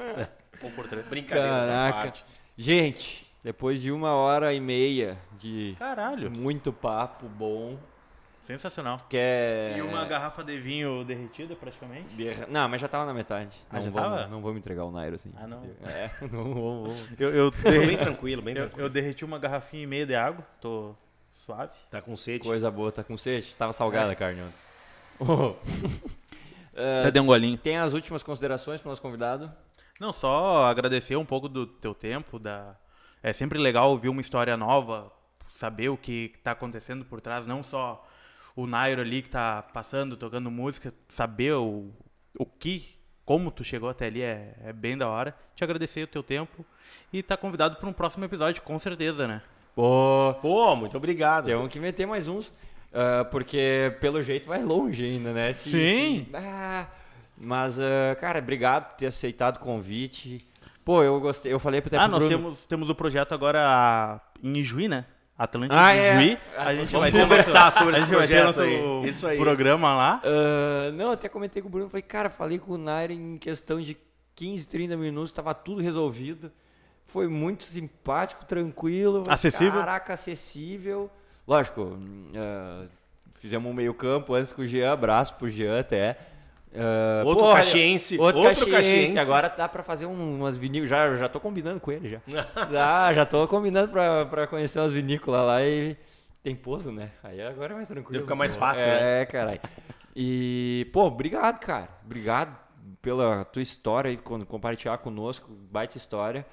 Ou 0.62 0.70
por 0.72 0.88
três. 0.88 1.06
Brincadeiras 1.06 1.64
à 1.64 1.66
caraca. 1.68 1.98
parte. 1.98 2.24
Gente, 2.59 3.30
depois 3.42 3.80
de 3.80 3.90
uma 3.92 4.12
hora 4.12 4.52
e 4.52 4.60
meia 4.60 5.18
de 5.38 5.74
Caralho. 5.78 6.30
muito 6.30 6.72
papo 6.72 7.26
bom, 7.26 7.78
Sensacional. 8.42 8.98
quer... 9.08 9.76
E 9.76 9.82
uma 9.82 10.04
garrafa 10.06 10.42
de 10.42 10.58
vinho 10.58 11.04
derretida, 11.04 11.54
praticamente. 11.54 12.14
Berra- 12.14 12.46
Não, 12.48 12.68
mas 12.68 12.80
já 12.80 12.88
tava 12.88 13.04
na 13.06 13.14
metade. 13.14 13.56
Ah, 13.70 13.76
não 13.76 13.82
já 13.82 13.90
vamos, 13.90 14.10
tava? 14.18 14.26
Não 14.28 14.40
vamos 14.42 14.58
entregar 14.58 14.84
o 14.84 14.90
Nairo 14.90 15.14
assim. 15.14 15.32
Ah, 15.36 15.46
não. 15.46 15.62
É, 15.84 16.10
não 16.22 16.54
vamos. 16.54 16.96
vamos. 16.98 17.20
Eu, 17.20 17.30
eu, 17.34 17.50
Bem 17.50 17.62
derre- 17.80 17.96
tranquilo, 17.98 18.42
bem 18.42 18.54
eu, 18.56 18.62
tranquilo. 18.62 18.86
eu 18.86 18.90
derreti 18.90 19.24
uma 19.24 19.38
garrafinha 19.38 19.82
e 19.82 19.86
meia 19.86 20.06
de 20.06 20.14
água. 20.14 20.44
Tô 20.60 20.94
suave. 21.46 21.72
Tá 21.90 22.00
com 22.02 22.16
sede? 22.16 22.44
Coisa 22.44 22.70
boa, 22.70 22.90
tá 22.90 23.04
com 23.04 23.16
sede? 23.16 23.54
Tava 23.56 23.72
salgada 23.72 24.10
a 24.12 24.16
carne 24.16 24.42
ontem. 24.42 24.54
Ô, 25.20 25.54
Até 27.00 27.10
dei 27.10 27.20
um 27.22 27.26
golinho. 27.26 27.58
tem 27.58 27.76
as 27.76 27.92
últimas 27.92 28.22
considerações 28.22 28.80
pro 28.80 28.88
nosso 28.90 29.02
convidado? 29.02 29.52
Não, 30.00 30.12
só 30.12 30.64
agradecer 30.64 31.14
um 31.16 31.26
pouco 31.26 31.46
do 31.48 31.66
teu 31.66 31.94
tempo. 31.94 32.38
Da... 32.38 32.74
É 33.22 33.32
sempre 33.32 33.59
legal 33.59 33.90
ouvir 33.90 34.09
uma 34.09 34.20
história 34.20 34.56
nova, 34.56 35.12
saber 35.48 35.88
o 35.88 35.97
que 35.97 36.32
está 36.36 36.52
acontecendo 36.52 37.05
por 37.05 37.20
trás, 37.20 37.47
não 37.47 37.62
só 37.62 38.06
o 38.56 38.66
Nairo 38.66 39.01
ali 39.02 39.22
que 39.22 39.28
tá 39.30 39.62
passando, 39.62 40.16
tocando 40.16 40.51
música, 40.51 40.92
saber 41.09 41.52
o, 41.55 41.90
o 42.38 42.47
que, 42.47 42.97
como 43.24 43.51
tu 43.51 43.62
chegou 43.62 43.88
até 43.90 44.06
ali 44.06 44.22
é, 44.22 44.55
é 44.64 44.72
bem 44.72 44.97
da 44.97 45.09
hora. 45.09 45.34
Te 45.55 45.62
agradecer 45.64 46.02
o 46.02 46.06
teu 46.06 46.22
tempo 46.22 46.64
e 47.12 47.22
tá 47.22 47.36
convidado 47.36 47.76
para 47.76 47.88
um 47.88 47.92
próximo 47.92 48.24
episódio, 48.24 48.62
com 48.62 48.78
certeza, 48.78 49.28
né? 49.28 49.42
Pô, 49.74 50.34
Pô, 50.42 50.74
muito 50.76 50.97
obrigado. 50.97 51.44
temos 51.47 51.70
que 51.70 51.78
meter 51.78 52.06
mais 52.06 52.26
uns. 52.26 52.52
ah, 52.92 53.24
porque 53.30 53.97
pelo 54.01 54.22
jeito 54.22 54.48
vai 54.48 54.62
longe 54.62 55.05
ainda, 55.05 55.32
né? 55.32 55.52
Se- 55.52 55.70
Sim. 55.70 56.26
se- 56.30 56.36
ah, 56.36 56.86
mas, 57.36 57.78
ah, 57.78 58.16
cara, 58.20 58.38
obrigado 58.40 58.90
por 58.90 58.97
ter 58.97 59.06
aceitado 59.06 59.56
o 59.56 59.60
convite. 59.60 60.38
Pô, 60.90 61.04
eu 61.04 61.20
gostei. 61.20 61.52
Eu 61.52 61.60
falei 61.60 61.78
até 61.78 61.96
ah, 61.96 62.00
pro 62.00 62.10
nós 62.10 62.24
Bruno. 62.24 62.36
temos, 62.36 62.66
temos 62.66 62.90
o 62.90 62.94
projeto 62.96 63.32
agora 63.32 64.20
em 64.42 64.56
Ijuí, 64.56 64.88
né? 64.88 65.04
Atlântico 65.38 65.76
Ah, 65.80 65.92
de 65.92 65.98
é. 66.00 66.12
Ijuí. 66.16 66.38
Ah, 66.56 66.62
A 66.66 66.74
gente 66.74 66.90
vamos 66.92 67.10
vai 67.12 67.22
conversar 67.22 67.64
nosso- 67.66 67.78
sobre 67.78 67.94
a 67.94 67.98
esse 67.98 68.06
projeto 68.10 68.44
nosso 68.46 68.60
aí. 68.62 69.08
Isso 69.08 69.26
aí. 69.28 69.38
programa 69.38 69.94
lá. 69.94 70.20
Ah, 70.24 70.90
não, 70.92 71.12
até 71.12 71.28
comentei 71.28 71.62
com 71.62 71.68
o 71.68 71.70
Bruno, 71.70 71.88
falei, 71.88 72.02
cara, 72.02 72.28
falei 72.28 72.58
com 72.58 72.72
o 72.72 72.76
Nair 72.76 73.12
em 73.12 73.36
questão 73.36 73.80
de 73.80 73.96
15, 74.34 74.66
30 74.66 74.96
minutos, 74.96 75.30
tava 75.32 75.54
tudo 75.54 75.80
resolvido. 75.80 76.50
Foi 77.06 77.28
muito 77.28 77.62
simpático, 77.62 78.44
tranquilo. 78.44 79.22
Acessível? 79.28 79.78
Caraca, 79.78 80.14
acessível. 80.14 81.08
Lógico, 81.46 81.96
ah, 82.36 82.84
fizemos 83.36 83.70
um 83.70 83.74
meio 83.74 83.94
campo 83.94 84.34
antes 84.34 84.50
com 84.50 84.62
o 84.62 84.66
Jean, 84.66 84.92
abraço 84.92 85.36
pro 85.36 85.48
Jean 85.48 85.78
até. 85.78 86.18
Ah, 86.74 87.22
Outro 87.24 87.44
porra, 87.44 87.56
caxiense, 87.56 88.18
Outro, 88.18 88.42
outro 88.42 88.66
caxiense. 88.70 88.72
caxiense. 89.14 89.18
Agora 89.18 89.48
dá 89.48 89.68
pra 89.68 89.82
fazer 89.82 90.06
um- 90.06 90.36
umas 90.36 90.56
vinícolas. 90.56 90.90
Já, 90.90 91.14
já 91.16 91.28
tô 91.28 91.40
combinando 91.40 91.80
com 91.80 91.90
ele 91.90 92.09
já. 92.09 92.20
já, 92.70 93.12
já 93.12 93.24
tô 93.26 93.47
combinando 93.48 93.88
pra, 93.88 94.26
pra 94.26 94.47
conhecer 94.47 94.78
umas 94.78 94.92
vinícolas 94.92 95.44
lá 95.47 95.62
e 95.64 95.97
tem 96.42 96.55
pouso, 96.55 96.92
né? 96.92 97.10
Aí 97.24 97.42
agora 97.42 97.72
é 97.72 97.76
mais 97.76 97.88
tranquilo. 97.88 98.22
Fica 98.22 98.34
mais 98.36 98.55
fácil, 98.55 98.86
né? 98.86 99.22
É, 99.22 99.26
caralho. 99.26 99.60
E, 100.14 100.88
pô, 100.92 101.05
obrigado, 101.06 101.59
cara. 101.59 101.88
Obrigado 102.05 102.56
pela 103.02 103.44
tua 103.44 103.62
história 103.62 104.10
e 104.10 104.16
quando 104.16 104.47
compartilhar 104.47 104.97
conosco, 104.98 105.51
baita 105.70 105.97
história. 105.97 106.47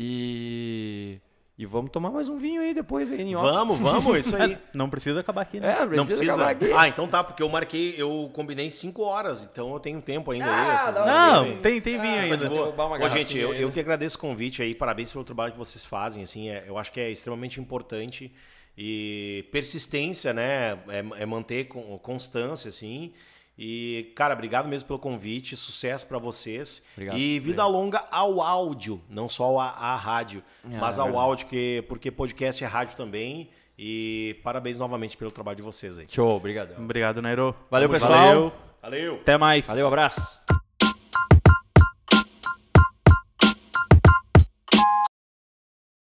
E 0.00 1.18
e 1.58 1.66
vamos 1.66 1.90
tomar 1.90 2.10
mais 2.10 2.28
um 2.28 2.38
vinho 2.38 2.60
aí 2.62 2.72
depois 2.72 3.10
aí 3.10 3.20
em 3.20 3.34
off. 3.34 3.44
Vamos, 3.50 3.80
vamos, 3.80 4.18
isso 4.18 4.36
aí. 4.36 4.56
Não 4.72 4.88
precisa 4.88 5.18
acabar 5.20 5.42
aqui, 5.42 5.58
né? 5.58 5.76
É, 5.80 5.84
Não 5.86 6.06
precisa. 6.06 6.34
acabar 6.34 6.50
aqui. 6.52 6.72
Ah, 6.72 6.86
então 6.86 7.08
tá, 7.08 7.24
porque 7.24 7.42
eu 7.42 7.48
marquei, 7.48 7.94
eu 7.98 8.30
combinei 8.32 8.70
5 8.70 9.02
horas, 9.02 9.42
então 9.42 9.72
eu 9.72 9.80
tenho 9.80 10.00
tempo 10.00 10.30
ainda 10.30 10.44
aí. 10.46 10.70
Ah, 10.70 10.74
essas 10.74 10.94
não, 10.94 11.06
Não, 11.06 11.42
aí. 11.44 11.56
tem, 11.56 11.80
tem 11.80 12.00
vinho 12.00 12.14
Ah, 12.14 12.20
ainda. 12.22 12.38
tá 12.38 12.48
boa. 12.48 12.86
uma 12.86 13.04
Ô, 13.04 13.08
gente, 13.08 13.36
eu, 13.36 13.50
aí, 13.50 13.60
eu 13.60 13.68
né? 13.68 13.74
que 13.74 13.80
agradeço 13.80 14.16
o 14.16 14.20
convite 14.20 14.62
aí, 14.62 14.72
parabéns 14.74 15.12
pelo 15.12 15.24
trabalho 15.24 15.50
que 15.52 15.58
vocês 15.58 15.84
fazem, 15.84 16.22
assim, 16.22 16.48
é- 16.48 16.64
eu 16.68 16.78
acho 16.78 16.92
que 16.92 17.00
é 17.00 17.10
extremamente 17.10 17.60
importante 17.60 18.32
e 18.76 19.44
persistência, 19.50 20.32
né, 20.32 20.78
é, 20.88 21.04
é 21.22 21.26
manter 21.26 21.64
con- 21.66 21.98
constância, 21.98 22.68
assim, 22.68 23.12
e, 23.58 24.12
cara, 24.14 24.34
obrigado 24.34 24.68
mesmo 24.68 24.86
pelo 24.86 25.00
convite, 25.00 25.56
sucesso 25.56 26.06
para 26.06 26.18
vocês. 26.18 26.84
Obrigado, 26.92 27.18
e 27.18 27.40
vida 27.40 27.64
obrigado. 27.64 27.72
longa 27.72 28.04
ao 28.08 28.40
áudio, 28.40 29.00
não 29.10 29.28
só 29.28 29.58
à, 29.58 29.70
à 29.70 29.96
rádio, 29.96 30.44
é, 30.64 30.76
mas 30.78 30.96
é 30.96 31.00
ao 31.00 31.10
é 31.10 31.16
áudio, 31.16 31.46
que, 31.48 31.84
porque 31.88 32.10
podcast 32.10 32.62
é 32.62 32.66
rádio 32.66 32.96
também. 32.96 33.50
E 33.76 34.36
parabéns 34.42 34.76
novamente 34.76 35.16
pelo 35.16 35.30
trabalho 35.30 35.56
de 35.56 35.62
vocês 35.62 35.98
aí. 35.98 36.06
Show, 36.08 36.34
obrigado. 36.34 36.76
Obrigado, 36.76 37.22
Nairo. 37.22 37.54
Valeu, 37.70 37.88
Vamos, 37.88 38.02
pessoal. 38.02 38.26
Valeu. 38.26 38.52
valeu. 38.82 39.14
Até 39.16 39.36
mais. 39.36 39.66
Valeu, 39.66 39.86
abraço. 39.86 40.20